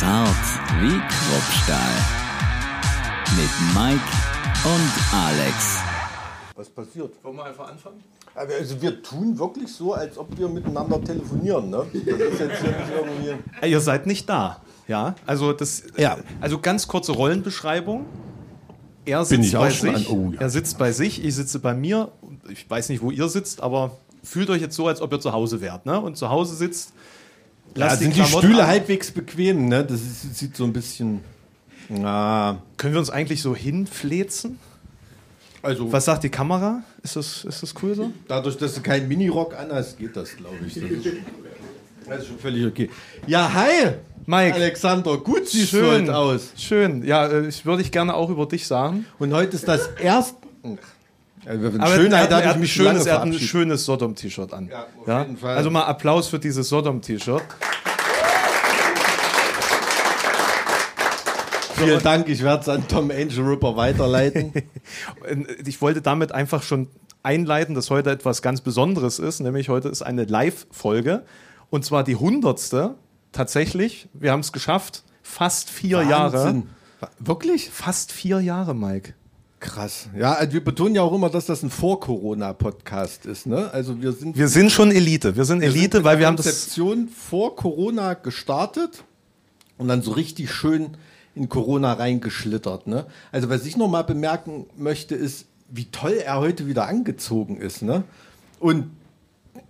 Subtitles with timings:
[0.00, 0.44] Zart
[0.82, 1.94] wie Kruppstahl.
[3.36, 4.04] Mit Mike
[4.64, 5.78] und Alex.
[6.54, 7.12] Was passiert?
[7.22, 8.02] Wollen wir einfach anfangen?
[8.34, 11.86] Also wir tun wirklich so, als ob wir miteinander telefonieren, ne?
[11.92, 13.66] Das ist jetzt hier nicht irgendwie...
[13.68, 14.60] Ihr seid nicht da.
[14.88, 15.82] Ja, also das.
[15.96, 16.18] Ja.
[16.40, 18.04] Also ganz kurze Rollenbeschreibung.
[19.06, 19.94] Er sitzt Bin ich auch bei sich.
[19.94, 20.40] an- oh, ja.
[20.40, 22.12] Er sitzt bei sich, ich sitze bei mir.
[22.50, 25.32] Ich weiß nicht, wo ihr sitzt, aber fühlt euch jetzt so, als ob ihr zu
[25.32, 25.86] Hause wärt.
[25.86, 25.98] Ne?
[25.98, 26.92] Und zu Hause sitzt.
[27.76, 28.68] Ja, lasst sind die Klamotten Stühle an.
[28.68, 29.84] halbwegs bequem, ne?
[29.84, 31.20] Das ist, sieht so ein bisschen...
[31.88, 34.58] Na, Können wir uns eigentlich so hinflezen?
[35.62, 36.82] also Was sagt die Kamera?
[37.02, 38.10] Ist das, ist das cool so?
[38.28, 40.74] dadurch, dass du keinen Minirock anhast, geht das, glaube ich.
[40.74, 41.06] Das ist,
[42.08, 42.90] das ist schon völlig okay.
[43.26, 43.92] Ja, hi!
[44.26, 44.54] Mike.
[44.54, 46.50] Alexander, gut siehst du heute aus.
[46.56, 47.04] Schön.
[47.04, 49.06] Ja, äh, ich würde ich gerne auch über dich sagen.
[49.20, 50.36] Und heute ist das erste...
[51.46, 54.68] Also, Schönheit er, habe er, hat mich schönes, er hat ein schönes Sodom-T-Shirt an.
[54.68, 54.86] Ja,
[55.20, 55.56] auf jeden Fall.
[55.56, 57.42] Also mal Applaus für dieses Sodom-T-Shirt.
[61.76, 64.52] Vielen Dank, ich werde es an Tom Angel Ripper weiterleiten.
[65.64, 66.88] Ich wollte damit einfach schon
[67.22, 71.24] einleiten, dass heute etwas ganz Besonderes ist, nämlich heute ist eine Live-Folge
[71.70, 72.94] und zwar die hundertste.
[73.32, 76.44] Tatsächlich, wir haben es geschafft, fast vier Jahre.
[76.44, 76.70] Wahnsinn.
[77.18, 77.68] Wirklich?
[77.70, 79.14] Fast vier Jahre, Mike.
[79.58, 80.08] Krass.
[80.16, 83.46] Ja, also wir betonen ja auch immer, dass das ein Vor-Corona-Podcast ist.
[83.46, 83.70] Ne?
[83.72, 85.34] Also wir sind, Wir sind schon Elite.
[85.36, 86.46] Wir sind wir sind Elite, weil wir haben das.
[86.46, 89.02] Konzeption vor Corona gestartet
[89.78, 90.96] und dann so richtig schön
[91.34, 92.86] in Corona reingeschlittert.
[92.86, 93.06] Ne?
[93.32, 97.82] Also was ich noch mal bemerken möchte, ist, wie toll er heute wieder angezogen ist.
[97.82, 98.04] Ne?
[98.60, 98.90] Und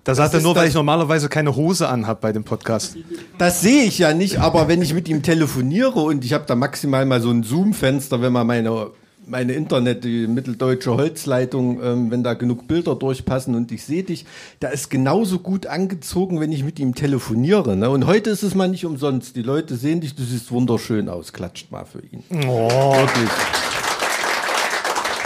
[0.05, 2.97] Das sagt er ist nur, weil das- ich normalerweise keine Hose anhab bei dem Podcast.
[3.39, 6.55] Das sehe ich ja nicht, aber wenn ich mit ihm telefoniere und ich habe da
[6.57, 8.89] maximal mal so ein Zoom-Fenster, wenn man meine,
[9.27, 14.25] meine Internet, die mitteldeutsche Holzleitung, ähm, wenn da genug Bilder durchpassen und ich sehe dich,
[14.61, 17.77] da ist genauso gut angezogen, wenn ich mit ihm telefoniere.
[17.77, 17.91] Ne?
[17.91, 19.37] Und heute ist es mal nicht umsonst.
[19.37, 21.33] Die Leute sehen dich, du siehst wunderschön aus.
[21.33, 22.23] Klatscht mal für ihn.
[22.31, 23.31] Wirklich.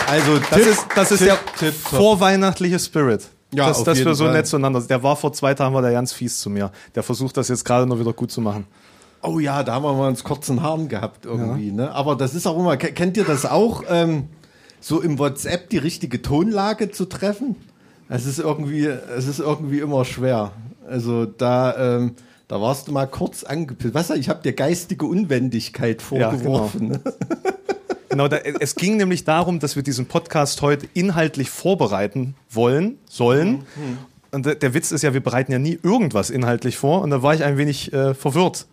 [0.09, 3.29] Also Das Tipp, ist, das ist Tipp, der Tipp, vorweihnachtliche Spirit.
[3.53, 4.33] Ja, dass, auf dass wir so Fall.
[4.35, 4.91] nett zueinander sind.
[4.91, 6.71] Der war vor zwei Tagen war der ganz fies zu mir.
[6.95, 8.67] Der versucht das jetzt gerade noch wieder gut zu machen.
[9.23, 11.71] Oh ja, da haben wir mal uns kurzen Haaren gehabt irgendwie.
[11.73, 11.91] Ne?
[11.93, 14.29] Aber das ist auch immer, ke- kennt ihr das auch, ähm,
[14.81, 17.57] so im WhatsApp die richtige Tonlage zu treffen?
[18.09, 20.53] Es ist irgendwie, es ist irgendwie immer schwer.
[20.89, 22.13] Also da, ähm,
[22.49, 23.95] da warst du mal kurz angepisst.
[23.95, 24.11] Was?
[24.11, 26.89] Ich habe dir geistige Unwendigkeit vorgeworfen.
[26.89, 27.01] ne?
[28.13, 33.65] Genau, da, es ging nämlich darum, dass wir diesen Podcast heute inhaltlich vorbereiten wollen, sollen.
[34.33, 37.03] Und der, der Witz ist ja, wir bereiten ja nie irgendwas inhaltlich vor.
[37.03, 38.67] Und da war ich ein wenig äh, verwirrt.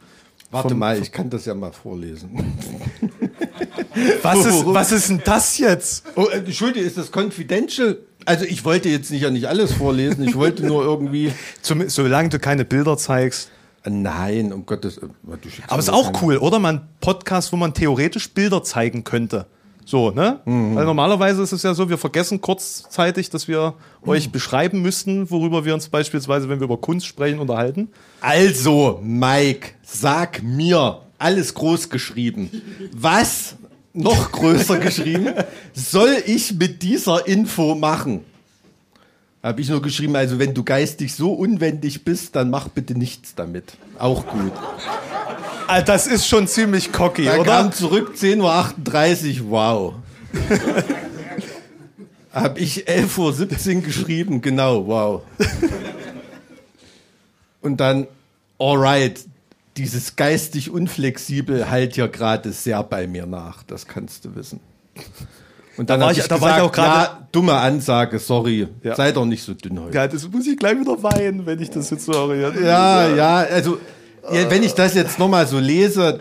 [0.51, 2.29] Warte Vom- mal, ich kann das ja mal vorlesen.
[4.21, 6.03] Was ist, was ist denn das jetzt?
[6.15, 7.97] Oh, äh, Entschuldige, ist das confidential?
[8.25, 10.23] Also ich wollte jetzt nicht ja nicht alles vorlesen.
[10.27, 11.31] Ich wollte nur irgendwie.
[11.61, 13.49] Zum, solange du keine Bilder zeigst.
[13.83, 14.97] Äh, Nein, um Gottes.
[14.97, 15.01] äh,
[15.41, 16.59] du schickst Aber mir ist auch keine- cool, oder?
[16.59, 19.47] Man Podcast, wo man theoretisch Bilder zeigen könnte.
[19.87, 20.41] So, ne?
[20.43, 23.73] Weil normalerweise ist es ja so, wir vergessen kurzzeitig, dass wir
[24.05, 27.87] euch beschreiben müssten, worüber wir uns beispielsweise, wenn wir über Kunst sprechen, unterhalten.
[28.19, 32.51] Also, Mike, sag mir, alles groß geschrieben.
[32.91, 33.55] Was
[33.93, 35.29] noch größer geschrieben
[35.73, 38.25] soll ich mit dieser Info machen?
[39.41, 43.35] Habe ich nur geschrieben, also wenn du geistig so unwendig bist, dann mach bitte nichts
[43.35, 43.77] damit.
[43.97, 44.51] Auch gut.
[45.85, 47.44] Das ist schon ziemlich cocky, Da oder?
[47.51, 49.94] kam zurück 10.38 Uhr, wow.
[52.31, 55.22] Habe ich 11.17 Uhr geschrieben, genau, wow.
[57.61, 58.07] Und dann,
[58.59, 59.19] alright,
[59.75, 64.59] dieses geistig unflexibel halt hier gerade sehr bei mir nach, das kannst du wissen.
[65.77, 68.67] Und dann Da war hab ich- da war ich auch gerade- ja, dumme Ansage, sorry,
[68.83, 68.95] Ja.
[68.95, 69.95] sei doch nicht so dünn heute.
[69.95, 72.59] Ja, das muss ich gleich wieder weinen, wenn ich das jetzt so höre.
[72.61, 73.77] Ja, ja, also
[74.31, 76.19] ja, wenn ich das jetzt nochmal so lese,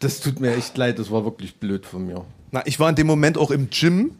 [0.00, 2.24] das tut mir echt leid, das war wirklich blöd von mir.
[2.50, 4.16] Na, ich war in dem Moment auch im Gym.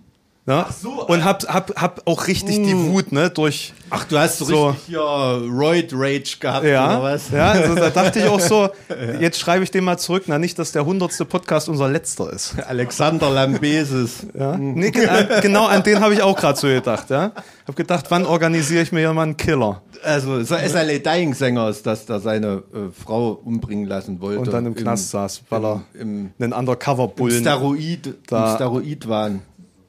[0.48, 0.64] Ne?
[1.08, 3.74] und hab, hab, hab auch richtig die Wut, ne, durch.
[3.90, 4.66] Ach, du hast so, So.
[4.68, 7.30] richtig hier Roid Rage gehabt, Ja, oder was?
[7.32, 8.68] ja also da dachte ich auch so,
[9.21, 12.54] jetzt schreibe ich den mal zurück, na nicht, dass der hundertste Podcast unser letzter ist.
[12.68, 14.24] Alexander Lambesis.
[14.38, 14.56] Ja?
[14.56, 17.10] Nee, ge- äh, genau an den habe ich auch gerade so gedacht.
[17.10, 17.32] Ja?
[17.66, 19.82] Hab gedacht, wann organisiere ich mir hier mal einen Killer?
[20.04, 24.42] Also, so SLA Dying Sänger ist das, der seine äh, Frau umbringen lassen wollte.
[24.42, 27.41] Und dann im Knast saß, weil er im- einen Im Undercover-Bullen.
[27.41, 29.42] Steroid, Da- im Steroid waren.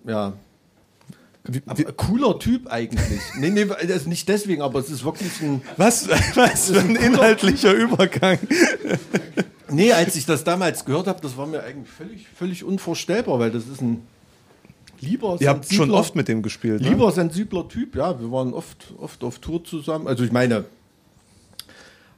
[0.07, 0.33] Ja.
[1.47, 3.21] Wie- Aber cooler Typ eigentlich.
[3.37, 5.61] nee, nee, das ist nicht deswegen, aber es ist wirklich ein.
[5.77, 8.37] Was, was für ein inhaltlicher Übergang.
[9.69, 13.51] Nee, als ich das damals gehört habe, das war mir eigentlich völlig, völlig unvorstellbar, weil
[13.51, 14.01] das ist ein
[15.01, 16.81] lieber Ihr habt schon oft mit dem gespielt.
[16.81, 16.89] Ne?
[16.89, 18.19] Lieber sensibler Typ, ja.
[18.19, 20.07] Wir waren oft, oft auf Tour zusammen.
[20.07, 20.65] Also ich meine,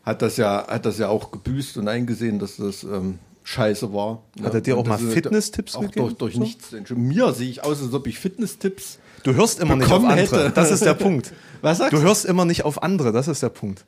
[0.04, 4.22] hat das ja, hat das ja auch gebüßt und eingesehen, dass das ähm, scheiße war.
[4.44, 6.16] Hat er dir auch mal Fitness-Tipps auch gegeben?
[6.18, 6.40] Durch, durch So?
[6.42, 6.72] nichts.
[6.96, 9.00] Mir sehe ich aus, als ob ich Fitness-Tipps.
[9.24, 10.16] Du hörst immer nicht auf andere.
[10.16, 10.52] hätte.
[10.54, 11.34] Das ist der Punkt.
[11.62, 12.04] Was sagst Du du?
[12.04, 13.12] hörst immer nicht auf andere.
[13.12, 13.86] Das ist der Punkt.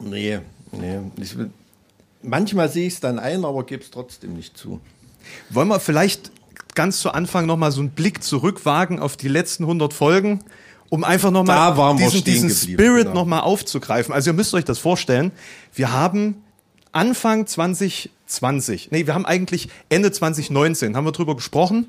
[0.00, 0.40] Nee,
[0.72, 0.98] nee.
[1.20, 1.50] Ich, will-
[2.22, 4.80] manchmal sehe ich es dann ein, aber gebe es trotzdem nicht zu.
[5.50, 6.30] Wollen wir vielleicht
[6.74, 10.40] ganz zu Anfang noch mal so einen Blick zurückwagen auf die letzten 100 Folgen,
[10.90, 13.14] um einfach noch Da mal waren wir diesen, diesen Spirit genau.
[13.20, 14.12] noch mal aufzugreifen.
[14.12, 15.32] Also ihr müsst euch das vorstellen,
[15.74, 16.42] wir haben
[16.92, 21.86] Anfang 2020, nee, wir haben eigentlich Ende 2019, haben wir drüber gesprochen.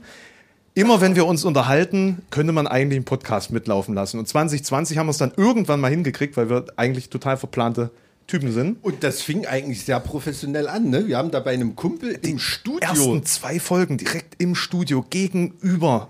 [0.77, 4.19] Immer wenn wir uns unterhalten, könnte man eigentlich einen Podcast mitlaufen lassen.
[4.19, 7.89] Und 2020 haben wir es dann irgendwann mal hingekriegt, weil wir eigentlich total verplante
[8.27, 8.77] Typen sind.
[8.83, 10.91] Und das fing eigentlich sehr professionell an.
[10.91, 11.07] Ne?
[11.07, 12.87] Wir haben da bei einem Kumpel im Studio.
[12.87, 16.09] ersten zwei Folgen direkt im Studio gegenüber.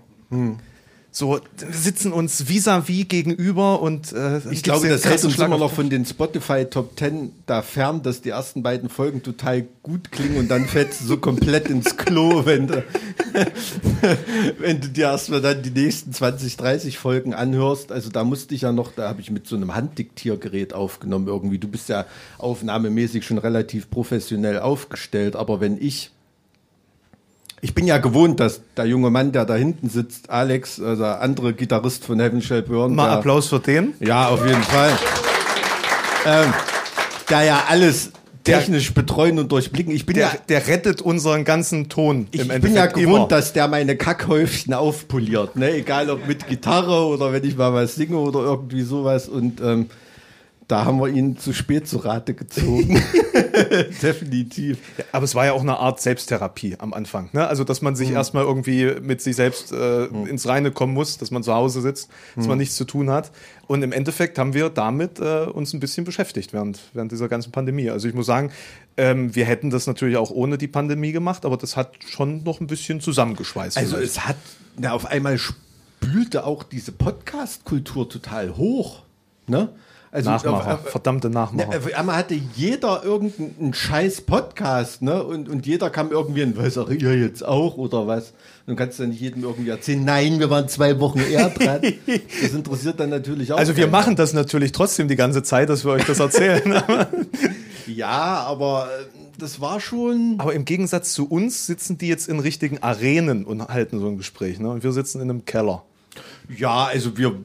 [1.18, 1.40] So,
[1.72, 5.90] sitzen uns vis-à-vis gegenüber und äh, Ich glaube, das hält uns Schlag immer noch von
[5.90, 10.48] den Spotify Top 10 da fern, dass die ersten beiden Folgen total gut klingen und
[10.48, 12.84] dann fällst du so komplett ins Klo, wenn du,
[14.60, 17.92] wenn du dir erstmal dann die nächsten 20, 30 Folgen anhörst.
[17.92, 21.58] Also da musste ich ja noch, da habe ich mit so einem Handdiktiergerät aufgenommen irgendwie.
[21.58, 22.06] Du bist ja
[22.38, 26.12] aufnahmemäßig schon relativ professionell aufgestellt, aber wenn ich
[27.62, 31.22] ich bin ja gewohnt, dass der junge Mann, der da hinten sitzt, Alex, also der
[31.22, 33.94] andere Gitarrist von Heaven Shall Burn, Mal der- Applaus für den.
[34.00, 34.92] ja, auf jeden Fall.
[36.26, 36.54] Ähm,
[37.30, 38.12] der ja alles
[38.44, 39.94] technisch betreuen und durchblicken.
[39.94, 43.28] Ich bin Der, ja, der rettet unseren ganzen Ton ich im bin ja gewohnt, immer.
[43.28, 45.58] dass der meine Kackhäufchen aufpoliert.
[45.58, 45.72] Ne?
[45.76, 49.28] Egal ob mit Gitarre oder wenn ich mal was singe oder irgendwie sowas.
[49.28, 49.88] Und ähm,
[50.68, 53.02] da haben wir ihn zu spät zu Rate gezogen.
[54.02, 54.78] Definitiv.
[55.12, 57.30] Aber es war ja auch eine Art Selbsttherapie am Anfang.
[57.34, 57.48] Ne?
[57.48, 57.98] Also, dass man Mhm.
[57.98, 61.82] sich erstmal irgendwie mit sich selbst äh, ins Reine kommen muss, dass man zu Hause
[61.82, 62.50] sitzt, dass Mhm.
[62.50, 63.32] man nichts zu tun hat.
[63.68, 67.52] Und im Endeffekt haben wir damit äh, uns ein bisschen beschäftigt während, während dieser ganzen
[67.52, 67.90] Pandemie.
[67.90, 68.52] Also ich muss sagen,
[68.98, 72.60] ähm, wir hätten das natürlich auch ohne die Pandemie gemacht, aber das hat schon noch
[72.62, 73.78] ein bisschen zusammengeschweißt.
[73.78, 74.12] Also vielleicht.
[74.12, 74.38] es hat,
[74.78, 79.04] na, auf einmal spülte auch diese Podcast-Kultur total hoch.
[79.48, 79.70] Ne?
[80.12, 81.70] Also Nachmacher, auf- auf- verdammte Nachmacher.
[81.70, 85.22] Ne, auf einmal hatte jeder irgendeinen scheiß Podcast, ne?
[85.24, 88.34] Und, und jeder kam irgendwie in, was auch ihr jetzt auch oder was?
[88.66, 91.82] Du kannst dann nicht jedem irgendwie erzählen, nein, wir waren zwei Wochen eher dran.
[92.42, 93.58] Das interessiert dann natürlich auch.
[93.58, 93.92] Also wir keinen.
[93.92, 96.82] machen das natürlich trotzdem die ganze Zeit, dass wir euch das erzählen.
[97.88, 99.06] Ja, aber äh,
[99.40, 100.36] das war schon.
[100.40, 104.18] Aber im Gegensatz zu uns sitzen die jetzt in richtigen Arenen und halten so ein
[104.18, 104.60] Gespräch.
[104.60, 104.70] Ne?
[104.70, 105.84] Und wir sitzen in einem Keller.
[106.56, 107.36] Ja, also wir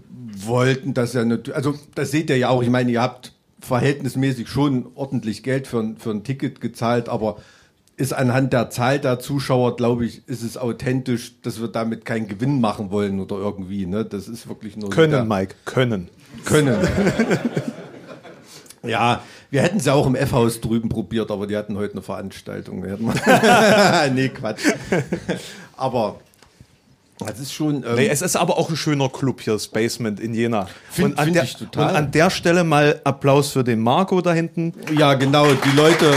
[0.46, 1.56] wollten das ja natürlich.
[1.56, 2.62] Also das seht ihr ja auch.
[2.62, 7.36] Ich meine, ihr habt verhältnismäßig schon ordentlich Geld für, ein- für ein Ticket gezahlt, aber
[7.96, 12.26] ist anhand der Zahl der Zuschauer, glaube ich, ist es authentisch, dass wir damit keinen
[12.26, 13.86] Gewinn machen wollen oder irgendwie.
[13.86, 14.04] Ne?
[14.04, 16.08] Das ist wirklich nur so der- Können, Mike, können.
[16.44, 16.76] können.
[18.82, 22.02] ja, wir hätten es ja auch im F-Haus drüben probiert, aber die hatten heute eine
[22.02, 22.84] Veranstaltung.
[24.14, 24.64] Nee, Quatsch.
[25.76, 26.20] aber
[27.22, 27.76] das ist schon.
[27.84, 30.66] Ähm, Nee, es ist aber auch ein schöner Club hier, das Basement in Jena.
[30.90, 31.90] Find- und, an find der, ich total.
[31.90, 34.74] und an der Stelle mal Applaus für den Marco da hinten.
[34.96, 36.12] Ja, genau, die Leute,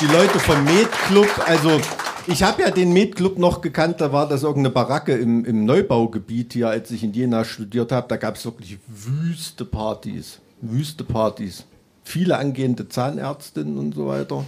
[0.00, 1.80] die Leute vom Med Club, also
[2.26, 5.64] ich habe ja den Med Club noch gekannt, da war das irgendeine Baracke im, im
[5.64, 11.04] Neubaugebiet hier, als ich in Jena studiert habe, da gab es wirklich wüste Partys, wüste
[11.04, 11.64] Partys.
[12.02, 14.44] Viele angehende Zahnärztinnen und so weiter.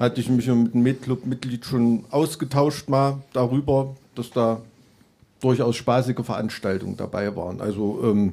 [0.00, 4.60] Hatte ich mich mit dem Med Club Mitglied schon ausgetauscht mal darüber, dass da
[5.44, 7.60] durchaus spaßige Veranstaltungen dabei waren.
[7.60, 8.32] Also ähm,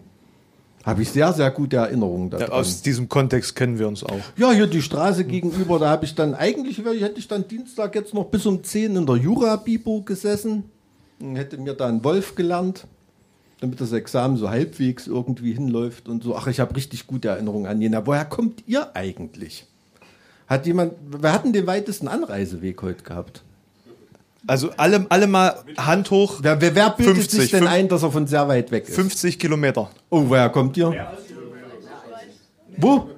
[0.84, 2.48] habe ich sehr, sehr gute Erinnerungen daran.
[2.48, 4.20] Ja, aus diesem Kontext kennen wir uns auch.
[4.38, 8.14] Ja, hier die Straße gegenüber, da habe ich dann, eigentlich hätte ich dann Dienstag jetzt
[8.14, 10.64] noch bis um 10 in der Jura-Bibo gesessen
[11.20, 12.88] und hätte mir da einen Wolf gelernt,
[13.60, 16.36] damit das Examen so halbwegs irgendwie hinläuft und so.
[16.36, 18.08] Ach, ich habe richtig gute Erinnerungen an Jena.
[18.08, 19.68] Woher kommt ihr eigentlich?
[20.48, 23.44] Hat jemand, wer hat denn den weitesten Anreiseweg heute gehabt?
[24.48, 27.88] Also alle, alle mal Hand hoch, Wer, wer, wer bildet 50, sich denn fünf- ein,
[27.88, 28.96] dass er von sehr weit weg ist?
[28.96, 29.90] 50 Kilometer.
[30.10, 31.08] Oh, woher kommt ihr?
[32.78, 33.10] Wo?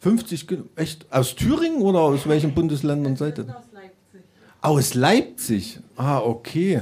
[0.00, 0.64] 50 Kilo.
[0.76, 1.06] Echt?
[1.12, 3.44] Aus Thüringen oder aus welchen Bundesländern seid ihr?
[3.44, 4.20] Aus Leipzig.
[4.62, 5.78] Aus Leipzig.
[5.96, 6.80] Ah, okay.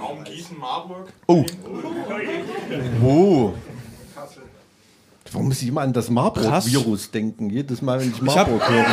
[0.00, 1.08] Raum Gießen, Marburg.
[1.26, 1.44] Oh.
[3.00, 3.54] Wo?
[5.32, 7.50] Warum muss ich immer an das Marburg-Virus denken?
[7.50, 8.86] Jedes Mal, wenn ich Marburg höre.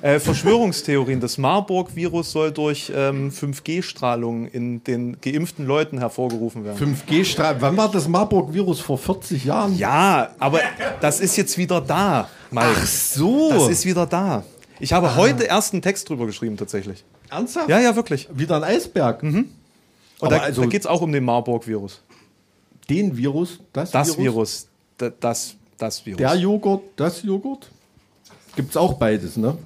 [0.00, 1.20] Äh, Verschwörungstheorien.
[1.20, 6.94] Das Marburg-Virus soll durch ähm, 5G-Strahlung in den geimpften Leuten hervorgerufen werden.
[6.94, 7.56] 5G-Strahl.
[7.60, 8.78] Wann war das Marburg-Virus?
[8.80, 9.76] Vor 40 Jahren?
[9.76, 10.60] Ja, aber
[11.00, 12.66] das ist jetzt wieder da, Mike.
[12.76, 13.50] Ach so.
[13.50, 14.44] Das ist wieder da.
[14.78, 17.04] Ich habe heute erst einen Text drüber geschrieben, tatsächlich.
[17.28, 17.68] Ernsthaft?
[17.68, 18.28] Ja, ja, wirklich.
[18.32, 19.22] Wieder ein Eisberg.
[19.24, 19.48] Und
[20.20, 22.00] Aber da, also- da geht es auch um den Marburg-Virus.
[22.88, 23.58] Den Virus?
[23.72, 26.18] Das, Das Virus, da- das Das Virus.
[26.18, 27.68] Der Joghurt, das Joghurt?
[28.56, 29.58] Gibt's auch beides, ne?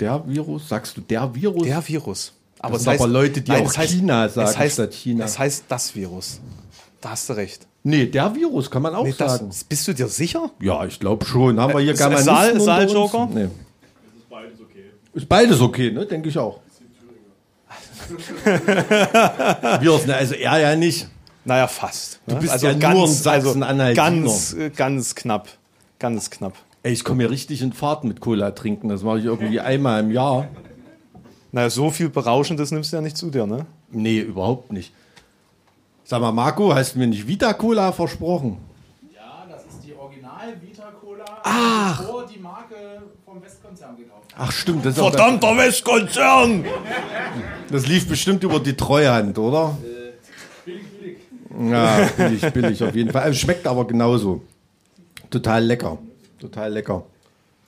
[0.00, 1.64] Der Virus, sagst du der Virus?
[1.64, 2.32] Der Virus.
[2.58, 4.74] Aber Das es sind heißt, aber Leute, die auch es heißt, China sagen es heißt,
[4.74, 5.24] statt China.
[5.24, 6.40] Es heißt das Virus.
[7.00, 7.66] Da hast du recht.
[7.82, 9.50] Nee, der Virus kann man auch Nee, das, sagen.
[9.68, 10.50] bist du dir sicher?
[10.60, 11.60] Ja, ich glaube schon.
[11.60, 13.18] Haben wir hier Äh, Germanisten Saal- Saaljoker?
[13.24, 13.34] uns?
[13.34, 13.48] Nee.
[15.12, 16.06] Ist beides okay, ne?
[16.06, 16.60] Denke ich auch.
[19.80, 20.14] Virus, ne?
[20.16, 21.08] Also er ja nicht.
[21.44, 22.20] Naja, fast.
[22.26, 24.10] Du bist ja nur ein Sachsen-Anhaltiner.
[24.10, 25.48] ganz, äh, ganz knapp.
[25.98, 26.54] Ganz knapp.
[26.84, 28.90] Ey, ich komme hier richtig in Fahrt mit Cola trinken.
[28.90, 30.48] Das mache ich irgendwie einmal im Jahr.
[31.50, 33.64] Naja, so viel Berauschendes nimmst du ja nicht zu dir, ne?
[33.90, 34.92] Nee, überhaupt nicht.
[36.04, 38.58] Sag mal, Marco, hast du mir nicht Vita Cola versprochen?
[39.14, 42.02] Ja, das ist die Original Vita Cola, Ach.
[42.02, 42.74] bevor die Marke
[43.24, 44.40] vom Westkonzern gekauft hat.
[44.46, 46.64] Ach stimmt, das, Verdammter Westkonzern!
[46.64, 49.78] das, das lief bestimmt über die Treuhand, oder?
[51.58, 53.22] Ja, billig, billig auf jeden Fall.
[53.22, 54.42] Also schmeckt aber genauso.
[55.30, 55.96] Total lecker.
[56.44, 57.04] Total lecker.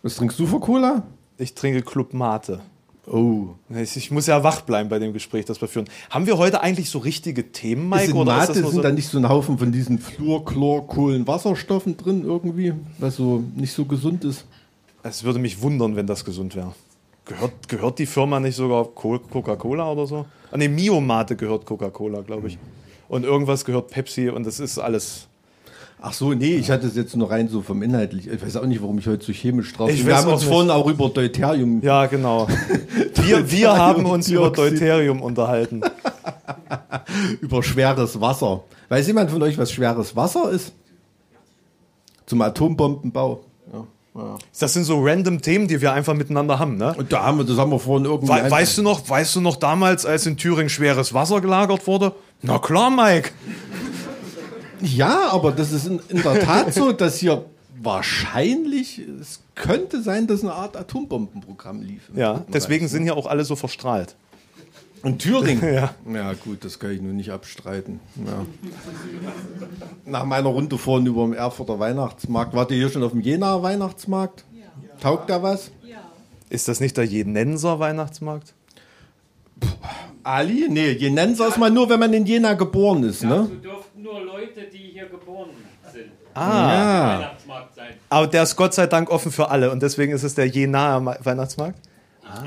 [0.03, 1.03] Was trinkst du für Cola?
[1.39, 2.61] Ich trinke Club Mate.
[3.07, 3.47] Oh.
[3.75, 5.87] Ich muss ja wach bleiben bei dem Gespräch, das wir führen.
[6.11, 8.03] Haben wir heute eigentlich so richtige Themen, Mike?
[8.05, 9.73] Ist in oder ist Mate das nur sind so da nicht so ein Haufen von
[9.73, 14.45] diesen Fluor, Chlor, Kohlen, Wasserstoffen drin irgendwie, was so nicht so gesund ist?
[15.03, 16.75] es würde mich wundern, wenn das gesund wäre.
[17.25, 20.27] Gehört, gehört die Firma nicht sogar Co- Coca-Cola oder so?
[20.51, 22.59] Ah, ne, Mio Mate gehört Coca-Cola, glaube ich.
[23.09, 25.29] Und irgendwas gehört Pepsi und das ist alles.
[26.09, 28.29] Ach so, nee, ich hatte es jetzt nur rein so vom Inhaltlich.
[28.29, 30.07] Ich weiß auch nicht, warum ich heute so chemisch drauf bin.
[30.07, 30.53] Wir haben uns nicht.
[30.53, 31.83] vorhin auch über Deuterium.
[31.83, 32.47] Ja, genau.
[33.25, 34.51] Wir, wir haben uns über.
[34.51, 35.83] Deuterium unterhalten.
[37.41, 38.63] über schweres Wasser.
[38.89, 40.73] Weiß jemand von euch, was schweres Wasser ist?
[42.27, 43.41] Zum Atombombenbau.
[43.73, 43.85] Ja.
[44.15, 44.39] Ja.
[44.61, 46.95] Das sind so random Themen, die wir einfach miteinander haben, ne?
[46.97, 48.33] Und da haben wir, das haben wir vorhin irgendwie.
[48.33, 52.13] We weißt du noch, weißt du noch damals, als in Thüringen schweres Wasser gelagert wurde?
[52.43, 53.31] Na klar, Mike.
[54.81, 57.45] Ja, aber das ist in, in der Tat so, dass hier
[57.83, 62.11] wahrscheinlich, es könnte sein, dass eine Art Atombombenprogramm lief.
[62.15, 64.17] Ja, deswegen sind hier auch alle so verstrahlt.
[65.03, 65.63] Und Thüringen?
[65.75, 65.95] Ja.
[66.13, 68.01] Ja, gut, das kann ich nur nicht abstreiten.
[68.25, 68.47] Ja.
[70.05, 73.63] Nach meiner Runde vorhin über dem Erfurter Weihnachtsmarkt, wart ihr hier schon auf dem Jena
[73.63, 74.45] Weihnachtsmarkt?
[75.01, 75.71] Taugt da was?
[76.49, 78.55] Ist das nicht der Jenenser Weihnachtsmarkt?
[80.27, 80.67] Ali?
[80.69, 83.49] Nee, Jenenser ist man nur, wenn man in Jena geboren ist, ne?
[83.49, 85.51] So dürften nur Leute, die hier geboren
[85.93, 87.19] sind, Ah.
[87.19, 87.95] Weihnachtsmarkt sein.
[88.11, 91.01] Aber der ist Gott sei Dank offen für alle und deswegen ist es der Jenaer
[91.01, 91.79] Ma- Weihnachtsmarkt?
[92.25, 92.43] Ah,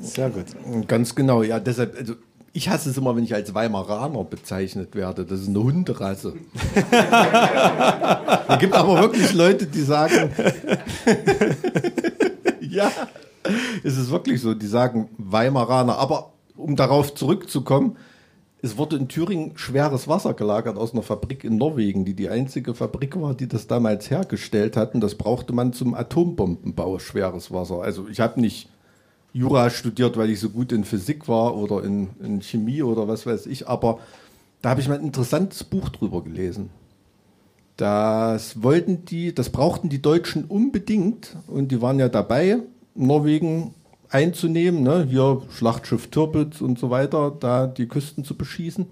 [0.00, 0.46] sehr gut.
[0.88, 2.14] Ganz genau, ja, deshalb, also
[2.52, 5.24] ich hasse es immer, wenn ich als Weimaraner bezeichnet werde.
[5.24, 6.34] Das ist eine Hunderasse.
[8.48, 10.30] es gibt aber wirklich Leute, die sagen,
[12.60, 12.90] ja,
[13.84, 15.96] es ist wirklich so, die sagen Weimaraner.
[15.98, 17.96] Aber um darauf zurückzukommen,
[18.62, 22.74] es wurde in Thüringen schweres Wasser gelagert aus einer Fabrik in Norwegen, die die einzige
[22.74, 24.94] Fabrik war, die das damals hergestellt hat.
[24.94, 27.80] Und das brauchte man zum Atombombenbau, schweres Wasser.
[27.80, 28.68] Also ich habe nicht
[29.32, 33.26] Jura studiert, weil ich so gut in Physik war oder in, in Chemie oder was
[33.26, 34.00] weiß ich, aber
[34.60, 36.70] da habe ich mal ein interessantes Buch drüber gelesen.
[37.76, 42.58] Das wollten die, das brauchten die Deutschen unbedingt und die waren ja dabei,
[42.94, 43.74] Norwegen
[44.10, 45.06] einzunehmen, ne?
[45.08, 48.86] hier Schlachtschiff Tirpitz und so weiter, da die Küsten zu beschießen.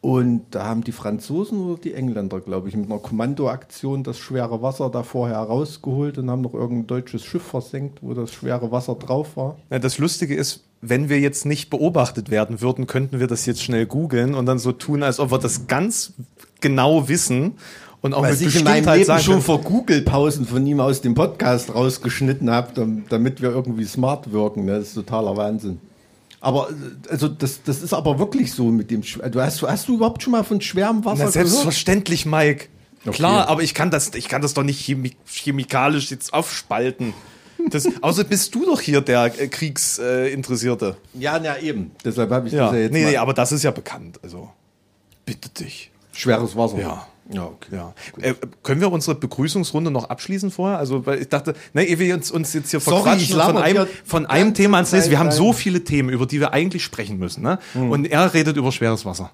[0.00, 4.62] Und da haben die Franzosen oder die Engländer, glaube ich, mit einer Kommandoaktion das schwere
[4.62, 8.94] Wasser da vorher rausgeholt und haben noch irgendein deutsches Schiff versenkt, wo das schwere Wasser
[8.94, 9.56] drauf war.
[9.70, 13.62] Ja, das Lustige ist, wenn wir jetzt nicht beobachtet werden würden, könnten wir das jetzt
[13.62, 16.12] schnell googeln und dann so tun, als ob wir das ganz
[16.60, 17.54] genau wissen
[18.02, 21.00] und auch Was mit ich in meinem Leben sagen schon vor Google-Pausen von ihm aus
[21.00, 24.64] dem Podcast rausgeschnitten habe, dam- damit wir irgendwie smart wirken.
[24.66, 24.78] Ne?
[24.78, 25.80] Das ist totaler Wahnsinn.
[26.40, 29.02] Aber äh, also das, das ist aber wirklich so mit dem.
[29.02, 31.48] Sch- Du hast, hast du überhaupt schon mal von schwerem Wasser Na, gehört?
[31.48, 32.66] selbstverständlich, Mike.
[33.04, 33.16] Okay.
[33.16, 37.14] Klar, aber ich kann das, ich kann das doch nicht chemi chemikalisch jetzt aufspalten.
[37.70, 40.96] Das, außer bist du doch hier der äh, Kriegsinteressierte.
[41.16, 41.22] Äh.
[41.22, 41.90] Ja, ja, eben.
[42.04, 42.66] Deshalb habe ich ja.
[42.66, 43.10] das ja jetzt nee, mal.
[43.10, 44.20] nee, aber das ist ja bekannt.
[44.22, 44.48] Also,
[45.24, 45.90] bitte dich.
[46.12, 46.78] Schweres Wasser.
[46.78, 47.06] Ja.
[47.30, 47.68] Ja, okay.
[47.72, 47.94] Ja.
[48.20, 50.78] Äh, können wir unsere Begrüßungsrunde noch abschließen vorher?
[50.78, 53.56] Also, weil ich dachte, ne, ehe wir uns, uns jetzt hier Sorry, verquatschen und von
[53.58, 55.10] einem, von einem Thema ans nächste.
[55.10, 57.42] Wir haben so viele Themen, über die wir eigentlich sprechen müssen.
[57.42, 57.58] Ne?
[57.74, 57.90] Hm.
[57.90, 59.30] Und er redet über schweres Wasser.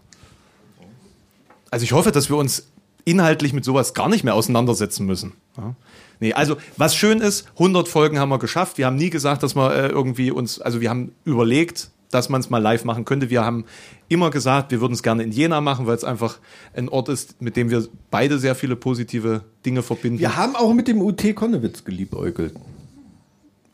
[1.71, 2.67] Also ich hoffe, dass wir uns
[3.05, 5.33] inhaltlich mit sowas gar nicht mehr auseinandersetzen müssen.
[5.57, 5.75] Ja?
[6.21, 8.79] Nee, also was schön ist, 100 Folgen haben wir geschafft.
[8.79, 12.40] Wir haben nie gesagt, dass wir äh, irgendwie uns, also wir haben überlegt, dass man
[12.40, 13.28] es mal live machen könnte.
[13.28, 13.64] Wir haben
[14.09, 16.38] immer gesagt, wir würden es gerne in Jena machen, weil es einfach
[16.75, 20.21] ein Ort ist, mit dem wir beide sehr viele positive Dinge verbinden.
[20.21, 22.54] Wir haben auch mit dem UT Konnewitz geliebäugelt.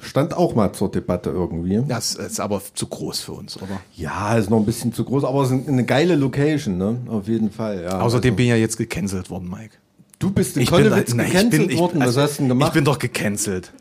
[0.03, 1.83] Stand auch mal zur Debatte irgendwie.
[1.87, 3.83] Das ist aber zu groß für uns, oder?
[3.95, 6.97] Ja, ist noch ein bisschen zu groß, aber es ist eine geile Location, ne?
[7.09, 7.83] Auf jeden Fall.
[7.83, 9.75] Ja, Außerdem also, bin ich ja jetzt gecancelt worden, Mike.
[10.19, 12.01] Du bist in Konnewitz gecancelt bin, ich, worden.
[12.01, 12.69] also, Was hast du denn gemacht?
[12.69, 13.73] Ich bin doch gecancelt.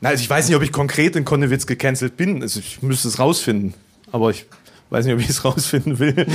[0.00, 2.42] Na, also ich weiß nicht, ob ich konkret in Konnewitz gecancelt bin.
[2.42, 3.74] Also ich müsste es rausfinden.
[4.12, 4.46] Aber ich
[4.90, 6.14] weiß nicht, ob ich es rausfinden will.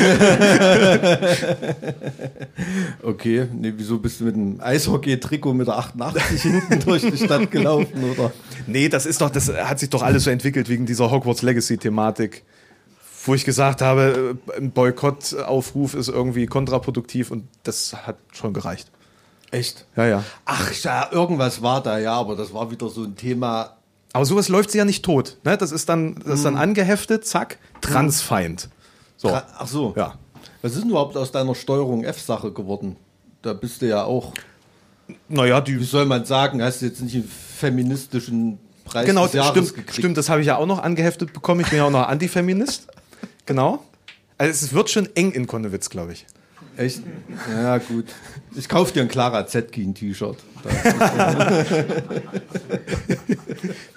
[3.04, 7.50] okay, nee, wieso bist du mit einem Eishockey-Trikot mit der 88 hinten durch die Stadt
[7.52, 8.32] gelaufen, oder?
[8.68, 12.44] Nee, das ist doch, das hat sich doch alles so entwickelt wegen dieser Hogwarts Legacy-Thematik.
[13.26, 18.92] Wo ich gesagt habe, äh, ein Boykottaufruf ist irgendwie kontraproduktiv und das hat schon gereicht.
[19.50, 19.86] Echt?
[19.96, 20.24] Ja, ja.
[20.46, 23.78] Ach ja, irgendwas war da, ja, aber das war wieder so ein Thema.
[24.14, 25.38] Aber sowas läuft sie ja nicht tot.
[25.44, 25.58] Ne?
[25.58, 28.70] Das ist dann, das ist dann angeheftet, zack, Transfeind.
[29.18, 29.30] So.
[29.34, 29.94] Ach so.
[29.98, 30.16] Ja.
[30.62, 32.96] Was ist denn überhaupt aus deiner Steuerung F-Sache geworden?
[33.42, 34.34] Da bist du ja auch,
[35.28, 35.84] Naja, wie die.
[35.84, 39.96] soll man sagen, hast du jetzt nicht einen feministischen Preis Genau, des Jahres stimmt, gekriegt?
[39.96, 41.62] stimmt, das habe ich ja auch noch angeheftet bekommen.
[41.62, 42.88] Ich bin ja auch noch Antifeminist.
[43.46, 43.84] Genau.
[44.38, 46.26] Also es wird schon eng in Konnewitz, glaube ich.
[46.78, 47.02] Echt?
[47.50, 48.06] Ja, gut.
[48.56, 50.38] Ich kaufe dir ein Clara Zetkin-T-Shirt.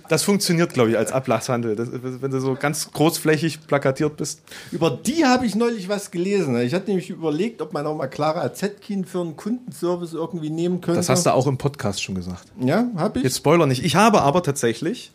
[0.08, 1.74] Das funktioniert, glaube ich, als Ablachshandel.
[1.74, 4.42] Das, wenn du so ganz großflächig plakatiert bist.
[4.70, 6.58] Über die habe ich neulich was gelesen.
[6.60, 10.80] Ich hatte nämlich überlegt, ob man auch mal Clara Zetkin für einen Kundenservice irgendwie nehmen
[10.80, 10.98] könnte.
[10.98, 12.44] Das hast du auch im Podcast schon gesagt.
[12.60, 13.24] Ja, habe ich.
[13.24, 13.84] Jetzt Spoiler nicht.
[13.84, 15.12] Ich habe aber tatsächlich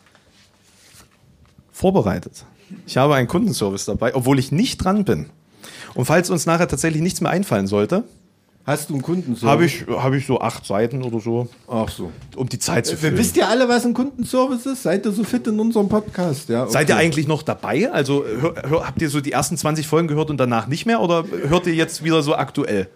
[1.72, 2.46] vorbereitet.
[2.86, 5.30] Ich habe einen Kundenservice dabei, obwohl ich nicht dran bin.
[5.96, 8.04] Und falls uns nachher tatsächlich nichts mehr einfallen sollte,
[8.64, 9.50] Hast du einen Kundenservice?
[9.50, 12.12] habe ich, habe ich so acht Seiten oder so, Ach so.
[12.36, 13.18] um die Zeit zu Wir füllen.
[13.18, 14.84] wisst ihr alle, was ein Kundenservice ist?
[14.84, 16.48] Seid ihr so fit in unserem Podcast?
[16.48, 16.72] Ja, okay.
[16.74, 17.92] Seid ihr eigentlich noch dabei?
[17.92, 21.02] Also hör, hör, habt ihr so die ersten 20 Folgen gehört und danach nicht mehr?
[21.02, 22.88] Oder hört ihr jetzt wieder so aktuell?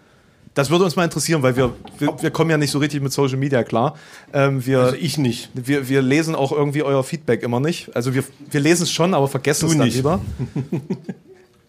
[0.54, 3.12] Das würde uns mal interessieren, weil wir, wir, wir kommen ja nicht so richtig mit
[3.12, 3.96] Social Media klar.
[4.32, 5.50] Ähm, wir, Also ich nicht.
[5.52, 7.94] wir, wir lesen auch irgendwie euer Feedback immer nicht.
[7.94, 8.22] Also wir,
[8.52, 9.96] wir lesen es schon, aber vergessen Du es dann nicht.
[9.96, 10.20] lieber.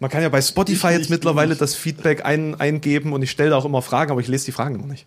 [0.00, 3.56] Man kann ja bei Spotify jetzt mittlerweile das Feedback ein, eingeben und ich stelle da
[3.56, 5.06] auch immer Fragen, aber ich lese die Fragen immer nicht.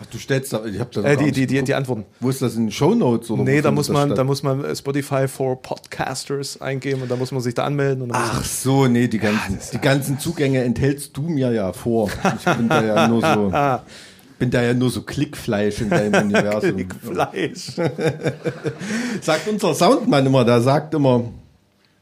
[0.00, 2.04] Ach, du stellst da, ich hab da Äh, die, die, die, die Antworten.
[2.20, 4.18] Wo ist das in den Shownotes oder Nee, da muss man, statt?
[4.18, 8.08] da muss man Spotify for Podcasters eingeben und da muss man sich da anmelden.
[8.12, 12.08] Ach so, nee, die ganzen, die ganzen Zugänge enthältst du mir ja vor.
[12.38, 13.52] Ich bin da ja nur so,
[14.38, 16.86] bin da ja nur so Klickfleisch in deinem Universum.
[17.02, 17.72] Fleisch.
[19.20, 21.24] Sagt unser Soundmann immer, der sagt immer,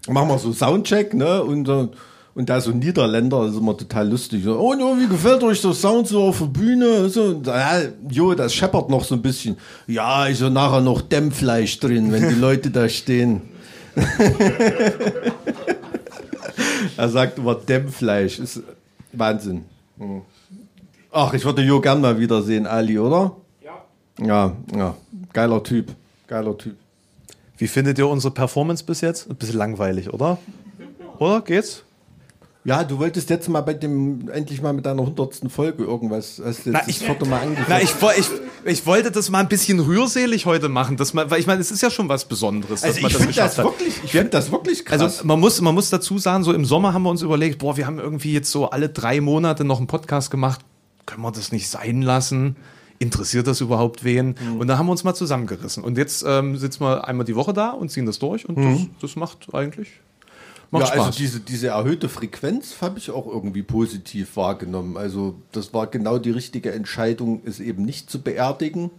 [0.08, 1.42] machen wir so Soundcheck, ne?
[1.42, 4.44] Und, und da so Niederländer, das ist immer total lustig.
[4.44, 7.08] So, oh, no, wie gefällt euch der Sound so auf der Bühne?
[7.08, 9.56] So, und, ja, jo, das scheppert noch so ein bisschen.
[9.86, 13.40] Ja, ist ja nachher noch Dämmfleisch drin, wenn die Leute da stehen.
[16.96, 18.62] er sagt immer Dämmfleisch, ist
[19.12, 19.64] Wahnsinn.
[19.98, 20.20] Hm.
[21.10, 23.34] Ach, ich würde Jo gern mal wiedersehen, Ali, oder?
[23.64, 23.82] Ja.
[24.26, 24.94] Ja, ja,
[25.32, 25.94] geiler Typ,
[26.26, 26.76] geiler Typ.
[27.58, 29.30] Wie findet ihr unsere Performance bis jetzt?
[29.30, 30.38] Ein bisschen langweilig, oder?
[31.18, 31.40] Oder?
[31.40, 31.82] Geht's?
[32.64, 36.66] Ja, du wolltest jetzt mal bei dem, endlich mal mit deiner hundertsten Folge irgendwas, hast
[36.66, 37.66] du jetzt Na, das ich- vierte Mal angefangen.
[37.68, 38.26] Na, ich, ich,
[38.64, 41.70] ich wollte das mal ein bisschen rührselig heute machen, dass man, weil ich meine, es
[41.70, 43.64] ist ja schon was Besonderes, dass also man ich das finde das, geschafft hat.
[43.80, 45.00] wirklich, ich finde das wirklich krass.
[45.00, 47.76] Also man muss, man muss dazu sagen, so im Sommer haben wir uns überlegt, boah,
[47.76, 50.60] wir haben irgendwie jetzt so alle drei Monate noch einen Podcast gemacht,
[51.06, 52.56] können wir das nicht sein lassen?
[52.98, 54.34] Interessiert das überhaupt wen?
[54.40, 54.60] Mhm.
[54.60, 55.84] Und da haben wir uns mal zusammengerissen.
[55.84, 58.80] Und jetzt ähm, sitzen wir einmal die Woche da und ziehen das durch und das,
[59.00, 59.88] das macht eigentlich
[60.70, 60.86] macht Mhm.
[60.86, 61.06] ja, Spaß.
[61.06, 64.96] also diese, diese erhöhte Frequenz habe ich auch irgendwie positiv wahrgenommen.
[64.96, 68.90] Also das war genau die richtige Entscheidung, es eben nicht zu beerdigen,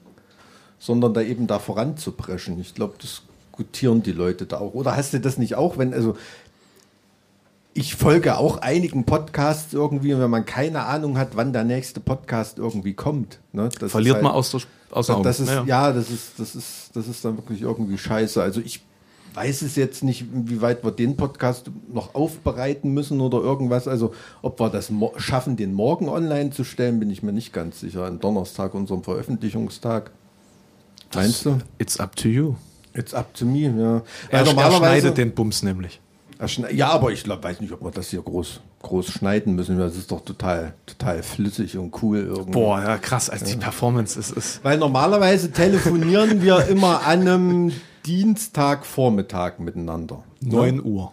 [0.80, 2.60] sondern da eben da voranzupreschen.
[2.60, 4.74] Ich glaube, das gutieren die Leute da auch.
[4.74, 6.16] Oder hast du das nicht auch, wenn, also
[7.78, 12.58] ich folge auch einigen Podcasts irgendwie, wenn man keine Ahnung hat, wann der nächste Podcast
[12.58, 13.40] irgendwie kommt.
[13.54, 13.70] Ne?
[13.72, 15.24] Verliert ist man halt- aus der, aus Augen.
[15.24, 18.42] das ist, Ja, ja, das ist, das ist, das ist dann wirklich irgendwie scheiße.
[18.42, 18.82] Also ich
[19.36, 23.88] weiß es jetzt nicht, wie weit wir den Podcast noch aufbereiten müssen oder irgendwas.
[23.88, 27.80] Also ob wir das schaffen, den morgen online zu stellen, bin ich mir nicht ganz
[27.80, 28.06] sicher.
[28.08, 30.10] Am Donnerstag, unserem Veröffentlichungstag.
[31.14, 31.60] Meinst du?
[31.78, 32.56] It's up to you.
[32.96, 34.02] It's up to me, ja.
[34.30, 36.02] Er, Weil er schneidet den Bums nämlich.
[36.72, 39.78] Ja, aber ich glaub, weiß nicht, ob wir das hier groß, groß schneiden müssen.
[39.80, 42.52] Das ist doch total, total flüssig und cool irgendwie.
[42.52, 44.64] Boah, ja, krass, als die Performance ist, ist.
[44.64, 47.72] Weil normalerweise telefonieren wir immer an einem
[48.52, 50.24] Dienstagvormittag miteinander.
[50.42, 51.12] 9 Uhr.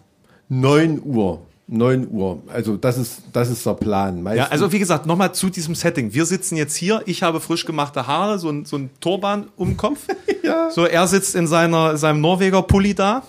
[0.48, 1.40] 9 Uhr.
[1.66, 2.42] 9 Uhr.
[2.52, 4.16] Also das ist, das ist der Plan.
[4.18, 6.12] Ja, Meistens- also wie gesagt, nochmal zu diesem Setting.
[6.12, 9.68] Wir sitzen jetzt hier, ich habe frisch gemachte Haare, so ein, so ein Turban um
[9.70, 10.06] den Kopf.
[10.44, 10.70] Ja.
[10.70, 13.22] So, er sitzt in seiner, seinem Norweger Pulli da.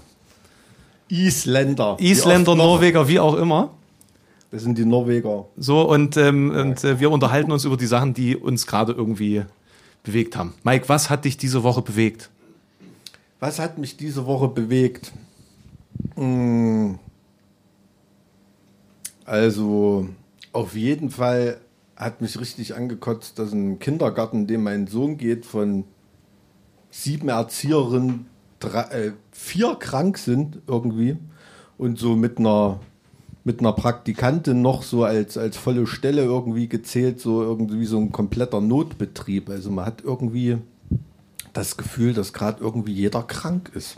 [1.08, 1.98] Isländer.
[2.00, 2.56] Isländer?
[2.56, 3.72] Norweger, wie auch immer.
[4.52, 5.46] Das sind die Norweger.
[5.58, 9.44] So, und, ähm, und äh, wir unterhalten uns über die Sachen, die uns gerade irgendwie
[10.04, 10.54] bewegt haben.
[10.64, 12.30] Mike, was hat dich diese Woche bewegt?
[13.40, 15.12] Was hat mich diese Woche bewegt?
[16.16, 17.00] Hm.
[19.26, 20.08] Also
[20.54, 21.60] auf jeden Fall
[21.96, 25.86] hat mich richtig angekotzt, dass ein Kindergarten, in dem mein Sohn geht, von
[26.92, 28.28] sieben Erzieherinnen
[28.60, 31.18] drei, äh, vier krank sind irgendwie
[31.78, 32.80] und so mit einer
[33.46, 38.12] mit einer Praktikantin noch so als, als volle Stelle irgendwie gezählt, so irgendwie so ein
[38.12, 39.52] kompletter Notbetrieb.
[39.52, 40.58] Also man hat irgendwie
[41.54, 43.98] das Gefühl, dass gerade irgendwie jeder krank ist.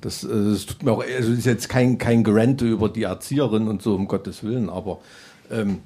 [0.00, 3.66] Das, äh, das tut mir auch, also ist jetzt kein, kein Gerente über die Erzieherin
[3.66, 5.00] und so, um Gottes Willen, aber
[5.50, 5.78] ähm,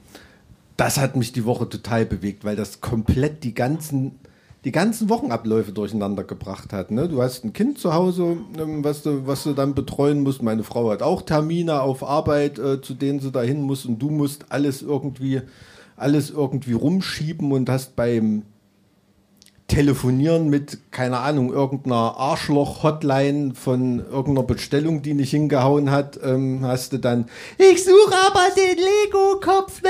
[0.77, 4.19] das hat mich die Woche total bewegt, weil das komplett die ganzen,
[4.65, 6.91] die ganzen Wochenabläufe durcheinander gebracht hat.
[6.91, 7.09] Ne?
[7.09, 10.43] Du hast ein Kind zu Hause, ähm, was, du, was du dann betreuen musst.
[10.43, 14.11] Meine Frau hat auch Termine auf Arbeit, äh, zu denen sie dahin muss und du
[14.11, 15.43] musst alles irgendwie,
[15.97, 18.43] alles irgendwie rumschieben und hast beim
[19.67, 26.93] telefonieren mit, keine Ahnung, irgendeiner Arschloch-Hotline von irgendeiner Bestellung, die nicht hingehauen hat, ähm, hast
[26.93, 29.81] du dann, ich suche aber den Lego-Kopf,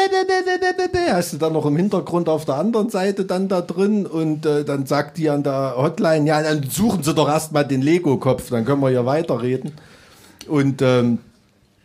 [1.11, 4.65] hast du dann noch im Hintergrund auf der anderen Seite dann da drin und äh,
[4.65, 8.65] dann sagt die an der Hotline, ja, dann suchen sie doch erstmal den Lego-Kopf, dann
[8.65, 9.73] können wir ja weiterreden.
[10.47, 11.19] Und, ähm,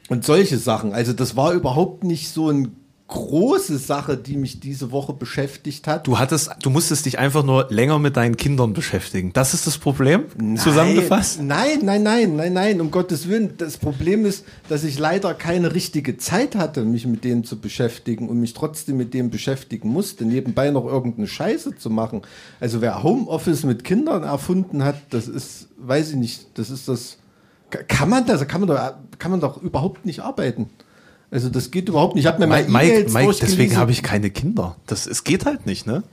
[0.10, 0.94] und solche Sachen.
[0.94, 2.76] Also das war überhaupt nicht so ein
[3.10, 6.06] große Sache, die mich diese Woche beschäftigt hat.
[6.06, 9.34] Du hattest, du musstest dich einfach nur länger mit deinen Kindern beschäftigen.
[9.34, 10.26] Das ist das Problem?
[10.56, 11.42] Zusammengefasst?
[11.42, 13.56] Nein, nein, nein, nein, nein, um Gottes Willen.
[13.58, 18.30] Das Problem ist, dass ich leider keine richtige Zeit hatte, mich mit denen zu beschäftigen
[18.30, 22.22] und mich trotzdem mit dem beschäftigen musste, nebenbei noch irgendeine Scheiße zu machen.
[22.60, 27.18] Also wer Homeoffice mit Kindern erfunden hat, das ist, weiß ich nicht, das ist das,
[27.70, 30.70] kann man das, kann man doch, kann man doch überhaupt nicht arbeiten.
[31.32, 32.24] Also das geht überhaupt nicht.
[32.24, 34.76] Ich habe mir mal Mike, E-Mails Mike, deswegen habe ich keine Kinder.
[34.88, 36.04] Das, es geht halt nicht, ne?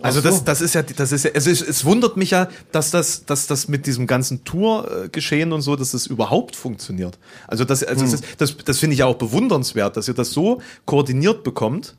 [0.00, 0.28] Also so.
[0.28, 3.24] das, das ist ja, das ist ja, also es, es wundert mich ja, dass das,
[3.24, 7.18] dass das mit diesem ganzen Tour-Geschehen und so, dass das überhaupt funktioniert.
[7.48, 8.12] Also das, also Hm.
[8.12, 11.96] das, das, das finde ich ja auch bewundernswert, dass ihr das so koordiniert bekommt,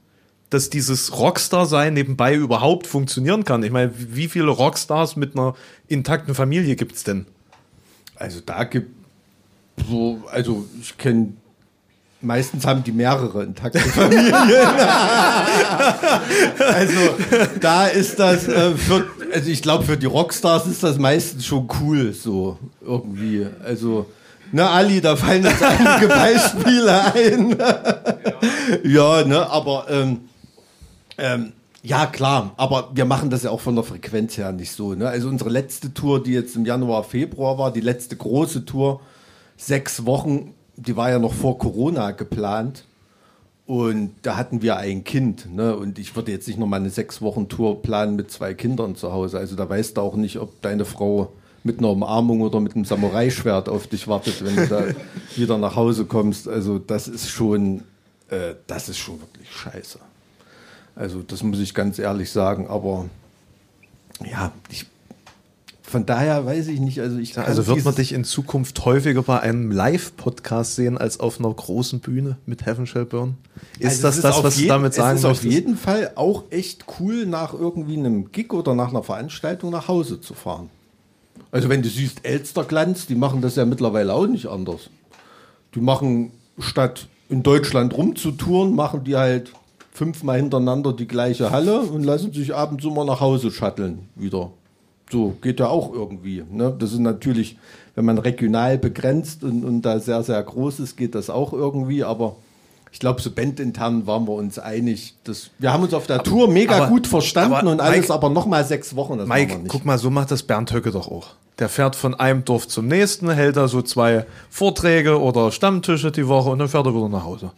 [0.50, 3.64] dass dieses Rockstar-Sein nebenbei überhaupt funktionieren kann.
[3.64, 5.56] Ich meine, wie viele Rockstars mit einer
[5.88, 7.26] intakten Familie gibt's denn?
[8.16, 8.92] Also da gibt
[9.90, 11.34] so, also ich kenne
[12.22, 14.34] meistens haben die mehrere intakte Familien.
[16.60, 17.00] also
[17.62, 21.70] da ist das äh, für, also ich glaube für die Rockstars ist das meistens schon
[21.82, 23.48] cool so irgendwie.
[23.64, 24.08] Also
[24.52, 27.56] ne Ali, da fallen jetzt einige Beispiele ein.
[28.84, 30.22] ja, ne, aber ähm,
[31.18, 34.96] ähm, ja, klar, aber wir machen das ja auch von der Frequenz her nicht so.
[34.96, 35.08] Ne?
[35.08, 39.00] Also unsere letzte Tour, die jetzt im Januar, Februar war, die letzte große Tour,
[39.56, 40.54] sechs Wochen,
[40.86, 42.86] die war ja noch vor Corona geplant.
[43.66, 45.54] Und da hatten wir ein Kind.
[45.54, 45.76] Ne?
[45.76, 49.14] Und ich würde jetzt nicht nochmal eine sechs Wochen Tour planen mit zwei Kindern zu
[49.14, 49.38] Hause.
[49.38, 51.32] Also da weißt du auch nicht, ob deine Frau
[51.64, 54.84] mit einer Umarmung oder mit einem Samurai-Schwert auf dich wartet, wenn du da
[55.36, 56.48] wieder nach Hause kommst.
[56.48, 57.84] Also das ist schon,
[58.30, 60.00] äh, das ist schon wirklich scheiße.
[60.96, 62.68] Also das muss ich ganz ehrlich sagen.
[62.68, 63.06] Aber
[64.26, 64.88] ja, ich,
[65.90, 67.00] von daher weiß ich nicht.
[67.00, 71.40] Also ich Also wird man dich in Zukunft häufiger bei einem Live-Podcast sehen als auf
[71.40, 73.36] einer großen Bühne mit Heaven Shall Burn?
[73.80, 75.54] Ist Also das es das, auf was du jeden- damit sagen Es ist auf möchtest?
[75.54, 80.22] jeden Fall auch echt cool, nach irgendwie einem Gig oder nach einer Veranstaltung nach Hause
[80.22, 80.70] zu fahren.
[81.52, 84.90] Also wenn du siehst, Elsterglanz, die machen das ja mittlerweile auch nicht anders.
[85.74, 89.52] Die machen, statt in Deutschland rumzutouren, machen die halt
[89.92, 94.52] fünfmal hintereinander die gleiche Halle und lassen sich abends immer nach Hause shutteln wieder.
[95.12, 96.44] So geht ja auch irgendwie.
[96.50, 96.76] Ne?
[96.78, 97.58] Das ist natürlich,
[97.96, 102.04] wenn man regional begrenzt und, und da sehr, sehr groß ist, geht das auch irgendwie,
[102.04, 102.36] aber
[102.92, 105.16] ich glaube, so bandintern waren wir uns einig.
[105.24, 108.14] Dass, wir haben uns auf der Tour mega aber- gut verstanden aber und alles, Mike-
[108.14, 111.28] aber nochmal sechs Wochen, das Mike, guck mal, so macht das Bernd Höcke doch auch.
[111.60, 116.28] Der fährt von einem Dorf zum nächsten, hält da so zwei Vorträge oder Stammtische die
[116.28, 117.52] Woche und dann fährt er wieder nach Hause.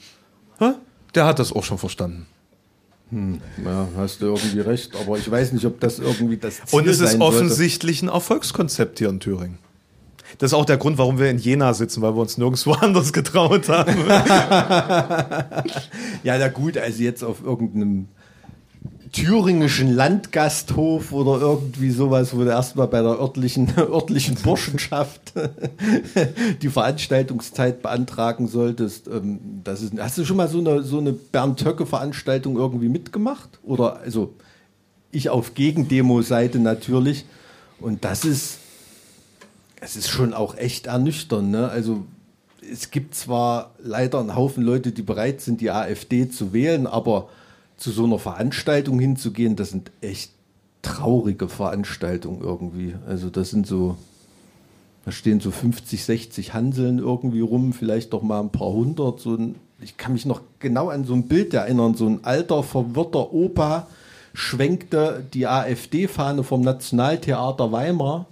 [0.58, 0.72] Hä?
[1.14, 2.26] Der hat das auch schon verstanden.
[3.12, 6.88] Ja, hast du irgendwie recht, aber ich weiß nicht, ob das irgendwie das Ziel Und
[6.88, 7.26] es ist sollte.
[7.26, 9.58] offensichtlich ein Erfolgskonzept hier in Thüringen.
[10.38, 13.12] Das ist auch der Grund, warum wir in Jena sitzen, weil wir uns nirgendwo anders
[13.12, 13.96] getraut haben.
[16.24, 18.08] Ja, na gut, also jetzt auf irgendeinem
[19.12, 25.34] thüringischen Landgasthof oder irgendwie sowas, wo du erstmal bei der örtlichen, örtlichen Burschenschaft
[26.62, 29.08] die Veranstaltungszeit beantragen solltest.
[29.08, 33.60] Ähm, Das ist, hast du schon mal so eine, so eine Bernd-Höcke-Veranstaltung irgendwie mitgemacht?
[33.64, 34.34] Oder also
[35.12, 37.26] ich auf Gegendemo-Seite natürlich.
[37.80, 38.60] Und das ist,
[39.82, 41.52] es ist schon auch echt ernüchternd.
[41.52, 41.68] Ne?
[41.68, 42.06] Also
[42.72, 47.28] es gibt zwar leider einen Haufen Leute, die bereit sind, die AfD zu wählen, aber
[47.82, 50.32] zu so einer Veranstaltung hinzugehen, das sind echt
[50.84, 52.96] traurige Veranstaltungen irgendwie.
[53.08, 53.98] Also das sind so,
[55.04, 59.36] da stehen so 50, 60 Hanseln irgendwie rum, vielleicht doch mal ein paar hundert, so
[59.36, 63.34] ein ich kann mich noch genau an so ein Bild erinnern, so ein alter, verwirrter
[63.34, 63.88] Opa
[64.34, 68.28] schwenkte die AfD-Fahne vom Nationaltheater Weimar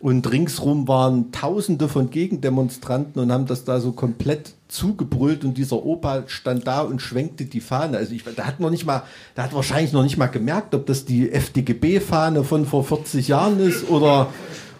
[0.00, 5.84] und ringsrum waren Tausende von Gegendemonstranten und haben das da so komplett zugebrüllt und dieser
[5.84, 7.98] Opa stand da und schwenkte die Fahne.
[7.98, 9.02] Also ich, der hat noch nicht mal,
[9.36, 13.60] der hat wahrscheinlich noch nicht mal gemerkt, ob das die FDGB-Fahne von vor 40 Jahren
[13.60, 14.32] ist oder,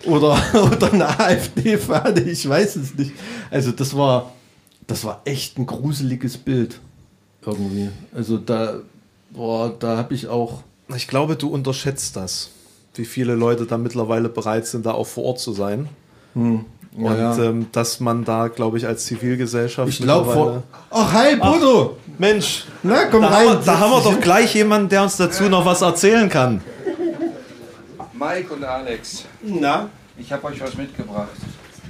[0.04, 0.36] oder,
[0.72, 2.20] oder eine AfD-Fahne.
[2.22, 3.12] Ich weiß es nicht.
[3.50, 4.32] Also das war,
[4.86, 6.80] das war echt ein gruseliges Bild
[7.44, 7.90] irgendwie.
[8.14, 8.80] Also da,
[9.30, 10.62] boah, da habe ich auch
[10.96, 12.50] Ich glaube, du unterschätzt das,
[12.94, 15.88] wie viele Leute da mittlerweile bereit sind, da auch vor Ort zu sein.
[16.34, 16.66] Und
[16.98, 17.36] ja.
[17.38, 19.88] ähm, dass man da, glaube ich, als Zivilgesellschaft.
[19.88, 20.62] Ich glaube.
[20.90, 21.96] Ach, hi, Bodo!
[22.18, 23.48] Mensch, Na, komm da, rein.
[23.48, 26.60] haben wir, da haben wir doch gleich jemanden, der uns dazu noch was erzählen kann.
[28.12, 29.88] Mike und Alex, Na?
[30.16, 31.30] ich habe euch was mitgebracht.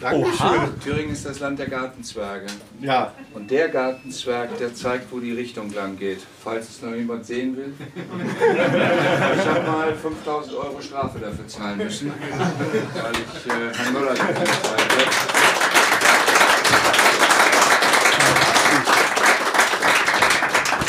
[0.03, 0.81] Dankeschön.
[0.83, 2.47] Thüringen ist das Land der Gartenzwerge.
[2.81, 3.12] Ja.
[3.35, 6.19] Und der Gartenzwerg, der zeigt, wo die Richtung lang geht.
[6.43, 7.73] Falls es noch jemand sehen will.
[7.95, 14.38] Ich habe mal 5000 Euro Strafe dafür zahlen müssen, weil ich äh, Herrn Möller gezeigt
[14.65, 14.93] habe.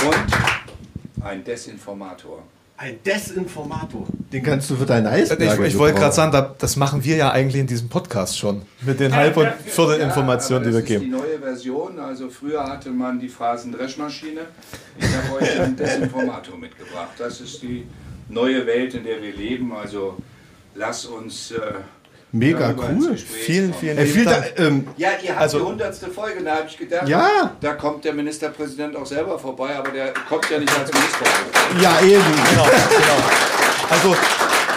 [0.08, 2.42] Und ein Desinformator.
[2.78, 4.08] Ein Desinformator.
[4.34, 7.16] Den kannst du für deine Ich, Eisberge ich wollte gerade sagen, da, das machen wir
[7.16, 8.64] ja eigentlich in diesem Podcast schon.
[8.82, 11.04] Mit den Halb- und Viertelinformationen, Ja, die wir das geben.
[11.04, 12.00] ist die neue Version.
[12.00, 14.42] Also früher hatte man die Phrasendreschmaschine.
[14.98, 17.12] Ich habe euch einen Desinformator mitgebracht.
[17.20, 17.86] Das ist die
[18.30, 19.72] neue Welt, in der wir leben.
[19.76, 20.18] Also
[20.76, 21.60] lass uns äh,
[22.36, 23.16] Mega cool.
[23.16, 24.54] Vielen, vielen Äh, lieben viel da, Dank.
[24.58, 27.52] ähm, Ja, ihr habt Also- die hundertste Folge, da habe ich gedacht, Ja.
[27.62, 31.26] da kommt der Ministerpräsident auch selber vorbei, aber der kommt ja nicht als Minister.
[31.80, 32.24] ja, eben.
[32.50, 33.63] Genau, genau.
[33.90, 34.16] Also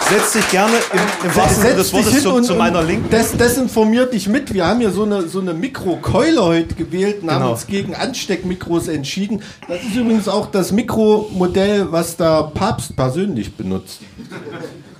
[0.09, 3.09] setz dich gerne im, im wahrsten Sinne des Wortes hin zu, und, zu meiner Linken.
[3.09, 4.53] Des, desinformiert dich mit.
[4.53, 7.51] Wir haben hier so eine, so eine Mikrokeule heute gewählt und haben Genau.
[7.53, 9.41] uns gegen Ansteckmikros entschieden.
[9.67, 13.99] Das ist übrigens auch das Mikromodell, was der Papst persönlich benutzt.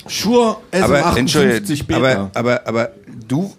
[0.08, 2.00] Shure Aber, SM58 Beta.
[2.00, 2.92] aber, aber, aber
[3.28, 3.54] du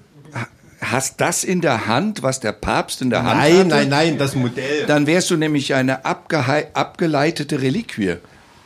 [0.81, 3.69] hast das in der Hand, was der Papst in der Hand nein, hatte?
[3.69, 4.87] nein, nein, das Modell.
[4.87, 8.17] Dann wärst du nämlich eine abgeleitete Reliquie.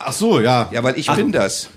[0.05, 0.69] Ach so, ja.
[0.73, 1.69] Ja, weil ich bin das.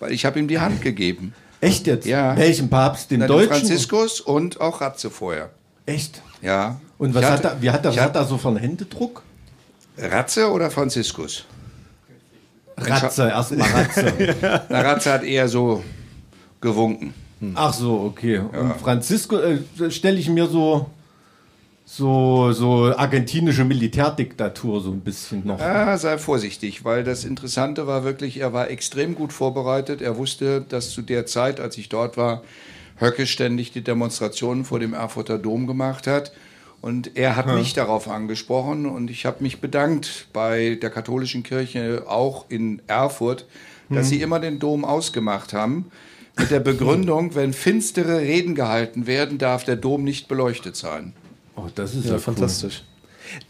[0.00, 1.34] Weil ich habe ihm die Hand gegeben.
[1.60, 2.06] Echt jetzt?
[2.06, 2.36] Ja.
[2.36, 3.10] Welchen Papst?
[3.10, 3.48] Den Na, Deutschen?
[3.50, 5.50] Franziskus und auch Ratze vorher.
[5.86, 6.22] Echt?
[6.42, 6.80] Ja.
[6.98, 8.58] Und was Ich hat hatte- er, wie hat er, was hat er so für einen
[8.58, 9.22] Händedruck?
[9.96, 11.44] Ratze oder Franziskus?
[12.76, 14.12] Ratze, erstmal Ratze.
[14.68, 15.82] Na, Ratze hat eher so
[16.60, 17.12] gewunken.
[17.54, 18.38] Ach so, okay.
[18.38, 19.58] Und Francisco äh,
[19.90, 20.88] stelle ich mir so,
[21.90, 25.58] so, so argentinische Militärdiktatur so ein bisschen noch.
[25.58, 30.02] Ja, sei vorsichtig, weil das Interessante war wirklich, er war extrem gut vorbereitet.
[30.02, 32.42] Er wusste, dass zu der Zeit, als ich dort war,
[33.00, 36.32] Höcke ständig die Demonstrationen vor dem Erfurter Dom gemacht hat.
[36.82, 42.04] Und er hat mich darauf angesprochen und ich habe mich bedankt bei der katholischen Kirche,
[42.06, 43.46] auch in Erfurt,
[43.88, 45.86] dass sie immer den Dom ausgemacht haben.
[46.38, 51.14] Mit der Begründung, wenn finstere Reden gehalten werden, darf der Dom nicht beleuchtet sein.
[51.58, 52.82] Oh, das ist ja, Ja, fantastisch.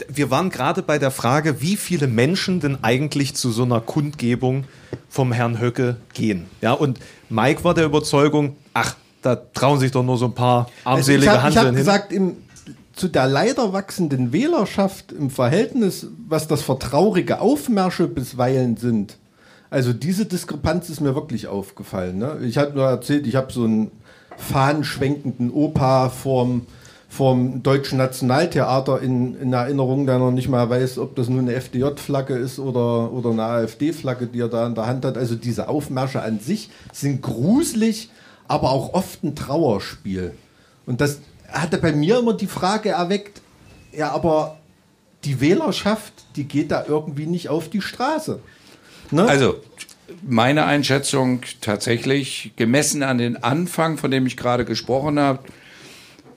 [0.08, 4.64] Wir waren gerade bei der Frage, wie viele Menschen denn eigentlich zu so einer Kundgebung
[5.08, 6.46] vom Herrn Höcke gehen.
[6.60, 10.68] Ja, und Mike war der Überzeugung, ach, da trauen sich doch nur so ein paar
[10.84, 11.76] Also armselige ich habe hab Handeln hin.
[11.76, 12.36] gesagt, im,
[12.94, 19.16] zu der leider wachsenden Wählerschaft im Verhältnis, was das vertraurige Aufmärsche bisweilen sind,
[19.70, 22.18] also diese Diskrepanz ist mir wirklich aufgefallen.
[22.18, 22.38] Ne?
[22.42, 23.90] Ich habe nur erzählt, ich habe so einen
[24.36, 26.66] fahnenschwenkenden Opa vorm,
[27.18, 31.60] vorm Deutschen Nationaltheater in, in Erinnerung, der noch nicht mal weiß, ob das nun eine
[31.60, 35.18] FDJ-Flagge ist oder, oder eine AfD-Flagge, die er da in der Hand hat.
[35.18, 38.10] Also diese Aufmärsche an sich sind gruselig,
[38.46, 40.32] aber auch oft ein Trauerspiel.
[40.86, 43.42] Und das hatte bei mir immer die Frage erweckt,
[43.90, 44.56] ja, aber
[45.24, 48.38] die Wählerschaft, die geht da irgendwie nicht auf die Straße.
[49.10, 49.24] Ne?
[49.24, 49.56] Also,
[50.22, 55.40] meine Einschätzung tatsächlich, gemessen an den Anfang, von dem ich gerade gesprochen habe,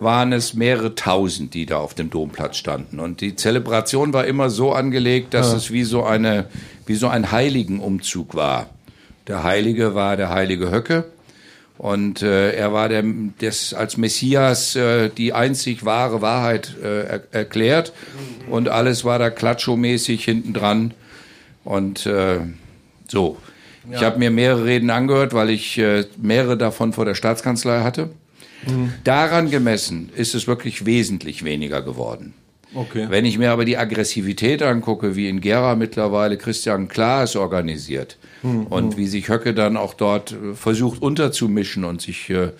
[0.01, 2.99] waren es mehrere tausend, die da auf dem Domplatz standen.
[2.99, 6.45] Und die Zelebration war immer so angelegt, dass es wie so, eine,
[6.87, 8.71] wie so ein Heiligenumzug war.
[9.27, 11.05] Der Heilige war der heilige Höcke.
[11.77, 13.03] Und äh, er war der,
[13.41, 17.93] des, als Messias äh, die einzig wahre Wahrheit äh, er, erklärt.
[18.49, 20.95] Und alles war da klatschomäßig hinten dran.
[21.63, 22.39] Und äh,
[23.07, 23.37] so.
[23.91, 28.09] Ich habe mir mehrere Reden angehört, weil ich äh, mehrere davon vor der Staatskanzlei hatte.
[29.03, 32.33] Daran gemessen ist es wirklich wesentlich weniger geworden.
[32.73, 33.07] Okay.
[33.09, 38.17] Wenn ich mir aber die Aggressivität angucke, wie in Gera mittlerweile Christian Klaas organisiert
[38.69, 42.51] und wie sich Höcke dann auch dort äh, versucht unterzumischen und sich äh,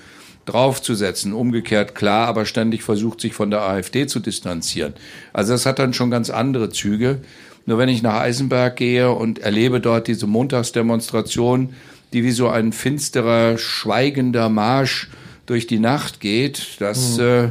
[0.46, 1.34] draufzusetzen.
[1.34, 4.94] Umgekehrt klar, aber ständig versucht, sich von der AfD zu distanzieren.
[5.32, 7.20] Also das hat dann schon ganz andere Züge.
[7.66, 11.74] Nur wenn ich nach Eisenberg gehe und erlebe dort diese Montagsdemonstration,
[12.12, 15.10] die wie so ein finsterer, schweigender Marsch
[15.46, 17.50] durch die Nacht geht, das äh,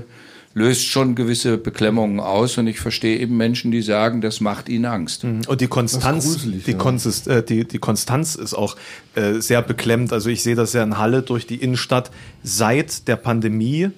[0.55, 2.59] löst schon gewisse Beklemmungen aus.
[2.59, 5.25] Und ich verstehe eben Menschen, die sagen, das macht ihnen Angst.
[5.25, 6.77] Und die Konstanz, die, ja.
[6.77, 8.77] Konsist, äh, die, die Konstanz ist auch
[9.15, 10.13] äh, sehr beklemmend.
[10.13, 12.11] Also ich sehe das ja in Halle durch die Innenstadt
[12.43, 13.91] seit der Pandemie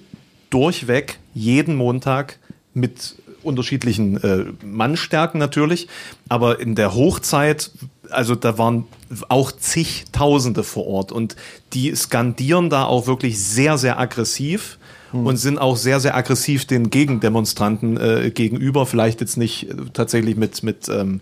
[0.49, 2.37] durchweg jeden Montag
[2.75, 5.87] mit unterschiedlichen äh, Mannstärken natürlich,
[6.29, 7.71] aber in der Hochzeit,
[8.09, 8.85] also da waren
[9.29, 11.11] auch zigtausende vor Ort.
[11.11, 11.35] Und
[11.73, 14.77] die skandieren da auch wirklich sehr, sehr aggressiv
[15.13, 18.85] und sind auch sehr, sehr aggressiv den Gegendemonstranten äh, gegenüber.
[18.85, 21.21] Vielleicht jetzt nicht äh, tatsächlich mit, mit ähm,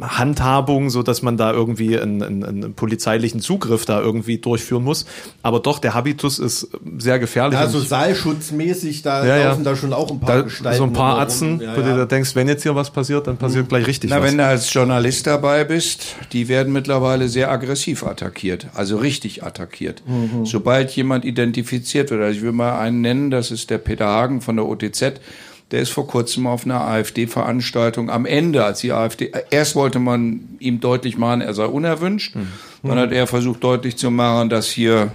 [0.00, 5.06] Handhabung, so dass man da irgendwie einen, einen, einen polizeilichen Zugriff da irgendwie durchführen muss.
[5.42, 7.58] Aber doch, der Habitus ist sehr gefährlich.
[7.58, 9.48] Ja, Und so ich- saalschutzmäßig, da Ja, ja.
[9.48, 10.78] laufen da schon auch ein paar da, Gestalten.
[10.78, 11.18] so ein paar.
[11.18, 14.10] Atzen, Ja, wo du da denkst, wenn jetzt hier was passiert, dann passiert gleich richtig
[14.10, 14.24] Na, was.
[14.30, 20.02] wenn du als Journalist dabei bist, die werden mittlerweile sehr aggressiv attackiert, also richtig attackiert.
[20.44, 24.40] Sobald jemand identifiziert wird, also ich will mal einen nennen, das ist der Peter Hagen
[24.40, 25.14] von der OTZ,
[25.70, 30.40] der ist vor kurzem auf einer AfD-Veranstaltung am Ende, als die AfD, erst wollte man
[30.58, 32.34] ihm deutlich machen, er sei unerwünscht,
[32.82, 35.12] dann hat er versucht deutlich zu machen, dass hier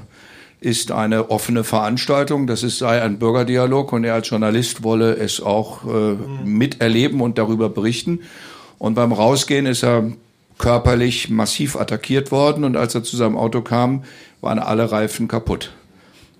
[0.63, 5.41] ist eine offene Veranstaltung, das ist, sei ein Bürgerdialog und er als Journalist wolle es
[5.41, 8.21] auch äh, miterleben und darüber berichten.
[8.79, 10.13] Und beim Rausgehen ist er
[10.57, 14.03] körperlich massiv attackiert worden und als er zu seinem Auto kam,
[14.39, 15.73] waren alle Reifen kaputt.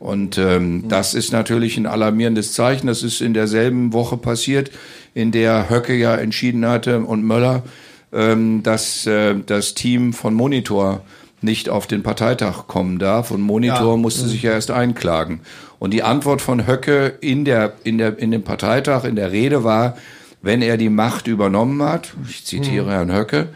[0.03, 2.87] Und ähm, das ist natürlich ein alarmierendes Zeichen.
[2.87, 4.69] Das ist in derselben Woche passiert,
[5.13, 7.63] in der Höcke ja entschieden hatte und Möller,
[8.11, 11.03] ähm, dass äh, das Team von Monitor
[11.39, 13.31] nicht auf den Parteitag kommen darf.
[13.31, 13.97] Und Monitor Ja.
[13.97, 15.39] musste sich ja erst einklagen.
[15.79, 19.63] Und die Antwort von Höcke in, der, in, der, in dem Parteitag, in der Rede
[19.63, 19.95] war,
[20.41, 23.47] wenn er die Macht übernommen hat, ich zitiere Herrn Höcke,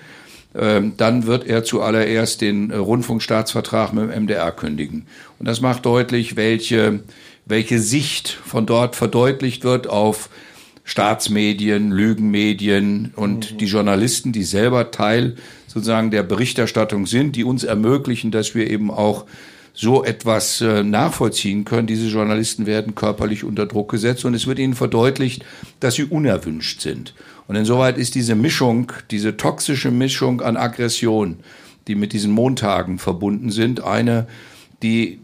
[0.58, 5.06] ähm, dann wird er zuallererst den Rundfunkstaatsvertrag mit dem MDR kündigen.
[5.40, 7.02] Und das macht deutlich, welche,
[7.46, 10.30] welche Sicht von dort verdeutlicht wird auf
[10.84, 15.36] Staatsmedien, Lügenmedien und die Journalisten, die selber Teil
[15.68, 19.26] sozusagen der Berichterstattung sind, die uns ermöglichen, dass wir eben auch
[19.74, 21.86] so etwas äh, nachvollziehen können.
[21.86, 25.46] Diese Journalisten werden körperlich unter Druck gesetzt und es wird ihnen verdeutlicht,
[25.80, 27.14] dass sie unerwünscht sind.
[27.48, 31.38] Und insoweit ist diese Mischung, diese toxische Mischung an Aggression,
[31.88, 34.28] die mit diesen Montagen verbunden sind, eine,
[34.82, 35.20] die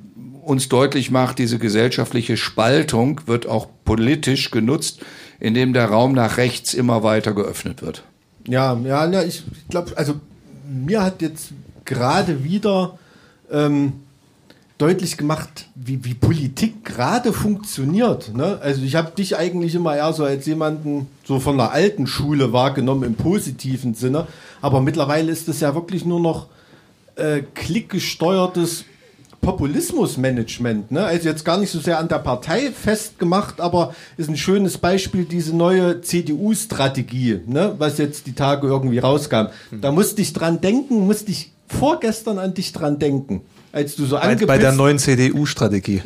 [0.46, 5.00] uns deutlich macht, diese gesellschaftliche Spaltung wird auch politisch genutzt,
[5.40, 8.04] indem der Raum nach rechts immer weiter geöffnet wird.
[8.48, 10.16] Ja, ja, na, ich glaube, also
[10.68, 11.52] mir hat jetzt
[11.86, 12.98] gerade wieder
[13.52, 13.94] ähm,
[14.78, 18.34] deutlich gemacht, wie, wie Politik gerade funktioniert.
[18.36, 18.60] Ne?
[18.62, 22.52] Also ich habe dich eigentlich immer eher so als jemanden so von der alten Schule
[22.52, 24.28] wahrgenommen im positiven Sinne,
[24.62, 26.48] aber mittlerweile ist es ja wirklich nur noch
[27.16, 28.86] äh, klickgesteuertes
[29.44, 31.04] Populismusmanagement, ne?
[31.06, 35.26] Also jetzt gar nicht so sehr an der Partei festgemacht, aber ist ein schönes Beispiel
[35.26, 37.76] diese neue CDU-Strategie, ne?
[37.78, 39.48] Was jetzt die Tage irgendwie rauskam.
[39.72, 44.16] Da musste ich dran denken, musste ich vorgestern an dich dran denken, als du so
[44.18, 46.02] bei, bei der angepisst- neuen CDU-Strategie.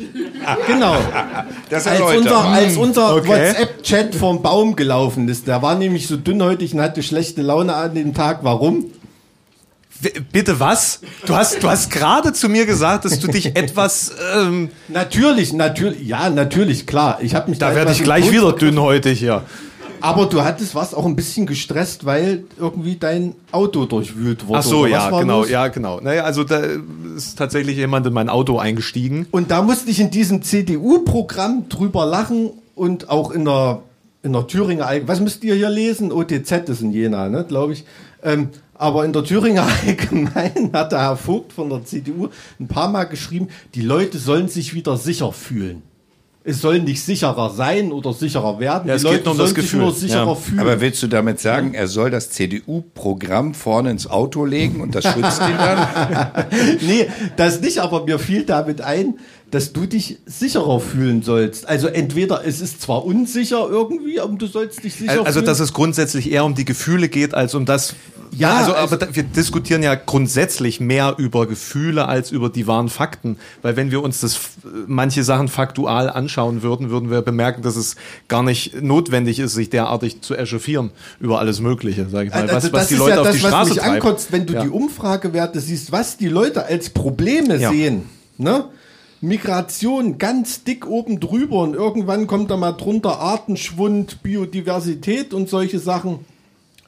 [0.66, 0.96] genau,
[1.70, 3.28] Das als unser, als unser Okay.
[3.28, 5.46] WhatsApp-Chat vom Baum gelaufen ist.
[5.46, 8.40] Der war nämlich so dünnhäutig und hatte schlechte Laune an dem Tag.
[8.44, 8.86] Warum?
[10.32, 11.00] Bitte was?
[11.26, 14.12] Du hast, du hast gerade zu mir gesagt, dass du dich etwas.
[14.36, 17.18] Ähm, Natürlich, natürlich, ja, natürlich, klar.
[17.20, 19.42] Ich habe mich da werde etwas ich gleich wieder Grund- dünnhäutig hier.
[20.00, 24.60] Aber du hattest was auch ein bisschen gestresst, weil irgendwie dein Auto durchwühlt wurde.
[24.60, 25.50] Ach so, ja, genau, los?
[25.50, 25.98] ja, genau.
[26.00, 26.62] Naja, also da
[27.16, 29.26] ist tatsächlich jemand in mein Auto eingestiegen.
[29.32, 33.82] Und da musste ich in diesem CDU-Programm drüber lachen und auch in der,
[34.22, 36.12] in der Thüringer, was müsst ihr hier lesen?
[36.12, 37.84] OTZ ist in Jena, ne, glaube ich.
[38.22, 42.88] Ähm, aber in der Thüringer Allgemein hat der Herr Vogt von der CDU ein paar
[42.88, 45.82] Mal geschrieben, die Leute sollen sich wieder sicher fühlen.
[46.44, 48.88] Es soll nicht sicherer sein oder sicherer werden.
[48.88, 49.80] Ja, die es Leute geht nur um sollen das sich Gefühl.
[49.80, 50.34] nur sicherer Ja.
[50.34, 50.60] fühlen.
[50.60, 55.04] Aber willst du damit sagen, er soll das CDU-Programm vorne ins Auto legen und das
[55.04, 56.46] schützt ihn dann?
[56.80, 59.18] nee, das nicht, aber mir fiel damit ein,
[59.50, 61.66] dass du dich sicherer fühlen sollst.
[61.68, 65.46] Also entweder es ist zwar unsicher irgendwie, aber du sollst dich sicher Also, fühlen.
[65.46, 67.94] dass es grundsätzlich eher um die Gefühle geht, als um das.
[68.36, 72.90] Ja, also, also- aber wir diskutieren ja grundsätzlich mehr über Gefühle als über die wahren
[72.90, 73.38] Fakten.
[73.62, 74.50] Weil wenn wir uns das f-
[74.86, 77.96] manche Sachen faktual anschauen würden, würden wir bemerken, dass es
[78.28, 80.90] gar nicht notwendig ist, sich derartig zu echauffieren
[81.20, 82.44] über alles Mögliche, sag ich mal.
[82.48, 83.94] Was, also was die Leute ja auf das, die was Straße mich treiben.
[83.94, 84.62] ankotzt, wenn du Ja.
[84.62, 87.70] die Umfragewerte siehst, was die Leute als Probleme Ja.
[87.70, 88.02] sehen.
[88.36, 88.66] Ne?
[89.20, 95.78] Migration ganz dick oben drüber und irgendwann kommt da mal drunter Artenschwund, Biodiversität und solche
[95.78, 96.20] Sachen.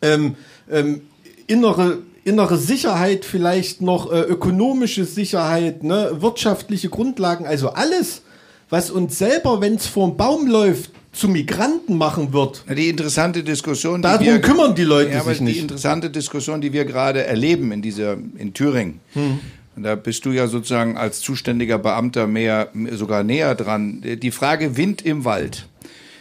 [0.03, 0.37] Ähm,
[0.70, 1.03] ähm,
[1.47, 8.22] innere innere Sicherheit vielleicht noch, äh, ökonomische Sicherheit, ne, wirtschaftliche Grundlagen, also alles,
[8.68, 12.62] was uns selber, wenn es vorm Baum läuft, zu Migranten machen wird.
[12.68, 15.61] Die interessante Diskussion, die Darum wir, kümmern die Leute ja, aber sich die nicht.
[15.61, 19.01] interessante Diskussion, die wir gerade erleben in dieser in Thüringen.
[19.14, 19.41] Hm.
[19.77, 24.03] Da bist du ja sozusagen als zuständiger Beamter mehr sogar näher dran.
[24.03, 25.66] Die Frage Wind im Wald.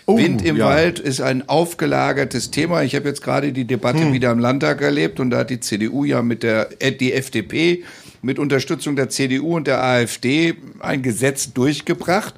[0.05, 0.65] Oh, Wind im ja.
[0.65, 2.81] Wald ist ein aufgelagertes Thema.
[2.81, 4.13] Ich habe jetzt gerade die Debatte Hm.
[4.13, 7.83] wieder im Landtag erlebt und da hat die CDU ja mit der äh, die FDP
[8.21, 12.33] mit Unterstützung der CDU und der AfD ein Gesetz durchgebracht,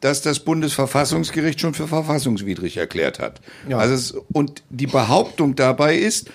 [0.00, 3.40] das das Bundesverfassungsgericht schon für verfassungswidrig erklärt hat.
[3.68, 3.78] Ja.
[3.78, 6.28] Also es, und die Behauptung dabei ist,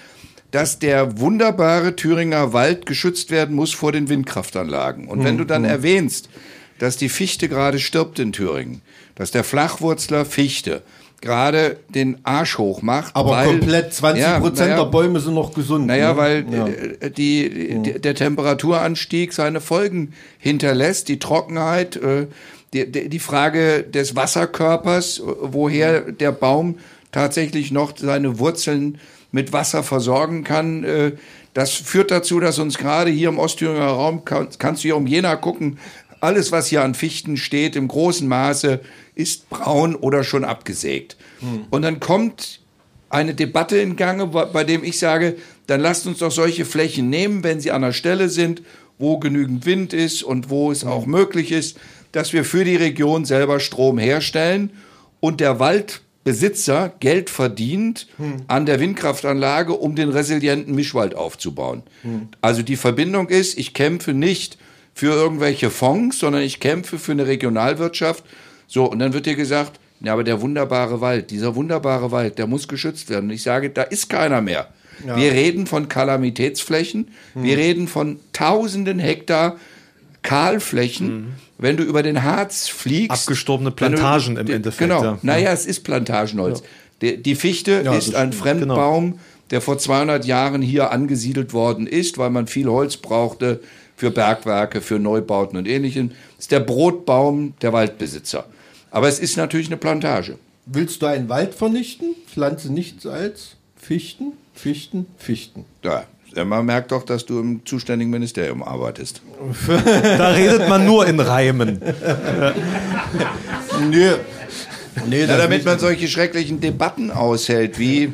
[0.52, 5.08] dass der wunderbare Thüringer Wald geschützt werden muss vor den Windkraftanlagen.
[5.08, 6.30] Und wenn du dann erwähnst,
[6.80, 8.82] dass die Fichte gerade stirbt in Thüringen,
[9.16, 10.84] dass der Flachwurzler Fichte
[11.22, 13.16] gerade den Arsch hoch macht.
[13.16, 15.88] Aber weil, komplett 20 Ja, Prozent naja, der Bäume sind noch gesund.
[15.88, 16.18] naja, ne?
[16.18, 16.68] weil ja.
[16.68, 22.28] äh, die, die, der Temperaturanstieg seine Folgen hinterlässt, die Trockenheit, äh,
[22.74, 26.78] die, die Frage des Wasserkörpers, äh, woher der Baum
[27.12, 29.00] tatsächlich noch seine Wurzeln
[29.32, 30.84] mit Wasser versorgen kann.
[30.84, 31.12] Äh,
[31.54, 35.08] das führt dazu, dass uns gerade hier im Ostthüringer Raum, kann, kannst du hier um
[35.08, 35.80] Jena gucken,
[36.20, 38.80] alles, was hier an Fichten steht, im großen Maße,
[39.16, 41.16] ist braun oder schon abgesägt.
[41.70, 42.60] Und dann kommt
[43.10, 45.36] eine Debatte in Gange, bei dem ich sage,
[45.68, 48.64] dann lasst uns doch solche Flächen nehmen, wenn sie an der Stelle sind,
[48.98, 51.78] wo genügend Wind ist und wo es auch möglich ist,
[52.12, 54.72] dass wir für die Region selber Strom herstellen
[55.20, 55.60] und der
[56.28, 58.08] Waldbesitzer Geld verdient
[58.48, 61.84] an der Windkraftanlage, um den resilienten Mischwald aufzubauen.
[62.42, 64.58] Also die Verbindung ist, ich kämpfe nicht
[64.94, 68.26] für irgendwelche Fonds, sondern ich kämpfe für eine Regionalwirtschaft.
[68.68, 72.48] So, und dann wird dir gesagt, ja, aber der wunderbare Wald, dieser wunderbare Wald, der
[72.48, 73.30] muss geschützt werden.
[73.30, 74.68] Und ich sage, da ist keiner mehr.
[75.16, 79.58] Wir reden von Kalamitätsflächen, wir reden von tausenden Hektar
[80.28, 81.34] Kahlflächen.
[81.58, 83.12] Wenn du über den Harz fliegst.
[83.12, 85.04] Abgestorbene wenn du- Plantagen im Endeffekt, Genau.
[85.04, 85.20] ja.
[85.22, 86.62] Naja, es ist Plantagenholz.
[87.02, 88.36] Die, die Fichte Ja, ist ein stimmt.
[88.36, 89.20] Fremdbaum,
[89.52, 93.60] der vor 200 Jahren hier angesiedelt worden ist, weil man viel Holz brauchte
[93.96, 96.10] für Bergwerke, für Neubauten und ähnlichem.
[96.10, 98.46] Das ist der Brotbaum der Waldbesitzer.
[98.92, 100.38] Aber es ist natürlich eine Plantage.
[100.66, 102.16] Willst du einen Wald vernichten?
[102.32, 105.66] Pflanze nichts als Fichten, Fichten, Fichten.
[105.84, 106.04] Ja,
[106.46, 109.22] man merkt doch, dass du im zuständigen Ministerium arbeitest.
[109.68, 111.82] Da redet man nur in Reimen.
[113.90, 114.12] Nee.
[115.06, 118.14] Nee, Ja, damit man solche schrecklichen Debatten aushält, wie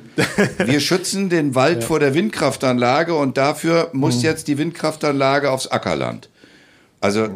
[0.57, 6.29] wir schützen den Wald vor der Windkraftanlage und dafür muss jetzt die Windkraftanlage aufs Ackerland.
[6.99, 7.27] Also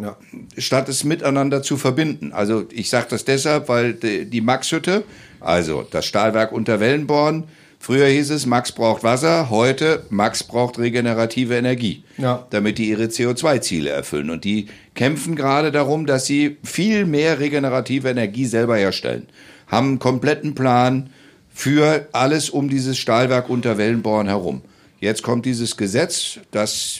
[0.58, 2.32] statt es miteinander zu verbinden.
[2.34, 5.04] Also ich sage das deshalb, weil die, die Maxhütte,
[5.40, 7.46] also das Stahlwerk unter Wellenborn,
[7.80, 12.46] früher hieß es, Max braucht Wasser, heute Max braucht regenerative Energie, Ja.
[12.50, 14.30] damit die ihre CO2-Ziele erfüllen.
[14.30, 19.28] Und die kämpfen gerade darum, dass sie viel mehr regenerative Energie selber herstellen.
[19.68, 21.10] Haben einen kompletten Plan
[21.54, 24.62] für alles um dieses Stahlwerk unter Wellenborn herum.
[25.00, 27.00] Jetzt kommt dieses Gesetz, das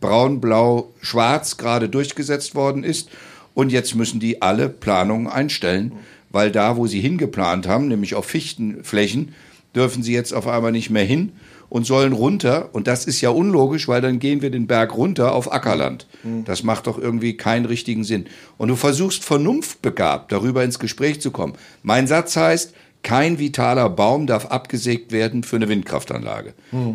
[0.00, 3.08] braun, blau, schwarz gerade durchgesetzt worden ist.
[3.54, 5.92] Und jetzt müssen die alle Planungen einstellen,
[6.30, 9.34] weil da, wo sie hingeplant haben, nämlich auf Fichtenflächen,
[9.74, 11.32] dürfen sie jetzt auf einmal nicht mehr hin
[11.68, 12.70] und sollen runter.
[12.72, 16.06] Und das ist ja unlogisch, weil dann gehen wir den Berg runter auf Ackerland.
[16.44, 18.26] Das macht doch irgendwie keinen richtigen Sinn.
[18.58, 21.54] Und du versuchst vernunftbegabt darüber ins Gespräch zu kommen.
[21.82, 26.54] Mein Satz heißt, kein vitaler Baum darf abgesägt werden für eine Windkraftanlage.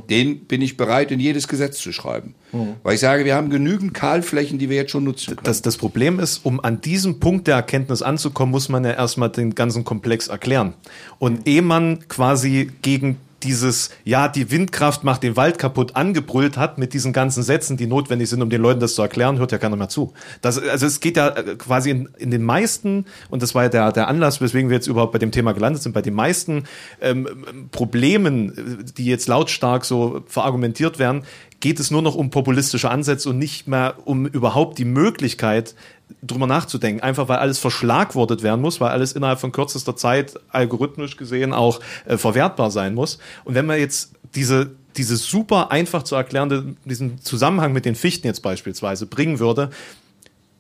[0.10, 2.36] Den bin ich bereit, in jedes Gesetz zu schreiben.
[2.84, 5.46] Weil ich sage, wir haben genügend Kahlflächen, die wir jetzt schon nutzen können.
[5.46, 9.30] Das, das Problem ist, um an diesem Punkt der Erkenntnis anzukommen, muss man ja erstmal
[9.30, 10.74] den ganzen Komplex erklären.
[11.20, 16.78] Und ehe man quasi gegen dieses, ja, die Windkraft macht den Wald kaputt angebrüllt hat
[16.78, 19.58] mit diesen ganzen Sätzen, die notwendig sind, um den Leuten das zu erklären, hört ja
[19.58, 20.14] keiner mehr zu.
[20.42, 23.70] Das, also es geht ja äh, quasi in, in den meisten, und das war ja
[23.70, 26.64] der, der Anlass, weswegen wir jetzt überhaupt bei dem Thema gelandet sind, bei den meisten
[27.02, 31.24] ähm, Problemen, äh, die jetzt lautstark so verargumentiert werden,
[31.60, 35.76] geht es nur noch um populistische Ansätze und nicht mehr um überhaupt die Möglichkeit,
[36.22, 37.02] drüber nachzudenken.
[37.02, 41.80] Einfach weil alles verschlagwortet werden muss, weil alles innerhalb von kürzester Zeit algorithmisch gesehen auch
[42.06, 43.20] äh, verwertbar sein muss.
[43.44, 48.28] Und wenn man jetzt diese, diese super einfach zu erklärende, diesen Zusammenhang mit den Fichten
[48.28, 49.70] jetzt beispielsweise bringen würde,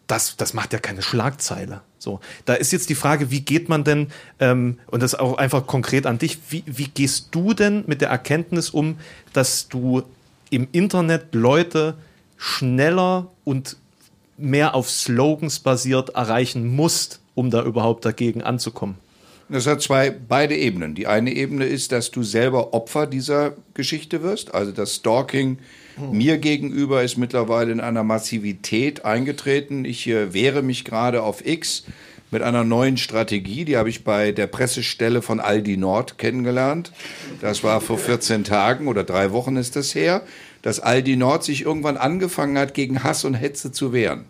[0.08, 1.82] das, das macht ja keine Schlagzeile.
[2.00, 4.08] So, da ist jetzt die Frage, wie geht man denn,
[4.39, 8.10] ähm, und das auch einfach konkret an dich, wie, wie gehst du denn mit der
[8.10, 8.98] Erkenntnis um,
[9.34, 10.04] dass du
[10.50, 11.95] im Internet Leute
[12.38, 13.76] schneller und
[14.38, 18.96] mehr auf Slogans basiert erreichen musst, um da überhaupt dagegen anzukommen?
[19.50, 20.94] Das hat zwei, beide Ebenen.
[20.94, 24.54] Die eine Ebene ist, dass du selber Opfer dieser Geschichte wirst.
[24.54, 25.58] Also das Stalking
[26.12, 29.84] mir gegenüber ist mittlerweile in einer Massivität eingetreten.
[29.84, 31.86] Ich äh, wehre mich gerade auf X
[32.30, 33.66] mit einer neuen Strategie.
[33.66, 36.92] Die habe ich bei der Pressestelle von Aldi Nord kennengelernt.
[37.42, 40.22] Das war vor 14 Tagen oder drei Wochen ist das her,
[40.68, 44.26] dass Aldi Nord sich irgendwann angefangen hat, gegen Hass und Hetze zu wehren.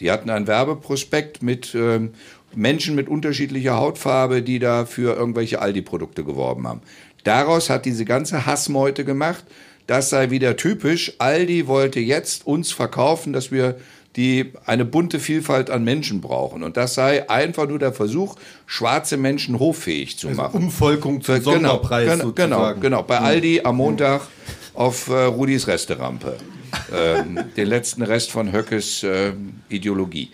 [0.00, 2.10] Die hatten ein Werbeprospekt mit ähm,
[2.54, 6.82] Menschen mit unterschiedlicher Hautfarbe, die da für irgendwelche Aldi-Produkte geworben haben.
[7.24, 9.42] Daraus hat diese ganze Hassmeute gemacht.
[9.86, 11.14] Das sei wieder typisch.
[11.16, 13.76] Aldi wollte jetzt uns verkaufen, dass wir
[14.16, 16.62] die eine bunte Vielfalt an Menschen brauchen.
[16.62, 20.64] Und das sei einfach nur der Versuch, schwarze Menschen hoffähig zu machen.
[20.64, 22.80] Umvolkung zum Genau, Sonderpreis genau, genau, sozusagen.
[22.82, 23.02] genau.
[23.02, 24.20] Bei Aldi am Montag
[24.80, 26.38] auf äh, Rudis Resterampe.
[26.90, 30.30] ähm, den letzten Rest von Höckes ähm, Ideologie.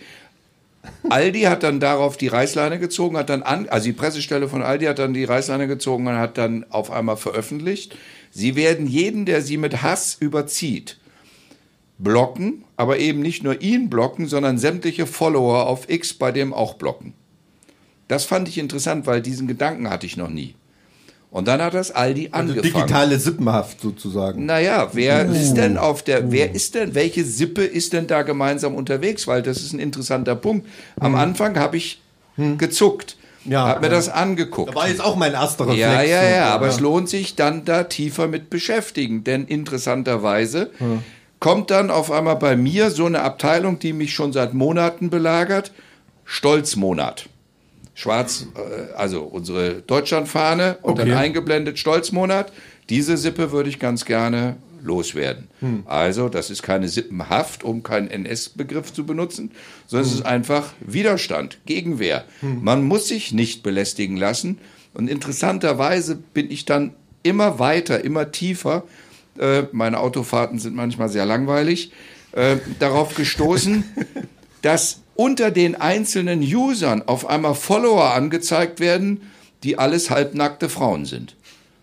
[1.08, 4.84] Aldi hat dann darauf die Reißleine gezogen, hat dann an, also die Pressestelle von Aldi
[4.84, 7.96] hat dann die Reißleine gezogen und hat dann auf einmal veröffentlicht,
[8.30, 10.98] sie werden jeden, der sie mit Hass überzieht,
[11.98, 16.74] blocken, aber eben nicht nur ihn blocken, sondern sämtliche Follower auf X bei dem auch
[16.74, 17.14] blocken.
[18.06, 20.54] Das fand ich interessant, weil diesen Gedanken hatte ich noch nie.
[21.36, 22.62] Und dann hat das Aldi Also angefangen.
[22.86, 24.46] digitale Sippenhaft sozusagen.
[24.46, 28.74] Naja, wer ist denn auf der, wer ist denn, welche Sippe ist denn da gemeinsam
[28.74, 29.26] unterwegs?
[29.26, 30.66] Weil das ist ein interessanter Punkt.
[30.98, 32.00] Am Anfang habe ich
[32.56, 33.92] gezuckt, Ja, habe mir ja.
[33.92, 34.70] das angeguckt.
[34.70, 35.78] Da war jetzt auch mein erster Reflex.
[35.80, 40.70] Ja, ja, ja, aber es lohnt sich dann da tiefer mit beschäftigen, denn interessanterweise
[41.38, 45.72] kommt dann auf einmal bei mir so eine Abteilung, die mich schon seit Monaten belagert,
[46.24, 47.28] Stolzmonat.
[47.96, 51.16] Schwarz, äh, also unsere Deutschlandfahne und dann Okay.
[51.18, 52.52] eingeblendet Stolzmonat.
[52.90, 55.48] Diese Sippe würde ich ganz gerne loswerden.
[55.86, 59.50] Also, das ist keine Sippenhaft, um keinen NS-Begriff zu benutzen,
[59.88, 62.24] sondern es ist einfach Widerstand, Gegenwehr.
[62.40, 64.58] Man muss sich nicht belästigen lassen.
[64.94, 66.94] Und interessanterweise bin ich dann
[67.24, 68.84] immer weiter, immer tiefer,
[69.38, 71.90] äh, meine Autofahrten sind manchmal sehr langweilig,
[72.32, 73.82] äh, darauf gestoßen,
[74.62, 79.22] dass unter den einzelnen Usern auf einmal Follower angezeigt werden,
[79.62, 81.34] die alles halbnackte Frauen sind.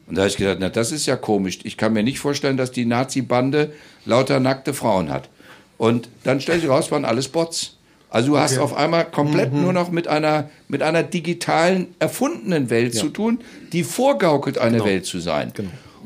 [0.08, 1.60] Und da habe ich gedacht, na, das ist ja komisch.
[1.64, 3.72] Ich kann mir nicht vorstellen, dass die Nazi-Bande
[4.06, 5.30] lauter nackte Frauen hat.
[5.78, 7.78] Und dann stellt sich raus, waren alles Bots.
[8.10, 12.94] Also du hast auf einmal komplett nur noch mit einer, mit einer digitalen, erfundenen Welt
[12.94, 13.40] zu tun,
[13.72, 15.52] die vorgaukelt, eine Welt zu sein.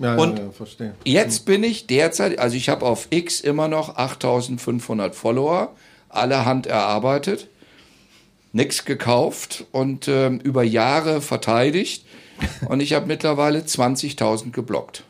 [0.01, 0.45] Ja, Und ja,
[0.79, 0.91] ja.
[1.03, 5.75] Jetzt bin ich derzeit, also ich habe auf X immer noch 8500 Follower,
[6.17, 7.47] alle Hand erarbeitet,
[8.53, 12.05] nichts gekauft und ähm, über Jahre verteidigt.
[12.67, 15.03] Und ich habe mittlerweile 20.000 geblockt.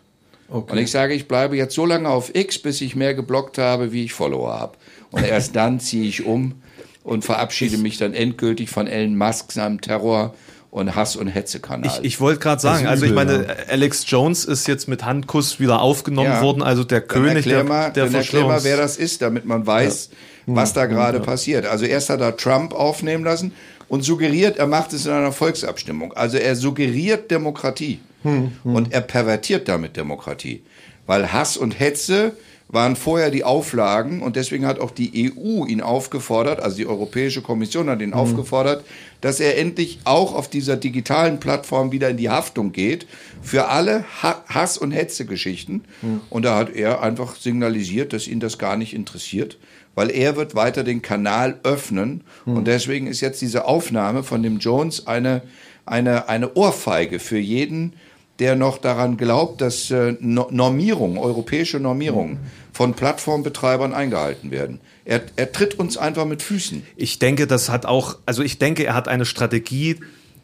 [0.50, 3.92] Und ich sage, ich bleibe jetzt so lange auf X, bis ich mehr geblockt habe,
[3.92, 4.78] wie ich Follower habe.
[5.12, 6.62] Und erst dann ziehe ich um
[7.04, 10.34] und verabschiede mich dann endgültig von Elon Musk, seinem Terror-
[10.72, 11.92] und Hass- und Hetzekanal.
[12.00, 15.04] Ich, ich wollte gerade sagen, ist also ich übel, meine, Alex Jones ist jetzt mit
[15.04, 16.42] Handkuss wieder aufgenommen Ja.
[16.42, 18.98] worden, also der Dann König erklär der, mal, der dann erklär mal, Verschwörungs- wer das
[18.98, 20.10] ist, damit man weiß,
[20.56, 21.66] was da gerade passiert.
[21.66, 23.52] Also erst hat er Trump aufnehmen lassen
[23.88, 26.14] und suggeriert, er macht es in einer Volksabstimmung.
[26.14, 28.00] Also er suggeriert Demokratie
[28.64, 30.64] und er pervertiert damit Demokratie.
[31.06, 32.34] Weil Hass und Hetze
[32.70, 37.42] waren vorher die Auflagen und deswegen hat auch die EU ihn aufgefordert, also die Europäische
[37.42, 38.84] Kommission hat ihn aufgefordert,
[39.22, 43.08] dass er endlich auch auf dieser digitalen Plattform wieder in die Haftung geht
[43.42, 45.86] für alle ha Hass- und Hetze-Geschichten.
[46.30, 49.58] Und da hat er einfach signalisiert, dass ihn das gar nicht interessiert,
[49.98, 54.60] weil er wird weiter den Kanal öffnen und deswegen ist jetzt diese Aufnahme von dem
[54.60, 55.42] Jones eine,
[55.88, 57.94] eine, eine Ohrfeige für jeden,
[58.38, 62.38] der noch daran glaubt, dass äh, No- Normierung, europäische Normierungen
[62.72, 64.80] von Plattformbetreibern eingehalten werden.
[65.04, 66.84] Er, er tritt uns einfach mit Füßen.
[66.96, 69.96] Ich denke, das hat auch, also ich denke, er hat eine Strategie,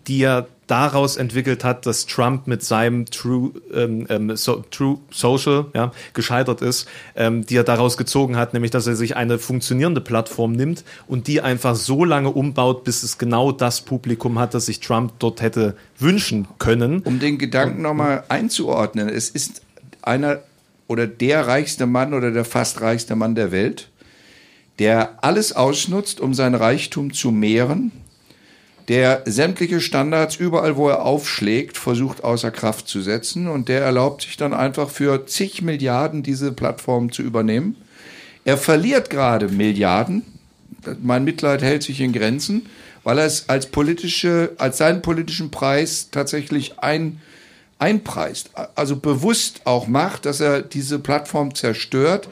[0.08, 5.66] die er daraus entwickelt hat, dass Trump mit seinem True, ähm, ähm, so, True Social
[5.74, 10.02] ja, gescheitert ist, ähm, die er daraus gezogen hat, nämlich dass er sich eine funktionierende
[10.02, 14.68] Plattform nimmt und die einfach so lange umbaut, bis es genau das Publikum hat, das
[14.68, 17.00] sich Trump dort hätte wünschen können.
[17.04, 19.62] Um den Gedanken nochmal einzuordnen, es ist
[20.02, 20.40] einer
[20.88, 23.90] oder der reichste Mann oder der fast reichste Mann der Welt,
[24.80, 27.92] der alles ausnutzt, um sein Reichtum zu mehren,
[28.88, 34.24] der sämtliche Standards überall, wo er aufschlägt, versucht außer Kraft zu setzen und der erlaubt
[34.24, 37.76] sich dann einfach für zig Milliarden diese Plattform zu übernehmen.
[38.46, 40.24] Er verliert gerade Milliarden.
[41.02, 42.66] Mein Mitleid hält sich in Grenzen,
[43.04, 47.22] weil er es als politische, als seinen politischen Preis tatsächlich ein,
[47.80, 48.52] einpreist.
[48.76, 52.28] Also bewusst auch macht, dass er diese Plattform zerstört.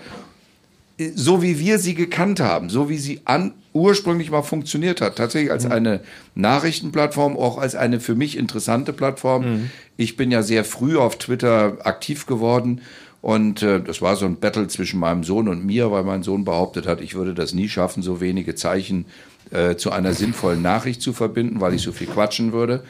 [1.15, 5.51] so wie wir sie gekannt haben, so wie sie an, ursprünglich mal funktioniert hat, tatsächlich
[5.51, 6.01] als eine
[6.35, 9.69] Nachrichtenplattform, auch als eine für mich interessante Plattform.
[9.97, 12.81] Ich bin ja sehr früh auf Twitter aktiv geworden
[13.21, 16.43] und äh, das war so ein Battle zwischen meinem Sohn und mir, weil mein Sohn
[16.43, 19.05] behauptet hat, ich würde das nie schaffen, so wenige Zeichen
[19.51, 22.83] äh, zu einer sinnvollen Nachricht zu verbinden, weil ich so viel quatschen würde.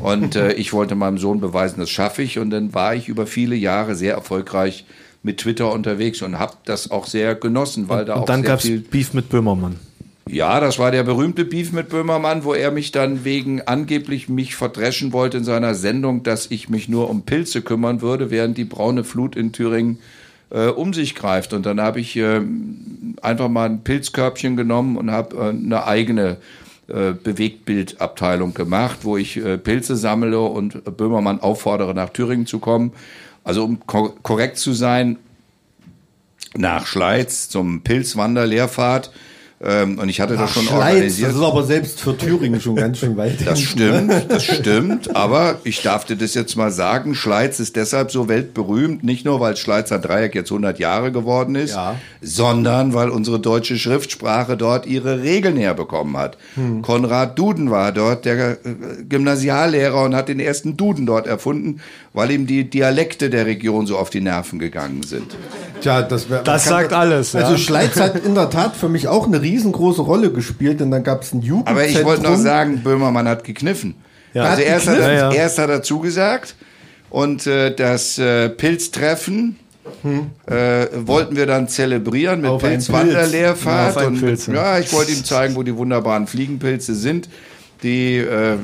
[0.00, 2.38] Und äh, ich wollte meinem Sohn beweisen, das schaffe ich.
[2.38, 4.84] Und dann war ich über viele Jahre sehr erfolgreich
[5.22, 8.50] mit Twitter unterwegs und habe das auch sehr genossen, weil da auch Und dann sehr
[8.50, 9.76] gab es viel Beef mit Böhmermann.
[10.28, 14.54] Ja, das war der berühmte Beef mit Böhmermann, wo er mich dann wegen angeblich mich
[14.54, 18.64] verdreschen wollte in seiner Sendung, dass ich mich nur um Pilze kümmern würde, während die
[18.64, 19.98] braune Flut in Thüringen
[20.50, 21.52] äh, um sich greift.
[21.52, 22.40] Und dann habe ich äh,
[23.22, 26.36] einfach mal ein Pilzkörbchen genommen und habe äh, eine eigene
[26.88, 32.92] äh, Bewegtbildabteilung gemacht, wo ich äh, Pilze sammle und Böhmermann auffordere, nach Thüringen zu kommen.
[33.44, 35.18] Also um ko korrekt zu sein,
[36.56, 39.10] nach Schleiz zum Pilzwanderlehrfahrt.
[39.60, 41.30] Ähm, und ich hatte das schon Schleiz, organisiert.
[41.30, 43.44] das ist aber selbst für Thüringen schon ganz schön weit.
[43.44, 48.12] Das stimmt, das stimmt, aber ich darf dir das jetzt mal sagen, Schleiz ist deshalb
[48.12, 51.96] so weltberühmt, nicht nur, weil Schleizer Dreieck jetzt 100 Jahre geworden ist, Ja.
[52.22, 56.38] sondern weil unsere deutsche Schriftsprache dort ihre Regeln herbekommen hat.
[56.82, 58.56] Konrad Duden war dort der äh,
[59.08, 61.80] Gymnasiallehrer und hat den ersten Duden dort erfunden,
[62.12, 65.36] weil ihm die Dialekte der Region so auf die Nerven gegangen sind.
[65.80, 67.40] Tja, das, wär, Das sagt alles, ja.
[67.40, 71.04] Also Schleiz hat in der Tat für mich auch eine riesengroße Rolle gespielt, denn dann
[71.04, 71.76] gab es ein Jugendzentrum.
[71.76, 73.94] Aber ich wollte noch sagen, Böhmermann hat gekniffen.
[74.34, 74.44] Ja.
[74.44, 75.18] Also Hat erst hat, er, gekniffen?
[75.18, 75.42] Ja, ja.
[75.42, 76.56] erst hat er zugesagt
[77.10, 79.56] und äh, das äh, Pilztreffen
[80.46, 83.94] äh, wollten wir dann zelebrieren mit Pilzwanderlehrfahrt.
[83.94, 84.02] Pilz.
[84.02, 84.54] Ja, und Pilz, ja.
[84.54, 87.28] ja, ich wollte ihm zeigen, wo die wunderbaren Fliegenpilze sind,
[87.82, 88.56] die äh,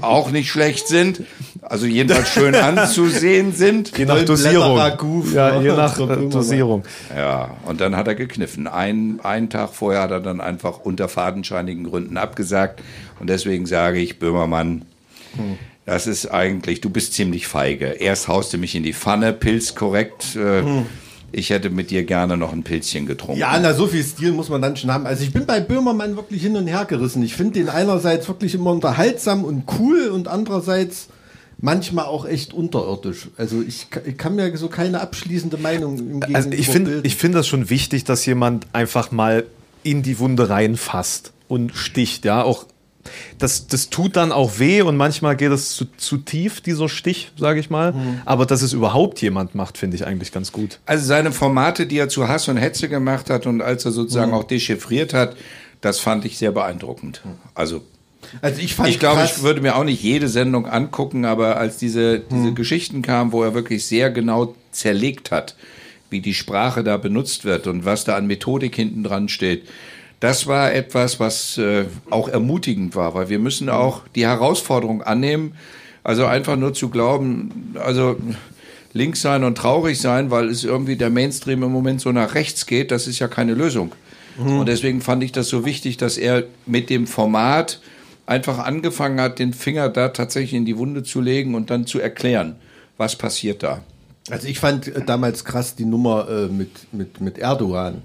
[0.00, 1.22] auch nicht schlecht sind,
[1.70, 3.96] also jedenfalls schön anzusehen sind.
[3.96, 4.76] Je nach Dosierung.
[5.32, 6.28] Ja, je für nach äh.
[6.28, 6.82] Dosierung.
[7.16, 8.66] Ja, und dann hat er gekniffen.
[8.66, 12.82] Ein, einen Tag vorher hat er dann einfach unter fadenscheinigen Gründen abgesagt.
[13.20, 14.82] Und deswegen sage ich, Böhmermann,
[15.86, 17.86] das ist eigentlich, du bist ziemlich feige.
[17.86, 20.36] Erst haust du mich in die Pfanne, Pilz korrekt.
[20.36, 20.62] Äh,
[21.32, 23.38] Ich hätte mit dir gerne noch ein Pilzchen getrunken.
[23.38, 25.06] Ja, na, so viel Stil muss man dann schon haben.
[25.06, 27.22] Also ich bin bei Böhmermann wirklich hin und her gerissen.
[27.22, 31.06] Ich finde den einerseits wirklich immer unterhaltsam und cool und andererseits
[31.60, 33.28] manchmal auch echt unterirdisch.
[33.36, 37.38] Also ich, ich kann mir so keine abschließende Meinung im Gegenüber Also ich finde finde
[37.38, 39.44] das schon wichtig, dass jemand einfach mal
[39.82, 42.66] in die Wunde reinfasst und sticht, ja, auch
[43.38, 47.32] das, das tut dann auch weh und manchmal geht es zu, zu tief, dieser Stich,
[47.36, 47.94] sage ich mal.
[48.26, 50.80] Aber dass es überhaupt jemand macht, finde ich eigentlich ganz gut.
[50.84, 54.34] Also seine Formate, die er zu Hass und Hetze gemacht hat und als er sozusagen
[54.34, 55.34] auch dechiffriert hat,
[55.80, 57.22] das fand ich sehr beeindruckend.
[57.54, 57.82] Also
[58.42, 61.76] also ich fand Ich glaube, ich würde mir auch nicht jede Sendung angucken, aber als
[61.76, 65.56] diese, diese Geschichten kamen, wo er wirklich sehr genau zerlegt hat,
[66.10, 69.68] wie die Sprache da benutzt wird und was da an Methodik hinten dran steht,
[70.20, 75.54] das war etwas, was äh, auch ermutigend war, weil wir müssen auch die Herausforderung annehmen,
[76.04, 78.16] also einfach nur zu glauben, also
[78.92, 82.66] links sein und traurig sein, weil es irgendwie der Mainstream im Moment so nach rechts
[82.66, 83.92] geht, das ist ja keine Lösung.
[84.38, 87.80] Und deswegen fand ich das so wichtig, dass er mit dem Format
[88.30, 91.98] einfach angefangen hat, den Finger da tatsächlich in die Wunde zu legen und dann zu
[91.98, 92.56] erklären,
[92.96, 93.82] was passiert da.
[94.30, 98.02] Also ich fand äh, damals krass die Nummer äh, mit, mit, mit Erdogan.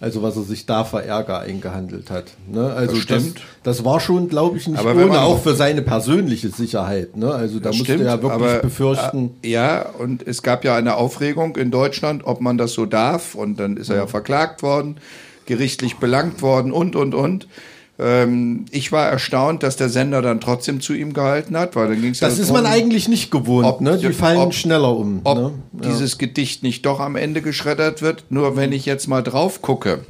[0.00, 2.26] Also was er sich da für Ärger eingehandelt hat.
[2.46, 2.72] Ne?
[2.72, 3.36] Also Das stimmt.
[3.64, 7.16] Das, das war schon, glaube ich, nicht Aber ohne auch für seine persönliche Sicherheit.
[7.16, 7.32] Ne?
[7.32, 9.30] Also da musste er ja wirklich aber, befürchten.
[9.42, 13.34] Äh, ja, und es gab ja eine Aufregung in Deutschland, ob man das so darf.
[13.34, 14.98] Und dann ist er ja verklagt worden,
[15.46, 17.48] gerichtlich belangt worden und, und, und.
[18.00, 22.00] Ähm, ich war erstaunt, dass der Sender dann trotzdem zu ihm gehalten hat, weil dann
[22.00, 23.66] ging es das ist man eigentlich nicht gewohnt.
[23.66, 23.98] ob- ne?
[23.98, 25.20] Die fallen ob- schneller um.
[25.24, 25.52] ob ne?
[25.72, 28.24] dieses Gedicht nicht doch am Ende geschreddert wird.
[28.30, 30.04] Nur wenn ich jetzt mal drauf gucke,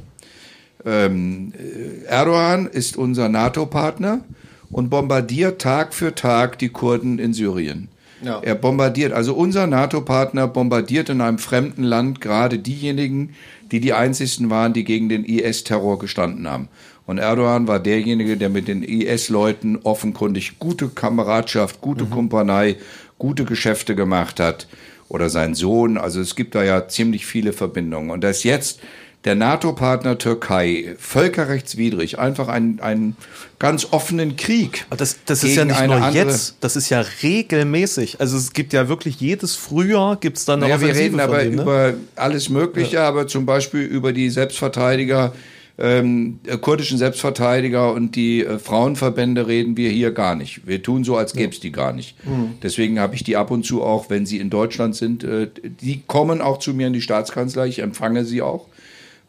[0.85, 4.21] ähm, äh, Erdogan ist unser NATO-Partner
[4.69, 7.89] und bombardiert Tag für Tag die Kurden in Syrien.
[8.21, 8.39] Ja.
[8.41, 13.33] Er bombardiert, also unser NATO-Partner bombardiert in einem fremden Land gerade diejenigen,
[13.71, 16.67] die die einzigsten waren, die gegen den IS-Terror gestanden haben.
[17.09, 22.75] Und Erdogan war derjenige, der mit den IS-Leuten offenkundig gute Kameradschaft, gute Kumpanei,
[23.17, 24.67] gute Geschäfte gemacht hat.
[25.07, 25.97] Oder sein Sohn.
[25.97, 28.11] Also es gibt da ja ziemlich viele Verbindungen.
[28.11, 28.79] Und dass jetzt
[29.25, 33.17] der NATO-Partner Türkei völkerrechtswidrig einfach einen, einen
[33.57, 34.85] ganz offenen Krieg.
[34.91, 38.21] Aber das, das ist ja nicht nur jetzt, das ist ja regelmäßig.
[38.21, 41.19] Also es gibt ja wirklich jedes Frühjahr gibt es dann eine Naja, wir Offensive reden
[41.19, 41.61] von aber denen, ne?
[41.63, 45.33] über alles Mögliche, aber zum Beispiel über die Selbstverteidiger
[45.79, 50.67] ähm, äh, kurdischen Selbstverteidiger und die äh, Frauenverbände reden wir hier gar nicht.
[50.67, 52.15] Wir tun so, als gäbe es die gar nicht.
[52.61, 56.01] Deswegen habe ich die ab und zu auch, wenn sie in Deutschland sind, äh, die
[56.05, 58.67] kommen auch zu mir in die Staatskanzlei, ich empfange sie auch,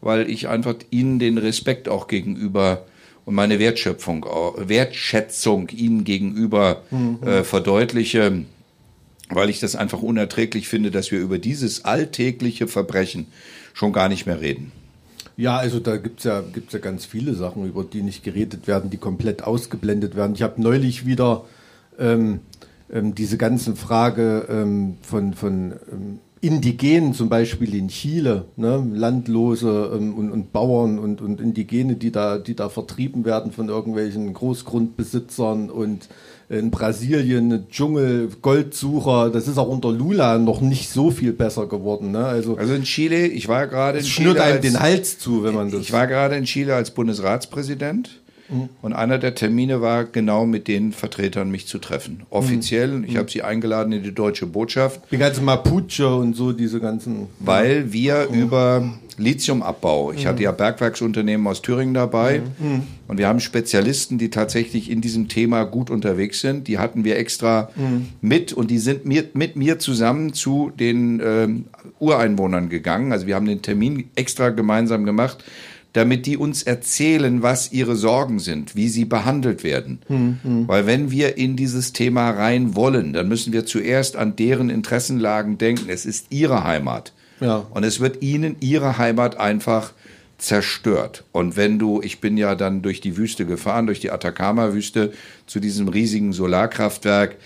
[0.01, 2.85] weil ich einfach ihnen den Respekt auch gegenüber
[3.27, 4.27] und meine Wertschöpfung,
[4.57, 6.83] Wertschätzung ihnen gegenüber
[7.25, 8.45] äh, verdeutliche,
[9.29, 13.27] weil ich das einfach unerträglich finde, dass wir über dieses alltägliche Verbrechen
[13.73, 14.73] schon gar nicht mehr reden.
[15.41, 18.91] Ja, also da gibt's ja, gibt's ja ganz viele Sachen, über die nicht geredet werden,
[18.91, 20.35] die komplett ausgeblendet werden.
[20.35, 21.47] Ich habe neulich wieder
[21.99, 22.41] ähm,
[22.93, 28.87] ähm, diese ganzen Frage ähm, von, von ähm, Indigenen zum Beispiel in Chile, ne?
[28.93, 33.71] Landlose ähm, und, und Bauern und, und Indigene, die da, die da vertrieben werden von
[33.71, 36.11] irgendwelchen Großgrundbesitzern und
[36.51, 42.11] in Brasilien Dschungel, Goldsucher, das ist auch unter Lula noch nicht so viel besser geworden.
[42.11, 42.25] Ne?
[42.27, 45.19] Also, Also in Chile, ich war gerade in es schnürt Chile einem als- den Hals
[45.21, 45.81] zu, wenn man das.
[45.81, 48.21] Ich war gerade in Chile als Bundesratspräsident
[48.83, 52.23] und einer der Termine war genau mit den Vertretern mich zu treffen.
[52.31, 56.81] Offiziell, ich habe sie eingeladen in die deutsche Botschaft, Die ganzen Mapuche und so, diese
[56.81, 57.27] ganzen.
[57.39, 62.43] weil wir über Lithiumabbau, ich hatte ja Bergwerksunternehmen aus Thüringen dabei
[63.07, 66.69] und wir haben Spezialisten, die tatsächlich in diesem Thema gut unterwegs sind.
[66.69, 67.71] Die hatten wir extra
[68.21, 71.65] mit und die sind mir, mit mir zusammen zu den ähm,
[71.99, 73.13] Ureinwohnern gegangen.
[73.13, 75.45] Also wir haben den Termin extra gemeinsam gemacht,
[75.93, 79.99] damit die uns erzählen, was ihre Sorgen sind, wie sie behandelt werden.
[80.69, 85.59] Weil wenn wir in dieses Thema rein wollen, dann müssen wir zuerst an deren Interessenlagen
[85.59, 85.89] denken.
[85.89, 87.13] Es ist ihre Heimat.
[87.41, 87.67] Ja.
[87.71, 89.93] Und es wird ihnen ihre Heimat einfach
[90.39, 91.25] zerstört.
[91.33, 95.13] Und wenn du, ich bin ja dann durch die Wüste gefahren, durch die Atacama-Wüste
[95.47, 97.37] zu diesem riesigen Solarkraftwerk,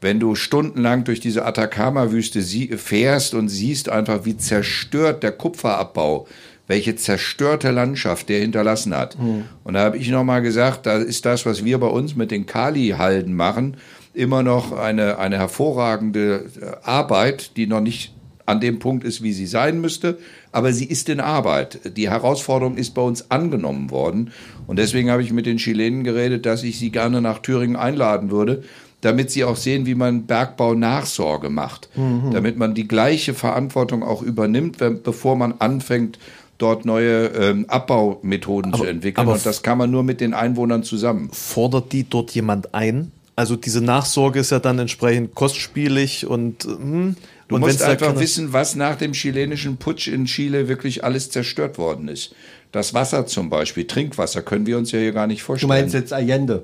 [0.00, 2.42] wenn du stundenlang durch diese Atacama-Wüste
[2.76, 6.26] fährst und siehst einfach, wie zerstört der Kupferabbau,
[6.72, 9.14] welche zerstörte Landschaft der hinterlassen hat.
[9.62, 12.46] Und da habe ich nochmal gesagt, da ist das, was wir bei uns mit den
[12.46, 13.76] Kali-Halden machen,
[14.14, 18.14] immer noch eine, eine hervorragende äh, Arbeit, die noch nicht
[18.46, 20.16] an dem Punkt ist, wie sie sein müsste,
[20.50, 21.96] aber sie ist in Arbeit.
[21.98, 24.32] Die Herausforderung ist bei uns angenommen worden.
[24.66, 28.30] Und deswegen habe ich mit den Chilenen geredet, dass ich sie gerne nach Thüringen einladen
[28.30, 28.62] würde,
[29.02, 31.90] damit sie auch sehen, wie man Bergbau Nachsorge macht,
[32.32, 36.18] damit man die gleiche Verantwortung auch übernimmt, wenn, bevor man anfängt,
[36.62, 39.26] dort neue ähm, Abbaumethoden zu entwickeln.
[39.26, 41.28] aber und das kann man nur mit den Einwohnern zusammen.
[41.32, 43.10] Fordert die dort jemand ein?
[43.34, 47.16] Also diese Nachsorge ist ja dann entsprechend kostspielig und hm,
[47.48, 51.76] Du und musst einfach wissen, was nach dem chilenischen Putsch in Chile wirklich alles zerstört
[51.76, 52.34] worden ist.
[52.70, 55.68] Das Wasser zum Beispiel, Trinkwasser, können wir uns ja hier gar nicht Du vorstellen.
[55.68, 56.62] meinst jetzt Allende?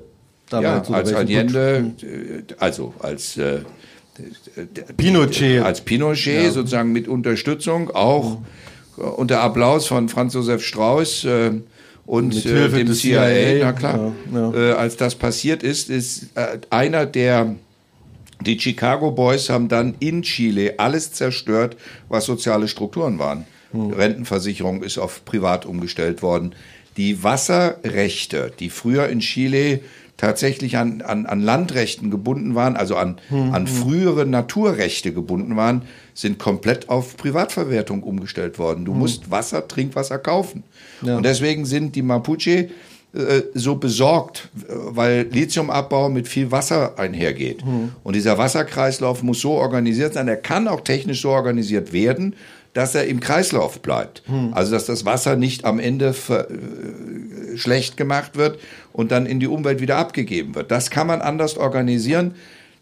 [0.51, 3.59] ja, Damals, oder als Allende, äh, also als äh,
[4.97, 5.61] Pinochet.
[5.63, 8.37] als Pinochet sozusagen mit Unterstützung, auch äh,
[8.99, 11.51] unter Applaus von Franz Josef Strauß äh,
[12.05, 16.59] und äh, dem CIA, CIA, na klar, ja, Äh, als das passiert ist, ist äh,
[16.69, 17.55] einer der
[18.41, 21.75] die Chicago Boys haben dann in Chile alles zerstört,
[22.07, 23.45] was soziale Strukturen waren.
[23.73, 26.55] Rentenversicherung ist auf privat umgestellt worden.
[26.97, 29.81] Die Wasserrechte, die früher in Chile
[30.19, 33.17] tatsächlich an, an, an Landrechten gebunden waren, also an,
[33.53, 38.85] an frühere Naturrechte gebunden waren, sind komplett auf Privatverwertung umgestellt worden.
[38.85, 40.63] Du musst Wasser, Trinkwasser kaufen.
[41.17, 42.69] Und deswegen sind die Mapuche
[43.11, 47.63] äh, so besorgt, äh, weil Lithiumabbau mit viel Wasser einhergeht.
[48.03, 52.35] Und dieser Wasserkreislauf muss so organisiert sein, er kann auch technisch so organisiert werden,
[52.79, 54.23] dass er im Kreislauf bleibt.
[54.53, 58.57] Also dass das Wasser nicht am Ende äh, schlecht gemacht wird
[58.93, 60.71] und dann in die Umwelt wieder abgegeben wird.
[60.71, 62.35] Das kann man anders organisieren.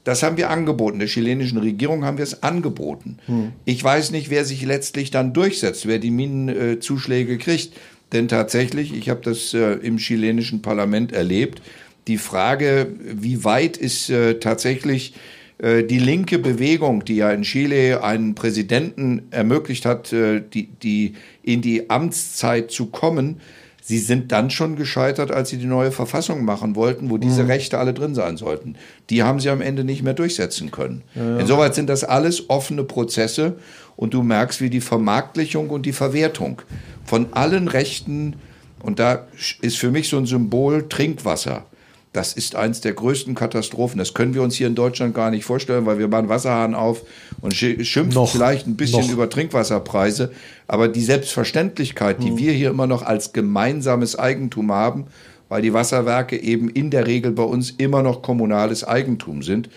[0.04, 1.00] Das haben wir angeboten.
[1.00, 3.18] Der chilenischen Regierung haben wir es angeboten.
[3.66, 7.74] Ich weiß nicht, wer sich letztlich dann durchsetzt, wer die Minenzuschläge kriegt.
[8.12, 11.64] Denn tatsächlich, ich habe das äh, im chilenischen Parlament erlebt,
[12.06, 18.04] die Frage, wie weit ist äh, tatsächlich äh, die linke Bewegung, die ja in Chile
[18.04, 23.40] einen Präsidenten ermöglicht hat, äh, die, die in die Amtszeit zu kommen,
[23.88, 27.78] Sie sind dann schon gescheitert, als sie die neue Verfassung machen wollten, wo diese Rechte
[27.78, 28.76] alle drin sein sollten.
[29.10, 31.04] Die haben sie am Ende nicht mehr durchsetzen können.
[31.40, 33.56] Insoweit sind das alles offene Prozesse
[33.96, 36.62] und du merkst, wie die Vermarktlichung und die Verwertung
[37.06, 38.36] von allen Rechten,
[38.84, 39.26] und da
[39.62, 41.66] ist für mich so ein Symbol Trinkwasser.
[42.14, 44.00] Das ist eins der größten Katastrophen.
[44.00, 47.04] Das können wir uns hier in Deutschland gar nicht vorstellen, weil wir machen Wasserhahn auf
[47.42, 48.32] und schi- schimpfen Noch.
[48.32, 49.12] vielleicht ein bisschen Noch.
[49.12, 50.32] über Trinkwasserpreise.
[50.68, 55.06] Aber die Selbstverständlichkeit, die wir hier immer noch als gemeinsames Eigentum haben,
[55.50, 59.70] weil die Wasserwerke eben in der Regel bei uns immer noch kommunales Eigentum sind,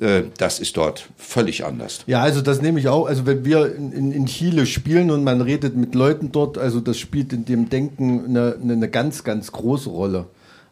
[0.00, 2.02] Äh, das ist dort völlig anders.
[2.06, 3.06] Ja, also das nehme ich auch.
[3.06, 6.98] Also wenn wir in, in, Chile spielen und man redet mit Leuten dort, also das
[6.98, 10.24] spielt in dem Denken eine, eine ganz, ganz große Rolle.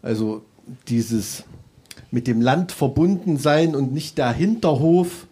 [0.03, 0.41] Also
[0.89, 1.45] dieses
[2.11, 5.27] mit dem Land verbunden sein und nicht der Hinterhof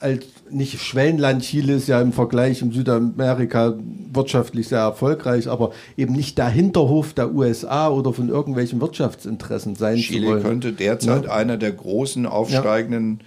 [0.00, 1.42] als nicht Schwellenland.
[1.42, 3.74] Chile ist ja im Vergleich in Südamerika
[4.12, 9.96] wirtschaftlich sehr erfolgreich, aber eben nicht der Hinterhof der USA oder von irgendwelchen Wirtschaftsinteressen sein
[9.96, 10.42] zu Chile wollen.
[10.42, 11.32] könnte derzeit Ja.
[11.32, 13.20] einer der großen aufsteigenden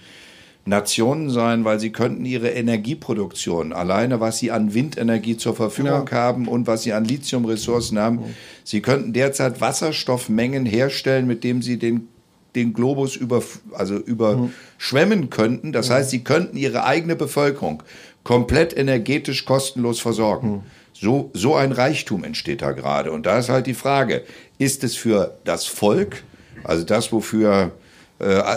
[0.66, 6.48] Nationen sein, weil sie könnten ihre Energieproduktion, alleine was sie an Windenergie zur Verfügung haben
[6.48, 8.20] und was sie an Lithiumressourcen haben,
[8.64, 12.08] sie könnten derzeit Wasserstoffmengen herstellen, mit dem sie den
[12.54, 13.42] den Globus über,
[13.72, 15.72] also überschwemmen könnten.
[15.72, 17.82] Das heißt, sie könnten ihre eigene Bevölkerung
[18.22, 20.62] komplett energetisch kostenlos versorgen.
[20.92, 23.10] So, so ein Reichtum entsteht da gerade.
[23.10, 24.22] Und da ist halt die Frage,
[24.58, 26.22] ist es für das Volk,
[26.62, 27.72] also das, wofür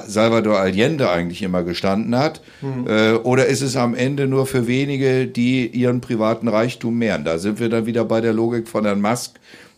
[0.08, 2.42] Salvador Allende eigentlich immer gestanden hat,
[2.88, 7.26] äh, oder ist es am Ende nur für wenige, die ihren privaten Reichtum mehren?
[7.26, 9.32] Da sind wir dann wieder bei der Logik von Herrn Musk,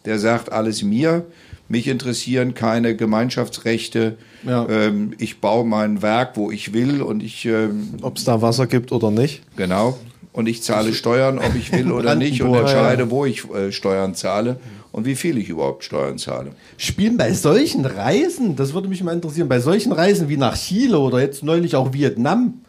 [0.05, 1.25] der sagt, alles mir,
[1.69, 4.67] mich interessieren keine Gemeinschaftsrechte, Ja.
[4.69, 8.67] ähm, ich baue mein Werk, wo ich will und ich, ähm, Ob es da Wasser
[8.67, 9.43] gibt oder nicht.
[9.55, 9.97] genau,
[10.33, 14.13] und ich zahle Steuern, ob ich will oder nicht und entscheide, wo ich äh, Steuern
[14.15, 14.57] zahle
[14.91, 16.51] und wie viel ich überhaupt Steuern zahle.
[16.77, 20.99] Spielen bei solchen Reisen, das würde mich mal interessieren, bei solchen Reisen wie nach Chile
[20.99, 22.61] oder jetzt neulich auch Vietnam,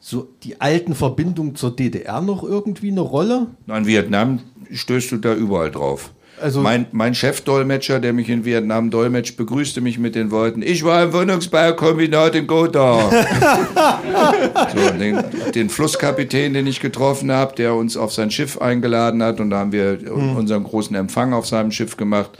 [0.00, 3.48] so die alten Verbindungen zur DDR noch irgendwie eine Rolle?
[3.66, 4.40] In Vietnam
[4.70, 6.13] stößt du da überall drauf.
[6.40, 10.84] Also- mein, mein Chefdolmetscher, der mich in Vietnam dolmetscht, begrüßte mich mit den Worten, ich
[10.84, 13.10] war im Wohnungsbaukombinat in Gotha.
[14.74, 15.22] so, den,
[15.54, 19.58] den Flusskapitän, den ich getroffen habe, der uns auf sein Schiff eingeladen hat und da
[19.58, 22.30] haben wir unseren großen Empfang auf seinem Schiff gemacht.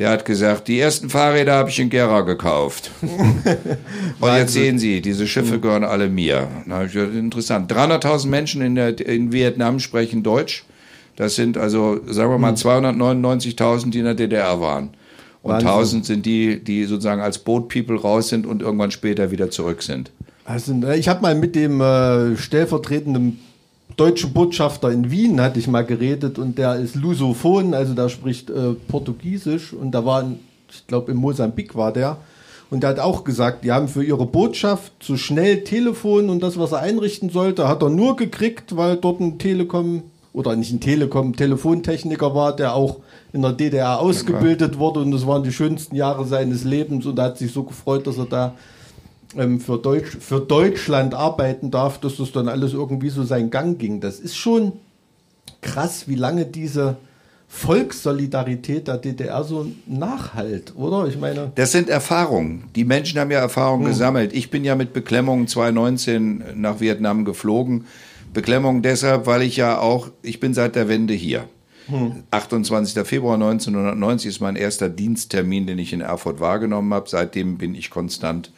[0.00, 2.90] Der hat gesagt, die ersten Fahrräder habe ich in Gera gekauft.
[3.02, 6.48] Und jetzt sehen Sie, diese Schiffe gehören alle mir.
[6.64, 7.70] Gedacht, interessant.
[7.70, 10.64] 300.000 Menschen in, der, in Vietnam sprechen Deutsch.
[11.20, 14.88] Das sind also, sagen wir mal, 299.000, die in der DDR waren.
[15.42, 15.68] Und Wahnsinn.
[15.68, 19.82] 1000 sind die, die sozusagen als Boat People raus sind und irgendwann später wieder zurück
[19.82, 20.12] sind.
[20.46, 23.38] Also, ich habe mal mit dem äh, stellvertretenden
[23.98, 28.48] deutschen Botschafter in Wien hatte ich mal geredet und der ist Lusophon, also der spricht
[28.48, 30.24] äh, Portugiesisch und da war,
[30.70, 32.16] ich glaube in Mosambik war der
[32.70, 36.58] und der hat auch gesagt, die haben für ihre Botschaft so schnell Telefon und das,
[36.58, 40.80] was er einrichten sollte, hat er nur gekriegt, weil dort ein Telekom oder nicht ein
[40.80, 42.98] Telekom, Telefontechniker war, der auch
[43.32, 47.26] in der DDR ausgebildet wurde und das waren die schönsten Jahre seines Lebens und er
[47.26, 48.54] hat sich so gefreut, dass er da
[49.36, 53.78] ähm, für, Deutsch, für Deutschland arbeiten darf, dass das dann alles irgendwie so seinen Gang
[53.78, 54.00] ging.
[54.00, 54.72] Das ist schon
[55.60, 56.96] krass, wie lange diese
[57.48, 61.08] Volkssolidarität der DDR so nachhalt, oder?
[61.08, 62.64] Ich meine, Das sind Erfahrungen.
[62.76, 64.32] Die Menschen haben ja Erfahrungen gesammelt.
[64.32, 67.86] Ich bin ja mit Beklemmung 2019 nach Vietnam geflogen.
[68.32, 71.48] Beklemmung deshalb, weil ich ja auch, ich bin seit der Wende hier.
[72.30, 73.04] 28.
[73.06, 77.08] Februar 1990 ist mein erster Diensttermin, den ich in Erfurt wahrgenommen habe.
[77.08, 78.52] Seitdem bin ich konstant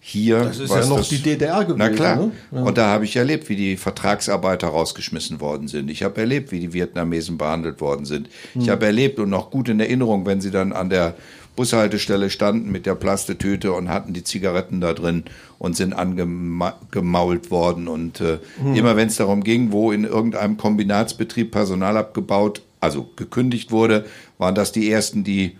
[0.00, 0.40] hier.
[0.40, 2.16] Das ist ja noch die DDR gewesen, Na klar.
[2.16, 2.32] ne?
[2.50, 2.62] Ja.
[2.62, 5.90] Und da habe ich erlebt, wie die Vertragsarbeiter rausgeschmissen worden sind.
[5.90, 8.28] Ich habe erlebt, wie die Vietnamesen behandelt worden sind.
[8.54, 8.62] Hm.
[8.62, 11.14] Ich habe erlebt und noch gut in Erinnerung, wenn sie dann an der
[11.56, 15.24] Bushaltestelle standen mit der Plastetüte und hatten die Zigaretten da drin
[15.58, 17.88] und sind angemault worden.
[17.88, 18.74] Und äh, Hm.
[18.74, 24.06] immer wenn es darum ging, wo in irgendeinem Kombinatsbetrieb Personal abgebaut, also gekündigt wurde,
[24.38, 25.56] waren das die ersten, die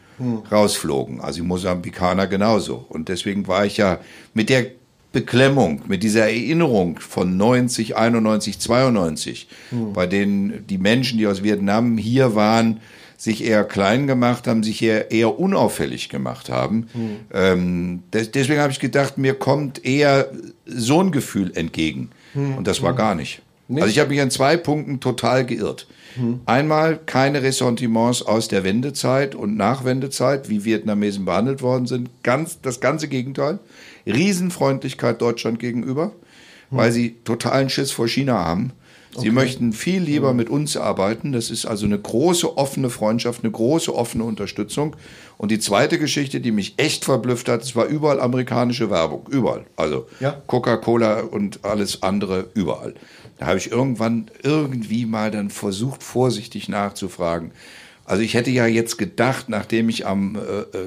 [0.50, 1.20] rausflogen.
[1.20, 2.84] Also die Mosambikaner genauso.
[2.88, 3.98] Und deswegen war ich ja
[4.34, 4.66] mit der
[5.12, 9.48] Beklemmung, mit dieser Erinnerung von 90, 91, 92,
[9.92, 12.80] bei denen die Menschen, die aus Vietnam hier waren,
[13.22, 16.88] sich eher klein gemacht haben, sich eher, eher unauffällig gemacht haben.
[17.32, 20.32] Ähm, des, deswegen habe ich gedacht, mir kommt eher
[20.66, 22.10] so ein Gefühl entgegen.
[22.56, 23.40] Und das war gar nicht.
[23.76, 25.86] Also ich habe mich an zwei Punkten total geirrt.
[26.46, 32.10] Einmal keine Ressentiments aus der Wendezeit und Nachwendezeit, wie Vietnamesen behandelt worden sind.
[32.24, 33.60] Ganz, das ganze Gegenteil.
[34.04, 36.10] Riesenfreundlichkeit Deutschland gegenüber,
[36.72, 38.72] weil sie totalen Schiss vor China haben.
[39.16, 41.32] Sie möchten viel lieber mit uns arbeiten.
[41.32, 44.96] Das ist also eine große offene Freundschaft, eine große offene Unterstützung.
[45.36, 49.26] Und die zweite Geschichte, die mich echt verblüfft hat, es war überall amerikanische Werbung.
[49.30, 49.64] Überall.
[49.76, 50.40] Also Ja.
[50.46, 52.94] Coca-Cola und alles andere überall.
[53.38, 57.50] Da habe ich irgendwann irgendwie mal dann versucht, vorsichtig nachzufragen.
[58.04, 60.86] Also ich hätte ja jetzt gedacht, nachdem ich am äh, äh,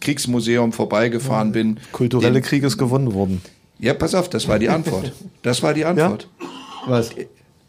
[0.00, 1.80] Kriegsmuseum vorbeigefahren bin.
[1.92, 3.42] Kulturelle den- Krieg ist gewonnen worden.
[3.78, 5.12] Ja, pass auf, das war die Antwort.
[5.42, 6.28] Das war die Antwort.
[6.86, 7.10] was?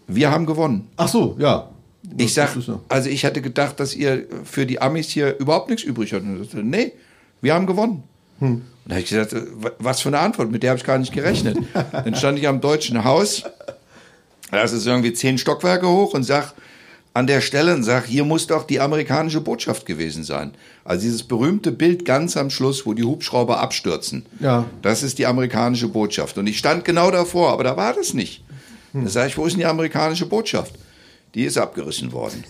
[0.09, 0.87] Wir haben gewonnen.
[0.97, 1.69] Ach so, ja.
[2.17, 2.49] Ich sag,
[2.89, 6.23] also ich hätte gedacht, dass ihr für die Amis hier überhaupt nichts übrig habt.
[6.55, 6.93] Nee,
[7.41, 8.03] wir haben gewonnen.
[8.39, 10.85] Und da habe ich gesagt, äh, wa- was für eine Antwort, mit der habe ich
[10.85, 11.57] gar nicht gerechnet.
[11.91, 13.43] Dann stand ich am Deutschen Haus,
[14.51, 16.53] das ist irgendwie zehn Stockwerke hoch und sag
[17.13, 20.51] an der Stelle und sag, hier muss doch die amerikanische Botschaft gewesen sein.
[20.85, 24.25] Also dieses berühmte Bild ganz am Schluss, wo die Hubschrauber abstürzen.
[24.39, 24.65] Ja.
[24.81, 26.37] Das ist die amerikanische Botschaft.
[26.37, 28.43] Und ich stand genau davor, aber da war das nicht.
[28.93, 30.73] Da sage ich, wo ist denn die amerikanische Botschaft?
[31.35, 32.43] Die ist abgerissen worden.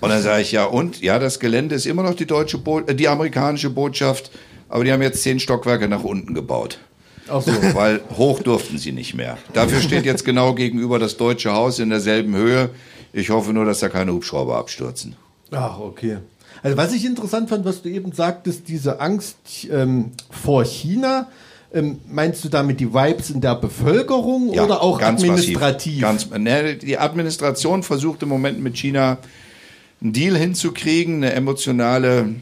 [0.00, 1.00] Und dann sage ich, ja, und?
[1.00, 4.30] Ja, das Gelände ist immer noch die deutsche Bo äh, die amerikanische Botschaft,
[4.68, 6.78] aber die haben jetzt zehn Stockwerke nach unten gebaut.
[7.28, 7.52] Ach so.
[7.74, 9.38] Weil hoch durften sie nicht mehr.
[9.52, 12.70] Dafür steht jetzt genau gegenüber das deutsche Haus in derselben Höhe.
[13.12, 15.14] Ich hoffe nur, dass da keine Hubschrauber abstürzen.
[15.52, 16.18] Ach, okay.
[16.62, 19.36] Also was ich interessant fand, was du eben sagtest, diese Angst
[19.70, 21.28] ähm, vor China,
[21.72, 26.00] ähm, meinst du damit die Vibes in der Bevölkerung oder auch administrativ?
[26.00, 26.30] Massiv.
[26.30, 29.18] Ganz, ne, die Administration versucht im Moment mit China
[30.00, 32.34] einen Deal hinzukriegen, eine emotionale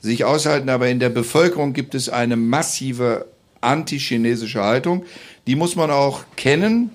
[0.00, 3.26] sich aushalten, aber in der Bevölkerung gibt es eine massive
[3.60, 5.04] antichinesische Haltung.
[5.46, 6.90] Die muss man auch kennen.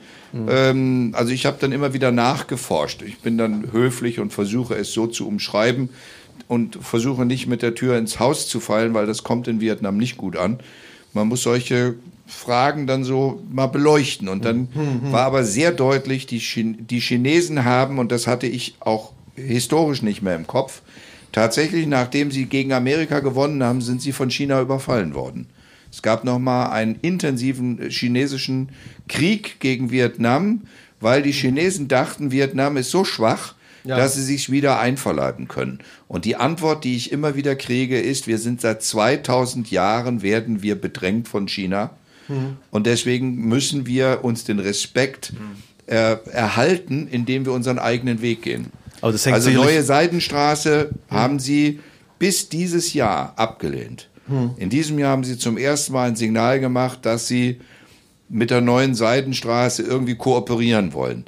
[0.50, 3.04] Ähm, also ich habe dann immer wieder nachgeforscht.
[3.04, 5.90] Ich bin dann höflich und versuche es so zu umschreiben
[6.48, 9.98] und versuche nicht mit der Tür ins Haus zu fallen, weil das kommt in Vietnam
[9.98, 10.60] nicht gut an.
[11.14, 11.96] Man muss solche
[12.28, 14.28] Fragen dann so mal beleuchten.
[14.28, 14.68] Und dann
[15.12, 20.02] war aber sehr deutlich, die, Chin die Chinesen haben, und das hatte ich auch historisch
[20.02, 20.82] nicht mehr im Kopf,
[21.32, 25.48] tatsächlich, nachdem sie gegen Amerika gewonnen haben, sind sie von China überfallen worden.
[25.92, 28.70] Es gab nochmal einen intensiven chinesischen
[29.08, 30.62] Krieg gegen Vietnam,
[31.00, 33.56] weil die Chinesen dachten, Vietnam ist so schwach,
[33.86, 33.98] Ja.
[33.98, 35.80] dass sie sich wieder einverleiben können.
[36.08, 40.62] Und die Antwort, die ich immer wieder kriege, ist, wir sind seit 2000 Jahren, werden
[40.62, 41.92] wir bedrängt von China.
[42.72, 45.34] Und deswegen müssen wir uns den Respekt
[45.86, 48.72] äh, erhalten, indem wir unseren eigenen Weg gehen.
[49.02, 51.80] Aber das hängt also neue Seidenstraße haben sie
[52.18, 54.10] bis dieses Jahr abgelehnt.
[54.58, 57.60] In diesem Jahr haben sie zum ersten Mal ein Signal gemacht, dass sie
[58.28, 61.26] mit der neuen Seidenstraße irgendwie kooperieren wollen.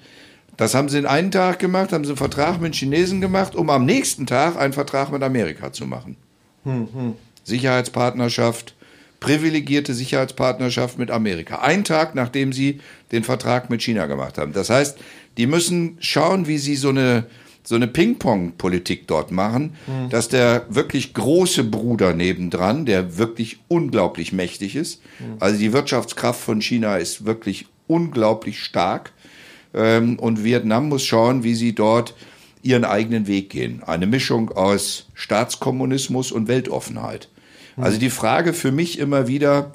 [0.57, 3.69] Das haben sie in einen Tag gemacht, haben sie einen Vertrag mit Chinesen gemacht, um
[3.69, 6.17] am nächsten Tag einen Vertrag mit Amerika zu machen.
[7.43, 8.73] Sicherheitspartnerschaft,
[9.19, 11.59] privilegierte Sicherheitspartnerschaft mit Amerika.
[11.59, 12.81] Ein Tag, nachdem sie
[13.11, 14.51] den Vertrag mit China gemacht haben.
[14.51, 14.97] Das heißt,
[15.37, 17.27] die müssen schauen, wie sie so eine,
[17.63, 19.75] so eine Ping-Pong-Politik dort machen,
[20.09, 25.01] dass der wirklich große Bruder nebendran, der wirklich unglaublich mächtig ist,
[25.39, 29.13] also die Wirtschaftskraft von China ist wirklich unglaublich stark,
[29.73, 32.13] ähm, und Vietnam muss schauen, wie sie dort
[32.61, 33.83] ihren eigenen Weg gehen.
[33.83, 37.29] Eine Mischung aus Staatskommunismus und Weltoffenheit.
[37.77, 39.71] Also die Frage für mich immer wieder,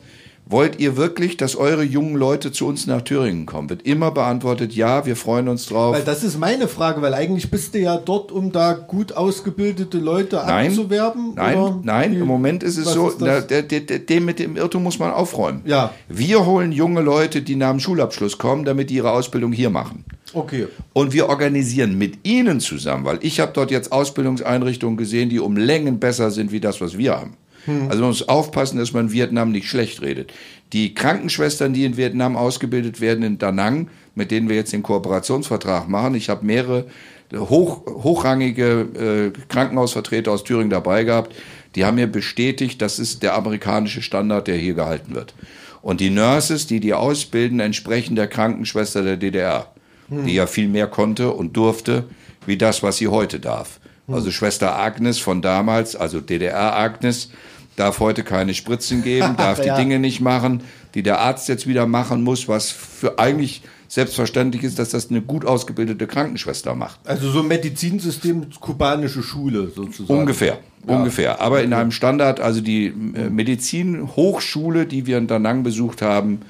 [0.47, 3.71] wollt ihr wirklich, dass eure jungen Leute zu uns nach Thüringen kommen?
[3.71, 5.95] Wird immer beantwortet, ja, wir freuen uns drauf.
[5.95, 9.99] Weil das ist meine Frage, weil eigentlich bist du ja dort, um da gut ausgebildete
[9.99, 11.35] Leute Nein, abzuwerben.
[11.35, 11.81] nein, oder?
[11.83, 14.83] nein, im Moment ist es was so, ist na, der, der, dem mit dem Irrtum
[14.83, 15.63] muss man aufräumen.
[15.65, 15.93] Ja.
[16.09, 20.05] Wir holen junge Leute, die nach dem Schulabschluss kommen, damit die ihre Ausbildung hier machen.
[20.35, 20.67] Okay.
[20.93, 25.57] Und wir organisieren mit ihnen zusammen, weil ich habe dort jetzt Ausbildungseinrichtungen gesehen, die um
[25.57, 27.37] Längen besser sind wie das, was wir haben.
[27.67, 30.33] Also man muss aufpassen, dass man Vietnam nicht schlecht redet.
[30.73, 34.83] Die Krankenschwestern, die in Vietnam ausgebildet werden in Da Nang, mit denen wir jetzt den
[34.83, 36.87] Kooperationsvertrag machen, ich habe mehrere
[37.35, 41.35] hoch, hochrangige äh, Krankenhausvertreter aus Thüringen dabei gehabt,
[41.75, 45.35] die haben mir bestätigt, das ist der amerikanische Standard, der hier gehalten wird.
[45.81, 49.73] Und die Nurses, die die ausbilden, entsprechen der Krankenschwester der DDR
[50.13, 52.05] die ja viel mehr konnte und durfte,
[52.47, 53.81] wie das, was sie heute darf.
[54.09, 57.31] Also Schwester Agnes von damals, also DDR-Agnes,
[57.77, 59.77] darf heute keine Spritzen geben, darf die Ja.
[59.77, 60.63] Dinge nicht machen,
[60.95, 65.21] die der Arzt jetzt wieder machen muss, was für eigentlich selbstverständlich ist, dass das eine
[65.21, 66.99] gut ausgebildete Krankenschwester macht.
[67.05, 70.19] Also so ein Medizinsystem, kubanische Schule sozusagen.
[70.19, 71.41] Ungefähr, ungefähr.
[71.43, 76.41] Aber in einem Standard, also die äh, Medizinhochschule, die wir in Da Nang besucht haben,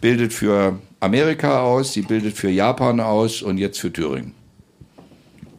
[0.00, 4.34] bildet für Amerika aus, sie bildet für Japan aus und jetzt für Thüringen.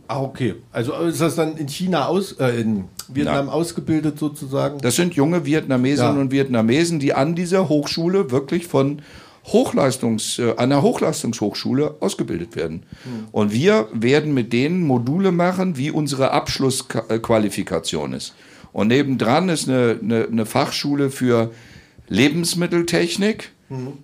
[0.07, 0.55] Ah, okay.
[0.71, 4.79] Also ist das dann in China aus, äh, in Vietnam ausgebildet sozusagen?
[4.79, 6.21] Das sind junge Vietnamesinnen Ja.
[6.21, 9.01] und Vietnamesen, die an dieser Hochschule wirklich von
[9.45, 12.83] Hochleistungs, äh, einer Hochleistungshochschule ausgebildet werden.
[13.31, 18.33] Und wir werden mit denen Module machen, wie unsere Abschlussqualifikation ist.
[18.71, 21.51] Und nebendran ist eine, eine, eine Fachschule für
[22.09, 23.51] Lebensmitteltechnik.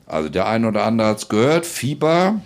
[0.08, 2.42] Also der eine oder andere hat es gehört, FIBA,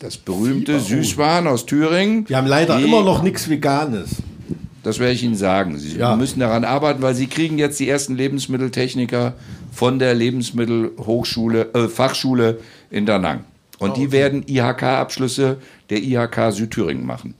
[0.00, 0.78] das berühmte oh.
[0.78, 2.28] Süßwaren aus Thüringen.
[2.28, 4.16] Wir haben leider Die- immer noch nichts Veganes.
[4.82, 5.78] das werde ich Ihnen sagen.
[5.78, 6.16] Sie Ja.
[6.16, 9.34] müssen daran arbeiten, weil Sie kriegen jetzt die ersten Lebensmitteltechniker
[9.72, 12.58] von der Lebensmittelhochschule, äh, Fachschule
[12.90, 13.44] in Da Nang.
[13.78, 15.58] Und die werden IHK-Abschlüsse
[15.90, 17.34] der IHK Südthüringen machen.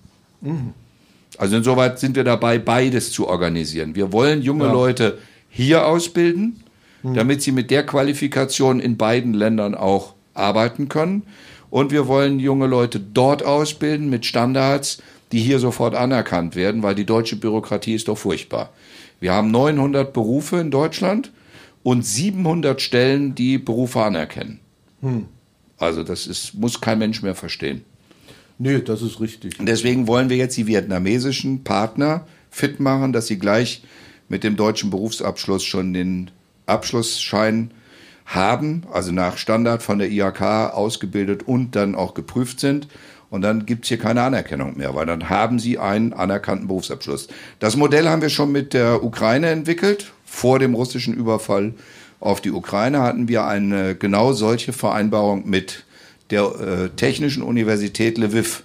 [1.38, 3.94] Also insoweit sind wir dabei, beides zu organisieren.
[3.94, 5.18] Wir wollen junge Leute
[5.50, 6.62] hier ausbilden,
[7.02, 11.22] damit sie mit der Qualifikation in beiden Ländern auch arbeiten können.
[11.70, 15.02] Und wir wollen junge Leute dort ausbilden mit Standards,
[15.32, 18.70] die hier sofort anerkannt werden, weil die deutsche Bürokratie ist doch furchtbar.
[19.20, 21.30] Wir haben 900 Berufe in Deutschland
[21.82, 24.60] und 700 Stellen, die Berufe anerkennen.
[25.78, 27.82] Also das ist, muss kein Mensch mehr verstehen.
[28.58, 29.58] Nee, das ist richtig.
[29.58, 33.82] Und deswegen wollen wir jetzt die vietnamesischen Partner fit machen, dass sie gleich
[34.28, 36.30] mit dem deutschen Berufsabschluss schon den
[36.66, 37.70] Abschlussschein
[38.34, 42.88] haben, also nach Standard von der IHK ausgebildet und dann auch geprüft sind.
[43.28, 47.28] Und dann gibt's hier keine Anerkennung mehr, weil dann haben sie einen anerkannten Berufsabschluss.
[47.60, 50.12] Das Modell haben wir schon mit der Ukraine entwickelt.
[50.24, 51.74] Vor dem russischen Überfall
[52.18, 55.84] auf die Ukraine hatten wir eine genau solche Vereinbarung mit
[56.30, 58.64] der äh, Technischen Universität Lviv.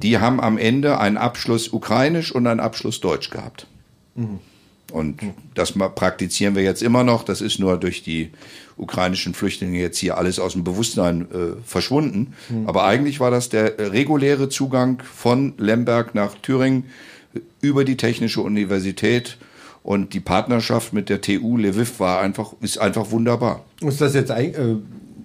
[0.00, 3.66] Die haben am Ende einen Abschluss ukrainisch und einen Abschluss deutsch gehabt.
[4.94, 5.20] Und
[5.54, 7.24] das praktizieren wir jetzt immer noch.
[7.24, 8.30] Das ist nur durch die
[8.76, 12.34] ukrainischen Flüchtlinge jetzt hier alles aus dem Bewusstsein äh, verschwunden.
[12.66, 16.84] Aber eigentlich war das der äh, reguläre Zugang von Lemberg nach Thüringen
[17.34, 19.36] äh, über die Technische Universität.
[19.82, 23.64] Und die Partnerschaft mit der TU Lviv war einfach, ist einfach wunderbar.
[23.80, 24.76] Ist das jetzt ein, äh,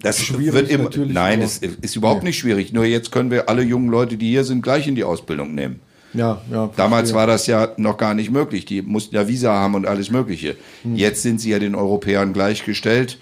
[0.01, 2.73] Das schwierig wird immer, natürlich, nein, es ist überhaupt nicht schwierig.
[2.73, 5.79] Nur jetzt können wir alle jungen Leute, die hier sind, gleich in die Ausbildung nehmen.
[6.13, 6.69] Ja, ja.
[6.75, 8.65] Damals war das ja noch gar nicht möglich.
[8.65, 10.55] Die mussten ja Visa haben und alles Mögliche.
[10.83, 10.95] Hm.
[10.95, 13.17] Jetzt sind sie ja den Europäern gleichgestellt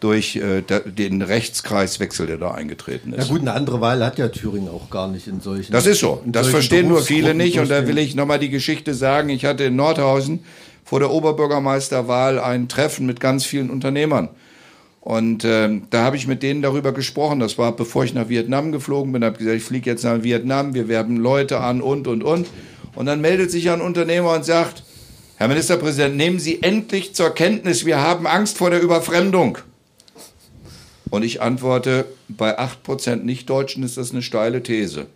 [0.00, 3.28] durch äh, den Rechtskreiswechsel, der da eingetreten Ja ist.
[3.28, 5.72] gut, eine andere Wahl hat ja Thüringen auch gar nicht in solchen.
[5.72, 6.20] Das ist so.
[6.26, 7.58] Das verstehen nur viele nicht.
[7.58, 9.30] Und da will ich nochmal die Geschichte sagen.
[9.30, 10.40] Ich hatte in Nordhausen
[10.84, 14.28] vor der Oberbürgermeisterwahl ein Treffen mit ganz vielen Unternehmern.
[15.04, 17.38] Und ähm, da habe ich mit denen darüber gesprochen.
[17.38, 19.22] Das war, bevor ich nach Vietnam geflogen bin.
[19.22, 20.72] habe gesagt, ich fliege jetzt nach Vietnam.
[20.72, 22.48] Wir werben Leute an und, und, und.
[22.94, 24.82] Und dann meldet sich ein Unternehmer und sagt,
[25.36, 29.58] Herr Ministerpräsident, nehmen Sie endlich zur Kenntnis, wir haben Angst vor der Überfremdung.
[31.10, 35.06] Und ich antworte, bei 8% Nichtdeutschen ist das eine steile These.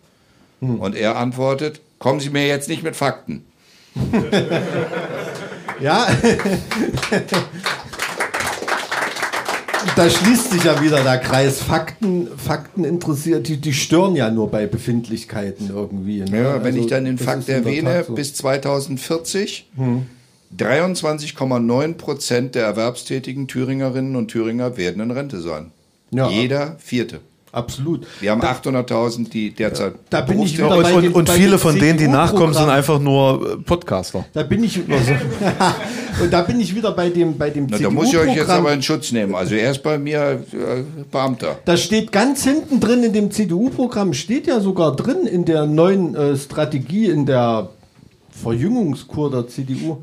[0.60, 3.44] Und er antwortet, kommen Sie mir jetzt nicht mit Fakten.
[5.80, 6.08] Ja.
[9.96, 11.60] da schließt sich ja wieder der Kreis.
[11.62, 16.20] Fakten, Fakten interessiert, die, die stören ja nur bei Befindlichkeiten irgendwie.
[16.22, 16.42] Ne?
[16.42, 18.14] Ja, wenn Also, ich dann den Fakt erwähne, so.
[18.14, 19.70] bis 2040
[20.56, 25.72] 23,9 Prozent der erwerbstätigen Thüringerinnen und Thüringer werden in Rente sein.
[26.10, 26.30] Ja.
[26.30, 27.20] Jeder vierte.
[27.52, 28.06] Absolut.
[28.20, 31.34] Wir haben 800.000, die derzeit Da bin ich wieder Und, bei und, dem- und bei
[31.34, 34.24] viele von denen, die nachkommen, sind einfach nur Podcaster.
[34.32, 34.78] Da bin ich
[36.22, 38.50] und da bin ich wieder bei dem bei dem Na, da muss ich euch jetzt
[38.50, 39.34] aber in Schutz nehmen.
[39.34, 41.58] Also er ist bei mir äh, Beamter.
[41.64, 46.14] Da steht ganz hinten drin in dem CDU-Programm, steht ja sogar drin in der neuen
[46.14, 47.70] äh, Strategie, in der
[48.30, 49.98] Verjüngungskur der CDU,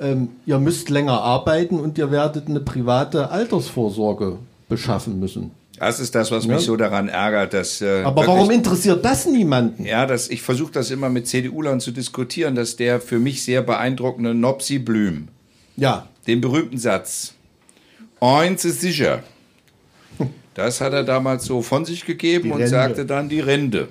[0.00, 4.38] ähm, ihr müsst länger arbeiten und ihr werdet eine private Altersvorsorge
[4.68, 5.50] beschaffen müssen.
[5.78, 6.62] Das ist das, was mich Ja.
[6.62, 7.80] so daran ärgert, dass.
[7.80, 9.84] Äh, Aber warum interessiert das niemanden?
[9.84, 13.62] Ja, das, ich versuche das immer mit CDU-Lern zu diskutieren, dass der für mich sehr
[13.62, 15.28] beeindruckende Nopsi Blüm,
[15.76, 17.34] Ja, den berühmten Satz,
[18.20, 19.22] eins ist sicher.
[20.54, 22.70] Das hat er damals so von sich gegeben Die und Rente.
[22.70, 23.88] sagte dann die Rinde.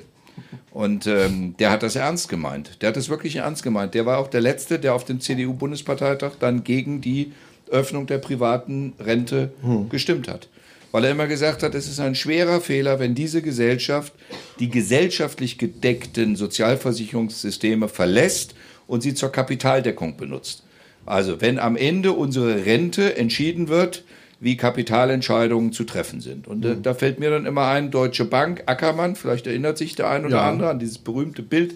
[0.72, 2.82] Und ähm, der hat das ernst gemeint.
[2.82, 3.94] Der hat das wirklich ernst gemeint.
[3.94, 7.34] Der war auch der Letzte, der auf dem CDU-Bundesparteitag dann gegen die
[7.70, 9.52] Öffnung der privaten Rente
[9.90, 10.48] gestimmt hat.
[10.94, 14.14] Weil er immer gesagt hat, es ist ein schwerer Fehler, wenn diese Gesellschaft
[14.60, 18.54] die gesellschaftlich gedeckten Sozialversicherungssysteme verlässt
[18.86, 20.62] und sie zur Kapitaldeckung benutzt.
[21.04, 24.04] Also wenn am Ende unsere Rente entschieden wird,
[24.40, 26.48] wie Kapitalentscheidungen zu treffen sind.
[26.48, 30.12] Und äh, da fällt mir dann immer ein, Deutsche Bank, Ackermann, vielleicht erinnert sich der
[30.12, 30.50] ein oder Ja.
[30.50, 31.74] andere an dieses berühmte Bild,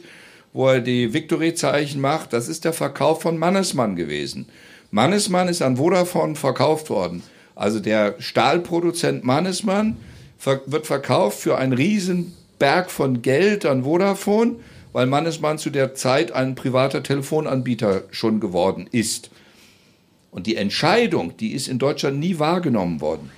[0.53, 2.33] wo er die Victory-Zeichen macht.
[2.33, 4.47] Das ist der Verkauf von Mannesmann gewesen.
[4.91, 7.23] Mannesmann ist an Vodafone verkauft worden.
[7.57, 9.97] Also der Stahlproduzent Mannesmann
[10.67, 14.57] wird verkauft für einen riesen Berg von Geld an Vodafone,
[14.93, 19.31] weil Mannesmann zu der Zeit ein privater Telefonanbieter schon geworden ist.
[20.29, 23.31] Und die Entscheidung, die ist in Deutschland nie wahrgenommen worden.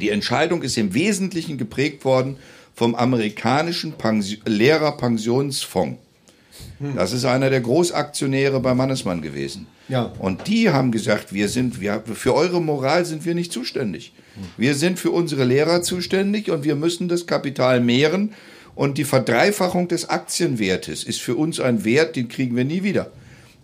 [0.00, 2.36] Die Entscheidung ist im Wesentlichen geprägt worden
[2.74, 5.98] vom amerikanischen Pensi Lehrerpensionsfonds.
[6.96, 9.66] Das ist einer der Großaktionäre bei Mannesmann gewesen.
[9.88, 10.12] Ja.
[10.18, 14.12] Und die haben gesagt, wir sind, wir, für eure Moral sind wir nicht zuständig.
[14.56, 18.32] Wir sind für unsere Lehrer zuständig und wir müssen das Kapital mehren.
[18.74, 23.10] Und die Verdreifachung des Aktienwertes ist für uns ein Wert, den kriegen wir nie wieder.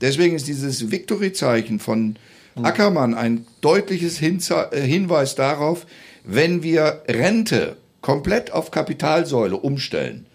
[0.00, 2.16] Deswegen ist dieses Victory-Zeichen von
[2.62, 5.86] Ackermann ein deutliches äh, Hinweis darauf,
[6.24, 10.26] wenn wir Rente komplett auf Kapitalsäule umstellen,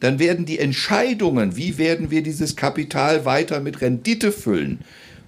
[0.00, 4.80] dann werden die Entscheidungen, wie werden wir dieses Kapital weiter mit Rendite füllen,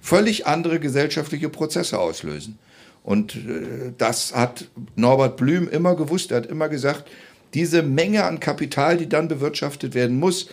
[0.05, 2.59] völlig andere gesellschaftliche Prozesse auslösen.
[3.03, 4.65] Und äh, das hat
[4.95, 6.31] Norbert Blüm immer gewusst.
[6.31, 7.05] Er hat immer gesagt,
[7.55, 10.47] diese Menge an Kapital, die dann bewirtschaftet werden muss,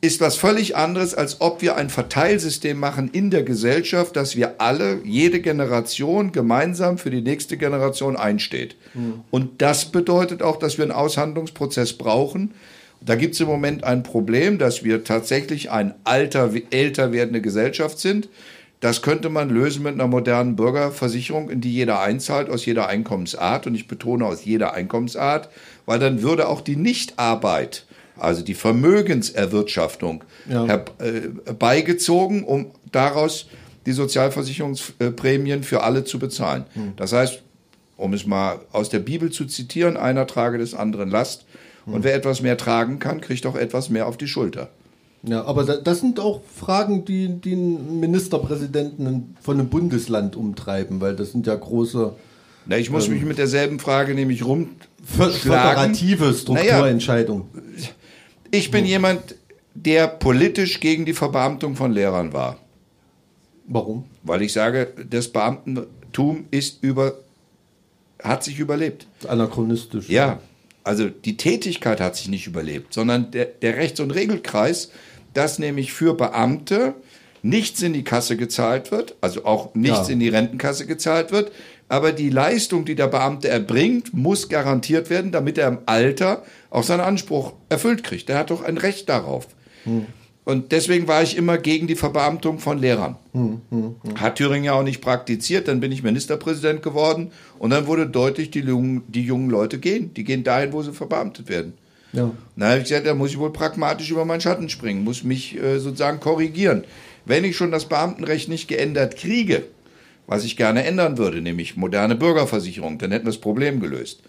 [0.00, 4.60] ist was völlig anderes, als ob wir ein Verteilsystem machen in der Gesellschaft, dass wir
[4.60, 8.76] alle, jede Generation gemeinsam für die nächste Generation einsteht.
[9.30, 12.54] Und das bedeutet auch, dass wir einen Aushandlungsprozess brauchen.
[13.00, 17.98] Da gibt es im Moment ein Problem, dass wir tatsächlich ein alter, älter werdende Gesellschaft
[17.98, 18.28] sind.
[18.80, 23.66] Das könnte man lösen mit einer modernen Bürgerversicherung, in die jeder einzahlt, aus jeder Einkommensart.
[23.66, 25.48] Und ich betone aus jeder Einkommensart,
[25.86, 27.84] weil dann würde auch die Nichtarbeit
[28.18, 30.66] also die Vermögenserwirtschaftung, Ja.
[30.66, 33.46] herbeigezogen, um daraus
[33.86, 36.64] die Sozialversicherungsprämien für alle zu bezahlen.
[36.96, 37.42] Das heißt,
[37.96, 41.46] um es mal aus der Bibel zu zitieren, einer trage des anderen Last.
[41.92, 44.70] Und wer etwas mehr tragen kann, kriegt auch etwas mehr auf die Schulter.
[45.22, 51.16] Ja, aber da, das sind auch Fragen, die, einen Ministerpräsidenten von einem Bundesland umtreiben, weil
[51.16, 52.12] das sind ja große
[52.66, 54.70] Na, ich muss mich mit derselben Frage nämlich rum.
[55.04, 57.46] Föderative Strukturentscheidungen.
[58.50, 59.34] Ich bin jemand,
[59.74, 62.58] der politisch gegen die Verbeamtung von Lehrern war.
[63.66, 64.04] Warum?
[64.22, 67.14] Weil ich sage, das Beamtentum ist über,
[68.22, 69.06] hat sich überlebt.
[69.26, 70.08] Anachronistisch.
[70.08, 70.40] Ja,
[70.84, 74.90] also die Tätigkeit hat sich nicht überlebt, sondern der, der Rechts- und Regelkreis,
[75.34, 76.94] dass nämlich für Beamte
[77.42, 80.12] nichts in die Kasse gezahlt wird, also auch nichts Ja.
[80.14, 81.52] in die Rentenkasse gezahlt wird,
[81.88, 86.82] aber die Leistung, die der Beamte erbringt, muss garantiert werden, damit er im Alter auch
[86.82, 88.28] seinen Anspruch erfüllt kriegt.
[88.28, 89.46] Der hat doch ein Recht darauf.
[90.48, 93.16] Und deswegen war ich immer gegen die Verbeamtung von Lehrern.
[94.18, 98.50] Hat Thüringen ja auch nicht praktiziert, dann bin ich Ministerpräsident geworden und dann wurde deutlich,
[98.50, 100.14] die jungen, die jungen Leute gehen.
[100.14, 101.74] Die gehen dahin, wo sie verbeamtet werden.
[102.14, 102.22] Ja.
[102.22, 105.22] Und dann habe ich gesagt, da muss ich wohl pragmatisch über meinen Schatten springen, muss
[105.22, 106.84] mich äh, sozusagen korrigieren.
[107.26, 109.64] Wenn ich schon das Beamtenrecht nicht geändert kriege,
[110.26, 114.22] was ich gerne ändern würde, nämlich moderne Bürgerversicherung, dann hätten wir das Problem gelöst.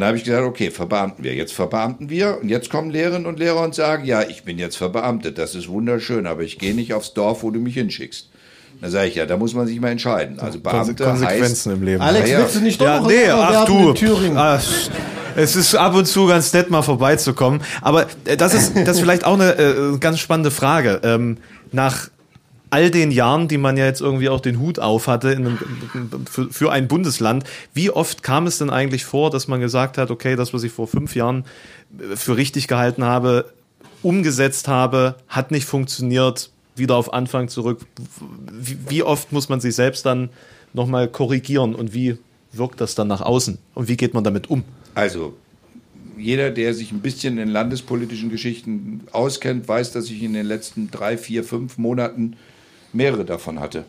[0.00, 1.34] Dann habe ich gesagt, okay, verbeamten wir.
[1.34, 4.76] Jetzt verbeamten wir und jetzt kommen Lehrerinnen und Lehrer und sagen, ja, ich bin jetzt
[4.76, 8.28] verbeamtet, das ist wunderschön, aber ich gehe nicht aufs Dorf, wo du mich hinschickst.
[8.80, 10.40] Dann sage ich, ja, da muss man sich mal entscheiden.
[10.40, 12.02] Also Beamte heißt, Konsequenzen im Leben.
[12.02, 12.42] Alex, Ja, ja.
[12.42, 13.90] willst du nicht doch Ja, noch nee, ach du.
[13.90, 14.36] in Thüringen?
[14.36, 14.60] Ah,
[15.36, 17.60] es ist ab und zu ganz nett, mal vorbeizukommen.
[17.82, 21.00] Aber äh, das ist, das ist vielleicht auch eine äh, ganz spannende Frage.
[21.04, 21.38] Ähm,
[21.72, 22.08] nach
[22.74, 25.58] all den Jahren, die man ja jetzt irgendwie auch den Hut auf hatte in einem,
[26.28, 30.10] für, für ein Bundesland, wie oft kam es denn eigentlich vor, dass man gesagt hat,
[30.10, 31.44] okay, das, was ich vor fünf Jahren
[32.00, 33.52] äh, für richtig gehalten habe,
[34.02, 37.86] umgesetzt habe, hat nicht funktioniert, wieder auf Anfang zurück.
[38.50, 40.30] Wie, wie oft muss man sich selbst dann
[40.72, 42.18] nochmal korrigieren und wie
[42.50, 44.64] wirkt das dann nach außen und wie geht man damit um?
[44.96, 45.36] Also,
[46.18, 50.90] jeder, der sich ein bisschen in landespolitischen Geschichten auskennt, weiß, dass ich in den letzten
[50.90, 52.34] drei, vier, fünf Monaten
[52.94, 53.84] mehrere davon hatte.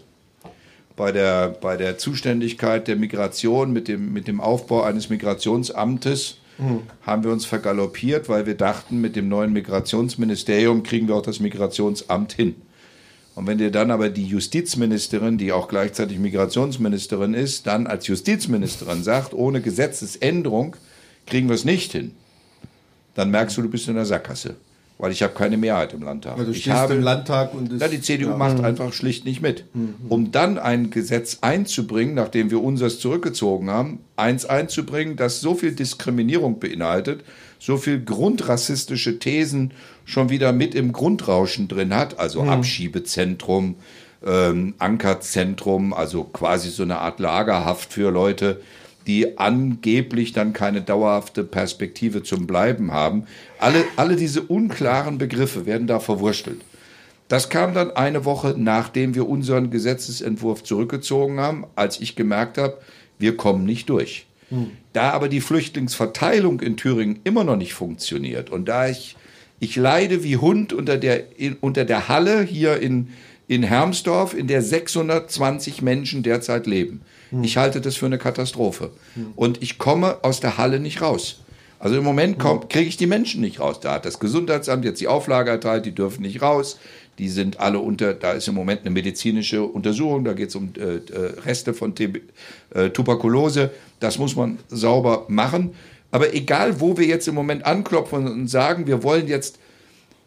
[0.96, 6.38] Bei der, bei der Zuständigkeit der Migration mit dem, mit dem Aufbau eines Migrationsamtes
[7.02, 11.40] haben wir uns vergaloppiert, weil wir dachten, mit dem neuen Migrationsministerium kriegen wir auch das
[11.40, 12.56] Migrationsamt hin.
[13.36, 19.04] Und wenn dir dann aber die Justizministerin, die auch gleichzeitig Migrationsministerin ist, dann als Justizministerin
[19.04, 20.78] sagt, ohne Gesetzesänderung
[21.26, 22.12] kriegen wir es nicht hin,
[23.16, 24.56] dann merkst du, du bist in der Sackgasse.
[24.98, 26.38] Weil ich habe keine Mehrheit im Landtag.
[26.38, 29.66] Also ich habe, im Landtag und ja, die CDU macht einfach schlicht nicht mit.
[30.08, 35.74] Um dann ein Gesetz einzubringen, nachdem wir unseres zurückgezogen haben, eins einzubringen, das so viel
[35.74, 37.26] Diskriminierung beinhaltet,
[37.60, 39.72] so viel grundrassistische Thesen
[40.06, 43.76] schon wieder mit im Grundrauschen drin hat, also Abschiebezentrum,
[44.26, 48.62] ähm, Ankerzentrum, also quasi so eine Art Lagerhaft für Leute,
[49.08, 53.26] die angeblich dann keine dauerhafte Perspektive zum Bleiben haben.
[53.60, 56.62] Alle, alle diese unklaren Begriffe werden da verwurstelt.
[57.28, 62.78] Das kam dann eine Woche, nachdem wir unseren Gesetzesentwurf zurückgezogen haben, als ich gemerkt habe,
[63.18, 64.28] wir kommen nicht durch.
[64.94, 69.16] Da aber die Flüchtlingsverteilung in Thüringen immer noch nicht funktioniert und da ich,
[69.60, 73.10] ich leide wie Hund unter der, in, unter der Halle hier in,
[73.48, 77.02] in Hermsdorf, in der 620 Menschen derzeit leben.
[77.42, 78.92] Ich halte das für eine Katastrophe.
[79.36, 81.40] Und ich komme aus der Halle nicht raus.
[81.80, 83.80] Also im Moment kriege ich die Menschen nicht raus.
[83.80, 86.80] Da hat das Gesundheitsamt jetzt die Auflage erteilt, die dürfen nicht raus.
[87.18, 90.74] Die sind alle unter, da ist im Moment eine medizinische Untersuchung, da geht es um
[90.78, 92.22] äh, äh, Reste von TB,
[92.74, 93.72] äh, Tuberkulose.
[94.00, 95.76] Das muss man sauber machen.
[96.12, 99.60] Aber egal, wo wir jetzt im Moment anklopfen und sagen, wir wollen jetzt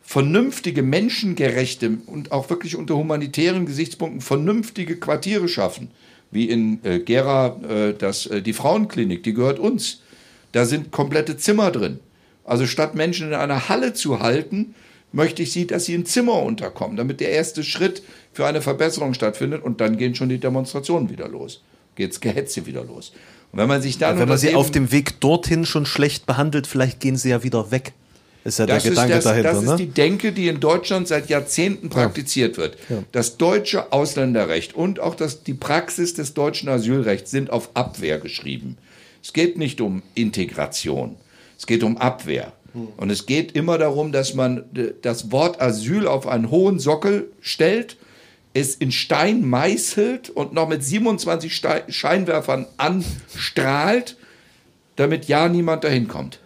[0.03, 5.91] vernünftige, menschengerechte und auch wirklich unter humanitären Gesichtspunkten vernünftige Quartiere schaffen,
[6.31, 10.03] wie in äh, Gera äh, das, äh, die Frauenklinik, die gehört uns.
[10.53, 12.01] Da sind komplette Zimmer drin.
[12.45, 14.75] Also statt Menschen in einer Halle zu halten,
[15.13, 18.03] möchte ich sie, dass sie in Zimmer unterkommen, damit der erste Schritt
[18.33, 21.63] für eine Verbesserung stattfindet und dann gehen schon die Demonstrationen wieder los.
[21.97, 23.13] Geht's Gehetze wieder los.
[23.53, 26.67] Und wenn man sich dann Wenn man sie auf dem Weg dorthin schon schlecht behandelt,
[26.67, 27.93] vielleicht gehen sie ja wieder weg.
[28.45, 29.77] Ist ja Das, der Gedanke ist, das, dahinter, das ist ne?
[29.77, 32.77] die Denke, die in Deutschland seit Jahrzehnten praktiziert wird.
[33.13, 38.79] Das deutsche Ausländerrecht und auch das, die Praxis des deutschen Asylrechts sind auf Abwehr geschrieben.
[39.23, 41.17] Es geht nicht um Integration,
[41.59, 42.53] es geht um Abwehr.
[42.97, 47.31] Und es geht immer darum, dass man äh, das Wort Asyl auf einen hohen Sockel
[47.41, 47.97] stellt,
[48.55, 54.17] es in Stein meißelt und noch mit 27 Stei- Scheinwerfern anstrahlt,
[54.97, 56.41] damit ja niemand dahin kommt.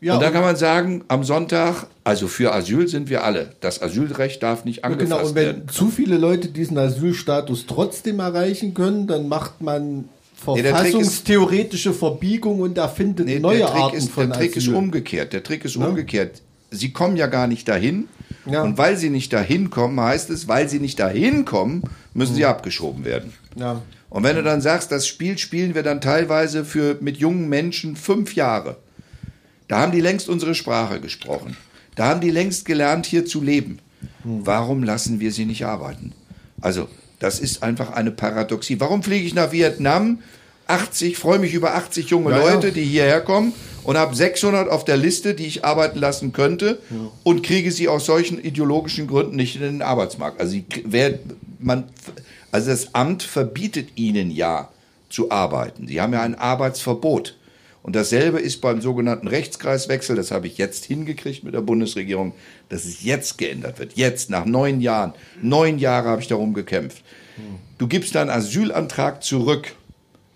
[0.00, 3.50] Ja, und dann kann man sagen, am Sonntag, also für Asyl sind wir alle.
[3.60, 5.62] Das Asylrecht darf nicht Ja, angefasst genau, und werden.
[5.66, 10.00] wenn zu viele Leute diesen Asylstatus trotzdem erreichen können, dann macht man
[10.34, 14.74] ist- verfassungstheoretische Verbiegung und erfindet Nee, neue Arten ist, von Der Trick ist Asyl.
[14.74, 15.32] umgekehrt.
[15.32, 16.42] Der Trick ist umgekehrt.
[16.70, 18.08] Sie kommen ja gar nicht dahin.
[18.44, 18.62] Ja.
[18.62, 21.82] Und weil sie nicht dahin kommen, heißt es, weil sie nicht dahin kommen,
[22.14, 23.32] müssen sie abgeschoben werden.
[23.56, 23.82] Ja.
[24.08, 27.96] Und wenn du dann sagst, das Spiel spielen wir dann teilweise für mit jungen Menschen
[27.96, 28.76] fünf Jahre,
[29.68, 31.56] da haben die längst unsere Sprache gesprochen.
[31.94, 33.78] Da haben die längst gelernt, hier zu leben.
[34.22, 36.12] Warum lassen wir sie nicht arbeiten?
[36.60, 36.88] Also,
[37.18, 38.78] das ist einfach eine Paradoxie.
[38.80, 40.18] Warum fliege ich nach Vietnam?
[40.66, 42.54] 80, freue mich über 80 junge Ja, ja.
[42.54, 43.52] Leute, die hierher kommen
[43.84, 46.80] und habe 600 auf der Liste, die ich arbeiten lassen könnte
[47.22, 50.40] und kriege sie aus solchen ideologischen Gründen nicht in den Arbeitsmarkt.
[50.40, 51.20] Also, wer,
[51.60, 51.84] man,
[52.50, 54.68] also das Amt verbietet ihnen ja
[55.08, 55.86] zu arbeiten.
[55.86, 57.36] Sie haben ja ein Arbeitsverbot.
[57.86, 62.32] Und dasselbe ist beim sogenannten Rechtskreiswechsel, das habe ich jetzt hingekriegt mit der Bundesregierung,
[62.68, 63.92] dass es jetzt geändert wird.
[63.92, 65.12] Jetzt, nach neun Jahren.
[65.40, 67.04] Neun Jahre habe ich darum gekämpft.
[67.78, 69.76] Du gibst deinen Asylantrag zurück,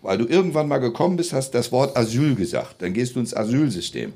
[0.00, 2.82] weil du irgendwann mal gekommen bist, hast das Wort Asyl gesagt.
[2.82, 4.12] Dann gehst du ins Asylsystem.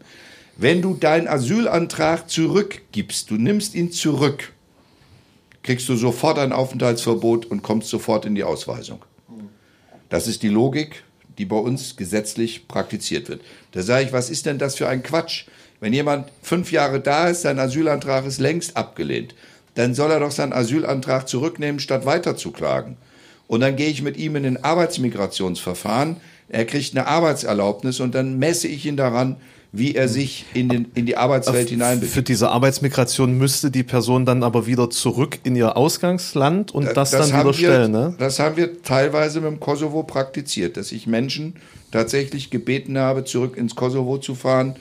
[0.57, 4.53] Wenn du deinen Asylantrag zurückgibst, du nimmst ihn zurück,
[5.65, 9.03] kriegst du sofort ein Aufenthaltsverbot und kommst sofort in die Ausweisung.
[10.09, 11.03] Das ist die Logik,
[11.39, 13.43] die bei uns gesetzlich praktiziert wird.
[13.73, 15.47] Da sage ich, was ist denn das für ein Quatsch?
[15.81, 19.35] Wenn jemand fünf Jahre da ist, sein Asylantrag ist längst abgelehnt,
[19.75, 22.97] dann soll er doch seinen Asylantrag zurücknehmen, statt weiterzuklagen.
[23.49, 26.17] Und dann gehe ich mit ihm in ein Arbeitsmigrationsverfahren,
[26.49, 29.37] er kriegt eine Arbeitserlaubnis und dann messe ich ihn daran,
[29.77, 32.13] wie er sich in, den, in die Arbeitswelt hineinbewegt.
[32.13, 37.11] Für diese Arbeitsmigration müsste die Person dann aber wieder zurück in ihr Ausgangsland und das,
[37.11, 38.15] dann haben wieder wir, stellen, ne?
[38.19, 41.55] Das haben wir teilweise mit dem Kosovo praktiziert, dass ich Menschen
[41.91, 44.77] tatsächlich gebeten habe, zurück ins Kosovo zu fahren.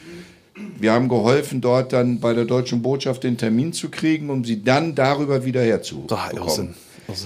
[0.80, 4.64] Wir haben geholfen, dort dann bei der deutschen Botschaft den Termin zu kriegen, um sie
[4.64, 6.76] dann darüber wieder herzubekommen.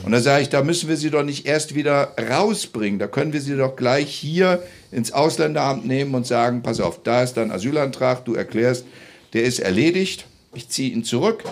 [0.04, 3.00] Und da sage ich, da müssen wir sie doch nicht erst wieder rausbringen.
[3.00, 7.24] Da können wir sie doch gleich hier ins Ausländeramt nehmen und sagen, pass auf, da
[7.24, 8.86] ist dein Asylantrag, du erklärst,
[9.34, 11.44] der ist erledigt, ich ziehe ihn zurück.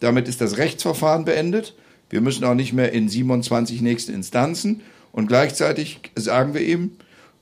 [0.00, 1.74] Damit ist das Rechtsverfahren beendet.
[2.10, 4.82] Wir müssen auch nicht mehr in 27 nächste Instanzen.
[5.12, 6.92] Und gleichzeitig sagen wir ihm,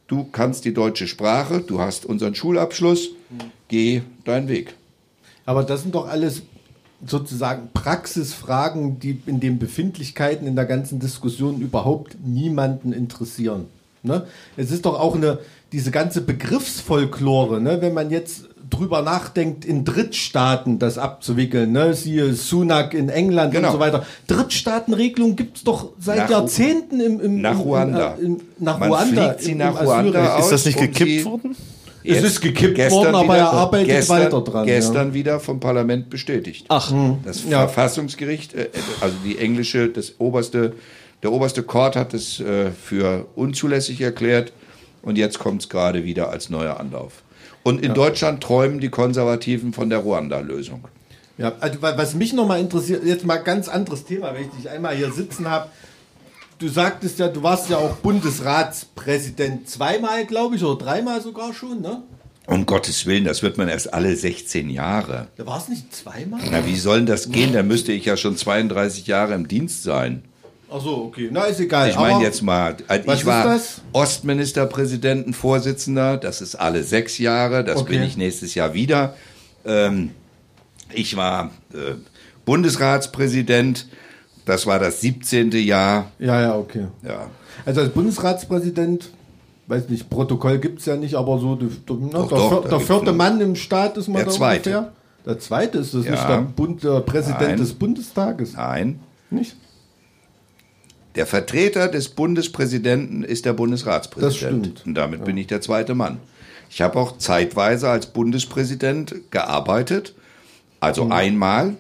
[0.07, 3.11] du kannst die deutsche Sprache, du hast unseren Schulabschluss,
[3.69, 4.75] geh deinen Weg.
[5.45, 6.43] Aber das sind doch alles
[7.07, 13.67] sozusagen Praxisfragen, die in den Befindlichkeiten in der ganzen Diskussion überhaupt niemanden interessieren.
[14.03, 14.25] Ne?
[14.57, 15.39] Es ist doch auch eine,
[15.73, 17.81] diese ganze Begriffsfolklore, ne?
[17.81, 21.93] wenn man jetzt drüber nachdenkt, in Drittstaaten das abzuwickeln, ne?
[21.95, 23.69] siehe Sunak in England Genau.
[23.69, 24.05] und so weiter.
[24.29, 28.15] Drittstaatenregelung gibt es doch seit Nach- Jahrzehnten im, im, Nach Ruanda.
[28.15, 29.25] Im, im, nach Man Ruanda.
[29.29, 30.45] fliegt sie nach im Ruanda aus.
[30.47, 31.55] Ist das nicht gekippt worden?
[32.05, 34.67] Es ist gekippt worden, aber wieder- er arbeitet gestern, weiter dran.
[34.67, 36.67] Gestern wieder vom Parlament bestätigt.
[36.69, 36.93] Ach,
[37.25, 37.61] Das Ja.
[37.69, 38.69] Verfassungsgericht, äh,
[39.01, 40.75] also die englische, das oberste,
[41.23, 44.53] der oberste Court hat es äh, für unzulässig erklärt
[45.03, 47.23] und jetzt kommt es gerade wieder als neuer Anlauf.
[47.63, 50.85] Und in Deutschland träumen die Konservativen von der Ruanda-Lösung.
[51.39, 54.69] Ja, also wa- was mich nochmal interessiert, jetzt mal ganz anderes Thema, wenn ich dich
[54.69, 55.69] einmal hier sitzen habe.
[56.63, 61.81] Du sagtest ja, du warst ja auch Bundesratspräsident zweimal, glaube ich, oder dreimal sogar schon,
[61.81, 62.05] ne?
[62.47, 65.27] Um Gottes Willen, das wird man erst alle 16 Jahre.
[65.37, 66.39] Da war es nicht zweimal?
[66.53, 67.53] Na, wie soll denn das gehen?
[67.53, 70.23] Da müsste ich ja schon 32 Jahre im Dienst sein.
[70.71, 71.31] Ach so, okay.
[71.33, 71.91] Na, ist egal.
[71.91, 72.77] Ich meine jetzt mal,
[73.07, 73.81] was ich war das?
[73.93, 77.95] Ostministerpräsidentenvorsitzender, das ist alle sechs Jahre, das Okay.
[77.95, 79.17] bin ich nächstes Jahr wieder.
[79.65, 80.13] Ähm,
[80.93, 81.95] ich war äh,
[82.45, 83.89] Bundesratspräsident,
[84.45, 85.51] das war das 17.
[85.53, 86.11] Jahr.
[86.19, 86.87] Ja, ja, okay.
[87.03, 87.29] Ja.
[87.65, 89.11] Also als Bundesratspräsident,
[89.67, 91.71] weiß nicht, Protokoll gibt es ja nicht, aber so die, ne,
[92.13, 94.71] Doch, der, doch, der vierte Mann im Staat ist man Der da zweite.
[94.71, 94.93] ungefähr.
[95.25, 96.11] Der zweite ist das Ja.
[96.13, 97.57] nicht der, Bund, der Präsident Nein.
[97.59, 98.55] des Bundestages.
[98.55, 98.99] Nein.
[99.31, 99.57] Nicht?
[101.15, 104.33] Der Vertreter des Bundespräsidenten ist der Bundesratspräsident.
[104.33, 104.37] Das
[104.73, 104.87] stimmt.
[104.87, 106.19] Und damit bin ich der zweite Mann.
[106.71, 110.15] Ich habe auch zeitweise als Bundespräsident gearbeitet.
[110.81, 111.75] Also einmal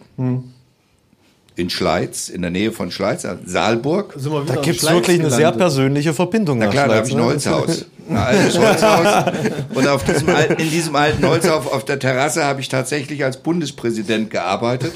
[1.55, 4.15] in Schleiz, in der Nähe von Schleiz, Saalburg.
[4.47, 6.59] Da gibt es wirklich eine sehr persönliche Verbindung.
[6.59, 7.25] Na klar, da habe ich ein ne?
[7.25, 7.87] Holzhaus.
[8.09, 9.33] Ein altes Holzhaus.
[9.75, 14.29] Und auf diesem, in diesem alten Holzhaus auf der Terrasse habe ich tatsächlich als Bundespräsident
[14.29, 14.93] gearbeitet.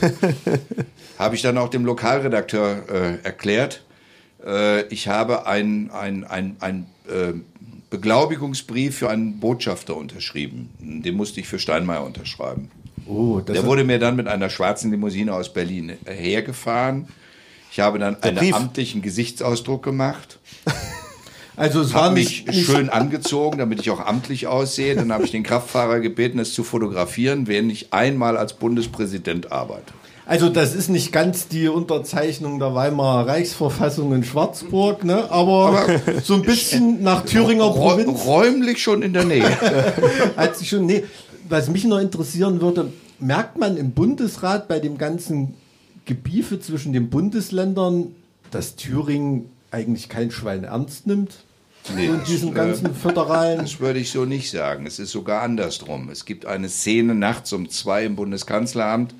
[1.18, 3.84] habe ich dann auch dem Lokalredakteur äh, erklärt.
[4.44, 7.32] Äh, ich habe ein, ein, ein, ein äh,
[7.90, 10.70] Beglaubigungsbrief für einen Botschafter unterschrieben.
[10.80, 12.70] Den musste ich für Steinmeier unterschreiben.
[13.06, 17.08] Oh, das Der wurde mir dann mit einer schwarzen Limousine aus Berlin hergefahren.
[17.70, 18.54] Ich habe dann einen Brief.
[18.54, 20.38] amtlichen Gesichtsausdruck gemacht
[21.56, 24.94] also es war mich schön angezogen, damit ich auch amtlich aussehe.
[24.94, 29.92] Dann habe ich den Kraftfahrer gebeten, es zu fotografieren, wenn ich einmal als Bundespräsident arbeite.
[30.28, 35.30] Also das ist nicht ganz die Unterzeichnung der Weimarer Reichsverfassung in Schwarzburg, ne?
[35.30, 35.86] aber,
[36.24, 39.48] so ein bisschen nach Thüringer Provinz Räumlich schon in der Nähe.
[40.36, 40.84] hat sich schon.
[40.84, 41.04] Nee,
[41.48, 45.54] was mich noch interessieren würde, merkt man im Bundesrat bei dem ganzen
[46.04, 48.14] Gebiefe zwischen den Bundesländern,
[48.50, 51.32] dass Thüringen eigentlich kein Schwein ernst nimmt?
[51.94, 53.58] Nee, in das, diesem äh, ganzen föderalen.
[53.58, 54.86] Das würde ich so nicht sagen.
[54.86, 56.08] Es ist sogar andersrum.
[56.10, 59.14] Es gibt eine Szene nachts um zwei im Bundeskanzleramt.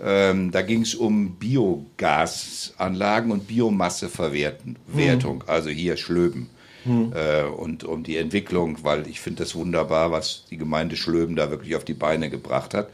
[0.00, 6.50] Ähm, da ging es um Biogasanlagen und Biomasseverwertung, Wertung, also hier Schlöben.
[6.86, 11.50] Äh, und um die Entwicklung, weil ich finde das wunderbar, was die Gemeinde Schlöben da
[11.50, 12.88] wirklich auf die Beine gebracht hat.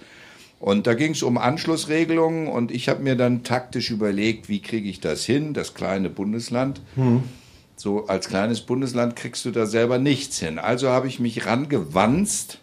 [0.61, 4.89] Und da ging es um Anschlussregelungen und ich habe mir dann taktisch überlegt, wie kriege
[4.89, 6.81] ich das hin, das kleine Bundesland.
[7.77, 10.59] So als kleines Bundesland kriegst du da selber nichts hin.
[10.59, 12.59] Also habe ich mich rangewanzt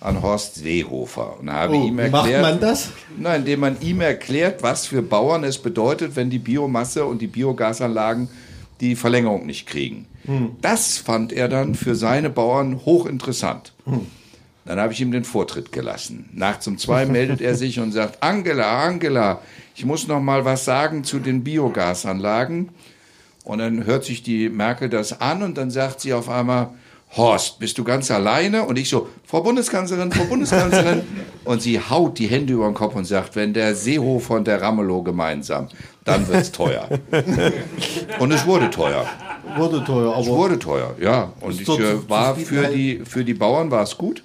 [0.00, 2.90] an Horst Seehofer und habe Oh, ihm erklärt, macht man das?
[3.18, 7.26] Na, indem man ihm erklärt, was für Bauern es bedeutet, wenn die Biomasse und die
[7.26, 8.28] Biogasanlagen
[8.80, 10.06] die Verlängerung nicht kriegen.
[10.60, 13.72] Das fand er dann für seine Bauern hochinteressant.
[14.64, 16.28] Dann habe ich ihm den Vortritt gelassen.
[16.32, 19.40] Nachts um zwei meldet er sich und sagt, Angela, Angela,
[19.74, 22.68] ich muss noch mal was sagen zu den Biogasanlagen.
[23.44, 26.70] Und dann hört sich die Merkel das an und dann sagt sie auf einmal,
[27.16, 28.62] Horst, bist du ganz alleine?
[28.64, 31.02] Und ich so, Frau Bundeskanzlerin, Frau Bundeskanzlerin.
[31.44, 34.60] Und sie haut die Hände über den Kopf und sagt, wenn der Seehofer und der
[34.60, 35.68] Ramelow gemeinsam,
[36.10, 36.88] dann wird's teuer.
[38.18, 39.06] Und es wurde teuer.
[39.56, 41.32] Wurde teuer, Es aber wurde teuer, ja.
[41.40, 44.22] Und ich äh, war für die, für die Bauern war es gut.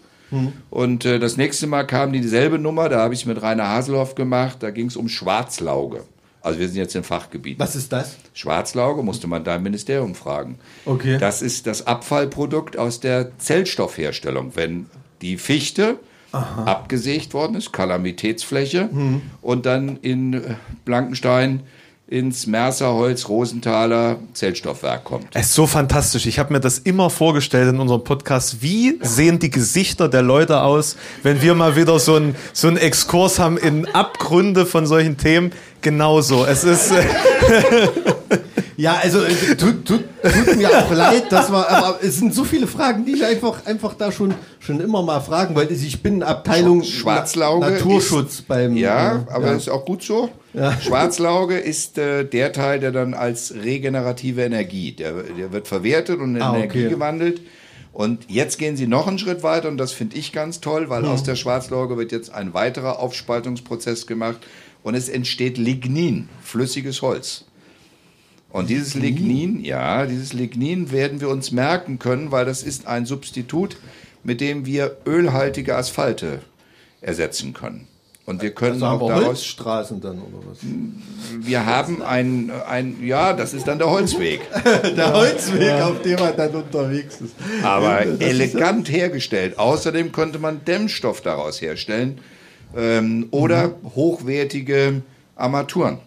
[0.70, 4.16] Und äh, das nächste Mal kam dieselbe Nummer, da habe ich es mit Rainer Haselhoff
[4.16, 6.03] gemacht, da ging es um Schwarzlauge.
[6.41, 7.57] Also wir sind jetzt im Fachgebiet.
[7.57, 8.18] was ist das?
[8.34, 10.60] Schwarzlauge musste man da im Ministerium fragen.
[10.86, 11.18] Okay.
[11.18, 14.52] Das ist das Abfallprodukt aus der Zellstoffherstellung.
[14.56, 14.86] Wenn
[15.22, 15.98] die Fichte
[16.66, 19.22] abgesägt worden ist, Kalamitätsfläche, Hm.
[19.41, 20.41] und dann in äh,
[20.86, 21.62] Blankenstein
[22.07, 25.26] ins Mercerholz Rosenthaler Zellstoffwerk kommt.
[25.34, 26.28] Es ist so fantastisch.
[26.28, 28.62] Ich habe mir das immer vorgestellt in unserem Podcast.
[28.62, 32.78] Wie sehen die Gesichter der Leute aus, wenn wir mal wieder so einen so einen
[32.78, 35.52] Exkurs haben in Abgründe von solchen Themen?
[35.82, 36.45] Genauso.
[36.45, 36.94] Es ist.
[38.77, 42.43] Ja, also äh, tut, tut, tut mir auch leid, dass wir, aber es sind so
[42.43, 45.73] viele Fragen, die ich einfach, einfach da schon, schon immer mal fragen wollte.
[45.73, 48.76] Also Ich bin Abteilung Schwarzlauge Na Naturschutz ist, beim.
[48.76, 50.30] Ja, äh, aber ist auch gut so.
[50.53, 50.77] Ja.
[50.80, 56.35] Schwarzlauge ist äh, der Teil, der dann als regenerative Energie, der, der wird verwertet und
[56.35, 56.64] in Ah, okay.
[56.64, 57.41] Energie gewandelt.
[57.93, 61.06] Und jetzt gehen sie noch einen Schritt weiter und das finde ich ganz toll, weil
[61.06, 64.39] aus der Schwarzlauge wird jetzt ein weiterer Aufspaltungsprozess gemacht
[64.84, 67.45] und es entsteht Lignin, flüssiges Holz.
[68.56, 73.06] Und dieses Lignin, ja, dieses Lignin werden wir uns merken können, weil das ist ein
[73.06, 73.76] Substitut,
[74.23, 76.40] mit dem wir ölhaltige Asphalte
[77.02, 77.88] ersetzen können.
[78.26, 80.57] Und wir können Also haben auch daraus, Holzstraßen dann oder was?
[81.41, 84.40] wir haben ein, ein, ja, das ist dann der Holzweg,
[84.98, 87.36] Der Holzweg, auf dem man dann unterwegs ist.
[87.61, 89.60] aber Das ist ja- elegant hergestellt.
[89.60, 92.19] Außerdem könnte man Dämmstoff daraus herstellen
[92.76, 95.02] ähm, oder hochwertige
[95.36, 95.99] Armaturen.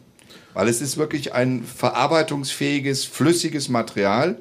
[0.59, 4.39] Weil es ist wirklich ein verarbeitungsfähiges, flüssiges Material,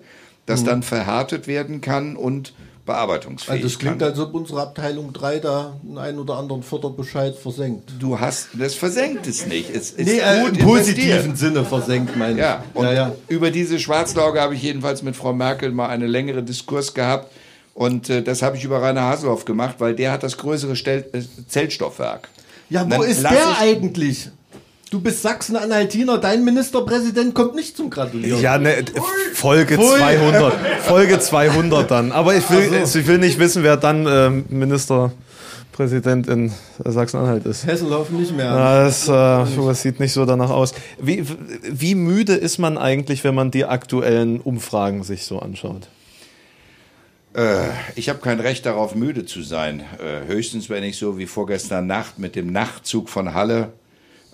[0.47, 2.53] das dann verhärtet werden kann und
[2.87, 4.09] bearbeitungsfähig Also das klingt, kann.
[4.09, 7.91] als ob unsere Abteilung 3 da einen ein oder anderen Förderbescheid versenkt.
[7.99, 9.69] Du hast, das versenkt es nicht.
[9.69, 11.35] Es ist Nee, äh, im positiven.
[11.35, 12.75] Sinne versenkt, meine Ja, ich.
[12.79, 13.11] und ja, ja.
[13.27, 17.31] über diese Schwarzlauge habe ich jedenfalls mit Frau Merkel mal einen längeren Diskurs gehabt.
[17.75, 21.05] Und äh, das habe ich über Rainer Haselhoff gemacht, weil der hat das größere Stel
[21.13, 22.29] äh, Zellstoffwerk.
[22.69, 24.29] Ja, wo ist der ich- eigentlich?
[24.89, 28.41] Du bist Sachsen-Anhaltiner, dein Ministerpräsident kommt nicht zum Gratulieren.
[28.41, 28.85] ja, ne,
[29.33, 29.97] Folge Pfui.
[29.97, 30.53] 200.
[30.81, 32.11] Folge 200 dann.
[32.13, 36.53] Aber ich will, ich will nicht wissen, wer dann ähm, Ministerpräsident in
[36.83, 37.65] Sachsen-Anhalt ist.
[37.65, 38.45] Hesselhoff nicht mehr.
[38.45, 40.73] Ja, das, äh, das sieht nicht so danach aus.
[41.01, 41.25] Wie,
[41.69, 45.89] wie müde ist man eigentlich, wenn man die aktuellen Umfragen sich so anschaut?
[47.35, 49.81] Äh, ich habe kein Recht darauf, müde zu sein.
[49.99, 53.73] Äh, höchstens, wenn ich so wie vorgestern Nacht mit dem Nachtzug von Halle,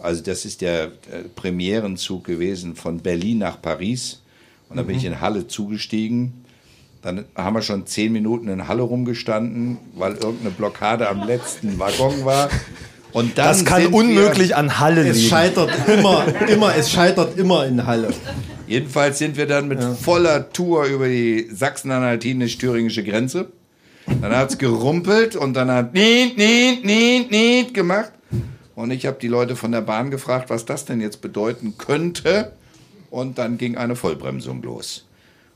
[0.02, 0.90] also das ist der äh,
[1.36, 4.22] Premierenzug gewesen von Berlin nach Paris.
[4.70, 6.46] Und dann bin ich in Halle zugestiegen.
[7.02, 12.26] Dann haben wir schon zehn Minuten in Halle rumgestanden, weil irgendeine Blockade am letzten Waggon
[12.26, 12.50] war.
[13.12, 15.30] Und dann Das kann sind wir- unmöglich an Halle Es liegen.
[15.30, 18.12] scheitert immer, immer, es scheitert immer in Halle.
[18.68, 23.50] Jedenfalls sind wir dann mit voller Tour über die sachsen-anhaltinisch-thüringische Grenze.
[24.22, 28.12] Dann hat's gerumpelt und dann hat niet, niet, niet, niet gemacht.
[28.76, 32.54] Und ich habe die Leute von der Bahn gefragt, was das denn jetzt bedeuten könnte.
[33.10, 35.06] Und dann ging eine Vollbremsung los.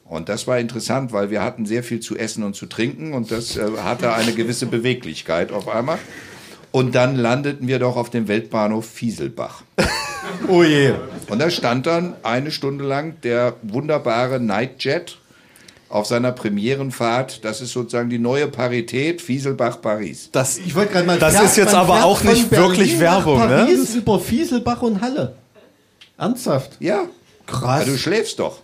[0.05, 3.29] Und das war interessant, weil wir hatten sehr viel zu essen und zu trinken und
[3.29, 5.97] das äh, hatte eine gewisse Beweglichkeit auf einmal.
[6.71, 9.63] Und dann landeten wir doch auf dem Weltbahnhof Fieselbach.
[10.47, 10.93] Oh je.
[11.29, 15.17] Und da stand dann eine Stunde lang der wunderbare Nightjet
[15.89, 17.43] auf seiner Premierenfahrt.
[17.45, 20.29] Das ist sozusagen die neue Parität Fieselbach-Paris.
[20.31, 21.19] Das, Ich wollte gerade mal.
[21.19, 23.65] Das fährt- ist jetzt aber auch nicht Berlin wirklich nach Werbung, ne?
[23.65, 25.35] Paris über Fieselbach und Halle.
[26.17, 26.71] Ernsthaft?
[26.79, 27.03] Ja,
[27.45, 27.85] Krass.
[27.85, 28.59] du schläfst doch.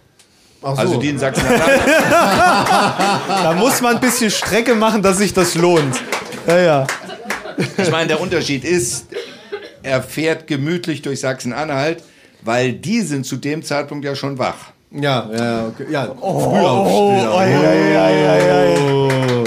[0.65, 0.81] Ach so.
[0.81, 1.81] Also die in Sachsen-Anhalt.
[3.27, 5.95] da muss man ein bisschen Strecke machen, dass sich das lohnt.
[6.47, 6.87] Ja, ja.
[7.77, 9.05] Ich meine, der Unterschied ist,
[9.83, 12.03] er fährt gemütlich durch Sachsen-Anhalt,
[12.41, 14.71] weil die sind zu dem Zeitpunkt ja schon wach.
[14.93, 15.85] Ja, ja, okay.
[15.89, 16.15] ja.
[16.21, 16.53] Oh,
[17.37, 18.77] ei, ei, ei, ei.
[18.79, 19.43] Oh.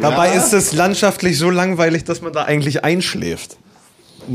[0.00, 3.56] Dabei ist es landschaftlich so langweilig, dass man da eigentlich einschläft.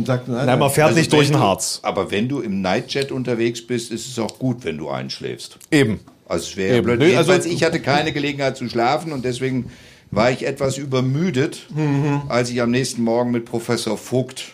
[0.05, 1.79] Sagt, nein, Nein, man fährt Also nicht durch den du- Harz.
[1.83, 5.57] Aber wenn du im Nightjet unterwegs bist, ist es auch gut, wenn du einschläfst.
[5.71, 5.99] Eben.
[6.27, 7.15] Also es wäre blöd.
[7.15, 9.71] Also- ich hatte keine Gelegenheit zu schlafen und deswegen
[10.11, 12.23] war ich etwas übermüdet, Mhm.
[12.29, 14.53] als ich am nächsten Morgen mit Professor Vogt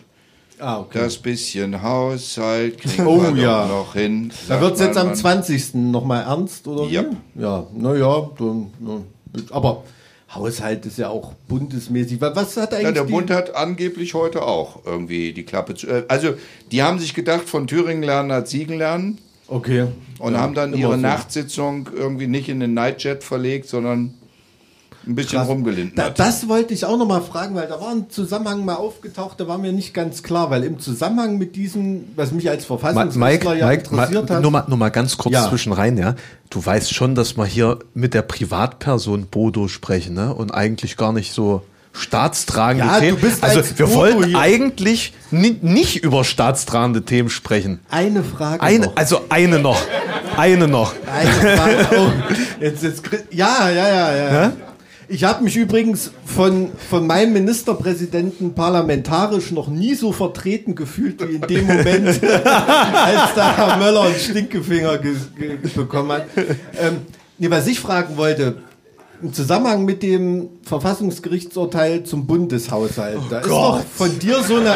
[0.62, 1.00] Ah, okay.
[1.00, 3.66] das bisschen Haushalt kriegen Oh, wir ja.
[3.66, 4.32] noch hin.
[4.48, 5.16] Da wird es jetzt am Mann.
[5.16, 5.74] 20.
[5.76, 6.94] nochmal ernst, oder wie?
[6.94, 7.06] Ja.
[7.36, 9.02] Ja, naja, dann, na,
[9.50, 9.84] aber
[10.34, 12.22] Haushalt ist ja auch bundesmäßig.
[12.22, 15.88] Wa- Was hat eigentlich Ja, der Bund hat angeblich heute auch irgendwie die Klappe zu.
[15.88, 16.36] äh, Also,
[16.72, 19.18] die haben sich gedacht, von Thüringen lernen hat Siegen lernen
[19.48, 19.88] Okay.
[20.20, 20.98] und Ja, haben dann ihre so.
[20.98, 24.14] Nachtsitzung irgendwie nicht in den Nightjet verlegt, sondern
[25.08, 25.48] ein bisschen Krass.
[25.48, 25.98] rumgelindert.
[25.98, 29.40] Da, das wollte ich auch noch mal fragen, weil da war ein Zusammenhang mal aufgetaucht,
[29.40, 33.58] der war mir nicht ganz klar, weil im Zusammenhang mit diesem, was mich als Mike,
[33.58, 34.42] ja Mike interessiert ma, hat.
[34.42, 35.50] nur, mal, nur mal ganz kurz Ja.
[35.50, 36.16] zwischen rein, ja.
[36.50, 40.34] Du weißt schon, dass wir hier mit der Privatperson Bodo sprechen, ne?
[40.34, 41.64] Und eigentlich gar nicht so
[41.94, 43.18] staatstragende Ja, du Themen.
[43.20, 44.40] bist also als wir Bodo wollten hier.
[44.40, 47.80] eigentlich ni nicht über staatstragende Themen sprechen.
[47.90, 48.96] Eine Frage Eine, noch.
[48.96, 49.82] also eine noch.
[50.38, 50.94] Eine noch.
[51.12, 51.88] Eine Frage.
[51.98, 52.10] Oh,
[52.62, 54.52] jetzt, jetzt, kri- ja, ja, ja, ja.
[55.14, 61.36] Ich habe mich übrigens von, von meinem Ministerpräsidenten parlamentarisch noch nie so vertreten gefühlt wie
[61.36, 66.28] in dem Moment, als da Herr Möller einen Stinkefinger ge ge bekommen hat.
[66.80, 67.00] Ähm,
[67.38, 68.60] nee, was ich fragen wollte,
[69.22, 74.74] im Zusammenhang mit dem Verfassungsgerichtsurteil zum Bundeshaushalt, da ist doch von dir so eine,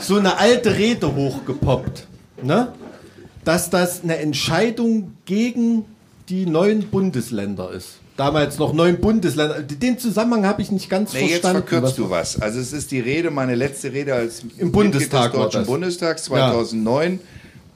[0.00, 2.08] so eine alte Rede hochgepoppt,
[2.42, 2.72] ne?
[3.44, 5.84] dass das eine Entscheidung gegen
[6.28, 7.97] die neuen Bundesländer ist.
[8.18, 9.62] Damals noch neun Bundesländer.
[9.62, 11.68] Den Zusammenhang habe ich nicht ganz Nee, jetzt verstanden.
[11.68, 12.40] verkürzt du was.
[12.42, 15.66] Also es ist die Rede, meine letzte Rede als Im Bundestag Mitglied des Deutschen.
[15.66, 17.20] Bundestags 2009,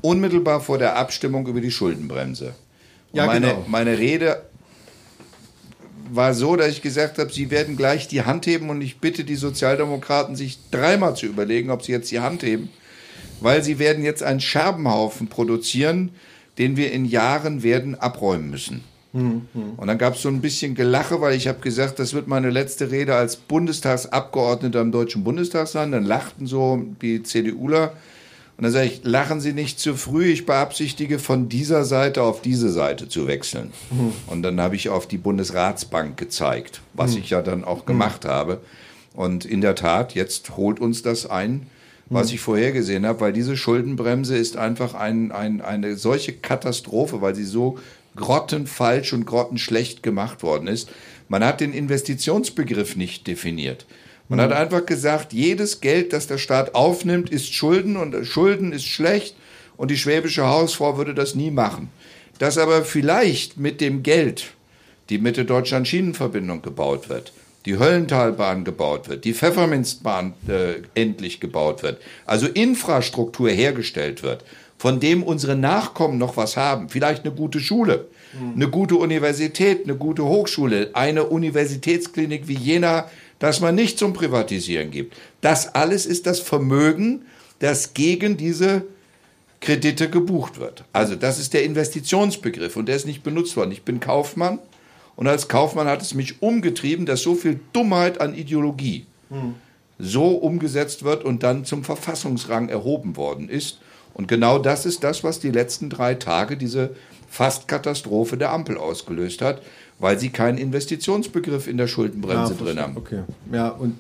[0.00, 2.54] unmittelbar vor der Abstimmung über die Schuldenbremse.
[3.12, 3.64] Und Ja, meine, genau.
[3.68, 4.42] meine Rede
[6.10, 9.22] war so, dass ich gesagt habe, sie werden gleich die Hand heben und ich bitte
[9.22, 12.68] die Sozialdemokraten, sich dreimal zu überlegen, ob sie jetzt die Hand heben,
[13.40, 16.10] weil sie werden jetzt einen Scherbenhaufen produzieren,
[16.58, 18.82] den wir in Jahren werden abräumen müssen.
[19.76, 22.50] Und dann gab es so ein bisschen Gelache, weil ich habe gesagt, das wird meine
[22.50, 25.92] letzte Rede als Bundestagsabgeordneter im Deutschen Bundestag sein.
[25.92, 27.92] Dann lachten so die CDUler.
[28.56, 32.42] Und dann sage ich, lachen Sie nicht zu früh, ich beabsichtige von dieser Seite auf
[32.42, 33.72] diese Seite zu wechseln.
[34.28, 38.60] Und dann habe ich auf die Bundesratsbank gezeigt, was ich ja dann auch gemacht habe.
[39.14, 41.66] Und in der Tat, jetzt holt uns das ein,
[42.08, 47.34] was ich vorhergesehen habe, weil diese Schuldenbremse ist einfach ein, ein, eine solche Katastrophe, weil
[47.34, 47.78] sie so
[48.16, 50.90] grottenfalsch und grottenschlecht gemacht worden ist.
[51.28, 53.86] Man hat den Investitionsbegriff nicht definiert.
[54.28, 58.86] Man hat einfach gesagt, jedes Geld, das der Staat aufnimmt, ist Schulden und Schulden ist
[58.86, 59.36] schlecht
[59.76, 61.90] und die schwäbische Hausfrau würde das nie machen.
[62.38, 64.52] Dass aber vielleicht mit dem Geld
[65.10, 67.32] die Mitte-Deutschland-Schienenverbindung gebaut wird,
[67.66, 74.44] die Höllentalbahn gebaut wird, die Pfefferminzbahn äh, endlich gebaut wird, also Infrastruktur hergestellt wird,
[74.82, 78.08] von dem unsere Nachkommen noch was haben, vielleicht eine gute Schule,
[78.56, 84.90] eine gute Universität, eine gute Hochschule, eine Universitätsklinik wie Jena, das man nicht zum Privatisieren
[84.90, 85.14] gibt.
[85.40, 87.22] Das alles ist das Vermögen,
[87.60, 88.82] das gegen diese
[89.60, 90.82] Kredite gebucht wird.
[90.92, 93.70] Also das ist der Investitionsbegriff und der ist nicht benutzt worden.
[93.70, 94.58] Ich bin Kaufmann
[95.14, 99.06] Und als Kaufmann hat es mich umgetrieben, dass so viel Dummheit an Ideologie
[100.00, 103.78] so umgesetzt wird und dann zum Verfassungsrang erhoben worden ist.
[104.14, 106.94] Und genau das ist das, was die letzten drei Tage diese
[107.28, 109.62] Fast-Katastrophe der Ampel ausgelöst hat,
[109.98, 112.96] weil sie keinen Investitionsbegriff in der Schuldenbremse drin haben.
[112.96, 113.22] Okay.
[113.50, 113.98] Ja, und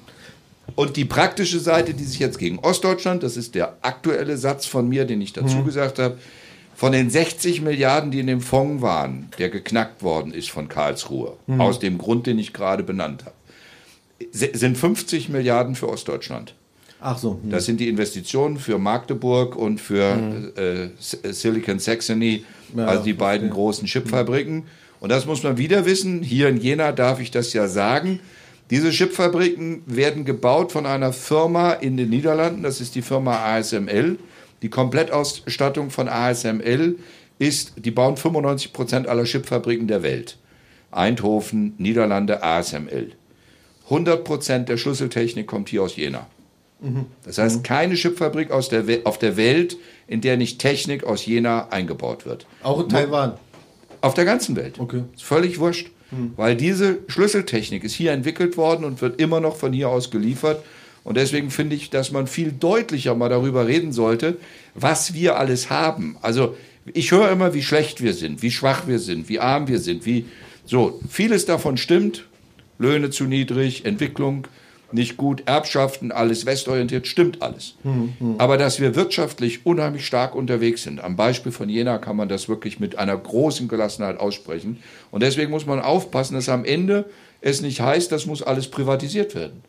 [0.74, 4.88] Und die praktische Seite, die sich jetzt gegen Ostdeutschland, das ist der aktuelle Satz von
[4.88, 6.18] mir, den ich dazu gesagt habe,
[6.74, 11.36] von den 60 Milliarden, die in dem Fonds waren, der geknackt worden ist von Karlsruhe,
[11.58, 13.34] aus dem Grund, den ich gerade benannt habe,
[14.32, 16.54] sind 50 Milliarden für Ostdeutschland.
[17.02, 17.38] Ach so.
[17.42, 17.50] hm.
[17.50, 20.52] Das sind die Investitionen für Magdeburg und für
[20.98, 22.44] S- äh, Silicon Saxony,
[22.76, 23.54] Ja, also die beiden verstehe.
[23.62, 24.64] großen Chipfabriken.
[25.00, 26.22] Und das muss man wieder wissen.
[26.22, 28.20] Hier in Jena darf ich das ja sagen.
[28.70, 32.62] Diese Chipfabriken werden gebaut von einer Firma in den Niederlanden.
[32.62, 34.18] Das ist die Firma ASML.
[34.62, 36.96] Die Komplettausstattung von ASML
[37.38, 40.38] ist, die bauen 95 Prozent aller Chipfabriken der Welt.
[40.92, 43.12] Eindhoven, Niederlande, ASML.
[43.84, 46.26] 100 Prozent der Schlüsseltechnik kommt hier aus Jena.
[47.24, 49.76] Das heißt, keine Chipfabrik aus der We auf der Welt,
[50.08, 52.46] in der nicht Technik aus Jena eingebaut wird.
[52.62, 53.34] Auch in Taiwan.
[54.00, 54.80] Auf der ganzen Welt.
[54.80, 55.04] Okay.
[55.14, 55.90] Ist völlig wurscht.
[56.36, 60.62] Weil diese Schlüsseltechnik ist hier entwickelt worden und wird immer noch von hier aus geliefert.
[61.04, 64.36] Und deswegen finde ich, dass man viel deutlicher mal darüber reden sollte,
[64.74, 66.16] was wir alles haben.
[66.20, 66.54] Also
[66.92, 70.04] ich höre immer, wie schlecht wir sind, wie schwach wir sind, wie arm wir sind,
[70.04, 70.26] wie
[70.66, 71.00] so.
[71.08, 72.26] Vieles davon stimmt.
[72.78, 74.46] Löhne zu niedrig, Entwicklung
[74.94, 77.74] nicht gut, Erbschaften, alles westorientiert, stimmt alles.
[78.38, 82.48] Aber dass wir wirtschaftlich unheimlich stark unterwegs sind, am Beispiel von Jena kann man das
[82.48, 84.78] wirklich mit einer großen Gelassenheit aussprechen.
[85.10, 87.06] Und deswegen muss man aufpassen, dass am Ende
[87.40, 89.62] es nicht heißt, das muss alles privatisiert werden.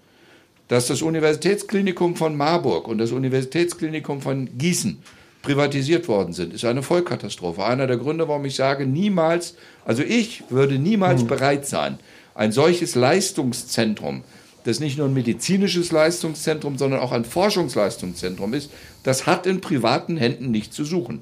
[0.67, 4.99] Dass das Universitätsklinikum von Marburg und das Universitätsklinikum von Gießen
[5.41, 7.63] privatisiert worden sind, ist eine Vollkatastrophe.
[7.65, 9.55] Einer der Gründe, warum ich sage, niemals,
[9.85, 11.99] also ich würde niemals bereit sein,
[12.33, 14.23] ein solches Leistungszentrum,
[14.63, 18.71] das nicht nur ein medizinisches Leistungszentrum, sondern auch ein Forschungsleistungszentrum ist,
[19.03, 21.21] das hat in privaten Händen nicht zu suchen.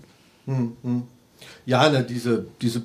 [1.65, 2.83] Ja, ne, diese, diese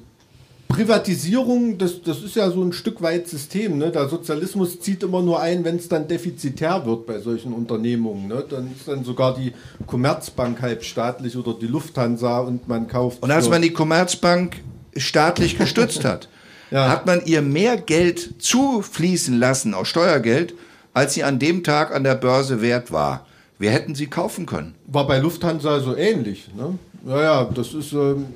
[0.68, 3.78] Privatisierung, das, das ist ja so ein Stück weit System.
[3.78, 3.90] Ne?
[3.90, 8.28] Der Sozialismus zieht immer nur ein, wenn es dann defizitär wird bei solchen Unternehmungen.
[8.28, 8.44] Ne?
[8.48, 9.52] Dann ist dann sogar die
[9.86, 13.22] Commerzbank halb staatlich oder die Lufthansa und man kauft.
[13.22, 14.56] Und als man die Commerzbank
[14.96, 16.28] staatlich gestützt hat,
[16.70, 16.88] Ja.
[16.88, 20.55] hat man ihr mehr Geld zufließen lassen aus Steuergeld,
[20.94, 23.26] als sie an dem Tag an der Börse wert war.
[23.59, 24.74] Wir hätten sie kaufen können.
[24.86, 26.48] war bei Lufthansa so ähnlich.
[26.55, 26.78] Ne?
[27.06, 28.26] Ja, ja, das ist, ähm,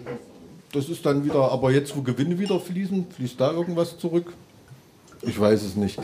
[0.72, 4.32] das ist dann wieder, aber jetzt, wo Gewinne wieder fließen, fließt da irgendwas zurück?
[5.22, 5.98] Ich weiß es nicht.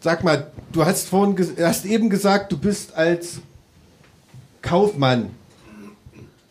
[0.00, 3.40] Sag mal, du hast vorhin hast eben gesagt, du bist als
[4.62, 5.30] Kaufmann.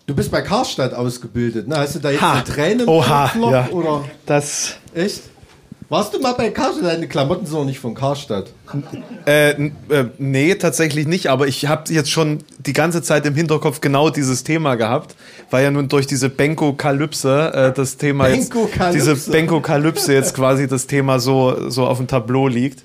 [0.08, 1.78] Du bist bei Karstadt ausgebildet, ne?
[1.78, 2.34] Hast du da jetzt Ha.
[2.34, 3.70] eine Träne im Oha, ja.
[3.72, 4.76] oder Das.
[4.94, 5.22] echt?
[5.90, 6.84] Warst du mal bei Karstadt?
[6.86, 8.52] Deine Klamotten sind noch nicht von Karstadt.
[9.28, 9.70] Äh, äh,
[10.18, 14.44] nee, tatsächlich nicht, aber ich habe jetzt schon die ganze Zeit im Hinterkopf genau dieses
[14.44, 15.16] Thema gehabt,
[15.52, 18.94] weil ja nun durch diese Benkokalypse äh, das Thema jetzt, Benkokalypse.
[19.14, 22.84] diese Benkokalypse jetzt quasi das Thema so, so auf dem Tableau liegt.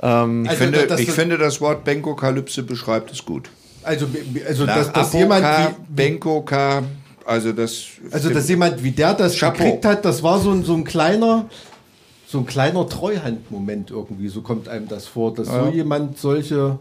[0.00, 3.48] Ähm, Ich, Also, finde, dass ich finde, das Wort Benkokalypse beschreibt es gut.
[3.82, 4.06] Also,
[4.46, 6.82] also Nach dass, dass jemand wie, Benkoka,
[7.24, 7.84] also das.
[8.10, 9.64] Also, dass jemand wie der das Chapeau.
[9.64, 11.46] gekriegt hat, das war so ein, so ein kleiner,
[12.26, 14.28] so ein kleiner Treuhandmoment irgendwie.
[14.28, 16.78] So kommt einem das vor, dass so jemand solche,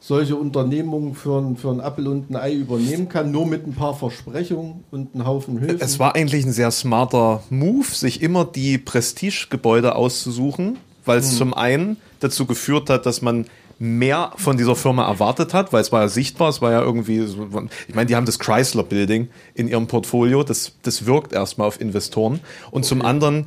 [0.00, 3.74] solche Unternehmungen für, ein- für ein Apfel und ein Ei übernehmen kann, nur mit ein
[3.74, 5.80] paar Versprechungen und einem Haufen Hilfen.
[5.80, 11.54] Es war eigentlich ein sehr smarter Move, sich immer die Prestigegebäude auszusuchen, weil es zum
[11.54, 13.46] einen dazu geführt hat, dass man
[13.78, 17.20] mehr von dieser Firma erwartet hat, weil es war ja sichtbar, es war ja irgendwie,
[17.88, 21.80] ich meine, die haben das Chrysler Building in ihrem Portfolio, das, das wirkt erstmal auf
[21.80, 22.40] Investoren.
[22.70, 23.46] Und zum anderen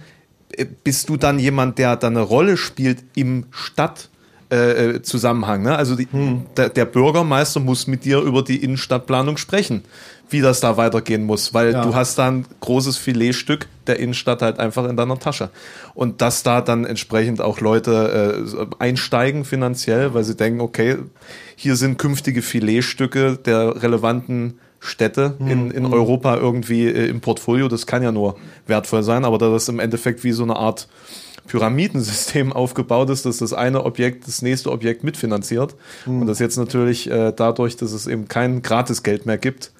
[0.54, 4.10] äh, bist du dann jemand, der dann eine Rolle spielt im Stadt,
[4.52, 5.64] äh, äh, Zusammenhang.
[5.64, 5.76] Ne?
[5.78, 6.10] Also die,
[6.58, 9.84] der, der Bürgermeister muss mit dir über die Innenstadtplanung sprechen,
[10.32, 11.84] wie das da weitergehen muss, weil Ja.
[11.84, 15.50] du hast da ein großes Filetstück der Innenstadt halt einfach in deiner Tasche.
[15.94, 20.98] Und dass da dann entsprechend auch Leute äh, einsteigen finanziell, weil sie denken, okay,
[21.56, 27.68] hier sind künftige Filetstücke der relevanten Städte in, in Europa irgendwie äh, im Portfolio.
[27.68, 28.36] Das kann ja nur
[28.66, 30.88] wertvoll sein, aber da das im Endeffekt wie so eine Art
[31.48, 35.76] Pyramidensystem aufgebaut ist, dass das eine Objekt das nächste Objekt mitfinanziert.
[36.06, 39.72] Und das jetzt natürlich äh, dadurch, dass es eben kein Gratisgeld mehr gibt,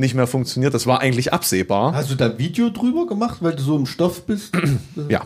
[0.00, 0.74] nicht mehr funktioniert.
[0.74, 1.94] Das war eigentlich absehbar.
[1.94, 4.52] Hast du da ein Video drüber gemacht, weil du so im Stoff bist?
[5.08, 5.22] Ja.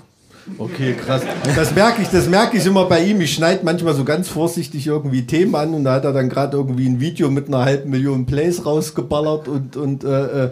[0.58, 1.22] Okay, krass.
[1.56, 3.20] Das merke ich, das merke ich immer bei ihm.
[3.22, 6.56] Ich schneide manchmal so ganz vorsichtig irgendwie Themen an und da hat er dann gerade
[6.56, 10.50] irgendwie ein Video mit einer halben Million Plays rausgeballert und, und äh, äh,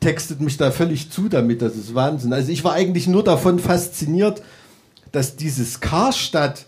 [0.00, 1.62] textet mich da völlig zu damit.
[1.62, 2.34] Das ist Wahnsinn.
[2.34, 4.42] Also ich war eigentlich nur davon fasziniert,
[5.12, 6.66] dass dieses Karstadt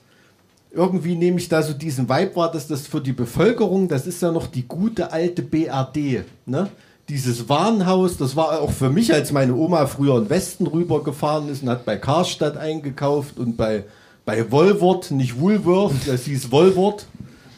[0.74, 4.22] irgendwie nehme ich da so diesen Vibe wahr, dass das für die Bevölkerung, das ist
[4.22, 6.68] ja noch die gute alte BRD, ne?
[7.08, 11.48] Dieses Warenhaus, das war auch für mich, als meine Oma früher in den Westen rübergefahren
[11.50, 13.84] ist und hat bei Karstadt eingekauft und bei,
[14.24, 17.06] bei Woolworth, nicht Woolworth, das hieß Woolworth,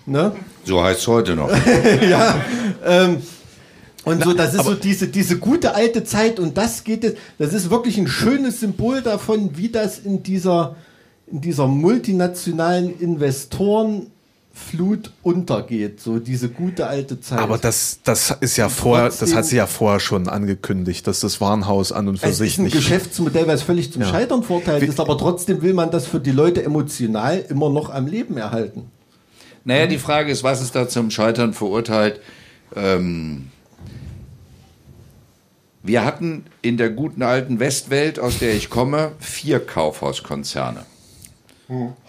[0.05, 0.33] ne?
[0.65, 1.49] So heißt es heute noch.
[4.07, 7.53] Und so, das ist so diese, diese gute alte Zeit und das geht jetzt, das
[7.53, 10.77] ist wirklich ein schönes Symbol davon, wie das in dieser,
[11.27, 12.97] in dieser multinationalen
[14.57, 16.01] Investorenflut untergeht.
[16.01, 17.39] So diese gute alte Zeit.
[17.39, 21.41] Aber das, das ist ja vorher, das hat sie ja vorher schon angekündigt, dass das
[21.41, 22.77] Warenhaus an und für es sich ist ein nicht.
[22.77, 24.09] Geschäftsmodell, was völlig zum Ja.
[24.09, 28.07] Scheitern verurteilt ist, aber trotzdem will man das für die Leute emotional immer noch am
[28.07, 28.91] Leben erhalten.
[29.65, 32.21] Naja, die Frage ist, was ist da zum Scheitern verurteilt?
[32.75, 33.49] Ähm,
[35.83, 40.85] wir hatten in der guten alten Westwelt, aus der ich komme, vier Kaufhauskonzerne.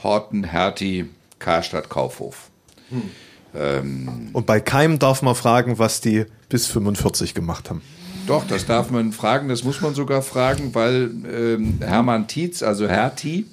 [0.03, 1.09] Horten, Hertie,
[1.39, 2.49] Karstadt, Kaufhof.
[3.53, 7.81] Und bei keinem darf man fragen, was die bis 45 gemacht haben.
[8.27, 12.87] Doch, das darf man fragen, das muss man sogar fragen, weil ähm, Hermann Tietz, also
[12.87, 13.45] Hertie,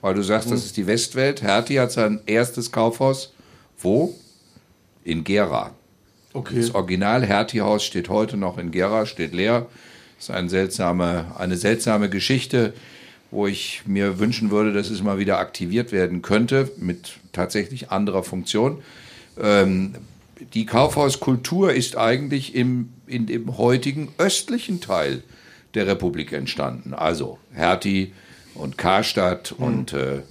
[0.00, 3.34] weil du sagst, das ist die Westwelt, Hertie hat sein erstes Kaufhaus,
[3.78, 4.14] wo?
[5.04, 5.72] In Gera.
[6.32, 6.56] Okay.
[6.56, 9.66] Das Original Hertie-Haus steht heute noch in Gera, steht leer.
[10.16, 12.72] Das ist eine seltsame, eine seltsame Geschichte,
[13.30, 18.22] wo ich mir wünschen würde, dass es mal wieder aktiviert werden könnte mit tatsächlich anderer
[18.22, 18.82] Funktion.
[19.40, 19.94] Ähm,
[20.54, 25.22] die Kaufhauskultur ist eigentlich im, in dem heutigen östlichen Teil
[25.74, 26.94] der Republik entstanden.
[26.94, 28.12] Also Hertie
[28.54, 30.22] und Karstadt und äh, äh,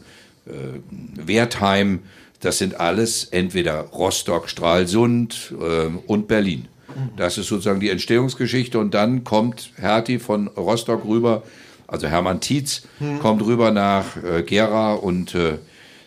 [1.15, 1.99] Wertheim,
[2.39, 6.67] das sind alles entweder Rostock, Stralsund äh, und Berlin.
[7.15, 11.43] Das ist sozusagen die Entstehungsgeschichte und dann kommt Hertie von Rostock rüber,
[11.87, 12.83] also Hermann Tietz
[13.21, 15.57] kommt rüber nach äh, Gera und äh,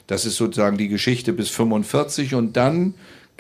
[0.06, 2.94] das ist sozusagen die Geschichte bis 45 und dann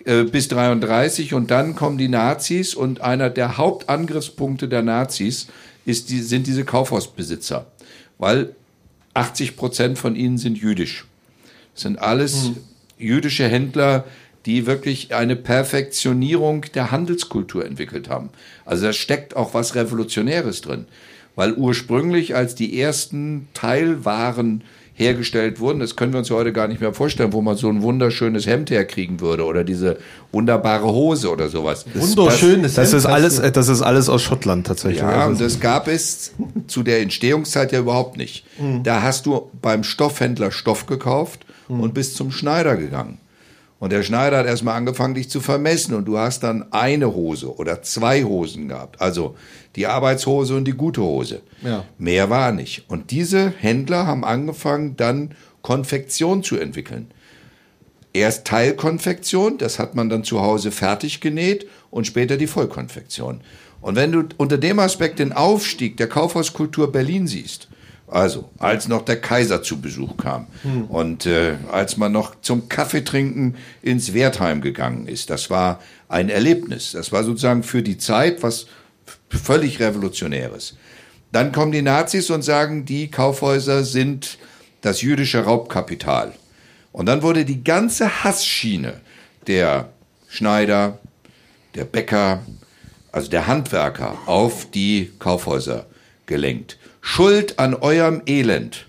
[0.04, 5.48] äh, bis 33 und dann kommen die Nazis und einer der Hauptangriffspunkte der Nazis
[5.84, 7.66] ist die, sind diese Kaufhausbesitzer,
[8.18, 8.54] weil
[9.14, 11.06] 80 Prozent von ihnen sind jüdisch.
[11.74, 12.50] Das sind alles
[12.98, 14.04] jüdische Händler,
[14.46, 18.30] die wirklich eine Perfektionierung der Handelskultur entwickelt haben.
[18.64, 20.86] Also da steckt auch was Revolutionäres drin.
[21.36, 24.62] Weil ursprünglich, als die ersten Teilwaren
[24.94, 27.68] hergestellt wurden, das können wir uns ja heute gar nicht mehr vorstellen, wo man so
[27.68, 29.98] ein wunderschönes Hemd herkriegen würde oder diese
[30.32, 31.84] wunderbare Hose oder sowas.
[31.94, 35.00] Wunderschönes Das Hemd ist hast alles, das ist alles aus Schottland tatsächlich.
[35.00, 36.32] Ja, und Also, das gab es
[36.68, 38.46] zu der Entstehungszeit ja überhaupt nicht.
[38.84, 43.18] Da hast du beim Stoffhändler Stoff gekauft und bist zum Schneider gegangen.
[43.84, 45.92] Und der Schneider hat erstmal angefangen, dich zu vermessen.
[45.92, 48.98] Und du hast dann eine Hose oder zwei Hosen gehabt.
[48.98, 49.36] Also
[49.76, 51.42] die Arbeitshose und die gute Hose.
[51.60, 51.84] Ja.
[51.98, 52.86] Mehr war nicht.
[52.88, 57.10] Und diese Händler haben angefangen, dann Konfektion zu entwickeln.
[58.14, 63.42] Erst Teilkonfektion, das hat man dann zu Hause fertig genäht und später die Vollkonfektion.
[63.82, 67.68] Und wenn du unter dem Aspekt den Aufstieg der Kaufhauskultur Berlin siehst,
[68.14, 70.46] also als noch der Kaiser zu Besuch kam
[70.88, 76.92] und äh, als man noch zum Kaffeetrinken ins Wertheim gegangen ist, das war ein Erlebnis.
[76.92, 78.66] Das war sozusagen für die Zeit was
[79.28, 80.76] völlig Revolutionäres.
[81.32, 84.38] Dann kommen die Nazis und sagen, die Kaufhäuser sind
[84.80, 86.34] das jüdische Raubkapital.
[86.92, 89.00] Und dann wurde die ganze Hassschiene
[89.48, 89.88] der
[90.28, 91.00] Schneider,
[91.74, 92.42] der Bäcker,
[93.10, 95.86] also der Handwerker auf die Kaufhäuser
[96.26, 96.78] gelenkt.
[97.06, 98.86] Schuld an eurem Elend,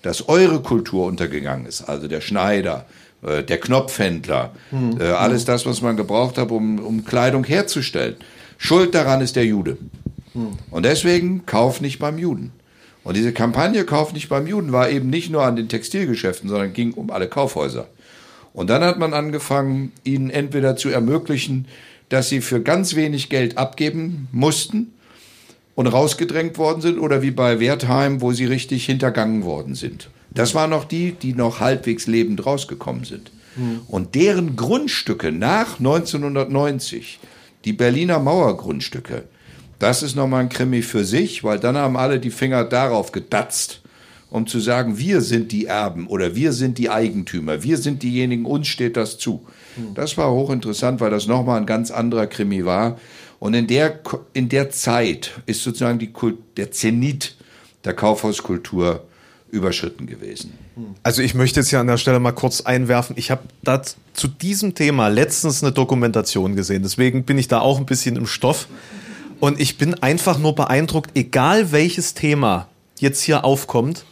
[0.00, 2.86] dass eure Kultur untergegangen ist, also der Schneider,
[3.22, 4.54] äh, der Knopfhändler,
[4.98, 8.16] äh, alles das, was man gebraucht hat, um, um Kleidung herzustellen.
[8.56, 9.76] Schuld daran ist der Jude.
[10.70, 12.52] Und deswegen kauf nicht beim Juden.
[13.04, 16.72] Und diese Kampagne Kauf nicht beim Juden war eben nicht nur an den Textilgeschäften, sondern
[16.72, 17.86] ging um alle Kaufhäuser.
[18.54, 21.66] Und dann hat man angefangen, ihnen entweder zu ermöglichen,
[22.08, 24.94] dass sie für ganz wenig Geld abgeben mussten
[25.78, 30.10] und rausgedrängt worden sind, oder wie bei Wertheim, wo sie richtig hintergangen worden sind.
[30.34, 33.30] Das waren noch die, die noch halbwegs lebend rausgekommen sind.
[33.86, 37.20] Und deren Grundstücke nach 1990,
[37.64, 39.22] die Berliner Mauergrundstücke,
[39.78, 43.80] das ist nochmal ein Krimi für sich, weil dann haben alle die Finger darauf gedatzt,
[44.30, 48.46] um zu sagen, wir sind die Erben oder wir sind die Eigentümer, wir sind diejenigen,
[48.46, 49.46] uns steht das zu.
[49.94, 52.98] Das war hochinteressant, weil das nochmal ein ganz anderer Krimi war.
[53.40, 54.00] Und in der,
[54.32, 57.36] in der Zeit ist sozusagen die Kult, der Zenit
[57.84, 59.04] der Kaufhauskultur
[59.50, 60.52] überschritten gewesen.
[61.02, 63.16] also ich möchte jetzt hier an der Stelle mal kurz einwerfen.
[63.18, 63.42] Ich habe
[64.12, 66.82] zu diesem Thema letztens eine Dokumentation gesehen.
[66.82, 68.68] Deswegen bin ich da auch ein bisschen im Stoff.
[69.40, 74.04] Und ich bin einfach nur beeindruckt, egal welches Thema jetzt hier aufkommt,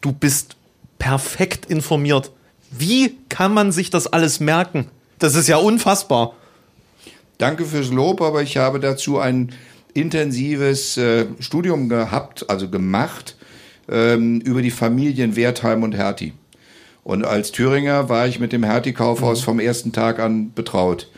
[0.00, 0.56] du bist
[0.98, 2.32] perfekt informiert.
[2.70, 4.88] Wie kann man sich das alles merken?
[5.18, 6.34] Das ist ja unfassbar.
[7.42, 9.50] Danke fürs Lob, aber ich habe dazu ein
[9.94, 13.34] intensives äh, Studium gehabt, also gemacht,
[13.90, 16.34] ähm, über die Familien Wertheim und Hertie.
[17.02, 21.10] Und als Thüringer war ich mit dem Hertie-Kaufhaus vom ersten Tag an betraut.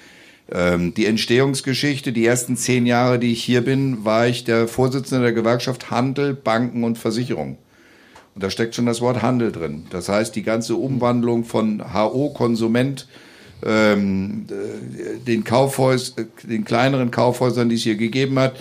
[0.51, 5.25] Ähm, die Entstehungsgeschichte, die ersten zehn Jahre, die ich hier bin, war ich der Vorsitzende
[5.25, 7.59] der Gewerkschaft Handel, Banken und Versicherung.
[8.35, 9.89] Und da steckt schon das Wort Handel drin.
[9.91, 13.09] Das heißt, die ganze Umwandlung von HO, Konsument,
[13.65, 18.57] ähm, äh, den Kaufhaus, äh, den kleineren Kaufhäusern, die es hier gegeben hat,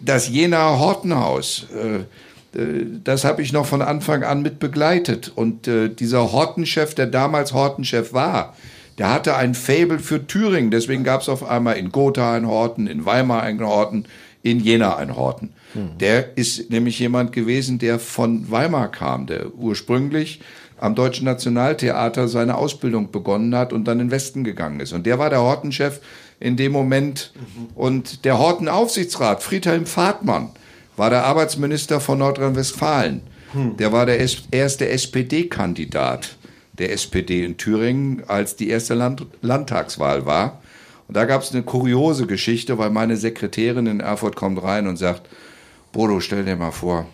[0.00, 5.32] das Jena Hortenhaus, äh, äh, das habe ich noch von Anfang an mit begleitet.
[5.34, 8.54] Und äh, dieser Hortenchef, der damals Hortenchef war,
[8.98, 10.70] der hatte ein Fable für Thüringen.
[10.70, 14.06] Deswegen gab es auf einmal in Gotha ein Horten, in Weimar ein Horten,
[14.42, 15.52] in Jena ein Horten.
[15.98, 20.40] Der ist nämlich jemand gewesen, der von Weimar kam, der ursprünglich
[20.84, 24.92] am Deutschen Nationaltheater seine Ausbildung begonnen hat und dann in den Westen gegangen ist.
[24.92, 26.00] Und der war der Hortenchef
[26.40, 27.32] in dem Moment.
[27.74, 30.50] Und der Hortenaufsichtsrat, Friedhelm Fahrtmann,
[30.98, 33.22] war der Arbeitsminister von Nordrhein-Westfalen.
[33.78, 36.36] Der war der erste SPD-Kandidat
[36.74, 40.60] der SPD in Thüringen, als die erste Land Landtagswahl war.
[41.08, 44.98] Und da gab es eine kuriose Geschichte, weil meine Sekretärin in Erfurt kommt rein und
[44.98, 45.30] sagt,
[45.92, 47.06] Bodo, stell dir mal vor,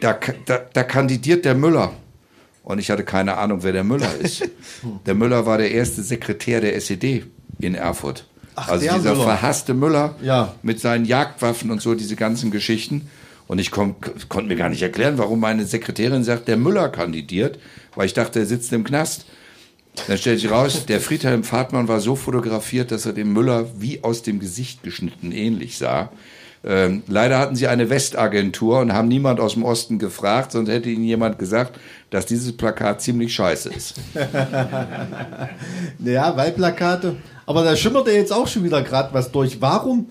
[0.00, 1.92] da, da, da kandidiert der Müller.
[2.62, 4.42] Und ich hatte keine Ahnung, wer der Müller ist.
[5.06, 7.24] Der Müller war der erste Sekretär der SED
[7.60, 8.26] in Erfurt.
[8.54, 9.24] also der dieser Müller.
[9.24, 10.54] verhasste Müller Ja.
[10.62, 13.08] mit seinen Jagdwaffen und so, diese ganzen Geschichten.
[13.48, 13.96] Und ich kon
[14.28, 17.58] konnte mir gar nicht erklären, warum meine Sekretärin sagt, der Müller kandidiert,
[17.96, 19.26] weil ich dachte, er sitzt im Knast.
[20.06, 24.02] Dann stellt sich raus, der Friedhelm Fahrtmann war so fotografiert, dass er dem Müller wie
[24.04, 26.10] aus dem Gesicht geschnitten ähnlich sah.
[26.64, 30.90] Ähm, leider hatten sie eine Westagentur und haben niemand aus dem Osten gefragt, sonst hätte
[30.90, 31.80] ihnen jemand gesagt,
[32.10, 33.94] dass dieses Plakat ziemlich scheiße ist.
[36.04, 37.16] Ja, Wahlplakate.
[37.46, 39.60] Aber da schimmert ja jetzt auch schon wieder gerade was durch.
[39.60, 40.10] Warum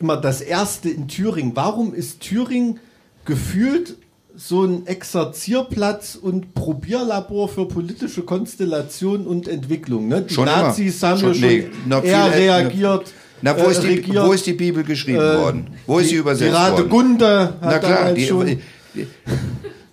[0.00, 1.52] immer das erste in Thüringen?
[1.54, 2.78] Warum ist Thüringen
[3.24, 3.96] gefühlt
[4.36, 10.08] so ein Exerzierplatz und Probierlabor für politische Konstellation und Entwicklung?
[10.08, 10.22] Ne?
[10.22, 10.62] Die Schon immer.
[10.62, 12.38] Nazis haben Schon- schon nee, noch viel eher älter.
[12.38, 13.12] reagiert.
[13.44, 14.24] Na, wo, äh, ist die, regiert.
[14.26, 15.66] wo ist die Bibel geschrieben Äh, worden?
[15.86, 16.74] Wo ist sie die, übersetzt die worden?
[16.76, 18.46] Radegunde hat Na klar, die, schon.
[18.46, 19.06] die,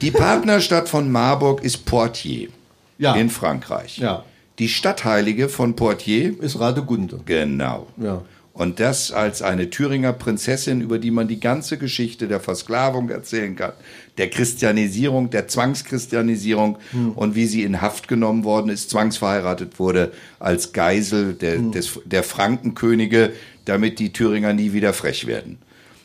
[0.02, 2.52] die Partnerstadt von Marburg ist Poitiers
[2.98, 3.14] Ja.
[3.15, 3.98] in Frankreich.
[3.98, 4.23] Ja.
[4.60, 7.19] Die Stadtheilige von Poitiers, ist Radegunde.
[7.26, 7.88] genau.
[7.98, 8.22] Ja.
[8.53, 13.56] Und das als eine Thüringer Prinzessin, über die man die ganze Geschichte der Versklavung erzählen
[13.56, 13.72] kann,
[14.18, 16.78] der Christianisierung, der Zwangschristianisierung
[17.15, 22.23] und wie sie in Haft genommen worden ist, zwangsverheiratet wurde als Geisel der, des, der
[22.23, 23.32] Frankenkönige,
[23.65, 25.57] damit die Thüringer nie wieder frech werden.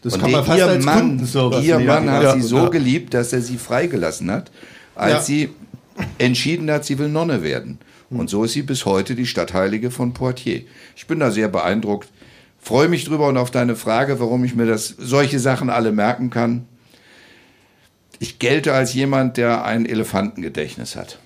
[0.03, 1.19] Das und kann man fast ihr als Mann,
[1.63, 1.79] ihr.
[1.81, 2.35] Mann hat Ja.
[2.35, 2.69] sie so Ja.
[2.69, 4.53] geliebt, dass er sie freigelassen hat,
[4.95, 5.49] als sie
[6.19, 7.79] entschieden hat, sie will Nonne werden.
[8.09, 10.63] Und so ist sie bis heute die Stadtheilige von Poitiers.
[10.95, 12.09] Ich bin da sehr beeindruckt.
[12.67, 16.31] Freue mich drüber und auf deine Frage, warum ich mir das, solche Sachen alle merken
[16.31, 16.67] kann.
[18.19, 21.21] Ich gelte als jemand, der ein Elefantengedächtnis hat.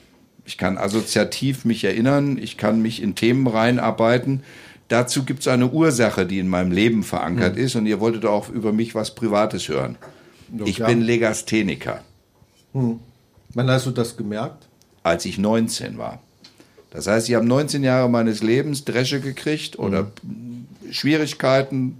[0.44, 4.42] Ich kann assoziativ mich erinnern, ich kann mich in Themen reinarbeiten.
[4.88, 8.50] Dazu gibt es eine Ursache, die in meinem Leben verankert ist und ihr wolltet auch
[8.50, 9.96] über mich was Privates hören.
[10.66, 10.90] Ich klar.
[10.90, 12.02] bin Legastheniker,
[12.74, 14.68] Wann hast du das gemerkt?
[15.04, 16.20] als ich 19 war.
[16.90, 20.12] Das heißt, ich habe 19 Jahre meines Lebens Dresche gekriegt oder
[20.90, 21.98] Schwierigkeiten,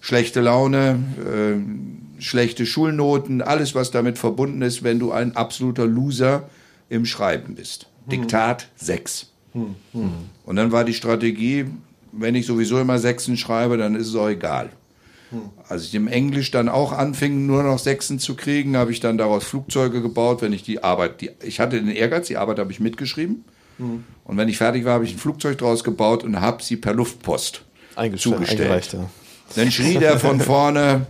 [0.00, 6.48] schlechte Laune, äh, schlechte Schulnoten, alles, was damit verbunden ist, wenn du ein absoluter Loser
[6.88, 7.86] im Schreiben bist.
[8.10, 9.30] Diktat 6.
[10.44, 11.66] Und dann war die Strategie,
[12.12, 14.70] wenn ich sowieso immer Sechsen schreibe, dann ist es auch egal.
[15.68, 19.16] Als ich im Englisch dann auch anfing, nur noch Sechsen zu kriegen, habe ich dann
[19.16, 22.70] daraus Flugzeuge gebaut, wenn ich die Arbeit, die, ich hatte den Ehrgeiz, die Arbeit habe
[22.70, 23.44] ich mitgeschrieben.
[24.24, 26.92] Und wenn ich fertig war, habe ich ein Flugzeug draus gebaut und habe sie per
[26.92, 27.64] Luftpost
[28.18, 28.60] zugestellt.
[29.56, 31.06] Dann schrie der von vorne,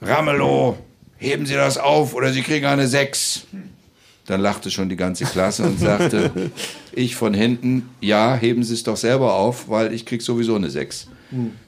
[0.00, 0.76] Ramelow,
[1.18, 3.44] heben Sie das auf oder Sie kriegen eine Sechs.
[4.26, 6.30] Dann lachte schon die ganze Klasse und sagte,
[6.92, 10.70] ich von hinten, ja, heben Sie es doch selber auf, weil ich krieg sowieso eine
[10.70, 11.08] Sechs.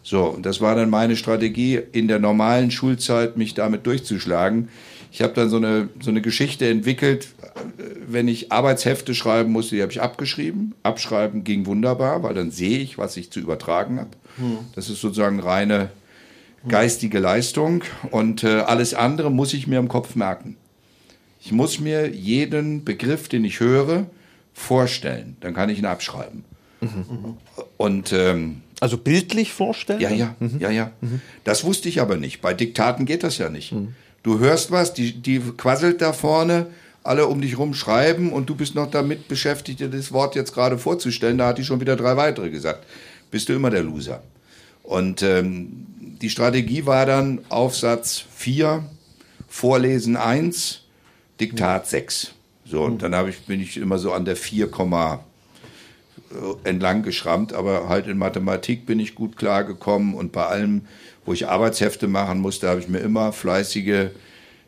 [0.03, 4.69] So, und das war dann meine Strategie, in der normalen Schulzeit mich damit durchzuschlagen.
[5.15, 9.77] Ich habe dann so eine, so eine Geschichte entwickelt, äh, wenn ich Arbeitshefte schreiben musste,
[9.77, 10.75] die habe ich abgeschrieben.
[10.83, 14.11] Abschreiben ging wunderbar, weil dann sehe ich, was ich zu übertragen habe.
[14.75, 15.91] Das ist sozusagen reine
[16.67, 20.57] geistige Leistung und äh, alles andere muss ich mir im Kopf merken.
[21.41, 24.07] Ich muss mir jeden Begriff, den ich höre,
[24.53, 25.37] vorstellen.
[25.39, 26.43] Dann kann ich ihn abschreiben.
[27.77, 30.01] Und ähm, Also bildlich vorstellen?
[30.01, 30.91] ja, ja, ja, ja.
[31.45, 32.41] Das wusste ich aber nicht.
[32.41, 33.73] Bei Diktaten geht das ja nicht.
[34.25, 36.67] Du hörst was, die, die quasselt da vorne
[37.05, 40.55] alle um dich rum schreiben und du bist noch damit beschäftigt, dir das Wort jetzt
[40.55, 41.37] gerade vorzustellen.
[41.37, 42.87] Da hat die schon wieder drei weitere gesagt.
[43.31, 44.23] Bist du immer der Loser.
[44.83, 45.87] Und ähm,
[46.23, 48.83] die Strategie war dann Aufsatz 4,
[49.47, 50.81] Vorlesen 1,
[51.39, 52.33] Diktat 6.
[52.65, 55.19] So, und dann hab ich, bin ich immer so an der 4, äh,
[56.69, 60.87] entlang geschrammt, aber halt in Mathematik bin ich gut klargekommen und bei allem,
[61.25, 64.11] wo ich Arbeitshefte machen musste, habe ich mir immer fleißige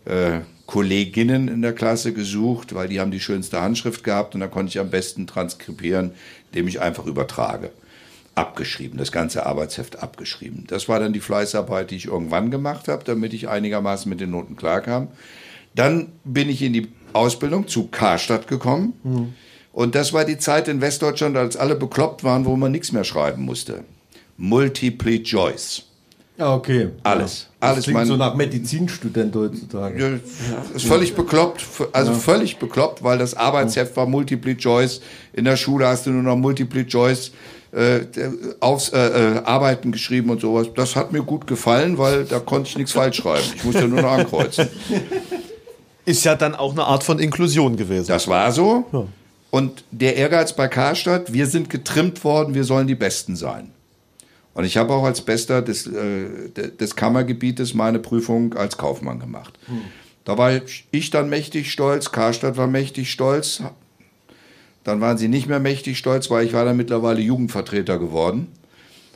[0.04, 4.48] äh, Kolleginnen in der Klasse gesucht, weil die haben die schönste Handschrift gehabt und da
[4.48, 6.12] konnte ich am besten transkribieren,
[6.50, 7.70] indem ich einfach übertrage.
[8.34, 10.64] Abgeschrieben, das ganze Arbeitsheft abgeschrieben.
[10.66, 14.30] Das war dann die Fleißarbeit, die ich irgendwann gemacht habe, damit ich einigermaßen mit den
[14.30, 15.08] Noten klarkam.
[15.74, 18.92] Dann bin ich in die Ausbildung zu Karstadt gekommen.
[19.72, 23.04] Und das war die Zeit in Westdeutschland, als alle bekloppt waren, wo man nichts mehr
[23.04, 23.84] schreiben musste.
[24.36, 25.85] Multiple Choice.
[26.38, 26.90] Ja, okay.
[27.02, 27.46] Alles.
[27.60, 30.20] Das Alles, klingt mein- so nach Medizinstudent heutzutage.
[30.50, 35.00] Ja, ist völlig bekloppt, also völlig bekloppt, weil das Arbeitsheft war Multiple Choice.
[35.32, 37.32] In der Schule hast du nur noch Multiple Choice
[37.72, 38.00] äh,
[38.60, 38.98] aufs äh,
[39.36, 40.68] äh, Arbeiten geschrieben und sowas.
[40.74, 43.46] Das hat mir gut gefallen, weil da konnte ich nichts falsch schreiben.
[43.54, 44.68] Ich musste nur noch ankreuzen.
[46.04, 48.06] Ist ja dann auch eine Art von Inklusion gewesen.
[48.08, 48.84] Das war so.
[49.50, 53.72] Und der Ehrgeiz bei Karstadt, wir sind getrimmt worden, wir sollen die Besten sein.
[54.56, 59.20] Und ich habe auch als Bester des, äh, de- des Kammergebietes meine Prüfung als Kaufmann
[59.20, 59.58] gemacht.
[60.24, 60.50] Da war
[60.90, 63.62] ich dann mächtig stolz, Karstadt war mächtig stolz.
[64.82, 68.48] Dann waren sie nicht mehr mächtig stolz, weil ich war dann mittlerweile Jugendvertreter geworden.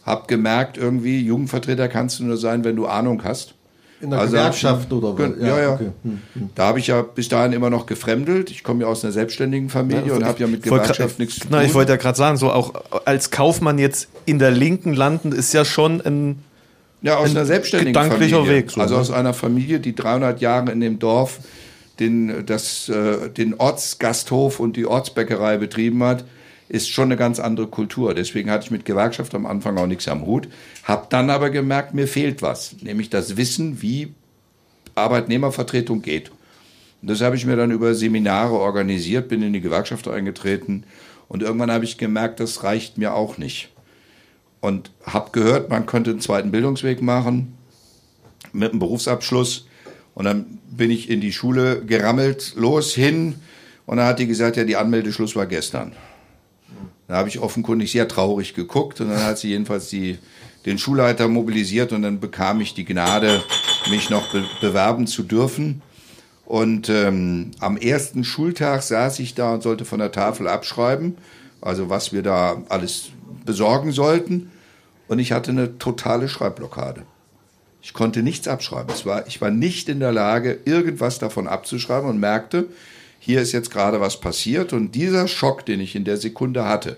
[0.04, 3.54] Hab gemerkt, irgendwie, Jugendvertreter kannst du nur sein, wenn du Ahnung hast.
[4.00, 5.30] In der Also Gewerkschaft oder was?
[5.40, 5.74] Ja, ja.
[5.74, 5.90] okay.
[6.02, 6.20] Hm.
[6.54, 8.50] Da habe ich ja bis dahin immer noch gefremdelt.
[8.50, 11.48] Ich komme ja aus einer selbstständigen Familie und habe ja mit Gewerkschaft nichts zu tun.
[11.52, 12.72] Na, ich wollte ja gerade sagen, so auch
[13.04, 16.38] als Kaufmann jetzt in der Linken landen, ist ja schon ein.
[17.02, 18.56] ja, aus ein einer selbstständigen gedanklicher Familie.
[18.56, 19.00] Weg, so, also ne?
[19.00, 21.40] aus einer Familie, die 300 Jahre in dem Dorf
[22.00, 26.24] den, das, äh, den Ortsgasthof und die Ortsbäckerei betrieben hat,
[26.70, 28.14] ist schon eine ganz andere Kultur.
[28.14, 30.48] Deswegen hatte ich mit Gewerkschaft am Anfang auch nichts am Hut.
[30.90, 32.74] Hab dann aber gemerkt, mir fehlt was.
[32.82, 34.12] Nämlich das Wissen, wie
[34.96, 36.32] Arbeitnehmervertretung geht.
[37.00, 40.82] Und das habe ich mir dann über Seminare organisiert, bin in die Gewerkschaft eingetreten
[41.28, 43.68] und irgendwann habe ich gemerkt, das reicht mir auch nicht.
[44.60, 47.56] Und habe gehört, man könnte einen zweiten Bildungsweg machen
[48.52, 49.68] mit einem Berufsabschluss.
[50.14, 53.36] Und dann bin ich in die Schule gerammelt, los, hin.
[53.86, 55.92] Und dann hat die gesagt, ja, die Anmeldeschluss war gestern.
[57.06, 60.18] Da habe ich offenkundig sehr traurig geguckt und dann hat sie jedenfalls die,
[60.66, 63.42] den Schulleiter mobilisiert und dann bekam ich die Gnade,
[63.90, 65.82] mich noch be bewerben zu dürfen.
[66.44, 71.16] Und ähm, am ersten Schultag saß ich da und sollte von der Tafel abschreiben,
[71.60, 73.10] also was wir da alles
[73.46, 74.50] besorgen sollten.
[75.08, 77.02] Und ich hatte eine totale Schreibblockade.
[77.82, 78.92] Ich konnte nichts abschreiben.
[78.92, 82.66] Es war, ich war nicht in der Lage, irgendwas davon abzuschreiben und merkte,
[83.18, 84.72] hier ist jetzt gerade was passiert.
[84.72, 86.96] Und dieser Schock, den ich in der Sekunde hatte,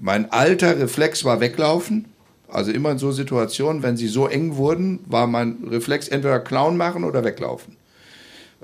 [0.00, 2.06] mein alter Reflex war weglaufen.
[2.48, 6.76] Also immer in so Situationen, wenn sie so eng wurden, war mein Reflex entweder Clown
[6.76, 7.76] machen oder weglaufen.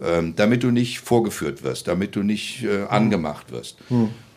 [0.02, 3.78] Ähm, damit du nicht vorgeführt wirst, damit du nicht äh, angemacht wirst.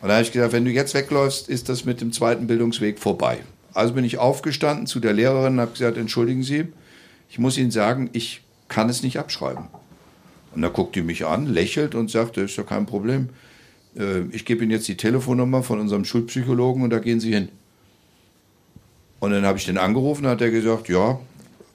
[0.02, 3.00] Und da habe ich gesagt, wenn du jetzt wegläufst, ist das mit dem zweiten Bildungsweg
[3.00, 3.40] vorbei.
[3.74, 6.68] Also bin ich aufgestanden zu der Lehrerin und habe gesagt, entschuldigen Sie,
[7.30, 9.66] ich muss Ihnen sagen, ich kann es nicht abschreiben.
[10.56, 13.30] Und da guckt die mich an, lächelt und sagt, das ist ja kein Problem.
[13.98, 17.50] Äh, Ich gebe Ihnen jetzt die Telefonnummer von unserem Schulpsychologen und da gehen Sie hin.
[19.20, 21.20] Und dann habe ich den angerufen und hat er gesagt, ja,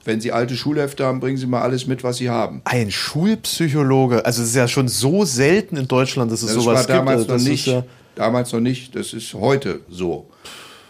[0.03, 2.61] wenn Sie alte Schulhefte haben, bringen Sie mal alles mit, was Sie haben.
[2.65, 6.87] Ein Schulpsychologe, also es ist ja schon so selten in Deutschland, dass es Das sowas
[6.87, 7.31] war damals gibt.
[7.31, 7.67] Also noch das ist nicht.
[7.67, 7.83] Ja,
[8.15, 8.95] damals noch nicht.
[8.95, 10.27] Das ist heute so.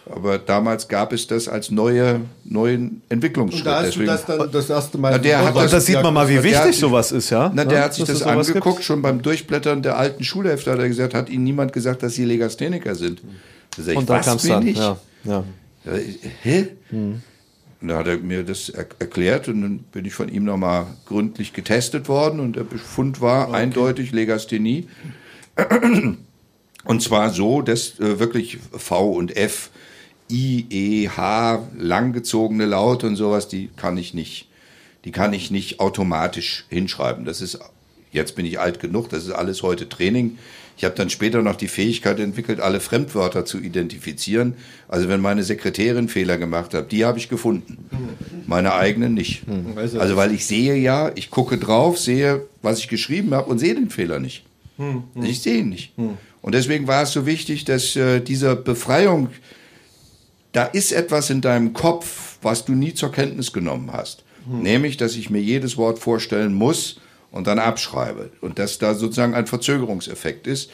[0.08, 3.62] Aber damals gab es das als neue, neuen Entwicklungsschritt.
[3.62, 5.12] Und da hast Deswegen- du das dann das erste Mal.
[5.14, 7.52] Na, der hat und das- das sieht man mal, wie wichtig hat- sowas ist, ja?
[7.56, 8.30] Na, der Ja, hat sich das gibt.
[8.30, 12.14] angeguckt, schon beim Durchblättern der alten Schulhefte hat er gesagt, hat ihnen niemand gesagt, dass
[12.14, 13.22] sie Legastheniker sind.
[13.76, 14.64] Da sag ich, Und da was, kam es dann.
[14.64, 14.78] nicht?
[14.78, 15.44] Ja, ja.
[16.44, 16.68] Hä?
[16.92, 20.86] Und da hat er mir das er erklärt und dann bin ich von ihm nochmal
[21.08, 24.88] gründlich getestet worden und der Befund war eindeutig Legasthenie.
[26.86, 29.72] Und zwar so, dass äh, wirklich V und F,
[30.32, 34.48] I, E, H, langgezogene Laute und sowas, die kann ich nicht,
[35.06, 37.26] die kann ich nicht automatisch hinschreiben.
[37.26, 37.60] Das ist,
[38.12, 40.38] jetzt bin ich alt genug, das ist alles heute Training.
[40.78, 44.56] Ich habe dann später noch die Fähigkeit entwickelt, alle Fremdwörter zu identifizieren.
[44.90, 47.78] Also wenn meine Sekretärin Fehler gemacht hat, die habe ich gefunden.
[48.46, 49.44] Meine eigenen nicht.
[50.00, 53.74] Also weil ich sehe ja, ich gucke drauf, sehe, was ich geschrieben habe und sehe
[53.74, 54.44] den Fehler nicht.
[55.24, 55.94] Ich sehe ihn nicht.
[56.42, 59.30] Und deswegen war es so wichtig, dass äh, diese Befreiung,
[60.56, 64.24] da ist etwas in deinem Kopf, was du nie zur Kenntnis genommen hast.
[64.48, 67.00] Nämlich, dass ich mir jedes Wort vorstellen muss
[67.32, 68.30] und dann abschreibe.
[68.42, 70.70] Und dass da sozusagen ein Verzögerungseffekt ist,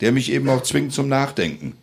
[0.00, 1.74] der mich eben auch zwingt zum Nachdenken.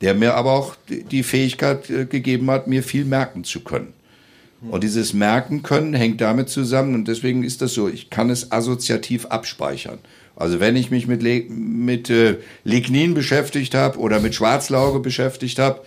[0.00, 3.92] Der mir aber auch die- Fähigkeit äh, gegeben hat, mir viel merken zu können.
[4.70, 8.50] Und dieses Merken können hängt damit zusammen und deswegen ist das so, ich kann es
[8.50, 9.98] assoziativ abspeichern.
[10.36, 15.58] Also wenn ich mich mit, Le mit äh, Lignin beschäftigt habe oder mit Schwarzlauge beschäftigt
[15.58, 15.80] habe,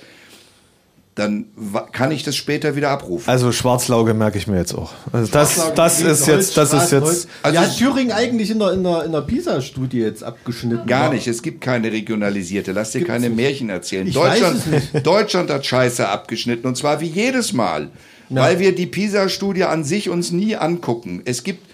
[1.16, 1.48] dann
[1.92, 3.30] kann ich das später wieder abrufen.
[3.30, 4.94] Also Schwarzlauge merke ich mir jetzt auch.
[5.12, 7.28] Also das, das ist jetzt, das ist jetzt.
[7.44, 10.88] Also ja, hat Thüringen eigentlich in der, in der, in der PISA-Studie jetzt abgeschnitten?
[10.88, 12.72] Gar War- nicht, es gibt keine regionalisierte.
[12.72, 14.08] Lass dir keine Märchen erzählen.
[14.08, 17.90] Ich Deutschland, weiß es Deutschland hat Scheiße abgeschnitten und zwar wie jedes Mal,
[18.30, 21.24] weil wir die PISA-Studie an sich uns nie angucken.
[21.26, 21.66] Es gibt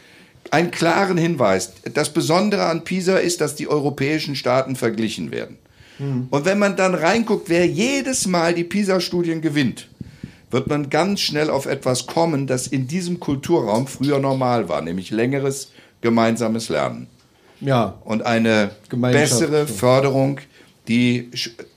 [0.50, 1.74] einen klaren Hinweis.
[1.94, 5.58] Das Besondere an PISA ist, dass die europäischen Staaten verglichen werden.
[6.00, 9.88] Und wenn man dann reinguckt, wer jedes Mal die PISA-Studien gewinnt,
[10.52, 15.10] wird man ganz schnell auf etwas kommen, das in diesem Kulturraum früher normal war, nämlich
[15.12, 15.72] längeres
[16.02, 17.08] gemeinsames Lernen
[17.60, 19.68] Ja, und eine bessere.
[19.68, 20.40] Förderung,
[20.88, 21.30] die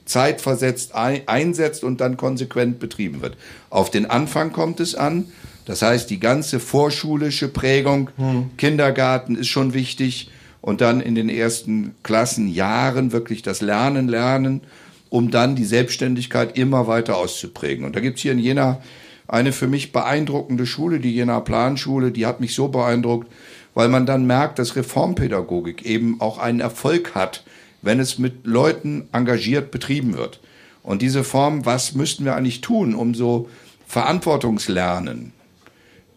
[0.05, 3.37] zeitversetzt ein, einsetzt und dann konsequent betrieben wird.
[3.71, 5.27] Auf den Anfang kommt es an.
[5.67, 8.51] Das heißt, die ganze vorschulische Prägung, Hm.
[8.57, 10.31] Kindergarten ist schon wichtig
[10.61, 14.61] und dann in den ersten Klassenjahren wirklich das Lernen lernen,
[15.09, 17.85] um dann die Selbstständigkeit immer weiter auszuprägen.
[17.85, 18.81] Und da gibt es hier in Jena
[19.27, 23.31] eine für mich beeindruckende Schule, die Jena Planschule, die hat mich so beeindruckt,
[23.75, 27.45] weil man dann merkt, dass Reformpädagogik eben auch einen Erfolg hat,
[27.83, 30.41] wenn es mit Leuten engagiert betrieben wird.
[30.83, 33.49] Und diese Form, was müssten wir eigentlich tun, um so
[33.87, 35.33] Verantwortungslernen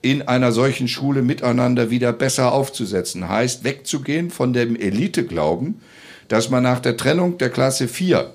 [0.04, 5.80] in einer solchen Schule miteinander wieder besser aufzusetzen, heißt wegzugehen von dem Eliteglauben,
[6.28, 8.32] dass man nach der Trennung der Klasse 4,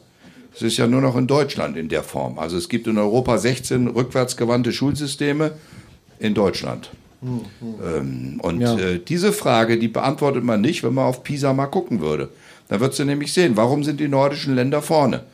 [0.53, 3.36] das ist ja nur noch in Deutschland in der Form, also es gibt in Europa
[3.36, 5.53] 16 rückwärtsgewandte Schulsysteme
[6.19, 6.90] in Deutschland.
[7.23, 8.78] Ähm, und Ja.
[8.78, 12.31] äh, diese Frage, die beantwortet man nicht, wenn man auf PISA mal gucken würde.
[12.69, 15.24] Da würdest du nämlich sehen, warum sind die nordischen Länder vorne?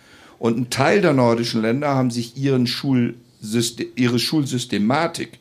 [0.40, 5.38] Und ein Teil der nordischen Länder haben sich ihren Schulsystem, ihre Schulsystematik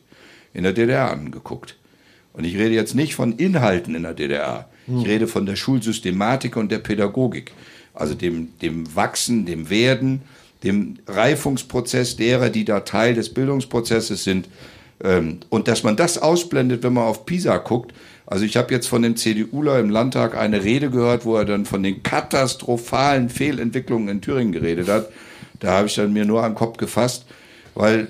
[0.54, 1.76] in der DDR angeguckt.
[2.32, 4.68] Und ich rede jetzt nicht von Inhalten in der DDR.
[4.86, 7.52] Ich rede von der Schulsystematik und der Pädagogik.
[7.94, 10.22] Also dem, dem Wachsen, dem Werden,
[10.62, 14.48] dem Reifungsprozess derer, die da Teil des Bildungsprozesses sind.
[15.02, 17.92] Ähm, Und dass man das ausblendet, wenn man auf PISA guckt.
[18.26, 21.66] Also ich habe jetzt von dem CDUler im Landtag eine Rede gehört, wo er dann
[21.66, 25.10] von den katastrophalen Fehlentwicklungen in Thüringen geredet hat.
[25.60, 27.26] Da habe ich dann mir nur am Kopf gefasst,
[27.74, 28.08] weil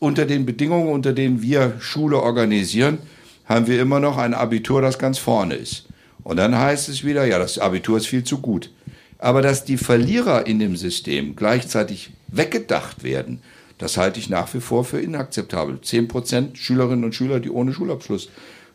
[0.00, 2.98] unter den Bedingungen, unter denen wir Schule organisieren,
[3.44, 5.86] haben wir immer noch ein Abitur, das ganz vorne ist.
[6.24, 8.70] Und dann heißt es wieder, ja, das Abitur ist viel zu gut.
[9.18, 13.42] Aber dass die Verlierer in dem System gleichzeitig weggedacht werden,
[13.78, 15.80] das halte ich nach wie vor für inakzeptabel.
[15.82, 18.28] Zehn Prozent Schülerinnen und Schüler, die ohne Schulabschluss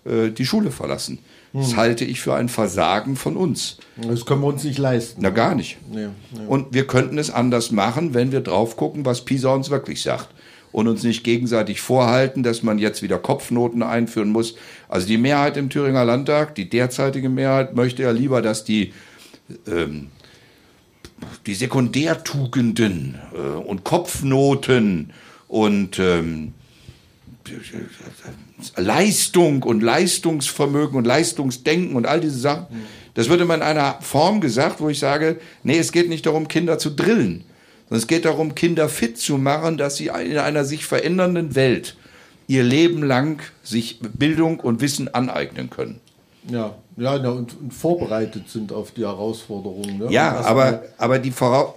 [0.05, 1.19] äh, die Schule verlassen.
[1.53, 3.77] Das halte ich für ein Versagen von uns.
[3.95, 5.21] das können wir uns nicht leisten.
[5.21, 5.77] Na, gar nicht.
[5.89, 6.07] Nee,
[6.49, 10.27] Und wir könnten es anders machen, wenn wir drauf gucken, was PISA uns wirklich sagt.
[10.75, 14.55] Und uns nicht gegenseitig vorhalten, dass man jetzt wieder Kopfnoten einführen muss.
[14.89, 18.91] Also die Mehrheit im Thüringer Landtag, die derzeitige Mehrheit, möchte ja lieber, dass die,
[19.67, 20.07] ähm,
[21.45, 25.13] die Sekundärtugenden äh, und Kopfnoten
[25.47, 26.53] und ähm,
[28.75, 32.65] Leistung und Leistungsvermögen und Leistungsdenken und all diese Sachen.
[33.13, 36.49] Das wird immer in einer Form gesagt, wo ich sage, nee, es geht nicht darum,
[36.49, 37.45] Kinder zu drillen,
[37.89, 41.95] sondern es geht darum, Kinder fit zu machen, dass sie in einer sich verändernden Welt
[42.47, 45.99] ihr Leben lang sich Bildung und Wissen aneignen können.
[46.47, 49.97] Ja, ja und, und vorbereitet sind auf die Herausforderungen.
[49.97, 50.07] Ne?
[50.11, 51.33] Ja, Was aber, wir- aber die,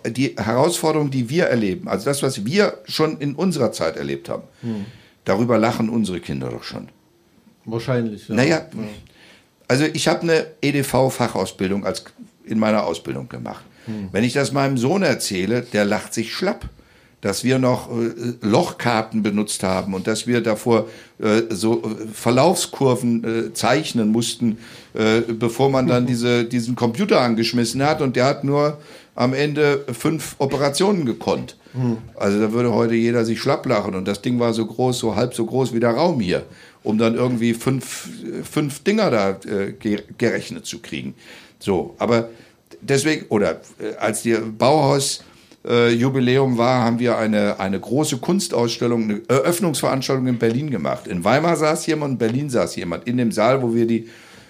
[0.08, 4.42] die Herausforderung, die wir erleben, also das, was wir schon in unserer Zeit erlebt haben,
[5.24, 6.88] darüber lachen unsere Kinder doch schon.
[7.64, 8.28] Wahrscheinlich.
[8.28, 8.34] Ja.
[8.34, 8.66] Naja,
[9.68, 12.04] also ich habe eine EDV-Fachausbildung als
[12.44, 13.64] in meiner Ausbildung gemacht.
[14.12, 16.68] Wenn ich das meinem Sohn erzähle, der lacht sich schlapp,
[17.20, 20.88] dass wir noch äh, Lochkarten benutzt haben und dass wir davor
[21.18, 24.58] äh, so äh, Verlaufskurven äh, zeichnen mussten,
[24.94, 28.78] äh, bevor man dann diese, diesen Computer angeschmissen hat und der hat nur
[29.16, 31.56] am Ende fünf Operationen gekonnt.
[32.14, 35.16] Also da würde heute jeder sich schlapp lachen und das Ding war so groß, so
[35.16, 36.44] halb so groß wie der Raum hier,
[36.82, 38.08] um dann irgendwie fünf,
[38.48, 41.14] fünf Dinger da äh, ge gerechnet zu kriegen.
[41.58, 42.30] So, aber
[42.80, 45.24] deswegen, oder äh, als die Bauhaus
[45.66, 51.06] äh, Jubiläum war, haben wir eine, eine große Kunstausstellung, eine Eröffnungsveranstaltung in Berlin gemacht.
[51.06, 54.08] In Weimar saß jemand, in Berlin saß jemand, in dem Saal, wo wir die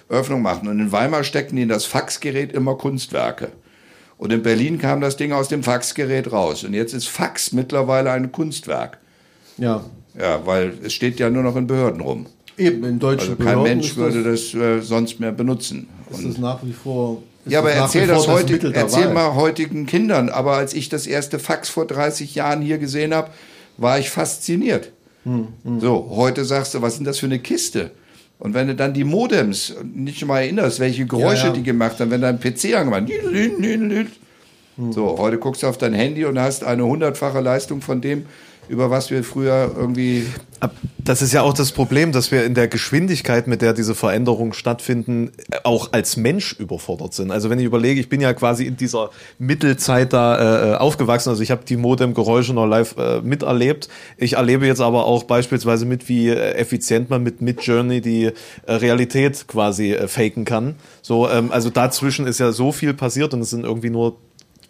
[0.08, 0.68] Eröffnung machten.
[0.68, 3.48] Und in Weimar steckten die in das Faxgerät immer Kunstwerke.
[4.16, 6.64] Und in Berlin kam das Ding aus dem Faxgerät raus.
[6.64, 8.98] Und jetzt ist Fax mittlerweile ein Kunstwerk.
[9.58, 9.84] Ja.
[10.18, 12.26] Ja, weil es steht ja nur noch in Behörden rum.
[12.56, 15.88] Eben, in deutschen Also kein Behörden Mensch würde das, das äh, sonst mehr benutzen.
[16.10, 17.22] ist Und das nach wie vor.
[17.44, 20.28] Ist ja, aber das erzähl das heute, der erzähl mal heutigen Kindern.
[20.28, 23.30] Aber als ich das erste Fax vor 30 Jahren hier gesehen habe,
[23.76, 24.92] war ich fasziniert.
[25.24, 25.48] Hm,
[25.80, 27.90] So, heute sagst du, was denn das für eine Kiste?
[28.38, 31.52] Und wenn du dann die Modems nicht mal erinnerst, welche Geräusche Ja, ja.
[31.54, 33.08] die gemacht haben, wenn dein PC angemacht
[34.76, 34.92] Hm.
[34.92, 38.26] So, heute guckst du auf dein Handy und hast eine hundertfache Leistung von dem,
[38.68, 40.26] über was wir früher irgendwie
[41.04, 44.52] Das ist ja auch das Problem, dass wir in der Geschwindigkeit, mit der diese Veränderungen
[44.52, 45.30] stattfinden,
[45.64, 47.30] auch als Mensch überfordert sind.
[47.30, 51.42] Also wenn ich überlege, ich bin ja quasi in dieser Mittelzeit da äh, aufgewachsen, also
[51.42, 53.88] ich habe die Modem-Geräusche noch live äh, miterlebt.
[54.16, 58.32] Ich erlebe jetzt aber auch beispielsweise mit, wie äh, effizient man mit Midjourney die äh,
[58.66, 60.74] Realität quasi äh, faken kann.
[61.00, 64.18] So, ähm, also dazwischen ist ja so viel passiert und es sind irgendwie nur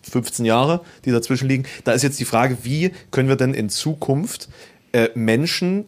[0.09, 1.65] 15 Jahre, die dazwischen liegen.
[1.85, 4.49] Da ist jetzt die Frage, wie können wir denn in Zukunft
[4.93, 5.85] äh, Menschen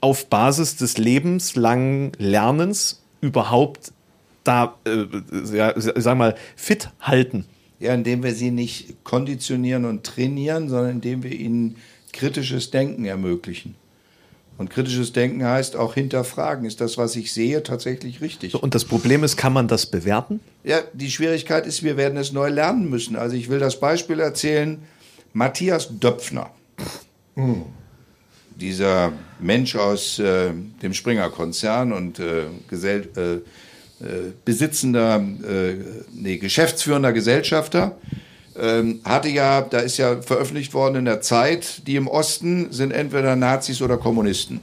[0.00, 3.92] auf Basis des lebenslangen Lernens überhaupt
[4.44, 5.06] da, äh,
[5.54, 7.44] ja, sag mal, fit halten?
[7.78, 11.76] Ja, indem wir sie nicht konditionieren und trainieren, sondern indem wir ihnen
[12.12, 13.74] kritisches Denken ermöglichen.
[14.58, 18.52] Und kritisches Denken heißt auch hinterfragen, ist das, was ich sehe, tatsächlich richtig?
[18.52, 20.40] So, und das Problem ist, kann man das bewerten?
[20.62, 23.16] Ja, die Schwierigkeit ist, wir werden es neu lernen müssen.
[23.16, 24.78] Also ich will das Beispiel erzählen.
[25.32, 26.50] Matthias Döpfner,
[28.60, 30.50] dieser Mensch aus äh,
[30.82, 33.36] dem Springer-Konzern und äh, Gesell äh,
[34.02, 35.16] äh, besitzender,
[35.48, 35.74] äh,
[36.12, 37.96] nee, geschäftsführender Gesellschafter,
[38.58, 42.90] ähm, hatte ja, da ist ja veröffentlicht worden in der Zeit, die im Osten sind
[42.90, 44.60] entweder Nazis oder Kommunisten.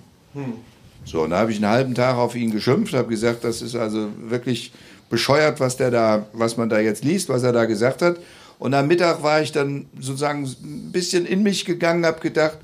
[1.05, 3.75] So, und da habe ich einen halben Tag auf ihn geschimpft, habe gesagt, das ist
[3.75, 4.71] also wirklich
[5.09, 8.17] bescheuert, was der da, was man da jetzt liest, was er da gesagt hat.
[8.59, 12.57] Und am Mittag war ich dann sozusagen ein bisschen in mich gegangen, habe gedacht,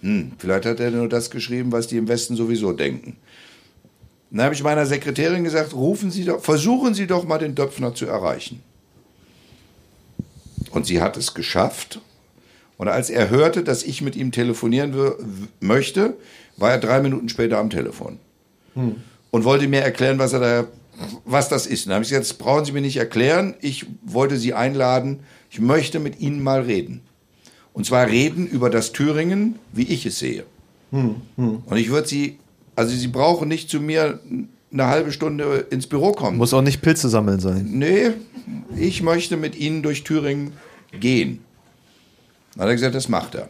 [0.00, 3.16] hm, vielleicht hat er nur das geschrieben, was die im Westen sowieso denken.
[4.30, 7.94] Dann habe ich meiner Sekretärin gesagt, rufen Sie doch, versuchen Sie doch mal den Döpfner
[7.94, 8.60] zu erreichen.
[10.78, 12.00] Und sie hat es geschafft.
[12.76, 14.94] Und als er hörte, dass ich mit ihm telefonieren
[15.58, 16.16] möchte,
[16.56, 18.20] war er drei Minuten später am Telefon.
[19.32, 20.68] Und wollte mir erklären, was er da,
[21.24, 21.86] was das ist.
[21.86, 23.54] Und dann habe ich gesagt, das brauchen Sie mir nicht erklären.
[23.60, 25.18] Ich wollte Sie einladen.
[25.50, 27.00] Ich möchte mit Ihnen mal reden.
[27.72, 30.44] Und zwar reden über das Thüringen, wie ich es sehe.
[30.92, 32.38] Und ich würde Sie,
[32.76, 34.20] also Sie brauchen nicht zu mir
[34.72, 36.36] eine halbe Stunde ins Büro kommen.
[36.36, 37.66] Muss auch nicht Pilze sammeln sein.
[37.68, 38.10] Nee,
[38.76, 40.52] ich möchte mit Ihnen durch Thüringen
[40.92, 41.44] gehen.
[42.54, 43.48] Dann hat er gesagt, das macht er.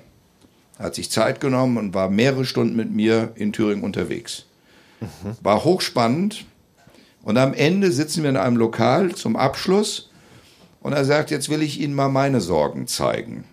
[0.78, 4.44] Er hat sich Zeit genommen und war mehrere Stunden mit mir in Thüringen unterwegs.
[5.42, 6.44] War hochspannend.
[7.22, 10.10] Und am Ende sitzen wir in einem Lokal zum Abschluss
[10.80, 13.44] und er sagt, jetzt will ich Ihnen mal meine Sorgen zeigen.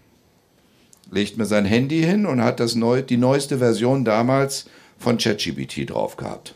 [1.12, 4.66] Legt mir sein Handy hin und hat das neu, die neueste Version damals
[4.98, 6.56] von ChatGPT drauf gehabt.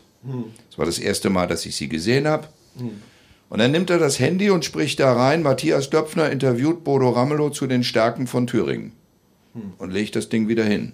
[0.68, 2.48] Das war das erste Mal, dass ich sie gesehen habe.
[3.50, 7.50] Und dann nimmt er das Handy und spricht da rein, Matthias Döpfner interviewt Bodo Ramelow
[7.50, 8.92] zu den Stärken von Thüringen.
[9.78, 10.92] Und legt das Ding wieder hin.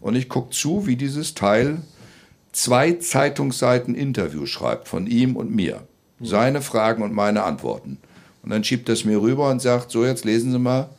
[0.00, 1.82] Und ich gucke zu, wie dieses Teil
[2.52, 5.82] zwei Zeitungsseiten Interview schreibt von ihm und mir.
[6.20, 7.98] Seine Fragen und meine Antworten.
[8.44, 10.90] Und dann schiebt er es mir rüber und sagt, so jetzt lesen Sie mal.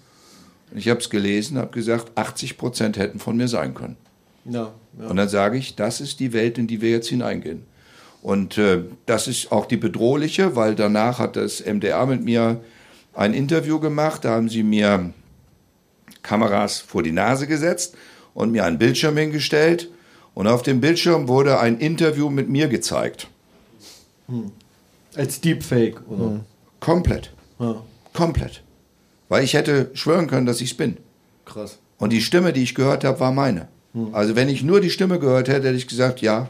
[0.71, 3.95] Und ich habe es gelesen, habe gesagt, 80 Prozent hätten von mir sein können.
[4.43, 5.07] Ja, ja.
[5.07, 7.63] Und dann sage ich, das ist die Welt, in die wir jetzt hineingehen.
[8.25, 12.59] Und äh, das ist auch die bedrohliche, weil danach hat das MDR mit mir
[13.13, 14.25] ein Interview gemacht.
[14.25, 15.13] Da haben sie mir
[16.23, 17.95] Kameras vor die Nase gesetzt
[18.33, 19.91] und mir einen Bildschirm hingestellt.
[20.33, 23.27] Und auf dem Bildschirm wurde ein Interview mit mir gezeigt.
[25.15, 26.39] Als Deepfake, oder?
[26.79, 27.31] Komplett.
[27.59, 28.63] Ja, Komplett.
[29.29, 30.97] Weil ich hätte schwören können, dass ich es bin.
[31.45, 31.77] krass.
[31.99, 33.67] Und die Stimme, die ich gehört habe, war meine.
[34.13, 36.49] Also wenn ich nur die Stimme gehört hätte, hätte ich gesagt, ja.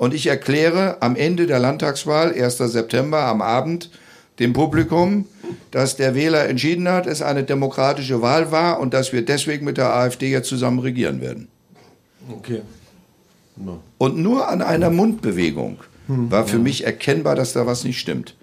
[0.00, 2.56] Und ich erkläre am Ende der Landtagswahl, 1.
[2.56, 3.90] September, am Abend,
[4.38, 5.26] dem Publikum,
[5.72, 9.76] dass der Wähler entschieden hat, es eine demokratische Wahl war und dass wir deswegen mit
[9.76, 11.48] der AfD jetzt zusammen regieren werden.
[12.30, 12.62] Okay.
[13.58, 13.78] Ja.
[13.98, 15.76] Und nur an einer Mundbewegung
[16.08, 18.36] war für mich erkennbar, dass da was nicht stimmt.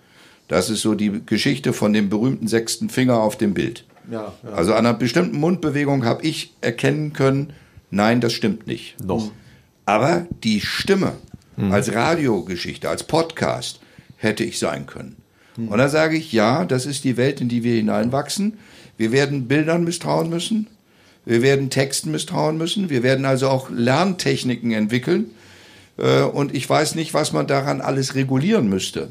[0.47, 3.83] Das ist so die Geschichte von dem berühmten sechsten Finger auf dem Bild.
[4.11, 4.49] Ja, ja.
[4.51, 7.53] Also an einer bestimmten Mundbewegung habe ich erkennen können,
[7.89, 9.03] nein, das stimmt nicht.
[9.03, 9.31] Noch.
[9.87, 11.13] Aber die Stimme
[11.57, 13.79] als Radiogeschichte, als Podcast
[14.17, 15.15] hätte ich sein können.
[15.57, 18.59] Und da sage ich, ja, das ist die Welt, in die wir hineinwachsen.
[18.95, 20.67] Wir werden Bildern misstrauen müssen.
[21.25, 22.89] Wir werden Texten misstrauen müssen.
[22.91, 25.31] Wir werden also auch Lerntechniken entwickeln.
[25.97, 29.07] Äh, Und ich weiß nicht, was man daran alles regulieren müsste.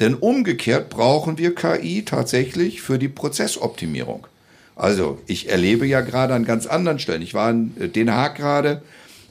[0.00, 4.26] Denn umgekehrt brauchen wir KI tatsächlich für die Prozessoptimierung.
[4.74, 7.22] Also ich erlebe ja gerade an ganz anderen Stellen.
[7.22, 8.82] Ich war in Den Haag gerade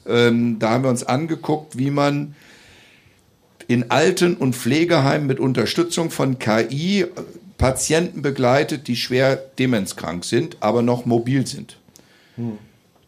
[0.08, 2.36] Ähm, da haben wir uns angeguckt, wie man
[3.68, 7.08] in Alten- und Pflegeheimen mit Unterstützung von KI äh,
[7.58, 11.78] Patienten begleitet, die schwer demenzkrank sind, aber noch mobil sind.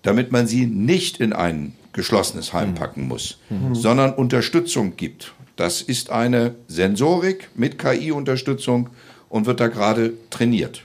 [0.01, 3.39] Damit man sie nicht in ein geschlossenes Heim packen muss,
[3.75, 5.35] sondern Unterstützung gibt.
[5.57, 8.89] Das ist eine Sensorik mit KI-Unterstützung
[9.29, 10.85] und wird da gerade trainiert.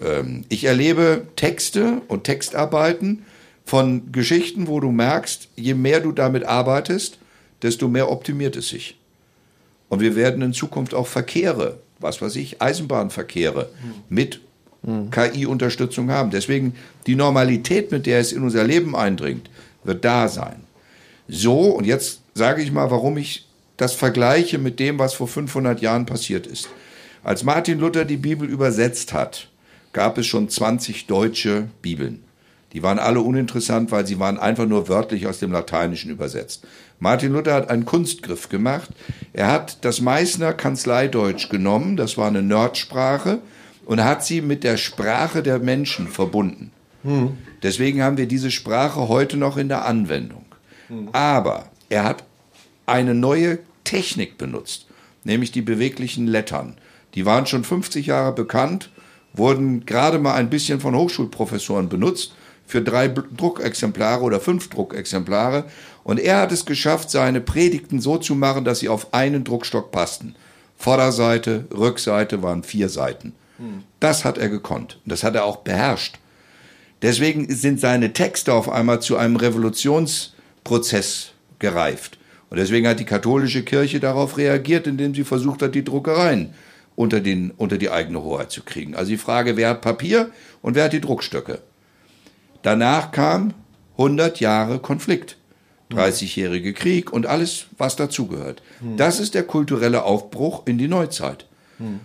[0.00, 3.24] Ähm, ich erlebe Texte und Textarbeiten
[3.64, 7.18] von Geschichten, wo du merkst, je mehr du damit arbeitest,
[7.62, 8.95] desto mehr optimiert es sich.
[9.88, 13.70] Und wir werden in Zukunft auch Verkehre, was weiß ich, Eisenbahnverkehre
[14.08, 14.40] mit
[15.10, 16.30] KI-Unterstützung haben.
[16.30, 16.74] Deswegen
[17.06, 19.50] die Normalität, mit der es in unser Leben eindringt,
[19.84, 20.60] wird da sein.
[21.28, 23.46] So, und jetzt sage ich mal, warum ich
[23.76, 26.68] das vergleiche mit dem, was vor 500 Jahren passiert ist.
[27.24, 29.48] Als Martin Luther die Bibel übersetzt hat,
[29.92, 32.22] gab es schon 20 deutsche Bibeln.
[32.72, 36.64] Die waren alle uninteressant, weil sie waren einfach nur wörtlich aus dem Lateinischen übersetzt.
[36.98, 38.90] Martin Luther hat einen Kunstgriff gemacht.
[39.32, 43.40] Er hat das Meißner Kanzleideutsch genommen, das war eine Nerdsprache,
[43.84, 46.72] und hat sie mit der Sprache der Menschen verbunden.
[47.62, 50.44] Deswegen haben wir diese Sprache heute noch in der Anwendung.
[51.12, 52.24] Aber er hat
[52.86, 54.86] eine neue Technik benutzt,
[55.24, 56.76] nämlich die beweglichen Lettern.
[57.14, 58.90] Die waren schon 50 Jahre bekannt,
[59.32, 62.34] wurden gerade mal ein bisschen von Hochschulprofessoren benutzt
[62.66, 65.64] für drei Druckexemplare oder fünf Druckexemplare.
[66.06, 69.90] Und er hat es geschafft, seine Predigten so zu machen, dass sie auf einen Druckstock
[69.90, 70.36] passten.
[70.76, 73.32] Vorderseite, Rückseite waren vier Seiten.
[73.98, 75.00] Das hat er gekonnt.
[75.04, 76.20] Und das hat er auch beherrscht.
[77.02, 82.18] Deswegen sind seine Texte auf einmal zu einem Revolutionsprozess gereift.
[82.50, 86.54] Und deswegen hat die katholische Kirche darauf reagiert, indem sie versucht hat, die Druckereien
[86.94, 88.94] unter, den, unter die eigene Hoheit zu kriegen.
[88.94, 90.30] Also die Frage, wer hat Papier
[90.62, 91.62] und wer hat die Druckstöcke?
[92.62, 93.54] Danach kam
[93.98, 95.36] 100 Jahre Konflikt,
[95.92, 98.62] 30-jährige Krieg und alles, was dazugehört.
[98.96, 101.46] Das ist der kulturelle Aufbruch in die Neuzeit.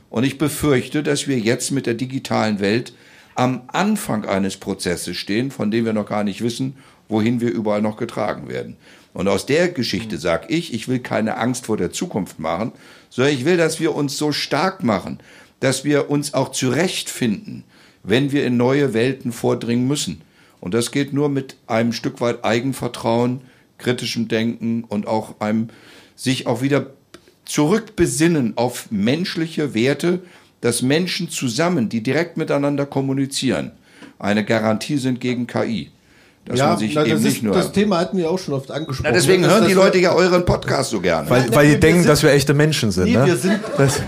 [0.10, 2.94] Und ich befürchte, dass wir jetzt mit der digitalen Welt
[3.36, 6.76] am Anfang eines Prozesses stehen, von dem wir noch gar nicht wissen,
[7.08, 8.76] wohin wir überall noch getragen werden.
[9.14, 12.72] Und aus der Geschichte sage ich, ich will keine Angst vor der Zukunft machen,
[13.10, 15.20] sondern ich will, dass wir uns so stark machen,
[15.60, 17.64] dass wir uns auch zurechtfinden,
[18.04, 20.22] wenn wir in neue Welten vordringen müssen.
[20.60, 23.42] Und das geht nur mit einem Stück weit Eigenvertrauen,
[23.82, 25.68] kritischem Denken und auch einem
[26.16, 26.88] sich auch wieder
[27.46, 30.20] zurückbesinnen auf menschliche Werte,
[30.62, 33.72] dass Menschen zusammen, die direkt miteinander kommunizieren,
[34.20, 35.92] eine Garantie sind gegen KI.
[36.46, 37.54] Dass man sich na, eben das, nicht ist, nur.
[37.54, 39.10] das Thema hatten wir auch schon oft angesprochen.
[39.10, 41.30] Na, deswegen Dass hören die Leute ja euren Podcast so gerne.
[41.30, 43.06] Weil, Ja, weil die denken, sind- dass wir echte Menschen sind.
[43.06, 43.26] Nee, ne?
[43.28, 44.02] wir sind, Das,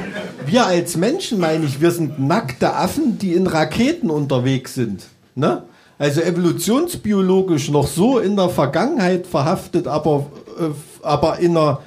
[0.48, 5.04] wir als Menschen, meine ich, wir sind nackte Affen, die in Raketen unterwegs sind.
[5.36, 5.64] Ne?
[6.04, 10.26] Also evolutionsbiologisch noch so in der Vergangenheit verhaftet, aber,
[10.60, 10.66] äh,
[11.02, 11.80] aber in einer,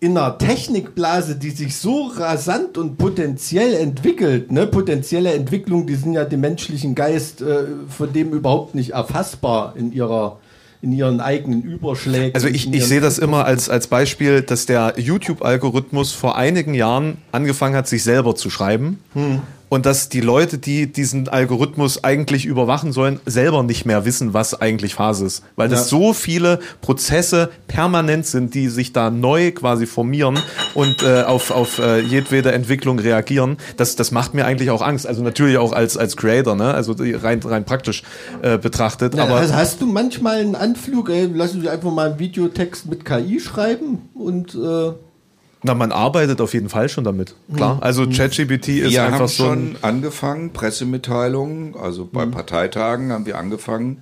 [0.00, 4.50] in einer Technikblase, die sich so rasant und potenziell entwickelt.
[4.50, 4.66] Ne?
[4.66, 9.92] Potenzielle Entwicklung, die sind ja dem menschlichen Geist äh, von dem überhaupt nicht erfassbar in
[9.92, 10.38] ihrer
[10.80, 12.34] in ihren eigenen Überschlägen.
[12.34, 17.18] Also ich, ich sehe das immer als, als Beispiel, dass der YouTube-Algorithmus vor einigen Jahren
[17.32, 19.00] angefangen hat, sich selber zu schreiben.
[19.68, 24.58] Und dass die Leute, die diesen Algorithmus eigentlich überwachen sollen, selber nicht mehr wissen, was
[24.60, 25.42] eigentlich Phase ist.
[25.56, 25.98] Weil das Ja.
[25.98, 30.38] so viele Prozesse permanent sind, die sich da neu quasi formieren
[30.74, 33.58] und äh, auf, auf äh, jedwede Entwicklung reagieren.
[33.76, 35.06] Das, das macht mir eigentlich auch Angst.
[35.06, 36.72] Also natürlich auch als, als Creator, ne?
[36.72, 38.02] also rein, rein praktisch
[38.42, 39.14] äh, betrachtet.
[39.14, 42.86] Ja, aber hast, hast du manchmal einen Anflug, ey, lass uns einfach mal einen Videotext
[42.86, 44.92] mit KI schreiben und äh,
[45.62, 47.34] Na, man arbeitet auf jeden Fall schon damit.
[47.54, 47.78] Klar.
[47.80, 53.26] Also ChatGPT ist Wir einfach haben so ein, schon angefangen, Pressemitteilungen, also bei Parteitagen haben
[53.26, 53.98] wir angefangen,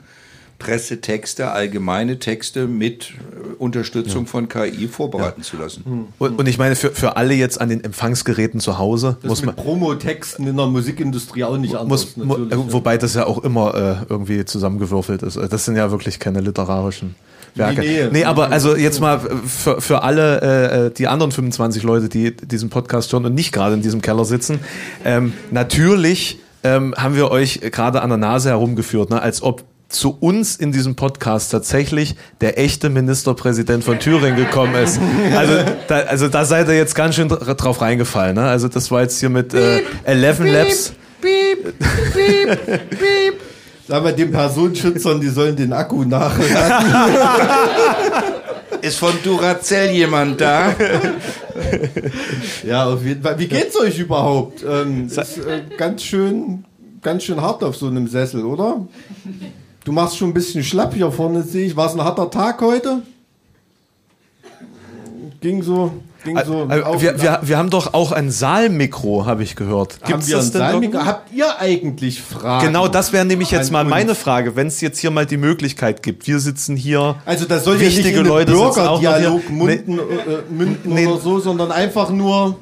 [0.58, 6.08] Pressetexte, allgemeine Texte mit äh, Unterstützung von KI vorbereiten zu lassen.
[6.18, 9.40] und, und ich meine, für, für alle jetzt an den Empfangsgeräten zu Hause das muss
[9.42, 9.56] mit man.
[9.56, 12.16] Promotexten in der Musikindustrie auch nicht anders.
[12.16, 12.72] Muss, mu, natürlich, ja.
[12.72, 15.36] wobei das ja auch immer äh, irgendwie zusammengewürfelt ist.
[15.36, 17.16] Das sind ja wirklich keine literarischen
[17.56, 17.80] Werke.
[17.80, 18.08] Nee, nee.
[18.12, 22.36] nee aber also jetzt mal für, für alle äh, äh, die anderen 25 Leute, die
[22.36, 24.60] diesen Podcast hören und nicht gerade in diesem Keller sitzen,
[25.04, 30.16] ähm, natürlich ähm, haben wir euch gerade an der Nase herumgeführt, ne, als ob zu
[30.18, 34.98] uns in diesem Podcast tatsächlich der echte Ministerpräsident von Thüringen gekommen ist.
[35.36, 35.54] Also
[35.86, 38.34] da, also da seid ihr jetzt ganz schön dr- drauf reingefallen.
[38.34, 38.42] Ne?
[38.42, 40.92] Also das war jetzt hier mit äh, 11 Labs.
[43.88, 46.90] Sag mal, den Personenschützern, die sollen den Akku nachladen.
[48.82, 50.74] Ist von Duracell jemand da?
[52.66, 53.38] ja, auf jeden Fall.
[53.38, 54.64] Wie geht's euch überhaupt?
[54.68, 56.64] Ähm, ist äh, ganz schön,
[57.00, 58.86] ganz schön hart auf so einem Sessel, oder?
[59.84, 61.76] Du machst schon ein bisschen schlapp hier vorne, sehe ich.
[61.76, 63.02] War es ein harter Tag heute?
[65.40, 65.92] Ging so,
[66.26, 66.68] ging so.
[66.68, 69.98] Äh, auf wir, wir, wir haben doch auch ein Saalmikro, habe ich gehört.
[70.04, 71.04] Gibt's das denn Saalmikro?
[71.04, 72.66] Habt ihr eigentlich Fragen?
[72.66, 76.02] Genau, das wäre nämlich jetzt mal meine Frage, wenn es jetzt hier mal die Möglichkeit
[76.02, 76.26] gibt.
[76.26, 77.16] Wir sitzen hier.
[77.24, 81.06] Also das soll ja nicht Wichtige in einen Leute Bürgerdialog münden, äh, münden Nee.
[81.06, 82.56] oder so, sondern einfach nur,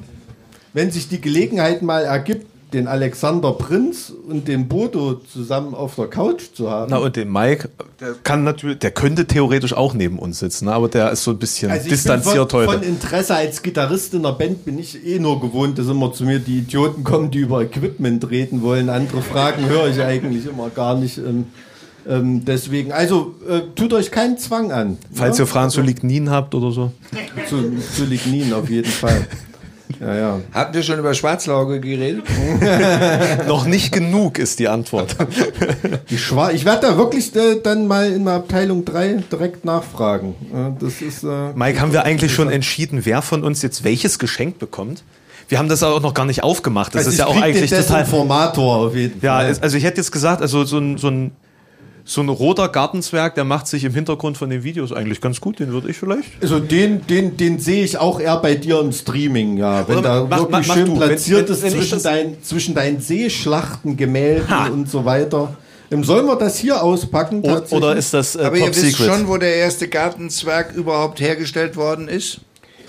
[0.73, 6.07] wenn sich die Gelegenheit mal ergibt, den Alexander Prinz und den Bodo zusammen auf der
[6.07, 6.87] Couch zu haben.
[6.89, 7.69] Na und den Mike,
[7.99, 10.73] der kann natürlich, der könnte theoretisch auch neben uns sitzen, ne?
[10.73, 12.79] aber der ist so ein bisschen Also ich distanziert bin von, heute.
[12.79, 16.25] von Interesse als Gitarrist in der Band bin ich eh nur gewohnt, dass immer zu
[16.25, 18.89] mir die Idioten kommen, die über Equipment reden wollen.
[18.89, 21.17] Andere Fragen höre ich eigentlich immer gar nicht.
[21.17, 21.45] Ähm,
[22.07, 24.97] ähm, deswegen, also äh, tut euch keinen Zwang an.
[25.11, 25.43] Falls ja?
[25.43, 26.91] ihr Fragen zu Lignin habt oder so.
[27.49, 29.27] zu, zu Lignin auf jeden Fall.
[29.99, 30.39] Ja, ja.
[30.51, 32.23] Hatten wir schon über Schwarzlauge geredet?
[33.47, 35.15] Noch nicht genug ist die Antwort.
[36.09, 40.35] Die Schwa ich werde da wirklich äh, dann mal in der Abteilung 3 direkt nachfragen.
[40.53, 41.23] Äh, das ist.
[41.23, 45.03] Äh, Mike, haben wir eigentlich schon entschieden, wer von uns jetzt welches Geschenk bekommt?
[45.47, 46.95] Wir haben das auch noch gar nicht aufgemacht.
[46.95, 47.99] Das also ist ich ja auch eigentlich den total.
[48.01, 49.49] Desinformator auf jeden Ja, Fall.
[49.51, 51.31] es- also ich hätte jetzt gesagt, also so ein, so ein,
[52.07, 55.59] so ein roter Gartenzwerg, der macht sich im Hintergrund von den Videos eigentlich ganz gut.
[55.59, 56.29] Den würde ich vielleicht.
[56.41, 59.87] Also den, den, den sehe ich auch eher bei dir im Streaming, ja.
[59.87, 60.95] Wenn Oder da mach- wirklich mach- mach schön du.
[60.97, 64.67] platziert Wenn- ist wenn zwischen, dein, zwischen deinen Seeschlachten, Gemälden Ha.
[64.67, 65.55] und so weiter.
[65.91, 67.41] Ähm, sollen wir das hier auspacken?
[67.71, 69.07] Oder ist das äh, Aber ihr Top wisst Secret?
[69.07, 72.39] schon, wo der erste Gartenzwerg überhaupt hergestellt worden ist?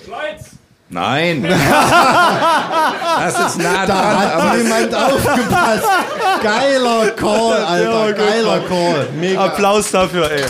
[0.05, 0.56] Schweiz!
[0.89, 1.43] Nein.
[3.19, 5.85] das ist nah Da dran, hat aber jemand aufgepasst.
[6.43, 8.13] Geiler Call, Alter.
[8.13, 9.09] Geiler Call.
[9.19, 9.45] Mega.
[9.47, 10.45] Applaus dafür, ey.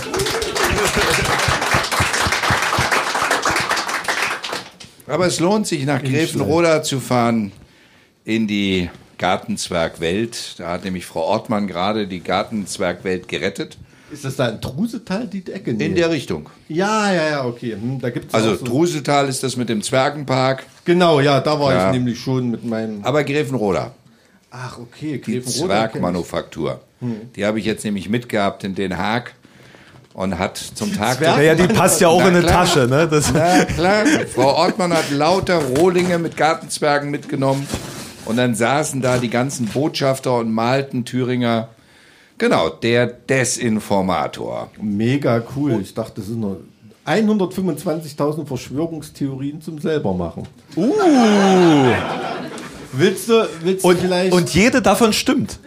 [5.07, 7.53] Aber es lohnt sich, nach Gräfenroda zu fahren
[8.25, 10.59] in die Gartenzwergwelt.
[10.59, 13.79] Da hat nämlich Frau Ortmann gerade die Gartenzwergwelt gerettet.
[14.11, 15.73] Ist das da in Trusetal die Ecke?
[15.74, 15.87] Nee.
[15.87, 16.49] In der Richtung.
[16.69, 17.73] ja, ja, ja, okay.
[17.73, 18.65] Hm, da gibt's Also so.
[18.65, 21.87] Truseltal ist das mit dem Zwergenpark, Genau, ja, da war Ja.
[21.89, 23.05] ich nämlich schon mit meinem.
[23.05, 23.93] aber Gräfenroda,
[24.51, 25.43] Ach, okay, die Grevenroda
[25.89, 26.81] kenn Zwergmanufaktur.
[27.35, 29.35] Die habe ich jetzt nämlich mitgehabt in Den Haag
[30.15, 32.65] und hat zum Tag Zwerg- Naja, die passt ja auch Na in eine klar.
[32.65, 33.07] Tasche, ne?
[33.09, 34.05] Das, Na klar,
[34.35, 37.66] Frau Ortmann hat lauter Rohlinge mit Gartenzwergen mitgenommen
[38.24, 41.69] und dann saßen da die ganzen Botschafter und malten Thüringer.
[42.39, 44.71] Genau, der Desinformator.
[44.81, 45.81] Mega cool.
[45.81, 46.61] Ich dachte, das sind nur
[47.07, 50.47] 125.000 Verschwörungstheorien zum selber machen.
[50.77, 50.93] Uh.
[52.93, 54.33] Willst du, willst du und, vielleicht.
[54.33, 55.59] und jede davon stimmt.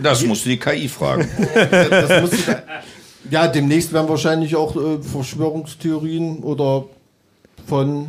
[0.00, 1.28] Das musst du die KI fragen.
[1.54, 2.62] das musst du da,
[3.30, 6.84] ja, demnächst werden wahrscheinlich auch äh, Verschwörungstheorien oder
[7.66, 8.08] von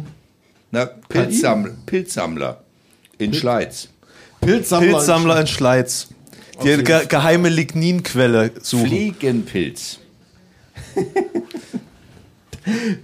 [0.71, 2.61] Na, Pilzsammler, Pilzsammler
[3.17, 3.89] in Schleiz.
[4.39, 4.91] Pilzsammler.
[4.91, 6.07] Pilzsammler in Schleiz.
[6.63, 8.87] Die ge geheime Ligninquelle suchen.
[8.87, 9.99] Fliegenpilz.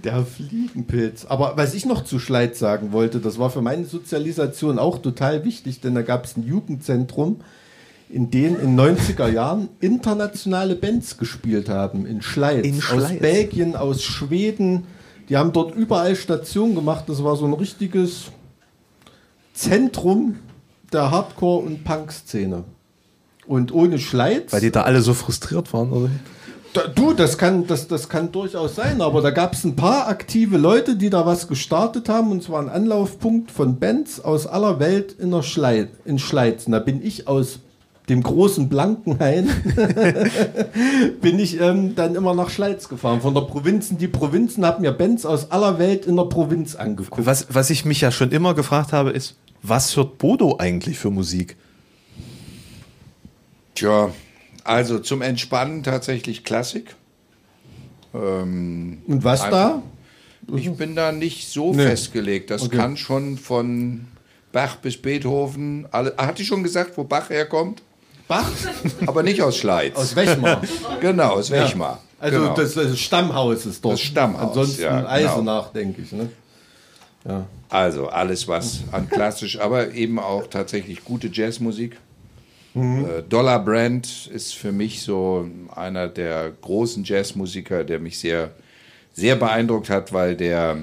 [0.04, 1.26] Der Fliegenpilz.
[1.26, 5.44] Aber was ich noch zu Schleiz sagen wollte, das war für meine Sozialisation auch total
[5.44, 7.40] wichtig, denn da gab es ein Jugendzentrum,
[8.08, 12.06] in dem in 90er Jahren internationale Bands gespielt haben.
[12.06, 12.64] In Schleiz.
[12.64, 13.20] In Aus Schleiz.
[13.20, 14.84] Belgien, aus Schweden.
[15.28, 17.04] Die haben dort überall Stationen gemacht.
[17.08, 18.30] Das war so ein richtiges
[19.52, 20.36] Zentrum
[20.92, 22.64] der Hardcore- und Punk-Szene.
[23.48, 24.52] Und ohne Schleiz.
[24.52, 26.10] Weil die da alle so frustriert waren, oder?
[26.74, 30.06] Da, du, das kann, das, das kann durchaus sein, aber da gab es ein paar
[30.06, 34.78] aktive Leute, die da was gestartet haben, und zwar ein Anlaufpunkt von Bands aus aller
[34.78, 36.66] Welt in, der Schlei in Schleiz.
[36.66, 37.60] Und da bin ich aus
[38.10, 39.48] dem großen Blankenhain,
[41.22, 43.90] bin ich ähm, dann immer nach Schleiz gefahren, von der Provinz.
[43.90, 47.24] Und Die Provinzen haben mir Bands aus aller Welt in der Provinz angeguckt.
[47.24, 51.10] Was, was ich mich ja schon immer gefragt habe, ist, was hört Bodo eigentlich für
[51.10, 51.56] Musik?
[53.78, 54.10] Tja,
[54.64, 56.96] also zum Entspannen tatsächlich Klassik.
[58.12, 59.82] Ähm, Und was da?
[60.52, 61.84] ich bin da nicht so Nee.
[61.84, 62.50] festgelegt.
[62.50, 62.76] Das Okay.
[62.76, 64.06] kann schon von
[64.50, 65.86] Bach bis Beethoven.
[65.92, 67.82] Alle, hatte ich schon gesagt, wo Bach herkommt?
[68.26, 68.50] Bach?
[69.06, 69.94] Aber nicht aus Schleiz.
[69.94, 70.60] Aus Wechmar.
[71.00, 72.02] genau, aus Wechmar.
[72.18, 72.54] Also genau.
[72.54, 73.94] das, das Stammhaus ist dort.
[73.94, 75.08] Das Stammhaus, Ansonsten ja, genau.
[75.08, 76.10] Eisenach, denke ich.
[76.12, 76.30] Ne?
[77.68, 81.96] Also alles, was an klassisch, aber eben auch tatsächlich gute Jazzmusik.
[82.82, 88.52] Äh, Dollar Brand ist für mich so einer der großen Jazzmusiker, der mich sehr,
[89.12, 90.78] sehr beeindruckt hat, weil der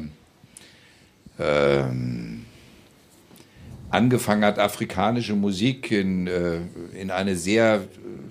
[1.40, 2.46] ähm,
[3.90, 6.60] angefangen hat, afrikanische Musik in, äh,
[7.00, 7.82] in eine sehr äh,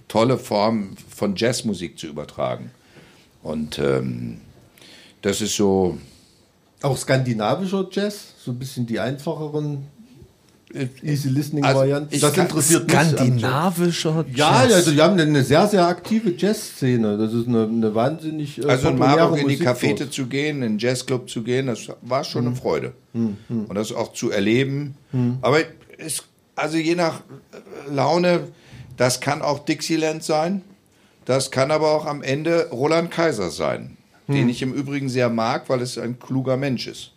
[0.09, 2.71] tolle Form von Jazzmusik zu übertragen.
[3.43, 4.41] Und ähm,
[5.23, 5.99] das ist so,
[6.83, 9.87] Auch skandinavischer Jazz, so ein bisschen die einfacheren.
[11.03, 12.15] Easy Listening Also, Variante.
[12.15, 12.97] ich Das interessiert mich.
[12.97, 13.13] am Jazz.
[13.13, 17.17] Skandinavischer Ja, also die haben eine sehr, sehr aktive Jazzszene.
[17.17, 20.73] Das ist eine, eine wahnsinnig äh, Also in Marburg in die Cafete zu gehen, in
[20.75, 22.49] den Jazzclub zu gehen, das war schon Mhm.
[22.49, 22.93] eine Freude.
[23.13, 24.97] Und das auch zu erleben.
[25.43, 25.59] Aber
[25.99, 26.25] es,
[26.57, 28.49] also je nach äh, Laune,
[28.97, 30.63] das kann auch Dixieland sein,
[31.25, 33.97] das kann aber auch am Ende Roland Kaiser sein,
[34.29, 37.13] den ich im Übrigen sehr mag, weil es ein kluger Mensch ist.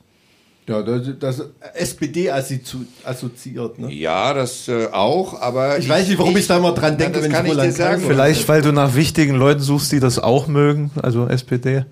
[0.70, 1.44] Ja, das, das
[1.76, 3.80] SPD assozi- assoziiert.
[3.80, 3.92] Ne?
[3.94, 7.24] Ja, das äh, auch, aber Ich weiß nicht, warum ich da mal dran denke, das
[7.24, 8.04] wenn kann ich ich dir Roland sagen.
[8.06, 11.86] Vielleicht, weil du nach wichtigen Leuten suchst, die das auch mögen, also SPD.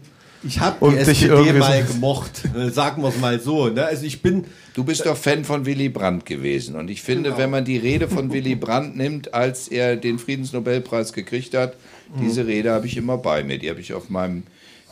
[0.43, 2.31] Ich habe die dich SPD mal so- gemocht.
[2.55, 3.67] Äh, Sagen wir es mal so.
[3.69, 3.85] Ne?
[3.85, 4.43] Also ich bin.
[4.75, 6.75] Du bist doch Fan von Willy Brandt gewesen.
[6.75, 7.41] Und ich finde, Genau.
[7.41, 11.75] wenn man die Rede von Willy Brandt nimmt, als er den Friedensnobelpreis gekriegt hat,
[12.21, 13.57] diese Rede habe ich immer bei mir.
[13.57, 14.43] Die habe ich auf meinem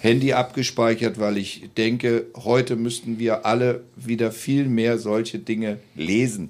[0.04, 6.50] Handy abgespeichert, weil ich denke, heute müssten wir alle wieder viel mehr solche Dinge lesen.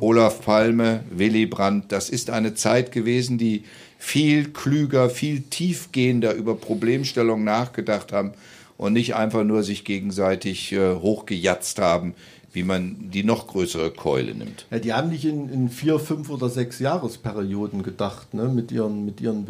[0.00, 3.64] Olaf Palme, Willy Brandt, das ist eine Zeit gewesen, die
[3.98, 8.32] viel klüger, viel tiefgehender über Problemstellungen nachgedacht haben
[8.76, 12.14] und nicht einfach nur sich gegenseitig äh, hochgejatzt haben,
[12.52, 14.66] wie man die noch größere Keule nimmt.
[14.70, 18.44] Ja, die haben nicht in, in vier, fünf oder sechs Jahresperioden gedacht, ne?
[18.48, 19.46] Mit ihren, mit ihren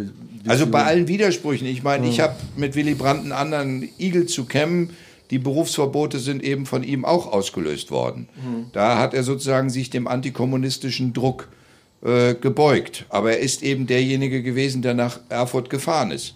[0.46, 1.66] Also bei allen Widersprüchen.
[1.66, 4.90] Ich meine, ich habe mit Willy Brandt einen anderen Igel zu kämmen.
[5.30, 8.28] Die Berufsverbote sind eben von ihm auch ausgelöst worden.
[8.72, 11.48] Da hat er sozusagen sich dem antikommunistischen Druck
[12.02, 13.04] äh, gebeugt.
[13.10, 16.34] Aber er ist eben derjenige gewesen, der nach Erfurt gefahren ist.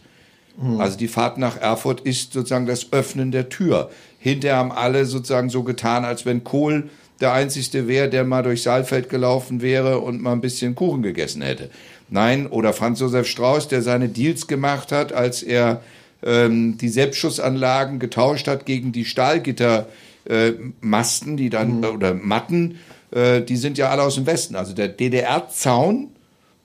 [0.79, 3.91] Also die Fahrt nach Erfurt ist sozusagen das Öffnen der Tür.
[4.23, 6.89] Hinterher haben alle sozusagen so getan, als wenn Kohl
[7.21, 11.43] der Einzige wäre, der mal durch Saalfeld gelaufen wäre und mal ein bisschen Kuchen gegessen
[11.43, 11.71] hätte.
[12.09, 15.83] Nein, oder Franz Josef Strauß, der seine Deals gemacht hat, als er
[16.23, 19.89] ähm, die Selbstschussanlagen getauscht hat gegen die Stahlgittermasten,
[20.29, 22.79] äh, Masten, die dann, oder Matten,
[23.11, 24.55] äh, die sind ja alle aus dem Westen.
[24.55, 26.11] Also der DDR-Zaun,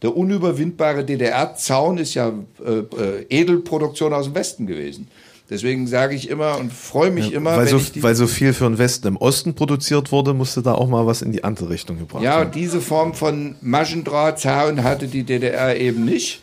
[0.03, 5.07] der unüberwindbare DDR-Zaun ist ja äh, äh, Edelproduktion aus dem Westen gewesen.
[5.49, 8.27] Deswegen sage ich immer und freue mich immer, weil, wenn so, ich die, weil so
[8.27, 11.45] viel für den Westen im Osten produziert wurde, musste da auch mal was in die
[11.45, 12.51] andere Richtung gebracht ja, werden.
[12.51, 16.41] diese Form von Maschendrahtzaun hatte die DDR eben nicht,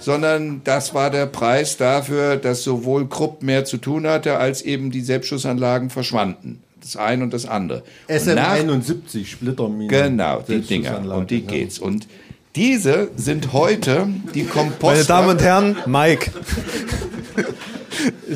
[0.00, 4.90] sondern das war der Preis dafür, dass sowohl Krupp mehr zu tun hatte, als eben
[4.90, 6.60] die Selbstschussanlagen verschwanden.
[6.80, 7.84] Das eine und das andere.
[8.08, 9.88] Und nach- SM71 Splitterminen.
[9.88, 11.14] Genau, die Dinger.
[11.14, 11.46] Um die ja.
[11.46, 11.78] geht's.
[11.78, 12.08] Und
[12.56, 14.88] diese sind heute die Komposter.
[14.88, 16.32] Meine Damen und Herren, Mike.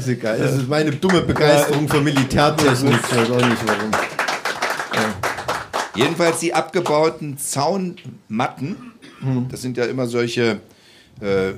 [0.04, 0.38] Ist egal.
[0.38, 2.94] Das ist meine dumme Begeisterung für Militärtechnik.
[2.94, 3.90] Ich weiß auch nicht warum.
[5.96, 8.92] Jedenfalls die abgebauten Zaunmatten,
[9.48, 10.60] das sind ja immer solche
[11.20, 11.52] äh,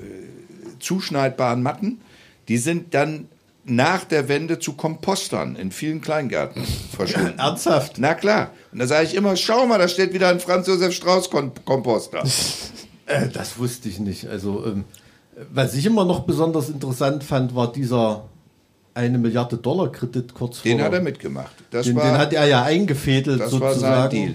[0.78, 2.00] zuschneidbaren Matten,
[2.46, 3.28] die sind dann
[3.64, 6.62] nach der Wende zu Kompostern in vielen Kleingärten
[6.96, 7.38] verschwunden.
[7.38, 7.94] Ernsthaft?
[7.98, 8.52] Na klar.
[8.70, 12.22] Und da sage ich immer, schau mal, da steht wieder ein Franz Josef Strauß Komposter.
[13.08, 14.26] Äh, das wusste ich nicht.
[14.26, 14.82] Also, ähm,
[15.52, 18.24] was ich immer noch besonders interessant fand, war dieser
[18.96, 20.86] eine Milliarde Dollar Kredit kurz Den vor.
[20.86, 21.52] hat er mitgemacht.
[21.70, 24.10] Das den, war, den hat er ja eingefädelt das war sozusagen.
[24.10, 24.34] sein Deal.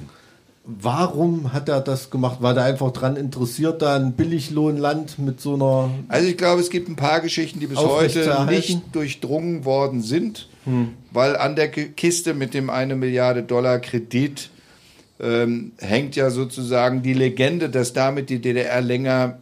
[0.63, 2.41] Warum hat er das gemacht?
[2.41, 6.69] War der einfach dran interessiert, da ein Billiglohnland mit so einer Also ich glaube, es
[6.69, 10.47] gibt ein paar Geschichten, die bis heute nicht durchdrungen worden sind,
[11.11, 14.51] weil an der Ki- Kiste mit dem eine Milliarde Dollar Kredit
[15.19, 19.39] ähm, hängt ja sozusagen die Legende, dass damit die DDR länger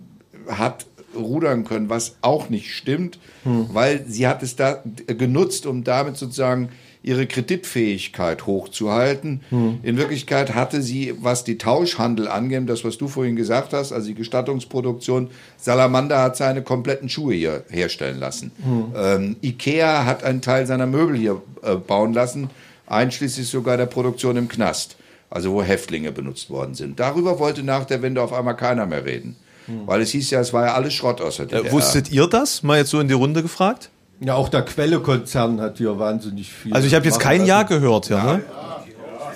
[0.48, 6.18] hat rudern können, was auch nicht stimmt, weil sie hat es da genutzt, um damit
[6.18, 6.70] sozusagen
[7.02, 9.40] ihre Kreditfähigkeit hochzuhalten.
[9.84, 14.08] In Wirklichkeit hatte sie, was die Tauschhandel angeht, das, was du vorhin gesagt hast, also
[14.08, 18.52] die Gestattungsproduktion, Salamander hat seine kompletten Schuhe hier herstellen lassen.
[18.96, 22.50] Ähm, Ikea hat einen Teil seiner Möbel hier äh, bauen lassen,
[22.88, 24.98] einschließlich sogar der Produktion im Knast,
[25.30, 27.00] also wo Häftlinge benutzt worden sind.
[27.00, 29.38] Darüber wollte nach der Wende auf einmal keiner mehr reden.
[29.86, 31.66] Weil es hieß ja, es war ja alles Schrott aus der DDR.
[31.66, 32.64] Äh, wusstet ihr das?
[32.64, 33.90] Mal jetzt so in die Runde gefragt?
[34.22, 36.74] Ja, auch der Quelle-Konzern hat hier wahnsinnig viel.
[36.74, 37.74] Also ich habe jetzt kein machen Ja lassen.
[37.76, 38.42] gehört, ja, ne?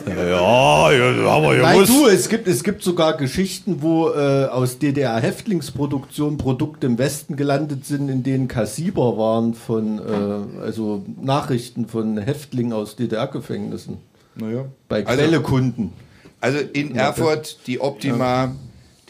[0.05, 6.38] Ja, ja, aber Nein, du, es gibt, es gibt sogar Geschichten, wo äh, aus DDR-Häftlingsproduktion
[6.38, 12.73] Produkte im Westen gelandet sind, in denen Kassiber waren von, äh, also Nachrichten von Häftlingen
[12.73, 13.97] aus DDR-Gefängnissen.
[14.35, 14.65] Naja.
[14.89, 15.93] Bei Also- Quellekunden.
[16.41, 18.51] Also in Erfurt die Optima,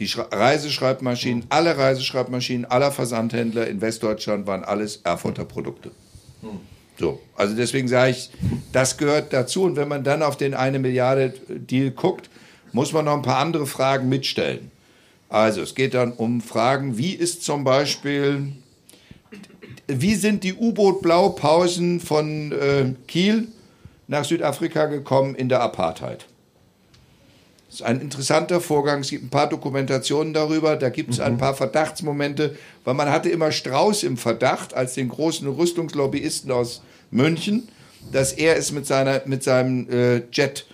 [0.03, 5.91] die Schra Reiseschreibmaschinen, alle Reiseschreibmaschinen aller Versandhändler in Westdeutschland waren alles Erfurter Produkte.
[6.99, 8.29] So, also deswegen sage ich,
[8.73, 9.63] das gehört dazu.
[9.63, 12.29] Und wenn man dann auf den eine Milliarde Deal guckt,
[12.73, 14.71] muss man noch ein paar andere Fragen mitstellen.
[15.29, 18.51] Also es geht dann um Fragen, wie ist zum Beispiel,
[19.87, 23.47] wie sind die U-Boot-Blaupausen von äh, Kiel
[24.07, 26.25] nach Südafrika gekommen in der Apartheid?
[27.73, 28.99] Das ist ein interessanter Vorgang.
[28.99, 30.75] Es gibt ein paar Dokumentationen darüber.
[30.75, 35.09] Da gibt es ein paar Verdachtsmomente, weil man hatte immer Strauß im Verdacht als den
[35.09, 37.67] großen Rüstungslobbyisten aus München,
[38.11, 40.67] dass er es mit, seiner, mit seinem äh, Jet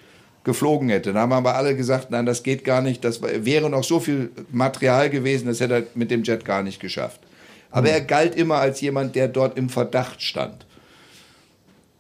[0.43, 1.13] geflogen hätte.
[1.13, 3.01] Da haben aber alle gesagt, nein, das geht gar nicht.
[3.05, 6.81] Das wäre noch so viel Material gewesen, das hätte er mit dem Jet gar nicht
[6.81, 7.21] geschafft.
[7.71, 10.65] Aber er galt immer als jemand, der dort im Verdacht stand.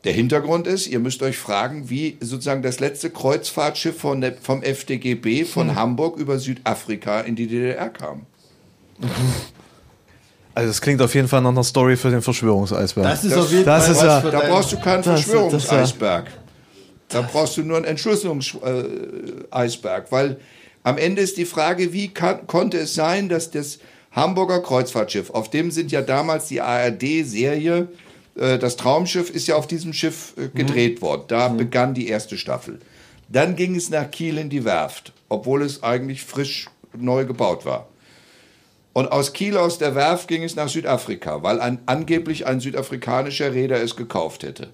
[0.05, 4.63] Der Hintergrund ist, ihr müsst euch fragen, wie sozusagen das letzte Kreuzfahrtschiff von der, vom
[4.63, 8.25] FDGB von Hamburg über Südafrika in die DDR kam.
[10.55, 13.05] Also das klingt auf jeden Fall nach einer Story für den Verschwörungseisberg.
[13.07, 16.25] Das ist Das- auf jeden das Fall ist ja- Da brauchst du keinen Das- Verschwörungseisberg.
[17.07, 20.37] Da brauchst du nur einen Entschlüsselungseisberg, weil
[20.83, 23.79] am Ende ist die Frage, wie kann, konnte es sein, dass das
[24.11, 27.85] Hamburger Kreuzfahrtschiff, auf dem sind ja damals die ARD-Serie, äh,
[28.39, 31.23] das Traumschiff ist ja auf diesem Schiff äh, gedreht worden.
[31.27, 32.79] Da begann die erste Staffel.
[33.27, 36.67] Dann ging es nach Kiel in die Werft, obwohl es eigentlich frisch
[36.97, 37.87] neu gebaut war.
[38.93, 43.53] Und aus Kiel, aus der Werft, ging es nach Südafrika, weil ein, angeblich ein südafrikanischer
[43.53, 44.69] Reeder es gekauft hätte.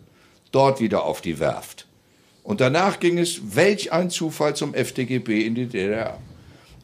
[0.52, 1.88] Dort wieder auf die Werft.
[2.44, 6.20] Und danach ging es, welch ein Zufall, zum FDGB in die DDR.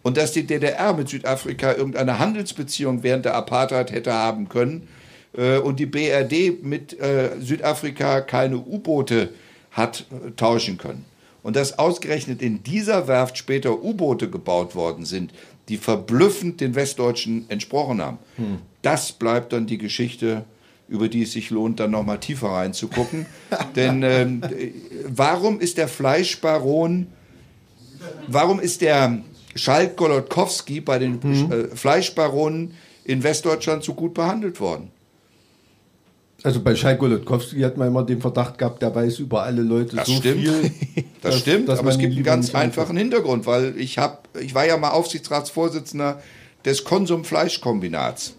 [0.01, 4.87] Und dass die DDR mit Südafrika irgendeine Handelsbeziehung während der Apartheid hätte haben können
[5.33, 9.29] äh, und die BRD mit äh, Südafrika keine U-Boote
[9.71, 11.05] hat äh, tauschen können.
[11.43, 15.33] Und dass ausgerechnet in dieser Werft später U-Boote gebaut worden sind,
[15.69, 18.19] die verblüffend den Westdeutschen entsprochen haben.
[18.81, 20.43] Das bleibt dann die Geschichte,
[20.87, 23.25] über die es sich lohnt, dann nochmal tiefer reinzugucken.
[23.75, 24.71] Denn ähm, äh,
[25.07, 27.07] warum ist der Fleischbaron
[28.27, 29.19] Warum ist der
[29.55, 31.21] Schalk Golodkowski bei den
[31.51, 34.91] äh, Fleischbaronen in Westdeutschland so gut behandelt worden?
[36.43, 39.95] Also bei Schalk Golodkowski hat man immer den Verdacht gehabt, der weiß über alle Leute
[39.97, 40.39] Das so stimmt.
[40.41, 40.71] viel.
[41.21, 44.55] Das dass- stimmt, dass aber es gibt einen ganz einfachen Hintergrund, weil ich hab, ich
[44.55, 46.19] war ja mal Aufsichtsratsvorsitzender
[46.65, 48.33] des Konsum Fleischkombinats.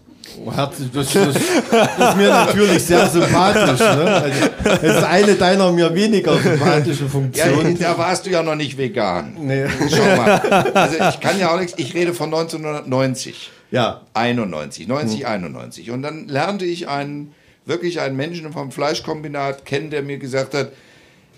[0.45, 3.79] Oh, herzlich, das, das, das ist mir natürlich sehr sympathisch.
[3.79, 4.05] Ne?
[4.09, 7.77] Also, das ist eine deiner mir weniger sympathische Ja, Funktionen.
[7.77, 9.35] da warst du ja noch nicht vegan.
[9.41, 9.65] Nee.
[9.89, 10.39] Schau mal.
[10.73, 13.51] Also ich kann ja auch nichts, ich rede von 1990.
[13.71, 15.91] Ja, 91, 90, 91.
[15.91, 17.33] Und dann lernte ich einen,
[17.65, 20.71] wirklich einen Menschen vom Fleischkombinat kennen, der mir gesagt hat,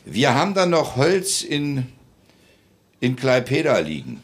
[0.06, 1.88] wir haben da noch Holz in,
[3.00, 4.22] in Klaipeda liegen.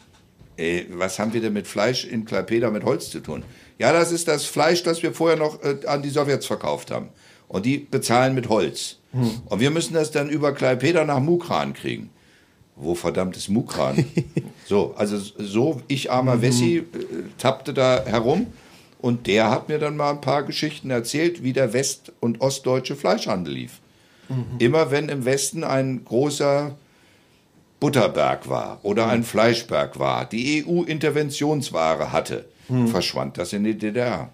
[0.57, 3.43] Äh, was haben wir denn mit Fleisch in Klaipeda mit Holz zu tun?
[3.79, 7.09] Ja, das ist das Fleisch, das wir vorher noch äh, an die Sowjets verkauft haben.
[7.47, 8.97] Und die bezahlen mit Holz.
[9.45, 12.09] Und wir müssen das dann über Klaipeda nach Mukran kriegen.
[12.77, 14.05] Wo verdammt ist Mukran?
[14.65, 16.83] so, also so, ich armer Wessi äh,
[17.37, 18.47] tappte da herum
[19.01, 22.95] und der hat mir dann mal ein paar Geschichten erzählt, wie der west- und ostdeutsche
[22.95, 23.79] Fleischhandel lief.
[24.59, 26.75] Immer wenn im Westen ein großer
[27.79, 32.45] Butterberg war oder ein Fleischberg war, die EU Interventionsware hatte,
[32.87, 34.29] verschwand das in die DDR.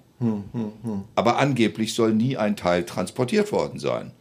[1.16, 4.12] Aber angeblich soll nie ein Teil transportiert worden sein,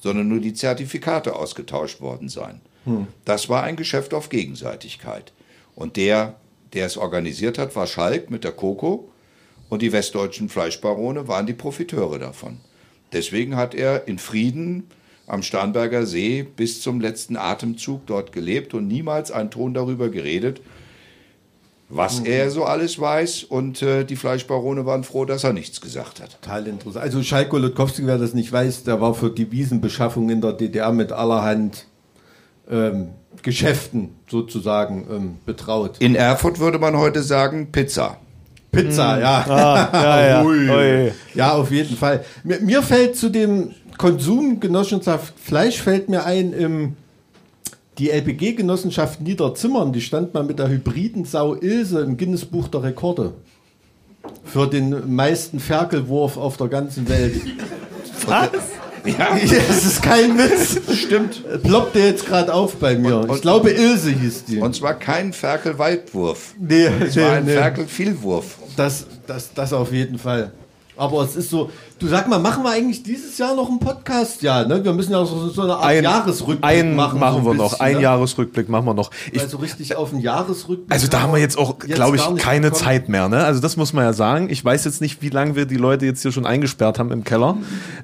[0.00, 2.60] sondern nur die Zertifikate ausgetauscht worden sein.
[3.24, 5.32] Das war ein Geschäft auf Gegenseitigkeit.
[5.74, 6.36] Und der,
[6.72, 9.10] der es organisiert hat, war Schalk mit der Coco
[9.68, 12.58] und die westdeutschen Fleischbarone waren die Profiteure davon.
[13.12, 14.84] Deswegen hat er in Frieden
[15.26, 20.60] am Starnberger See bis zum letzten Atemzug dort gelebt und niemals einen Ton darüber geredet,
[21.88, 23.44] was er so alles weiß.
[23.44, 26.40] Und äh, die Fleischbarone waren froh, dass er nichts gesagt hat.
[26.40, 27.04] total interessant.
[27.04, 31.12] Also Schalk Golodkowski, wer das nicht weiß, der war für Devisenbeschaffung in der DDR mit
[31.12, 31.86] allerhand
[32.68, 33.10] ähm,
[33.42, 35.96] Geschäften sozusagen ähm, betraut.
[35.98, 38.18] In Erfurt würde man heute sagen Pizza.
[38.76, 39.44] Pizza, ja.
[39.92, 40.44] ja, ja.
[40.44, 41.12] Ui.
[41.34, 42.24] Ja, auf jeden Fall.
[42.44, 46.96] Mir, mir fällt zu dem Konsum Genossenschaft Fleisch fällt mir ein, im,
[47.98, 53.32] die LPG-Genossenschaft Niederzimmern, die stand mal mit der hybriden Sau Ilse im Guinness-Buch der Rekorde.
[54.44, 57.40] Für den meisten Ferkelwurf auf der ganzen Welt.
[59.18, 59.36] Ja,
[59.68, 60.78] Das ist kein Witz.
[60.98, 61.42] stimmt.
[61.62, 63.18] Ploppt der jetzt gerade auf bei mir.
[63.20, 64.58] Und- ich glaube, Ilse hieß die.
[64.58, 66.54] Und zwar kein Ferkel-Weitwurf.
[66.58, 68.56] nee, Es war ein Ferkel-Vielwurf.
[68.76, 70.52] Das, das, das auf jeden Fall.
[70.96, 74.42] Aber es ist so, du sag mal, machen wir eigentlich dieses Jahr noch einen Podcast?
[74.42, 74.84] Ja, ne?
[74.84, 77.18] Wir müssen ja auch so, so eine Art Ein, Jahresrückblick ein machen.
[77.18, 77.70] machen, so wir noch.
[77.70, 78.02] bisschen, Ein ne?
[78.02, 79.10] Jahresrückblick machen wir noch.
[79.32, 80.92] Ich, Also richtig auf einen Jahresrückblick.
[80.92, 82.82] also da haben wir jetzt auch, glaube ich, keine bekommen.
[82.84, 83.28] Zeit mehr.
[83.28, 83.42] Ne?
[83.44, 84.50] Also das muss man ja sagen.
[84.50, 87.24] Ich weiß jetzt nicht, wie lange wir die Leute jetzt hier schon eingesperrt haben im
[87.24, 87.56] Keller.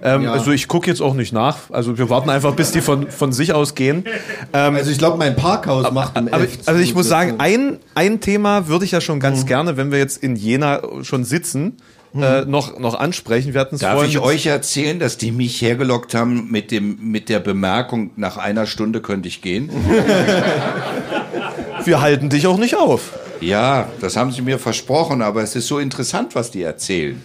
[0.02, 0.32] Ähm, Ja.
[0.32, 1.58] Also ich gucke jetzt auch nicht nach.
[1.70, 4.04] Also wir warten einfach, bis die von, von sich aus gehen.
[4.52, 8.20] Ähm, Also ich glaube, mein Parkhaus macht aber, F also ich muss sagen, ein, ein
[8.20, 9.20] Thema würde ich ja schon Mhm.
[9.20, 11.76] ganz gerne, wenn wir jetzt in Jena schon sitzen,
[12.14, 13.54] äh, noch, noch ansprechen.
[13.54, 17.28] Wir hatten Darf vorhin ich euch erzählen, dass die mich hergelockt haben mit, dem, mit
[17.28, 19.70] der Bemerkung, nach einer Stunde könnte ich gehen?
[21.84, 23.18] wir halten dich auch nicht auf.
[23.40, 27.20] Ja, das haben sie mir versprochen, aber es ist so interessant, was die erzählen.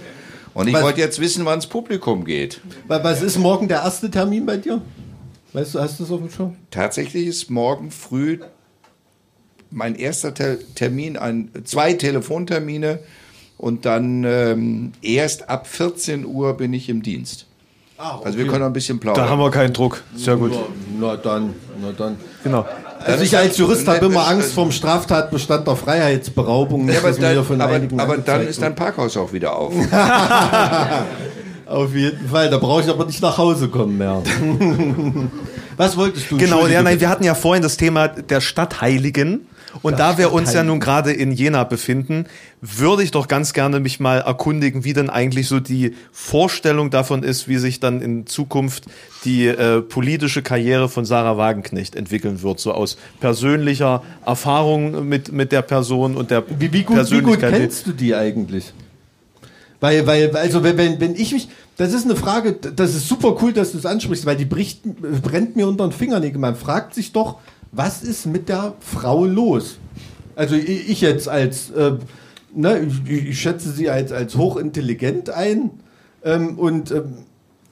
[0.54, 2.62] Und ich Was- wollte jetzt wissen, wann das Publikum geht.
[2.88, 4.82] Wa- Was ist morgen der erste Termin bei dir?
[5.54, 6.56] Weißt du, hast du es auf dem Schirm?
[6.72, 8.40] Tatsächlich ist morgen früh
[9.70, 13.00] mein erster Te Termin, ein, zwei Telefontermine
[13.58, 17.46] und dann ähm, erst ab 14 Uhr bin ich im Dienst.
[17.98, 19.26] Also wir können noch ein bisschen plaudern.
[19.26, 20.04] Da haben wir keinen Druck.
[20.16, 20.52] Sehr gut.
[21.00, 22.18] Na dann, na dann.
[22.44, 22.64] Genau.
[23.04, 26.88] Also ich als Jurist habe immer Angst vor dem Straftatbestand der Freiheitsberaubung.
[26.90, 29.74] Ja, aber dann, von aber, aber dann ist dein Parkhaus auch wieder auf.
[31.68, 34.24] Auf jeden Fall, da brauche ich aber nicht nach Hause kommen mehr.
[35.78, 36.38] Was wolltest du?
[36.38, 39.48] Genau, ja, nein, wir hatten ja vorhin das Thema der Stadtheiligen.
[39.82, 42.26] Und da wir uns ja nun gerade in Jena befinden,
[42.62, 47.24] würde ich doch ganz gerne mich mal erkundigen, wie denn eigentlich so die Vorstellung davon
[47.24, 48.86] ist, wie sich dann in Zukunft
[49.26, 55.52] die äh, politische Karriere von Sarah Wagenknecht entwickeln wird, so aus persönlicher Erfahrung mit, mit
[55.52, 57.54] der Person und der Wie, wie, gut, wie gut Persönlichkeit.
[57.54, 58.74] kennst du die eigentlich?
[59.80, 63.38] Weil, weil, also wenn, wenn, wenn ich mich, das ist eine Frage, das ist super
[63.42, 66.42] cool, dass du es ansprichst, weil die bricht, brennt mir unter den Fingernägeln.
[66.42, 67.38] Man fragt sich doch,
[67.72, 69.78] was ist mit der Frau los?
[70.36, 71.94] Also ich, jetzt als, äh,
[72.54, 75.72] ne, ich, ich schätze sie als, als hochintelligent ein
[76.24, 77.14] ähm, und ähm,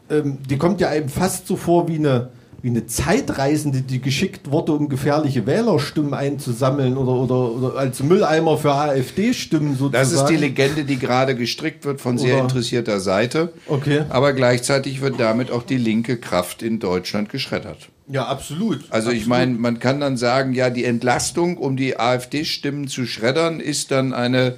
[0.09, 2.29] ähm, die kommt ja einem fast so vor wie eine,
[2.61, 8.57] wie eine Zeitreisende, die geschickt wurde, um gefährliche Wählerstimmen einzusammeln oder, oder, oder als Mülleimer
[8.57, 9.93] für AfD-Stimmen sozusagen.
[9.93, 13.53] Das ist die Legende, die gerade gestrickt wird von sehr Oder- interessierter Seite.
[13.67, 14.05] Okay.
[14.09, 17.89] Aber gleichzeitig wird damit auch die linke Kraft in Deutschland geschreddert.
[18.07, 18.83] Ja, absolut.
[18.91, 19.27] Also ich Absolut.
[19.27, 24.13] meine, man kann dann sagen, ja, die Entlastung, um die AfD-Stimmen zu schreddern, ist dann
[24.13, 24.55] eine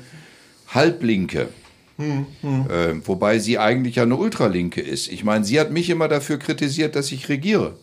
[0.68, 1.48] Halblinke.
[2.00, 5.12] Äh, wobei sie eigentlich ja eine Ultralinke ist.
[5.12, 7.76] Ich meine, sie hat mich immer dafür kritisiert, dass ich regiere.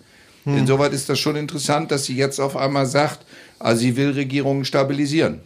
[0.46, 3.20] Insoweit ist das schon interessant, dass sie jetzt auf einmal sagt,
[3.58, 5.40] also sie will Regierungen stabilisieren.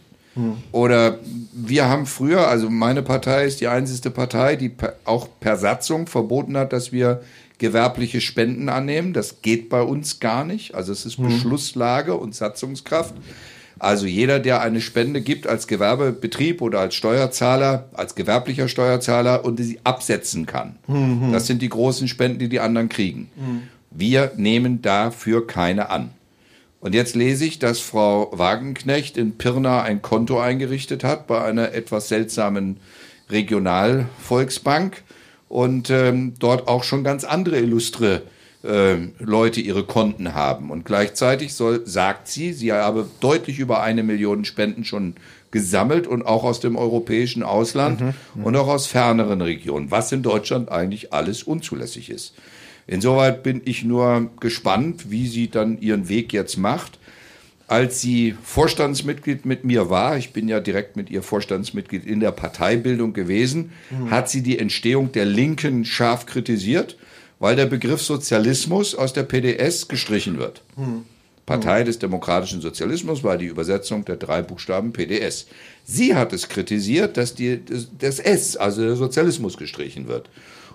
[0.71, 1.19] Oder
[1.53, 4.71] wir haben früher, also meine Partei ist die einzige Partei, die
[5.05, 7.21] auch per Satzung verboten hat, dass wir
[7.59, 9.13] gewerbliche Spenden annehmen.
[9.13, 10.73] Das geht bei uns gar nicht.
[10.73, 13.13] Also es ist Beschlusslage und Satzungskraft.
[13.77, 19.57] Also jeder, der eine Spende gibt als Gewerbebetrieb oder als Steuerzahler, als gewerblicher Steuerzahler und
[19.57, 20.75] sie absetzen kann.
[21.31, 23.29] Das sind die großen Spenden, die die anderen kriegen.
[23.91, 26.09] Wir nehmen dafür keine an.
[26.81, 31.73] Und jetzt lese ich, dass Frau Wagenknecht in Pirna ein Konto eingerichtet hat bei einer
[31.73, 32.77] etwas seltsamen
[33.29, 35.03] Regionalvolksbank
[35.49, 38.21] und ähm, dort auch schon ganz andere illustre
[38.63, 40.69] ähm, Leute ihre Konten haben.
[40.69, 45.15] Und gleichzeitig soll, sagt sie, sie habe deutlich über eine Million Spenden schon
[45.51, 48.01] gesammelt und auch aus dem europäischen Ausland
[48.43, 52.35] und auch aus ferneren Regionen, was in Deutschland eigentlich alles unzulässig ist.
[52.85, 56.98] Insoweit bin ich nur gespannt, wie sie dann ihren Weg jetzt macht.
[57.69, 62.31] Als sie Vorstandsmitglied mit mir war, ich bin ja direkt mit ihr Vorstandsmitglied in der
[62.31, 63.71] Parteibildung gewesen,
[64.09, 66.97] hat sie die Entstehung der Linken scharf kritisiert,
[67.37, 70.63] weil der Begriff Sozialismus aus der PDS gestrichen wird.
[71.45, 75.45] Partei des demokratischen Sozialismus war die Übersetzung der drei Buchstaben PDS.
[75.83, 80.27] Sie hat es kritisiert, dass die, das, das S, also der Sozialismus, gestrichen wird.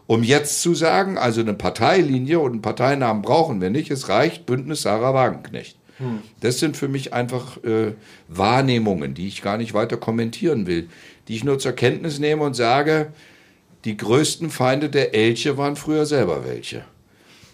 [0.06, 4.46] Um jetzt zu sagen, also eine Parteilinie und einen Parteinamen brauchen wir nicht, es reicht
[4.46, 5.76] Bündnis Sarah Wagenknecht.
[6.40, 7.92] Das sind für mich einfach äh,
[8.28, 10.88] Wahrnehmungen, die ich gar nicht weiter kommentieren will,
[11.28, 13.12] die ich nur zur Kenntnis nehme und sage,
[13.84, 16.84] die größten Feinde der Elche waren früher selber welche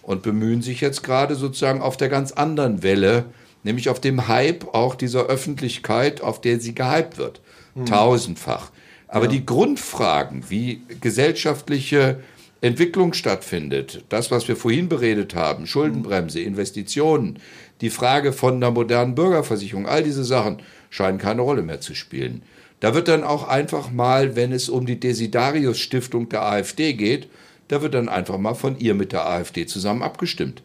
[0.01, 3.25] und bemühen sich jetzt gerade sozusagen auf der ganz anderen Welle,
[3.63, 7.41] nämlich auf dem Hype auch dieser Öffentlichkeit, auf der sie gehypt wird.
[7.85, 8.71] Tausendfach.
[9.07, 12.19] Aber die Grundfragen, wie gesellschaftliche
[12.61, 17.39] Entwicklung stattfindet, das, was wir vorhin beredet haben, Schuldenbremse, Investitionen,
[17.81, 20.57] die Frage von einer modernen Bürgerversicherung, all diese Sachen
[20.89, 22.43] scheinen keine Rolle mehr zu spielen.
[22.79, 27.29] Da wird dann auch einfach mal, wenn es um die Desidarius-Stiftung der AfD geht,
[27.67, 30.63] da wird dann einfach mal von ihr mit der AfD zusammen abgestimmt.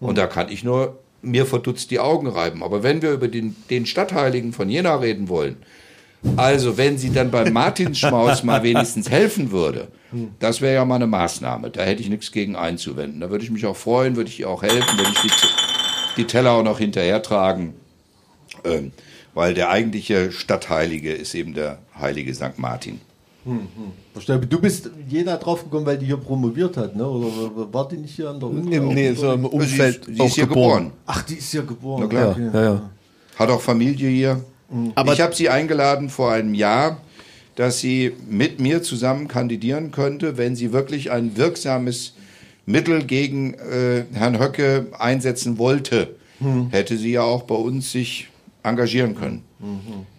[0.00, 2.62] Und da kann ich nur mir verdutzt die Augen reiben.
[2.62, 5.56] Aber wenn wir über den, den Stadtheiligen von Jena reden wollen,
[6.36, 9.88] also wenn sie dann beim Martinsschmaus mal wenigstens helfen würde,
[10.38, 11.70] das wäre ja mal eine Maßnahme.
[11.70, 13.20] Da hätte ich nichts gegen einzuwenden.
[13.20, 15.30] Da würde ich mich auch freuen, würde ich ihr auch helfen, würde ich die,
[16.18, 17.74] die Teller auch noch hinterher tragen.
[18.64, 18.92] Ähm,
[19.34, 22.58] weil der eigentliche Stadtheilige ist eben der heilige St.
[22.58, 23.00] Martin.
[24.12, 24.38] Verstehe.
[24.40, 27.06] Du bist jeder drauf gekommen, weil die hier promoviert hat, ne?
[27.08, 28.78] Oder war die nicht hier an der Uni?
[28.78, 30.90] Nee, nee, so im Umfeld sie ist, sie ist hier geboren.
[31.06, 32.02] Ach, die ist hier geboren.
[32.02, 32.30] Na klar.
[32.32, 32.50] Okay.
[32.52, 32.90] Ja, ja.
[33.36, 34.44] Hat auch Familie hier.
[34.96, 36.98] Aber- ich habe sie eingeladen vor einem Jahr,
[37.54, 42.14] dass sie mit mir zusammen kandidieren könnte, wenn sie wirklich ein wirksames
[42.68, 46.16] Mittel gegen äh, Herrn Höcke einsetzen wollte.
[46.70, 48.28] Hätte sie ja auch bei uns sich
[48.62, 49.42] engagieren können.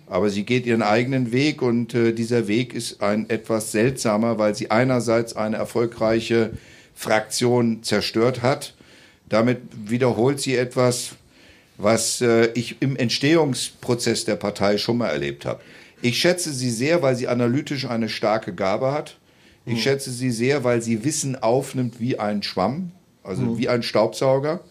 [0.07, 4.55] Aber sie geht ihren eigenen Weg und äh, dieser Weg ist ein etwas seltsamer, weil
[4.55, 6.51] sie einerseits eine erfolgreiche
[6.95, 8.73] Fraktion zerstört hat.
[9.29, 11.11] Damit wiederholt sie etwas,
[11.77, 15.61] was äh, ich im Entstehungsprozess der Partei schon mal erlebt habe.
[16.01, 19.17] Ich schätze sie sehr, weil sie analytisch eine starke Gabe hat.
[19.72, 22.91] Ich schätze sie sehr, weil sie Wissen aufnimmt wie ein Schwamm,
[23.23, 24.61] also wie ein Staubsauger.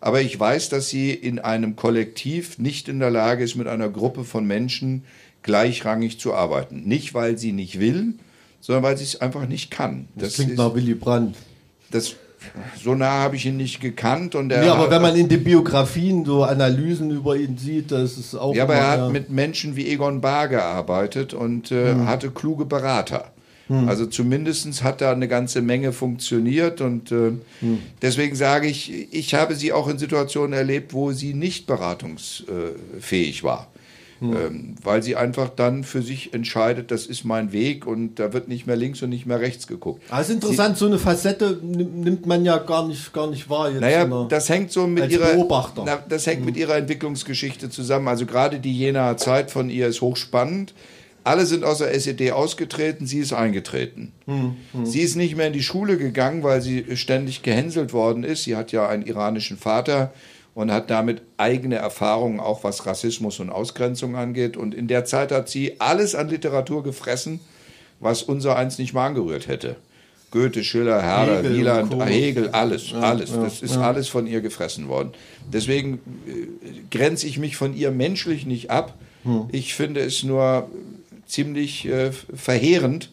[0.00, 3.88] Aber ich weiß, dass sie in einem Kollektiv nicht in der Lage ist, mit einer
[3.88, 5.04] Gruppe von Menschen
[5.42, 6.82] gleichrangig zu arbeiten.
[6.84, 8.14] Nicht, weil sie nicht will,
[8.60, 10.08] sondern weil sie es einfach nicht kann.
[10.14, 11.36] Das, klingt nach Willy Brandt.
[11.90, 12.16] das,
[12.82, 14.34] so nah habe ich ihn nicht gekannt.
[14.34, 17.90] Und er Ja, aber hat- wenn man in den Biografien so Analysen über ihn sieht,
[17.90, 18.54] das ist auch.
[18.54, 19.08] Ja, aber er hat ja.
[19.08, 23.32] mit Menschen wie Egon Bahr gearbeitet und äh, hatte kluge Berater.
[23.68, 27.32] Also zumindest hat da eine ganze Menge funktioniert und äh,
[28.00, 33.68] deswegen sage ich, ich habe sie auch in Situationen erlebt, wo sie nicht beratungsfähig war.
[34.22, 38.48] Ähm, weil sie einfach dann für sich entscheidet, das ist mein Weg und da wird
[38.48, 40.02] nicht mehr links und nicht mehr rechts geguckt.
[40.10, 43.70] Ist interessant, so eine Facette nimm- nimmt man ja gar nicht, gar nicht wahr.
[43.70, 45.82] Jetzt Naja, der- das hängt so mit ihrer Beobachter.
[45.84, 48.08] Na, das hängt mit ihrer Entwicklungsgeschichte zusammen.
[48.08, 50.72] Also gerade die Jenaer Zeit von ihr ist hochspannend.
[51.26, 54.12] Alle sind aus der SED ausgetreten, sie ist eingetreten.
[54.84, 58.44] Sie ist nicht mehr in die Schule gegangen, weil sie ständig gehänselt worden ist.
[58.44, 60.12] Sie hat ja einen iranischen Vater
[60.54, 64.56] und hat damit eigene Erfahrungen, auch was Rassismus und Ausgrenzung angeht.
[64.56, 67.40] Und in der Zeit hat sie alles an Literatur gefressen,
[67.98, 69.74] was unser eins nicht mal angerührt hätte.
[70.30, 72.04] Goethe, Schiller, Herder, Hegel Wieland, Co.
[72.04, 73.32] Hegel, alles, alles.
[73.32, 75.10] das ist alles von ihr gefressen worden.
[75.52, 75.94] Deswegen
[76.28, 78.94] äh, grenze ich mich von ihr menschlich nicht ab.
[79.50, 80.70] Ich finde es nur
[81.26, 83.10] ziemlich äh, verheerend,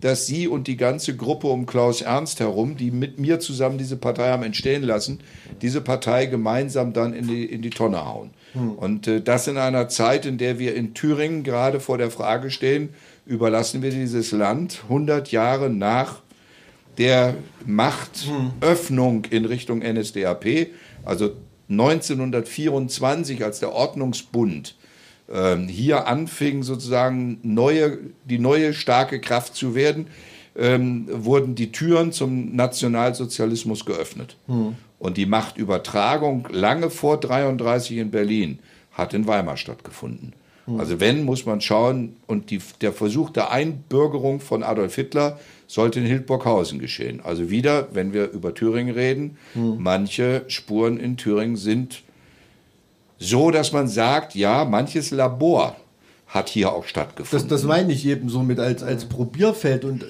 [0.00, 3.96] dass sie und die ganze Gruppe um Klaus Ernst herum, die mit mir zusammen diese
[3.96, 5.20] Partei haben entstehen lassen,
[5.62, 8.30] diese Partei gemeinsam dann in die, in die Tonne hauen.
[8.76, 12.50] Und äh, das in einer Zeit, in der wir in Thüringen gerade vor der Frage
[12.50, 12.90] stehen,
[13.24, 16.22] überlassen wir dieses Land 100 Jahre nach
[16.98, 17.34] der
[17.66, 20.68] Machtöffnung in Richtung NSDAP,
[21.04, 21.32] also
[21.68, 24.76] 1924, als der Ordnungsbund
[25.32, 30.06] ähm, hier anfing, sozusagen neue, die neue starke Kraft zu werden,
[30.56, 34.36] ähm, wurden die Türen zum Nationalsozialismus geöffnet.
[34.98, 38.58] Und die Machtübertragung lange vor 33 in Berlin
[38.92, 40.32] hat in Weimar stattgefunden.
[40.78, 45.38] Also wenn, muss man schauen, und die, der Versuch der Einbürgerung von Adolf Hitler
[45.68, 47.20] sollte in Hildburghausen geschehen.
[47.22, 49.36] Also wieder, wenn wir über Thüringen reden,
[49.78, 52.02] manche Spuren in Thüringen sind
[53.18, 55.76] so, dass man sagt, ja, manches Labor
[56.26, 57.48] hat hier auch Das, stattgefunden.
[57.48, 59.84] das meine ich eben so mit als, als Probierfeld.
[59.84, 60.04] Und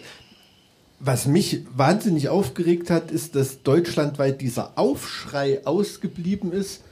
[0.99, 6.83] was mich wahnsinnig aufgeregt hat, ist, dass deutschlandweit dieser Aufschrei ausgeblieben ist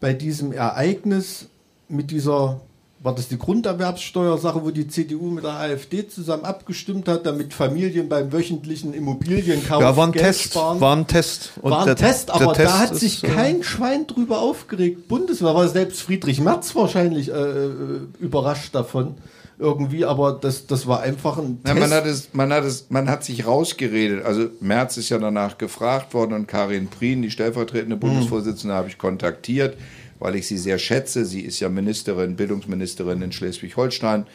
[0.00, 1.46] bei diesem Ereignis
[1.88, 2.60] mit dieser,
[3.02, 8.08] war das die Grunderwerbssteuersache, wo die CDU mit der AfD zusammen abgestimmt hat, damit Familien
[8.10, 10.42] beim wöchentlichen Immobilienkauf Ja, war ein Geld Test.
[10.44, 10.80] sparen.
[10.80, 11.52] War ein Test.
[11.62, 14.40] Und war ein der- Test, der aber Test da hat sich äh, kein Schwein drüber
[14.40, 15.08] aufgeregt.
[15.08, 19.14] Bundeswehr war selbst Friedrich Merz wahrscheinlich äh, äh, überrascht davon
[19.58, 21.80] irgendwie, aber das, das war einfach ein Ja, Test.
[21.88, 24.24] man, hat es, man, hat es, man hat sich rausgeredet.
[24.24, 28.98] Also Merz ist ja danach gefragt worden und Karin Prien, die stellvertretende Bundesvorsitzende, habe ich
[28.98, 29.76] kontaktiert,
[30.20, 31.24] weil ich sie sehr schätze.
[31.24, 34.26] Sie ist ja Ministerin, Bildungsministerin in Schleswig-Holstein.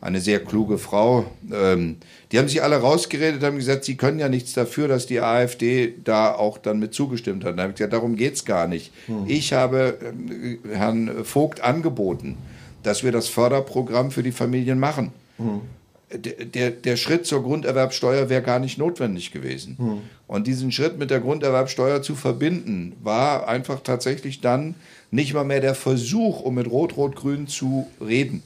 [0.00, 1.26] Eine sehr kluge Frau.
[1.52, 1.96] Ähm,
[2.30, 5.94] die haben sich alle rausgeredet, haben gesagt, sie können ja nichts dafür, dass die AfD
[6.02, 7.58] da auch dann mit zugestimmt hat.
[7.58, 8.92] Da habe ich gesagt, darum geht's gar nicht.
[9.26, 12.36] Ich habe ähm, Herrn Vogt angeboten,
[12.82, 15.12] dass wir das Förderprogramm für die Familien machen
[16.12, 19.76] der, der, der Schritt zur Grunderwerbsteuer wäre gar nicht notwendig gewesen.
[20.26, 24.74] Und diesen Schritt mit der Grunderwerbsteuer zu verbinden, war einfach tatsächlich dann
[25.10, 28.42] nicht mal mehr der Versuch, um mit Rot-Rot-Grün zu reden.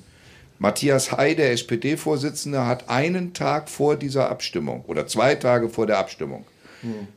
[0.59, 5.99] Matthias Hay, der SPD-Vorsitzende, hat einen Tag vor dieser Abstimmung oder zwei Tage vor der
[5.99, 6.45] Abstimmung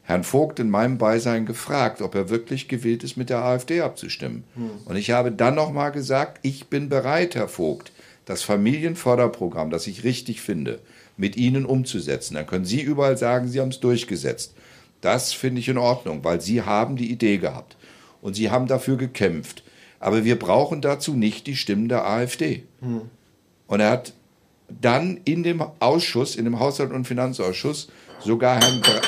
[0.04, 4.44] Herrn Vogt in meinem Beisein gefragt, ob er wirklich gewillt ist, mit der AfD abzustimmen.
[4.86, 7.92] Und ich habe dann nochmal gesagt, ich bin bereit, Herr Vogt,
[8.26, 10.80] das Familienförderprogramm, das ich richtig finde,
[11.18, 12.36] mit Ihnen umzusetzen.
[12.36, 14.56] Dann können Sie überall sagen, Sie haben es durchgesetzt.
[15.02, 17.76] Das finde ich in Ordnung, weil Sie haben die Idee gehabt
[18.22, 19.64] und Sie haben dafür gekämpft.
[20.00, 22.64] Aber wir brauchen dazu nicht die Stimmen der AfD.
[23.68, 24.14] Und er hat
[24.82, 29.02] dann in dem Ausschuss, in dem Haushalt- und Finanzausschuss, sogar Herrn, Bra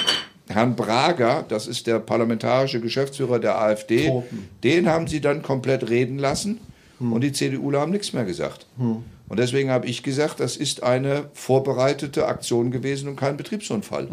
[0.50, 4.50] Herrn Brager, das ist der parlamentarische Geschäftsführer der AfD, Torben.
[4.64, 6.60] den haben sie dann komplett reden lassen
[7.00, 8.66] und die CDUler haben nichts mehr gesagt.
[8.78, 14.08] Und deswegen habe ich gesagt, das ist eine vorbereitete Aktion gewesen und kein Betriebsunfall.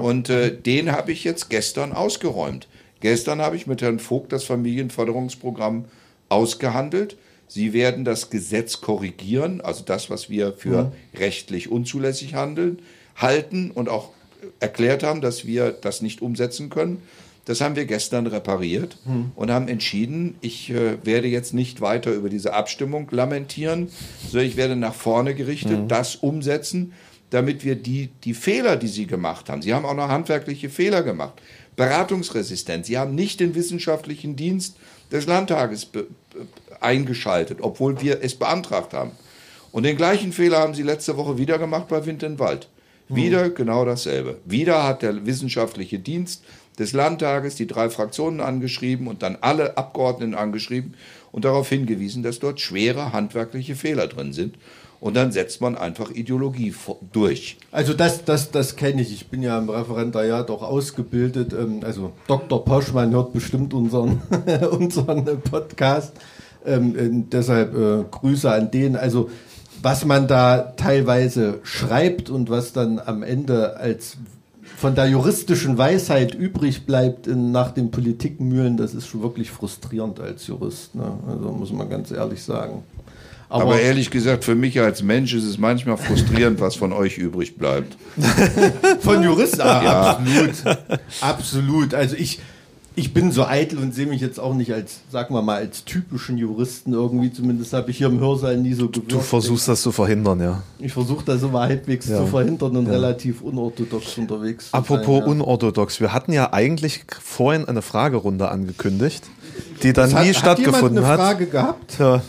[0.00, 2.66] Und äh, den habe ich jetzt gestern ausgeräumt.
[3.04, 5.84] Gestern habe ich mit Herrn Vogt das Familienförderungsprogramm
[6.30, 7.18] ausgehandelt.
[7.46, 12.78] Sie werden das Gesetz korrigieren, also das, was wir für rechtlich unzulässig handeln,
[13.14, 14.08] halten und auch
[14.58, 17.02] erklärt haben, dass wir das nicht umsetzen können.
[17.44, 18.96] Das haben wir gestern repariert
[19.36, 23.90] und haben entschieden, ich äh, werde jetzt nicht weiter über diese Abstimmung lamentieren,
[24.30, 26.94] sondern ich werde nach vorne gerichtet das umsetzen,
[27.28, 31.02] damit wir die, die Fehler, die Sie gemacht haben, Sie haben auch noch handwerkliche Fehler
[31.02, 31.42] gemacht,
[31.76, 34.76] Beratungsresistenz, Sie haben nicht den wissenschaftlichen Dienst
[35.10, 35.88] des Landtages
[36.80, 39.12] eingeschaltet, obwohl wir es beantragt haben.
[39.72, 42.68] Und den gleichen Fehler haben Sie letzte Woche wieder gemacht bei Wind in Wald.
[43.08, 44.38] Wieder genau dasselbe.
[44.44, 46.42] Wieder hat der wissenschaftliche Dienst
[46.78, 50.94] des Landtages die drei Fraktionen angeschrieben und dann alle Abgeordneten angeschrieben
[51.32, 54.56] und darauf hingewiesen, dass dort schwere handwerkliche Fehler drin sind.
[55.04, 56.74] Und dann setzt man einfach Ideologie
[57.12, 57.58] durch.
[57.70, 59.12] Also das, das, das kenne ich.
[59.12, 61.52] Ich bin ja im Referendariat auch ausgebildet.
[61.52, 62.64] Ähm, Also Dr.
[62.64, 64.22] Poschmann hört bestimmt unseren,
[64.70, 66.14] unseren Podcast.
[66.64, 68.96] Ähm, äh, deshalb äh, Grüße an den.
[68.96, 69.28] Also
[69.82, 74.16] was man da teilweise schreibt und was dann am Ende als
[74.78, 80.18] von der juristischen Weisheit übrig bleibt in, nach den Politikmühlen, das ist schon wirklich frustrierend
[80.18, 80.94] als Jurist.
[80.94, 81.12] Ne?
[81.28, 82.84] Also muss man ganz ehrlich sagen.
[83.48, 87.56] Aber, ehrlich gesagt, für mich als Mensch ist es manchmal frustrierend, was von euch übrig
[87.56, 87.96] bleibt.
[89.00, 89.60] Von Juristen?
[89.60, 90.52] Ah, Absolut.
[91.20, 91.94] Absolut.
[91.94, 92.40] Also ich,
[92.96, 95.84] ich bin so eitel und sehe mich jetzt auch nicht als, sagen wir mal, als
[95.84, 97.32] typischen Juristen irgendwie.
[97.32, 99.12] Zumindest habe ich hier im Hörsaal nie so gewirkt.
[99.12, 100.62] Du versuchst das zu verhindern, ja.
[100.78, 102.18] Ich versuche das immer halbwegs Ja.
[102.18, 105.26] zu verhindern und relativ unorthodox unterwegs zu Apropos sein.
[105.26, 105.32] ja.
[105.32, 109.24] unorthodox, wir hatten ja eigentlich vorhin eine Fragerunde angekündigt,
[109.82, 111.20] die dann Hat, nie hat stattgefunden jemand eine hat.
[111.20, 111.98] Frage gehabt?
[111.98, 112.22] Ja.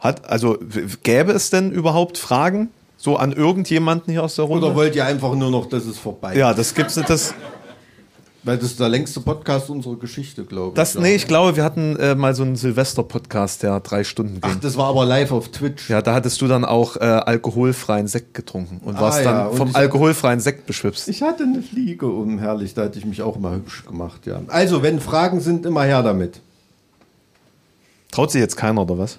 [0.00, 0.58] Hat, also
[1.02, 4.66] gäbe es denn überhaupt Fragen so an irgendjemanden hier aus der Runde?
[4.66, 7.08] Oder wollt ihr einfach nur noch, dass es vorbei ja, das gibt's nicht.
[7.08, 7.34] Das,
[8.42, 10.74] Weil das ist der längste Podcast unserer Geschichte, glaube ich.
[10.74, 11.02] das, ja.
[11.02, 14.50] nee, ich glaube, wir hatten äh, mal so einen Silvester-Podcast, der drei Stunden ging.
[14.54, 15.90] Ach, das war aber live auf Twitch.
[15.90, 19.46] ja, da hattest du dann auch äh, alkoholfreien Sekt getrunken und Ah, warst ja, dann
[19.48, 21.06] und vom ich- alkoholfreien Sekt beschwipst.
[21.10, 24.40] Ich hatte eine Fliege um, herrlich, da hatte ich mich auch mal hübsch gemacht, ja.
[24.46, 26.40] Also, wenn Fragen sind, immer her damit.
[28.10, 29.18] Traut sich jetzt keiner, oder was?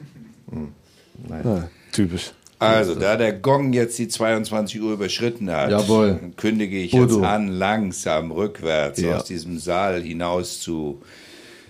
[0.51, 1.41] Nein.
[1.43, 2.31] Ja, typisch.
[2.59, 6.19] Also, da der Gong jetzt die 22 Uhr überschritten hat, Jawohl.
[6.37, 7.15] kündige ich Bodo.
[7.15, 9.17] jetzt an, langsam rückwärts Ja.
[9.17, 11.01] aus diesem Saal hinaus zu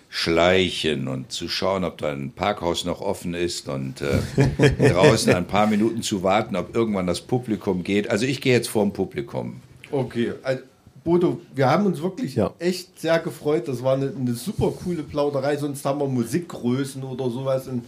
[0.10, 5.48] schleichen und zu schauen, ob da ein Parkhaus noch offen ist und äh, draußen ein
[5.48, 8.10] paar Minuten zu warten, ob irgendwann das Publikum geht.
[8.10, 9.62] Also ich gehe jetzt vorm Publikum.
[9.90, 10.64] Okay, also,
[11.06, 12.54] Bodo, wir haben uns wirklich Ja.
[12.60, 13.70] echt sehr gefreut.
[13.70, 15.56] Das war eine, eine super coole Plauderei.
[15.56, 17.82] Sonst haben wir Musikgrößen oder sowas in,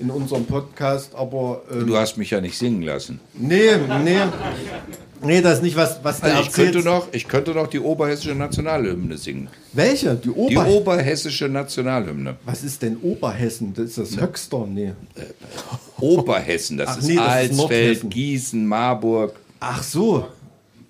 [0.00, 1.14] in unserem Podcast.
[1.14, 3.20] Aber ähm, Du hast mich ja nicht singen lassen.
[3.34, 3.60] nee,
[4.04, 4.16] nee,
[5.22, 7.80] nee, das ist nicht was, was der Also ich könnte, noch, ich könnte noch die
[7.80, 9.48] oberhessische Nationalhymne singen.
[9.72, 10.14] Welche?
[10.14, 10.66] Die Die Ober.
[10.66, 12.36] oberhessische Nationalhymne.
[12.44, 13.74] was ist denn Oberhessen?
[13.74, 14.66] Das ist das Höchster?
[14.66, 14.92] Nee.
[16.00, 18.10] Oberhessen, das Ach ist nee, Alsfeld.
[18.10, 19.34] Gießen, Marburg.
[19.60, 20.26] Ach so.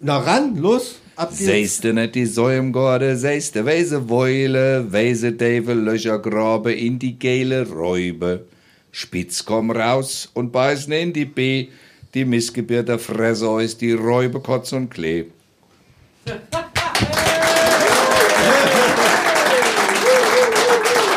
[0.00, 0.96] Na ran, los.
[1.16, 1.44] Ab geht's.
[1.44, 7.18] Seist du nicht die Säumgorde, seist du weise Weile, weise Teufel, Löcher grabe in die
[7.18, 8.46] geile Räube.
[8.92, 11.68] Spitz komm raus und beißen in die B,
[12.14, 15.26] die Missgebirter Fresse aus die Räube Kotz und Klee.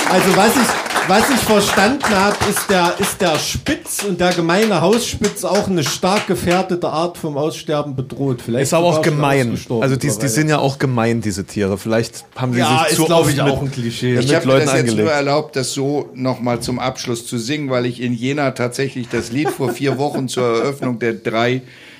[0.09, 4.79] Also was ich, was ich verstanden habe, ist der, ist der Spitz und der gemeine
[4.81, 8.41] Hausspitz auch eine stark gefährdete Art vom Aussterben bedroht.
[8.43, 9.57] Vielleicht Ist aber auch gemein.
[9.81, 11.77] Also die, die sind ja auch gemein, diese Tiere.
[11.77, 14.13] Vielleicht haben sie Ja, sich ist, zu oft ich, mit, auch ein Klischee.
[14.15, 15.09] mit Ich habe mir das jetzt nur angelegt.
[15.11, 19.49] erlaubt, das so nochmal zum Abschluss zu singen, weil ich in Jena tatsächlich das Lied
[19.49, 21.15] vor vier Wochen zur Eröffnung der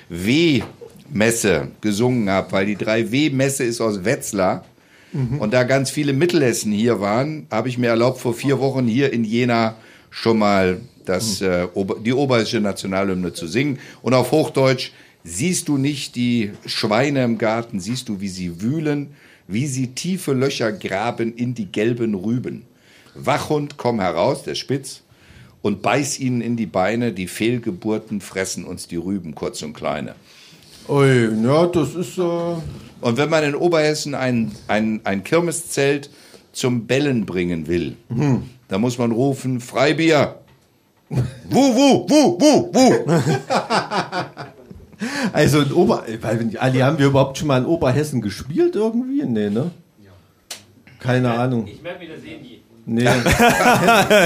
[0.10, 4.64] 3W-Messe gesungen habe, weil die 3W-Messe ist aus Wetzlar.
[5.40, 9.14] Und da ganz viele Mittelhessen hier waren, habe ich mir erlaubt, vor vier Wochen hier
[9.14, 9.76] in Jena
[10.10, 13.80] schon mal das, äh, Ober die oberische Nationalhymne zu singen.
[14.02, 14.92] Und auf Hochdeutsch,
[15.24, 19.10] siehst du nicht die Schweine im Garten, siehst du, wie sie wühlen,
[19.48, 22.64] wie sie tiefe Löcher graben in die gelben Rüben.
[23.16, 25.02] Wachhund, komm heraus, der Spitz,
[25.62, 30.16] und beiß ihnen in die Beine, die Fehlgeburten fressen uns die Rüben, kurz und kleine.
[30.90, 32.56] Ui, ja, das ist äh,
[33.04, 36.10] Und wenn man in Oberhessen ein, ein, ein Kirmeszelt
[36.54, 37.98] zum Bellen bringen will,
[38.70, 40.40] dann muss man rufen, Freibier.
[41.10, 42.94] Wu, wu, wu, wu, wu.
[45.34, 49.24] also in Ober, weil, Ali, haben wir überhaupt schon mal in Oberhessen gespielt irgendwie?
[49.26, 49.72] Nee, ne?
[51.00, 51.68] Keine Ahnung.
[51.68, 52.62] Ich werde wieder sehen, die.
[52.86, 53.06] Nee.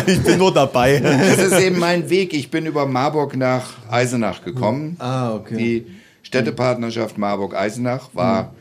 [0.06, 1.00] Ich bin nur dabei.
[1.00, 2.34] Das ist eben mein Weg.
[2.34, 4.96] Ich bin über Marburg nach Eisenach gekommen.
[5.00, 5.58] ah, okay.
[5.58, 5.88] Die
[6.22, 8.54] Städtepartnerschaft Marburg-Eisenach war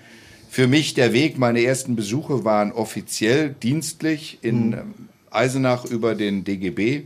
[0.57, 1.37] für mich der Weg.
[1.37, 4.95] Meine ersten Besuche waren offiziell dienstlich in ähm,
[5.31, 7.03] Eisenach über den DGB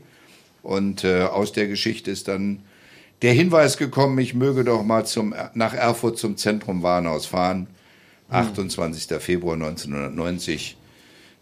[0.63, 2.61] Und äh, aus der Geschichte ist dann
[3.23, 7.67] der Hinweis gekommen, ich möge doch mal zum, nach Erfurt zum Zentrum Warnhaus fahren.
[8.29, 9.21] 28.
[9.21, 10.77] Februar 1990.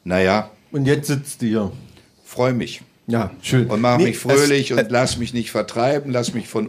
[0.05, 1.73] Naja, Und jetzt sitzt du hier.
[2.25, 2.81] freue mich.
[3.07, 3.67] Ja, schön.
[3.67, 6.69] Und mach Nee, mich fröhlich und lass mich nicht vertreiben, lass mich von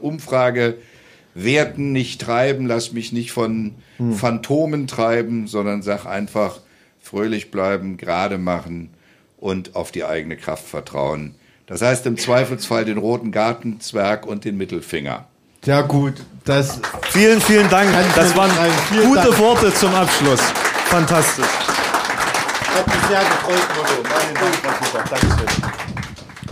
[1.35, 4.13] Umfragewerten nicht treiben, lass mich nicht von Hm.
[4.13, 6.59] Phantomen treiben, sondern sag einfach
[7.01, 8.89] fröhlich bleiben, gerade machen
[9.37, 11.35] und auf die eigene Kraft vertrauen.
[11.67, 15.25] Das heißt im Zweifelsfall den roten Gartenzwerg und den Mittelfinger.
[15.63, 16.13] Sehr gut.
[16.45, 16.79] Das,
[17.11, 17.89] Vielen, vielen Dank.
[18.07, 18.49] Ich Das waren.
[18.89, 19.37] Vielen gute Dank.
[19.39, 20.39] Worte zum Abschluss.
[20.85, 21.45] Fantastisch.
[21.45, 23.67] hat mich sehr gefreut,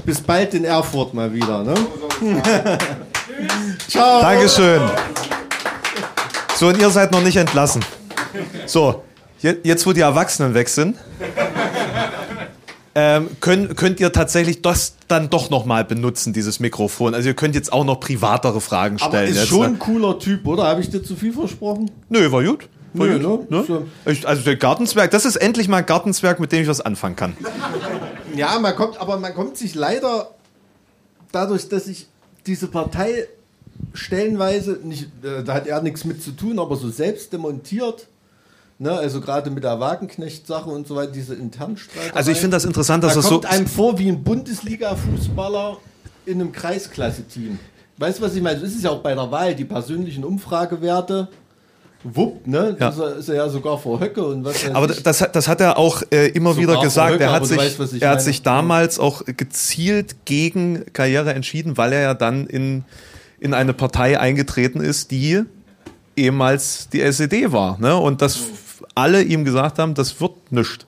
[0.05, 1.63] Bis bald in Erfurt mal wieder.
[1.63, 1.73] Ne?
[3.87, 4.21] Ciao.
[4.21, 4.81] Dankeschön.
[6.55, 7.83] So, und ihr seid noch nicht entlassen.
[8.65, 9.03] So,
[9.39, 10.97] je- jetzt wo die Erwachsenen weg sind,
[12.95, 17.13] ähm, könnt, könnt ihr tatsächlich das dann doch noch mal benutzen, dieses Mikrofon.
[17.13, 19.29] Also ihr könnt jetzt auch noch privatere Fragen Aber stellen.
[19.31, 19.65] ist jetzt, schon ne?
[19.67, 20.63] ein cooler Typ, oder?
[20.63, 21.91] Habe ich dir zu viel versprochen?
[22.09, 22.67] Nö, war gut.
[22.93, 23.63] War Nö, gut, ne?
[23.67, 23.85] ne?
[24.11, 27.15] Ich, also der Gartenzwerg, das ist endlich mal ein Gartenzwerg, mit dem ich was anfangen
[27.15, 27.37] kann.
[28.35, 30.31] Ja, man kommt, aber man kommt sich leider
[31.31, 32.07] dadurch, dass ich
[32.47, 33.27] diese Partei
[33.93, 38.07] stellenweise nicht, äh, da hat er nichts mit zu tun, aber so selbst demontiert.
[38.79, 42.15] Ne, also gerade mit der Wagenknecht-Sache und so weiter, diese internen Streitereien.
[42.15, 43.35] Also ich finde das interessant, dass da das so.
[43.35, 45.77] kommt einem vor wie ein Bundesliga-Fußballer
[46.27, 47.57] in einem Kreisklasse-Team.
[47.97, 48.59] Weißt du, was ich meine?
[48.59, 51.27] Das ist ja auch bei der Wahl, die persönlichen Umfragewerte.
[52.03, 52.75] Wupp, ne?
[52.79, 52.91] Ja.
[52.91, 55.03] Das ist er ja sogar vor Höcke und was weiß Aber ich.
[55.03, 57.13] das, hat- das hat er auch äh, immer Sogar wieder gesagt.
[57.15, 61.93] Höcke, Er hat, sich, weißt, er hat sich damals auch gezielt gegen Karriere entschieden, weil
[61.93, 62.85] er ja dann in,
[63.39, 65.43] in eine Partei eingetreten ist, die
[66.15, 67.77] ehemals die SED war.
[67.79, 67.95] Ne?
[67.95, 68.39] Und dass
[68.95, 70.85] alle ihm gesagt haben, das wird nichts.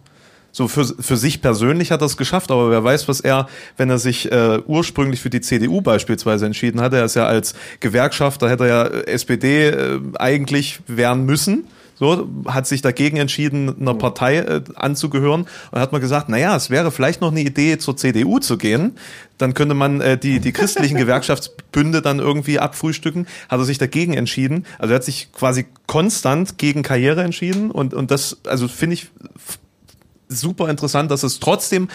[0.60, 3.48] So für, für sich persönlich hat er es geschafft, aber wer weiß, was er,
[3.78, 7.54] wenn er sich äh, ursprünglich für die CDU beispielsweise entschieden hatte, er ist ja als
[7.80, 11.64] Gewerkschafter, hätte er ja äh, SPD äh, eigentlich werden müssen.
[11.96, 16.70] So, hat sich dagegen entschieden, einer Partei äh, anzugehören und hat man gesagt, naja, es
[16.70, 18.98] wäre vielleicht noch eine Idee, zur CDU zu gehen.
[19.38, 23.28] Dann könnte man äh, die, die christlichen Gewerkschaftsbünde dann irgendwie abfrühstücken.
[23.48, 24.66] Hat er sich dagegen entschieden.
[24.78, 29.10] Also er hat sich quasi konstant gegen Karriere entschieden und, und das, also finde ich
[30.30, 31.90] super interessant, dass es trotzdem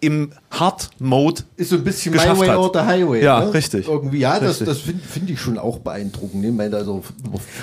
[0.00, 2.56] im Hard-Mode ist so ein bisschen My Way hat.
[2.58, 3.24] or the Highway.
[3.24, 3.54] Ja, ne?
[3.54, 3.88] richtig.
[3.88, 4.66] Irgendwie, ja, das, Richtig.
[4.68, 6.42] das finde find ich schon auch beeindruckend.
[6.42, 6.48] Ne?
[6.48, 7.02] Ich meine, also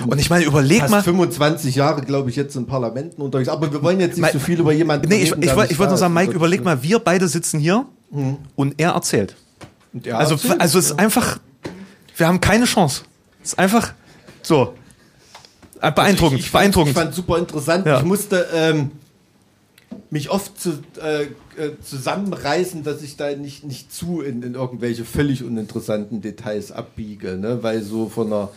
[0.06, 1.02] Und ich meine, überleg fast mal.
[1.02, 3.48] 25 Jahre, glaube ich, jetzt in Parlamenten unterwegs.
[3.48, 5.70] Aber wir wollen jetzt nicht Mein- so viel über jemanden Nee, ich, reden, ich, nicht
[5.70, 6.12] ich wollte nur sagen.
[6.12, 7.86] Mike, überleg mal, wir beide sitzen hier
[8.56, 9.36] und er erzählt.
[9.92, 11.38] Und er Also, erzählt, also es ist einfach,
[12.16, 13.02] wir haben keine Chance.
[13.44, 13.92] Es ist einfach
[14.42, 14.74] so.
[15.80, 16.76] Äh, Beeindruckend, ich, ich fand.
[16.76, 17.86] Ich fand super interessant.
[17.86, 17.98] Ja.
[17.98, 18.90] Ich musste ähm,
[20.14, 21.24] mich oft zu, äh,
[21.60, 27.36] äh, zusammenreißen, dass ich da nicht, nicht zu in, in irgendwelche völlig uninteressanten Details abbiege,
[27.36, 27.64] ne?
[27.64, 28.48] weil so von einer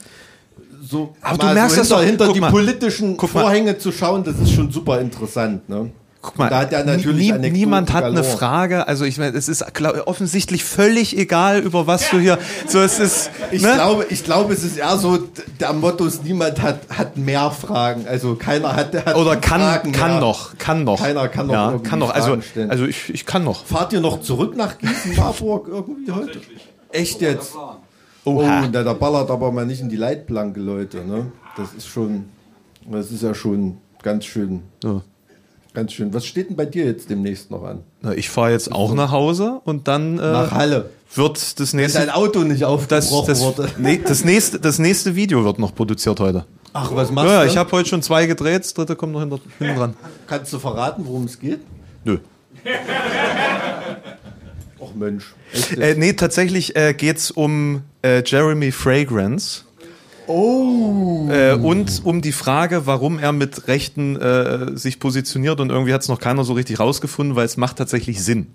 [0.80, 2.06] so, Aber du merkst so das hinter, doch.
[2.06, 2.52] hinter die mal.
[2.52, 3.42] politischen Guck mal.
[3.42, 5.68] Vorhänge zu schauen, das ist schon super interessant.
[5.68, 5.90] Ne?
[6.28, 8.22] Guck mal, da hat natürlich nie, niemand hat eine.
[8.22, 8.86] Frage.
[8.86, 12.38] Also ich meine, es ist glaub, offensichtlich völlig egal, über was du hier.
[12.68, 13.32] So, es ist.
[13.52, 13.76] Ich, ne?
[13.76, 15.20] glaube, ich glaube, es ist eher so,
[15.62, 18.06] der Motto ist, niemand hat, hat mehr Fragen.
[18.08, 20.20] Also keiner hat, hat Oder kann, Fragen kann mehr.
[20.20, 21.00] noch, kann noch.
[21.00, 22.10] Keiner kann noch Ja, kann noch.
[22.10, 22.72] Also, stellen.
[22.72, 23.64] also ich, ich kann noch.
[23.66, 26.42] Fahrt ihr noch zurück nach Gießen-Marburg irgendwie heute?
[26.92, 27.54] Echt jetzt?
[28.26, 31.06] Oh, da, da ballert aber mal nicht in die Leitplanke, Leute.
[31.06, 31.32] Ne?
[31.56, 32.26] Das ist schon,
[32.86, 34.64] das ist ja schon ganz schön.
[34.84, 35.02] So.
[35.78, 36.12] Ganz schön.
[36.12, 37.84] Was steht denn bei dir jetzt demnächst noch an?
[38.02, 40.90] Na, Ich fahre jetzt auch nach Hause und dann äh, Nach Halle.
[41.14, 42.00] wird das Wenn nächste.
[42.00, 43.70] dein Auto nicht Das, aufgebrochen das, wurde.
[43.78, 46.46] nee, das, nächste, das nächste Video wird noch produziert heute.
[46.74, 47.52] Ach, was machst Ja, ja, du?
[47.52, 49.94] ich habe heute schon zwei gedreht, das dritte kommt noch hinter, hinten dran.
[50.26, 51.60] Kannst du verraten, worum es geht?
[52.04, 52.18] Nö.
[54.84, 55.36] Ach Mensch.
[55.80, 59.62] Äh, nee, tatsächlich äh, geht's um äh, Jeremy Fragrance.
[60.28, 61.28] Oh.
[61.30, 66.02] Äh, und um die Frage, warum er mit Rechten äh, sich positioniert und irgendwie hat
[66.02, 68.48] es noch keiner so richtig rausgefunden, weil es macht tatsächlich Sinn.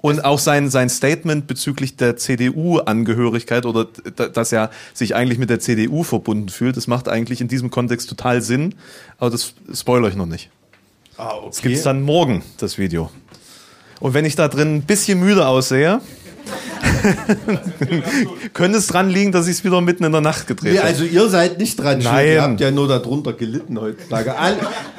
[0.00, 5.60] Und auch sein, sein Statement bezüglich der CDU-Angehörigkeit oder dass er sich eigentlich mit der
[5.60, 8.74] CDU verbunden fühlt, das macht eigentlich in diesem Kontext total Sinn.
[9.16, 10.50] Aber das spoilere ich noch nicht.
[11.16, 11.46] ah, okay.
[11.46, 13.10] Das gibt's dann morgen, das Video.
[13.98, 16.02] Und wenn ich da drin ein bisschen müde aussehe,
[18.52, 20.88] könnte es dran liegen, dass ich es wieder mitten in der Nacht gedreht Nee, habe.
[20.88, 22.14] also ihr seid nicht dran schuld.
[22.14, 22.28] Nein.
[22.28, 24.34] Ihr habt ja nur darunter gelitten heutzutage.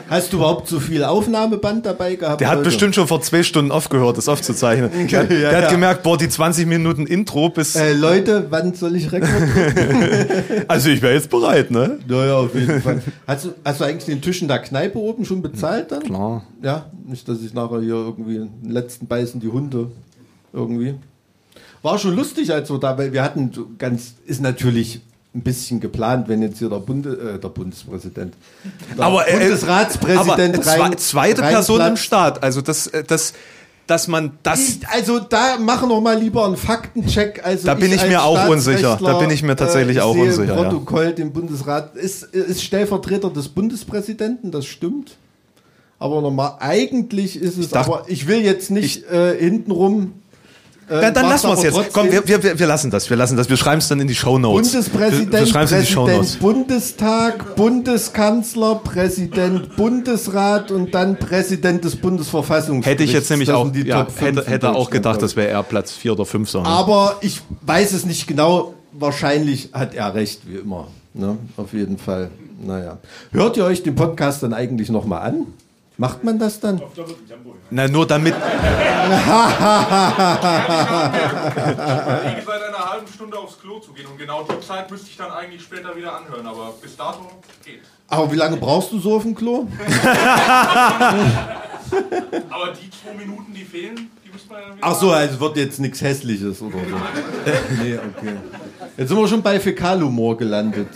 [0.07, 2.41] Hast du überhaupt so viel Aufnahmeband dabei gehabt?
[2.41, 2.65] Der hat heute?
[2.65, 4.91] bestimmt schon vor zwei Stunden aufgehört, das aufzuzeichnen.
[5.07, 5.71] Der, Ja, der hat ja.
[5.71, 7.75] gemerkt, boah, die 20 Minuten Intro bis.
[7.75, 10.65] Äh, Leute, wann soll ich Rekord drücken?
[10.67, 11.99] Also ich wäre jetzt bereit, ne?
[12.07, 13.01] ja, ja, auf jeden Fall.
[13.27, 16.03] Hast du, hast du eigentlich den Tisch in der Kneipe oben schon bezahlt dann?
[16.03, 16.43] Klar.
[16.61, 19.87] Ja, nicht, dass ich nachher hier irgendwie den letzten beißen die Hunde
[20.53, 20.95] irgendwie.
[21.85, 25.01] War schon lustig, als wir da, weil wir hatten so ganz, ist natürlich
[25.35, 28.33] ein bisschen geplant, wenn jetzt hier der, Bunde, äh, der Bundespräsident,
[28.97, 32.03] der Aber, äh, Bundesratspräsident aber rein- zweite Person im reinplatzt.
[32.05, 32.41] Staat.
[32.43, 33.33] Also das, äh, das,
[33.85, 34.59] dass man das.
[34.61, 37.41] Ich- Also da machen wir mal lieber einen Faktencheck.
[37.45, 38.97] Also Da bin ich mir als auch unsicher.
[39.03, 40.55] Da bin ich mir tatsächlich äh, auch im unsicher, ja.
[40.55, 45.17] Protokoll den Bundesrat ist, ist Stellvertreter des Bundespräsidenten, das stimmt.
[45.99, 50.13] Aber normal, eigentlich ist es, dachte- aber ich will jetzt nicht äh, hintenrum.
[50.87, 51.93] Äh, dann mach's lassen wir es jetzt.
[51.93, 53.09] Komm, wir, wir, wir- lassen das.
[53.09, 53.49] Wir lassen das.
[53.49, 54.71] Wir schreiben es dann in die Shownotes.
[54.71, 55.53] Bundespräsident, wir, wir.
[55.53, 62.87] Präsident Bundestag, Bundeskanzler, Präsident Bundesrat und dann Präsident des Bundesverfassungsgerichts.
[62.87, 65.91] Hätte ich jetzt nämlich Das auch, ja, hätte, hätte auch gedacht, das wäre eher Platz
[65.91, 66.61] 4 oder 5 so.
[66.61, 66.67] ne?
[66.67, 68.73] Aber ich weiß es nicht genau.
[68.91, 70.87] Wahrscheinlich hat er recht, wie immer.
[71.13, 71.37] Ne?
[71.57, 72.29] Auf jeden Fall.
[72.65, 72.97] Naja.
[73.31, 75.47] Hört ihr euch den Podcast dann eigentlich nochmal an?
[75.97, 76.81] Macht man das dann?
[77.69, 78.35] Na, nur damit.
[78.35, 78.41] Ich
[82.45, 85.31] seit einer halben Stunde aufs Klo zu gehen und genau die Zeit müsste ich dann
[85.31, 87.21] eigentlich später wieder anhören, aber bis dato
[87.63, 87.81] geht.
[88.09, 89.67] Aber wie lange brauchst du so auf dem Klo?
[92.49, 94.87] Aber die zwei Minuten, die fehlen, die müsste man dann wieder.
[94.87, 96.97] Ach so, also wird jetzt nichts Hässliches oder so.
[97.81, 98.35] nee, okay.
[98.97, 100.87] Jetzt sind wir schon bei Fäkalhumor gelandet.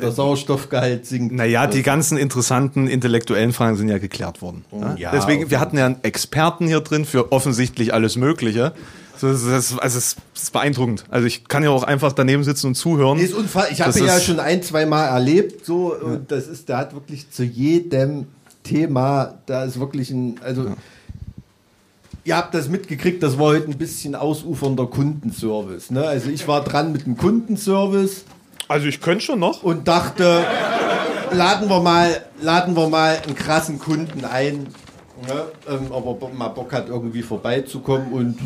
[0.00, 1.34] Der Sauerstoffgehalt sinkt.
[1.34, 4.64] Naja, die ganzen interessanten intellektuellen Fragen sind ja geklärt worden.
[4.70, 4.94] ne?
[4.98, 8.72] ja, Deswegen, wir hatten ja einen Experten hier drin für offensichtlich alles Mögliche.
[9.20, 11.04] Das ist, also es ist beeindruckend.
[11.08, 13.18] Also ich kann ja auch einfach daneben sitzen und zuhören.
[13.18, 13.68] Ist unfall.
[13.70, 15.64] Ich habe ihn ja schon ein, zwei Mal erlebt.
[15.64, 18.26] So, und das ist, der hat wirklich zu jedem
[18.64, 20.74] Thema, da ist wirklich ein, also
[22.24, 25.90] ihr habt das mitgekriegt, das war heute ein bisschen ausufernder Kundenservice.
[25.90, 26.04] Ne?
[26.04, 28.24] Also ich war dran mit dem Kundenservice
[28.68, 29.62] Also ich könnte schon noch.
[29.62, 30.44] und dachte,
[31.32, 34.66] laden wir mal, laden wir mal einen krassen Kunden ein,
[35.26, 35.44] ne?
[35.68, 38.38] ähm, ob er mal Bock hat, irgendwie vorbeizukommen und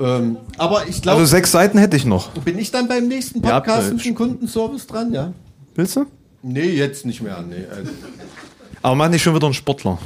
[0.00, 2.30] ähm, aber ich glaube, Also sechs Seiten hätte ich noch.
[2.30, 5.32] bin ich dann beim nächsten Podcast mit dem Kundenservice dran, ja?
[5.74, 6.06] Willst du?
[6.42, 7.42] Nee, jetzt nicht mehr.
[7.42, 7.64] Nee.
[7.68, 7.90] Also,
[8.80, 9.98] Aber mach nicht schon wieder einen Sportler.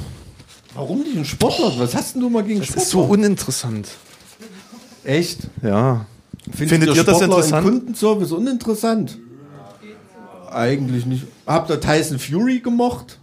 [0.75, 1.71] Warum nicht ein Sportler?
[1.77, 2.83] Was hast denn du mal gegen Das Sportler?
[2.83, 3.89] ist so uninteressant.
[5.03, 5.49] Echt?
[5.61, 6.05] Ja.
[6.51, 7.67] Findet, Findet ihr das Sportler interessant?
[7.67, 9.17] Im Kundenservice uninteressant?
[10.51, 11.25] Eigentlich nicht.
[11.45, 13.19] Habt ihr Tyson Fury gemocht?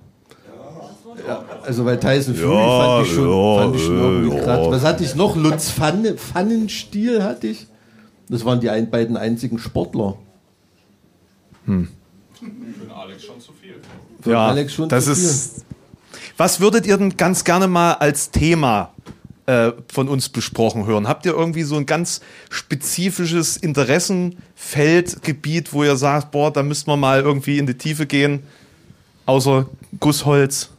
[1.26, 4.42] Ja, also weil Tyson Fury fand ich schon, ja, fand ich schon irgendwie ja.
[4.42, 4.66] krass.
[4.70, 5.36] Was hatte ich noch?
[5.36, 7.66] Lutz Pfanne, Pfannenstiel hatte ich.
[8.28, 10.16] Das waren die ein, beiden einzigen Sportler.
[11.66, 11.88] Für den
[12.94, 13.74] Alex schon zu viel.
[14.22, 15.64] Für ja, Alex schon das zu viel.
[16.40, 18.94] Was würdet ihr denn ganz gerne mal als Thema
[19.44, 21.06] äh, von uns besprochen hören?
[21.06, 26.90] Habt ihr irgendwie so ein ganz spezifisches Interessenfeld, Gebiet, wo ihr sagt, boah, da müssten
[26.90, 28.44] wir mal irgendwie in die Tiefe gehen,
[29.26, 29.66] außer
[30.00, 30.70] Gussholz?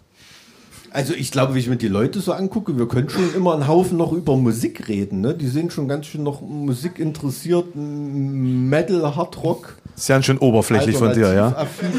[0.90, 3.68] Also ich glaube, wenn ich mir die Leute so angucke, wir können schon immer einen
[3.68, 5.22] Haufen noch über Musik reden.
[5.22, 5.36] Ne?
[5.36, 9.76] Die sind schon ganz schön noch Musik interessiert, Metal, Hardrock.
[9.96, 11.50] Ist ja schön oberflächlich von dir, ja?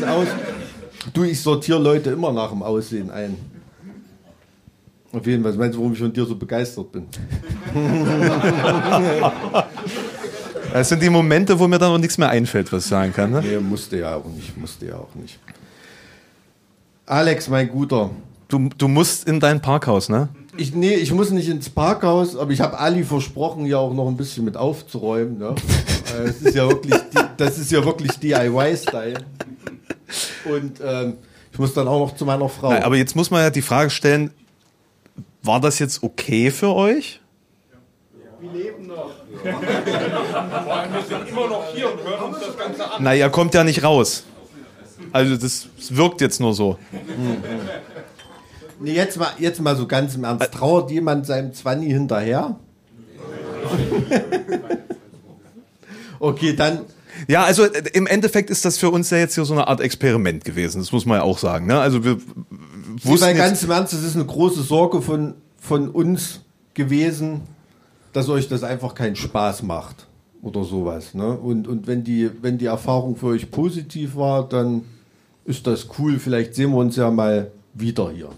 [0.08, 0.26] aus.
[1.14, 3.51] Du, ich sortiere Leute immer nach dem Aussehen ein.
[5.12, 5.52] Auf jeden Fall.
[5.52, 7.06] Was meinst du, warum ich von dir so begeistert bin?
[10.72, 13.30] Das sind die Momente, wo mir dann noch nichts mehr einfällt, was ich sagen kann.
[13.30, 13.42] Ne?
[13.42, 15.38] Nee, musste ja auch nicht, musste ja auch nicht.
[17.04, 18.10] Alex, mein Guter.
[18.48, 20.28] Du, du musst in dein Parkhaus, ne?
[20.56, 24.08] Ich, nee, ich muss nicht ins Parkhaus, aber ich habe Ali versprochen, ja auch noch
[24.08, 25.38] ein bisschen mit aufzuräumen.
[25.38, 25.54] Ne?
[26.24, 26.94] Das, ist ja wirklich,
[27.36, 29.24] das ist ja wirklich DIY-Style.
[30.44, 31.14] Und ähm,
[31.52, 32.70] ich muss dann auch noch zu meiner Frau.
[32.70, 34.30] Nein, aber jetzt muss man ja die Frage stellen,
[35.42, 37.20] war das jetzt okay für euch?
[39.42, 43.02] Vor allem, wir sind immer noch hier und hören uns das Ganze an.
[43.02, 44.24] Na, ihr kommt ja nicht raus.
[45.12, 46.78] Also das, wirkt jetzt nur so.
[48.80, 50.52] nee, jetzt, mal, jetzt mal so ganz im Ernst.
[50.52, 52.56] Trauert jemand seinem Zwanni hinterher?
[56.18, 56.80] okay, dann.
[57.28, 60.44] Ja, also im Endeffekt ist das für uns ja jetzt hier so eine Art Experiment
[60.44, 60.80] gewesen.
[60.80, 61.66] Das muss man ja auch sagen.
[61.66, 61.78] Ne?
[61.78, 62.18] Also wir
[63.04, 66.40] Wussten weil ganz im Ernst, es ist eine große Sorge von, von uns
[66.74, 67.42] gewesen,
[68.12, 70.06] dass euch das einfach keinen Spaß macht
[70.42, 71.14] oder sowas.
[71.14, 71.36] Ne?
[71.36, 74.84] Und, und wenn, die, wenn die Erfahrung für euch positiv war, dann
[75.44, 76.18] ist das cool.
[76.18, 78.28] Vielleicht sehen wir uns ja mal wieder hier.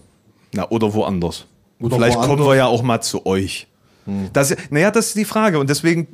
[0.53, 1.47] na oder woanders.
[1.81, 2.47] Oder Vielleicht kommen woanders.
[2.47, 3.67] wir ja auch mal zu euch.
[4.33, 5.59] Das, naja, das ist die Frage.
[5.59, 6.09] Und deswegen,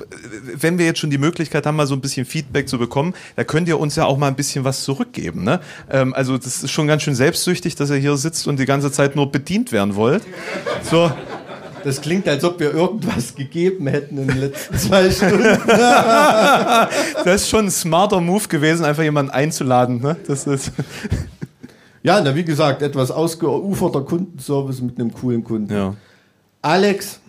[0.55, 3.45] wenn wir jetzt schon die Möglichkeit haben, mal so ein bisschen Feedback zu bekommen, da
[3.45, 5.43] könnt ihr uns ja auch mal ein bisschen was zurückgeben.
[5.43, 5.61] Ne?
[5.91, 8.93] Ähm, also das ist schon ganz schön selbstsüchtig, dass ihr hier sitzt und die ganze
[8.93, 10.23] Zeit nur bedient werden wollt.
[10.83, 11.11] So,
[11.83, 15.43] Das klingt, als ob wir irgendwas gegeben hätten in den letzten zwei Stunden.
[17.25, 20.01] das ist schon ein smarter Move gewesen, einfach jemanden einzuladen.
[20.01, 20.17] Ne?
[20.27, 20.71] Das ist
[22.03, 25.73] Ja, na wie gesagt, etwas ausgeuferter Kundenservice mit einem coolen Kunden.
[25.75, 25.95] ja.
[26.63, 27.21] Alex,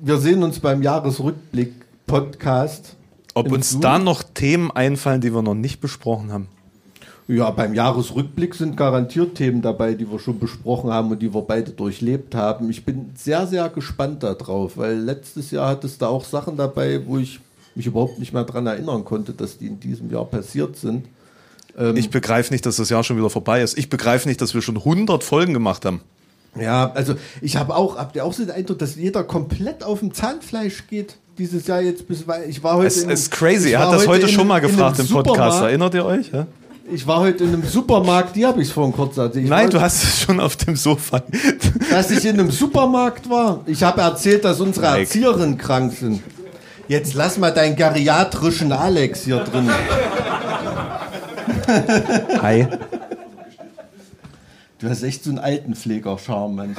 [0.00, 2.96] wir sehen uns beim Jahresrückblick-Podcast.
[3.34, 3.80] Ob uns Zoom?
[3.80, 6.48] da noch Themen einfallen, die wir noch nicht besprochen haben.
[7.28, 11.42] Ja, beim Jahresrückblick sind garantiert Themen dabei, die wir schon besprochen haben und die wir
[11.42, 12.70] beide durchlebt haben.
[12.70, 17.06] Ich bin sehr, sehr gespannt darauf, weil letztes Jahr hat es da auch Sachen dabei,
[17.06, 17.40] wo ich
[17.74, 21.04] mich überhaupt nicht mehr dran erinnern konnte, dass die in diesem Jahr passiert sind.
[21.94, 23.78] Ich begreife nicht, dass das Jahr schon wieder vorbei ist.
[23.78, 26.00] Ich begreife nicht, dass wir schon 100 Folgen gemacht haben.
[26.60, 30.00] Ja, also ich habe auch, habt ihr auch so den Eindruck, dass jeder komplett auf
[30.00, 33.70] dem Zahnfleisch geht dieses Jahr jetzt bis weil ich war heute Es in ist crazy.
[33.70, 35.62] Er hat das heute in schon mal gefragt im Podcast.
[35.62, 36.30] Erinnert ihr euch?
[36.32, 36.46] Ja?
[36.90, 39.44] Ich war heute in einem Supermarkt, die habe ich vorhin kurz erzählt.
[39.44, 41.22] Ich Nein, war, du hast es schon auf dem Sofa.
[41.90, 43.60] dass ich in einem Supermarkt war.
[43.66, 44.98] Ich habe erzählt, dass unsere.
[44.98, 46.22] Erzieherinnen krank sind.
[46.88, 49.70] Jetzt lass mal deinen geriatrischen Alex hier drin.
[52.40, 52.66] Hi.
[54.78, 56.76] Du hast echt so einen Altenpfleger-Charme.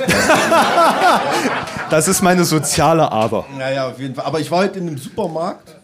[1.90, 3.45] Das ist meine soziale Ader.
[3.58, 4.26] Naja, auf jeden Fall.
[4.26, 5.76] Aber ich war heute in einem Supermarkt.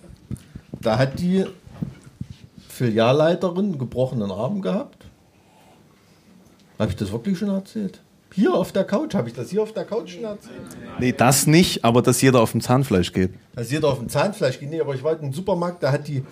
[0.80, 1.45] Da hat die
[2.69, 5.06] Filialleiterin einen gebrochenen Arm gehabt.
[6.80, 8.00] Habe ich das wirklich schon erzählt?
[8.34, 9.14] Hier auf der Couch.
[9.14, 10.77] Habe ich das hier auf der Couch schon erzählt?
[11.00, 13.34] Nee, das nicht, aber dass jeder auf dem Zahnfleisch geht.
[13.56, 14.69] Dass jeder auf dem Zahnfleisch geht.
[14.69, 15.84] Nee, aber ich war heute im Supermarkt.
[15.84, 16.24] Da hat die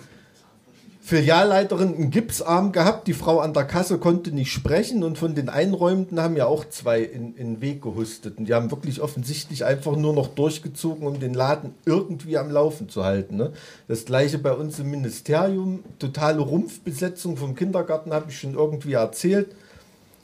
[1.04, 3.06] Filialleiterin einen Gipsarm gehabt.
[3.08, 5.04] Die Frau an der Kasse konnte nicht sprechen.
[5.04, 8.38] Und von den Einräumenden haben ja auch zwei in, in den Weg gehustet.
[8.38, 12.88] Und die haben wirklich offensichtlich einfach nur noch durchgezogen, um den Laden irgendwie am Laufen
[12.88, 13.36] zu halten.
[13.36, 13.52] Ne?
[13.86, 15.84] Das gleiche bei uns im Ministerium.
[15.98, 19.54] Totale Rumpfbesetzung vom Kindergarten habe ich schon irgendwie erzählt.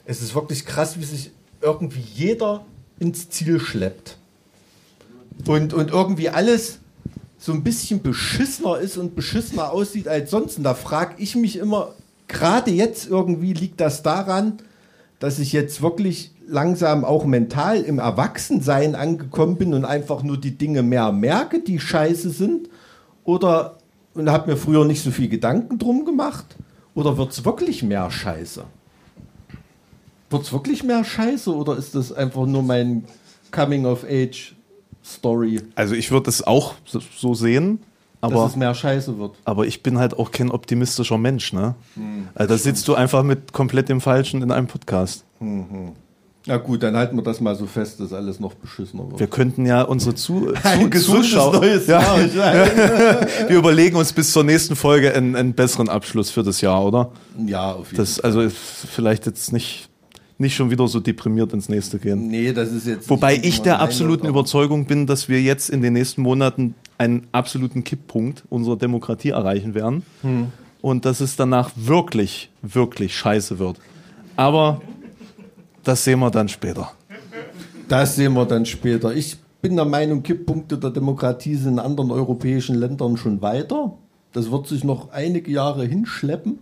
[0.05, 1.29] Es ist wirklich krass, wie sich
[1.61, 2.65] irgendwie jeder
[2.97, 4.17] ins Ziel schleppt.
[5.45, 6.80] Und, und irgendwie alles
[7.41, 10.59] so ein bisschen beschissener ist und beschissener aussieht als sonst.
[10.59, 11.95] Und da frage ich mich immer,
[12.27, 14.59] gerade jetzt irgendwie liegt das daran,
[15.17, 20.55] dass ich jetzt wirklich langsam auch mental im Erwachsensein angekommen bin und einfach nur die
[20.55, 22.69] Dinge mehr merke, die scheiße sind.
[23.23, 23.77] Oder
[24.13, 26.45] und habe mir früher nicht so viel Gedanken drum gemacht.
[26.93, 28.65] Oder wird es wirklich mehr Scheiße?
[30.29, 33.05] Wird es wirklich mehr Scheiße oder ist das einfach nur mein
[35.03, 36.75] Coming-of-Age-Story, Also ich würde es auch
[37.17, 37.79] so- sehen,
[38.21, 39.31] dass aber, es mehr Scheiße wird?
[39.45, 41.53] aber ich bin halt auch kein optimistischer Mensch.
[41.53, 41.75] Ne?
[42.35, 45.23] also da sitzt du einfach mit komplett dem Falschen in einem Podcast.
[46.47, 49.19] Na gut, dann halten wir das mal so fest, dass alles noch beschissener wird.
[49.19, 50.51] Wir könnten ja unsere Zu
[50.91, 51.57] Zu Zuschauer...
[51.57, 52.17] neues Ja.
[52.19, 52.67] Jahr.
[53.47, 57.11] Wir überlegen uns bis zur nächsten Folge einen, einen besseren Abschluss für das Jahr, oder?
[57.45, 59.87] Ja, auf jeden Das also vielleicht jetzt nicht,
[60.41, 62.27] nicht schon wieder so deprimiert ins nächste gehen.
[62.27, 63.09] Nee, das ist jetzt.
[63.09, 67.83] Wobei ich der absoluten Überzeugung bin, dass wir jetzt in den nächsten Monaten einen absoluten
[67.83, 70.03] Kipppunkt unserer Demokratie erreichen werden.
[70.81, 73.77] Und dass es danach wirklich, wirklich scheiße wird.
[74.35, 74.81] Aber
[75.83, 76.91] das sehen wir dann später.
[77.87, 79.13] Das sehen wir dann später.
[79.13, 83.93] Ich bin der Meinung, Kipppunkte der Demokratie sind in anderen europäischen Ländern schon weiter.
[84.33, 86.59] Das wird sich noch einige Jahre hinschleppen.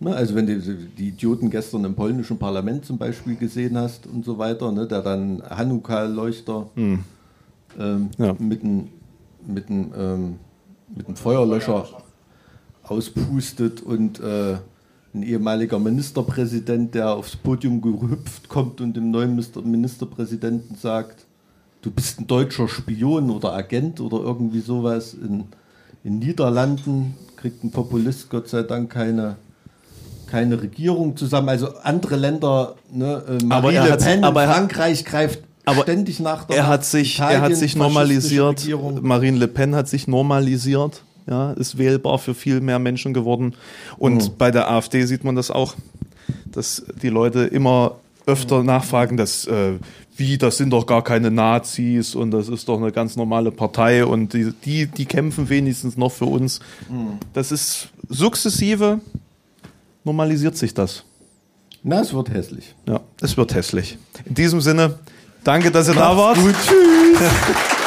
[0.00, 4.24] Ne, also wenn du die Idioten gestern im polnischen Parlament zum Beispiel gesehen hast und
[4.24, 8.34] so weiter, ne, der dann Hanukkah-Leuchter ähm, Ja.
[8.38, 8.88] mit einem
[9.46, 10.34] mit einem, ähm,
[10.94, 11.86] mit einem Feuerlöscher
[12.84, 14.56] auspustet und äh,
[15.14, 21.24] ein ehemaliger Ministerpräsident, der aufs Podium gehüpft kommt und dem neuen Ministerpräsidenten sagt,
[21.82, 25.14] du bist ein deutscher Spion oder Agent oder irgendwie sowas.
[25.14, 25.44] In,
[26.04, 29.36] in Niederlanden kriegt ein Populist Gott sei Dank keine,
[30.28, 31.48] keine Regierung zusammen.
[31.48, 35.82] Also andere Länder, ne, äh, Aber er Le hat- Pen aber er- Frankreich greift aber
[35.82, 38.60] ständig nach der Er hat sich, er Italien, hat sich normalisiert.
[38.62, 39.00] Regierung.
[39.02, 41.02] Marine Le Pen hat sich normalisiert.
[41.26, 43.54] Ja, ist wählbar für viel mehr Menschen geworden.
[43.98, 45.74] Und bei der AfD sieht man das auch,
[46.50, 49.72] dass die Leute immer öfter nachfragen, dass äh,
[50.16, 54.04] wie, das sind doch gar keine Nazis und das ist doch eine ganz normale Partei
[54.06, 56.60] und die, die, die kämpfen wenigstens noch für uns.
[57.34, 59.00] Das ist sukzessive
[60.04, 61.04] normalisiert sich das.
[61.82, 62.74] Na, es wird hässlich.
[62.86, 63.98] Ja, es wird hässlich.
[64.24, 64.98] In diesem Sinne,
[65.44, 66.36] danke, dass ihr da wart.
[66.36, 67.20] Gut, tschüss.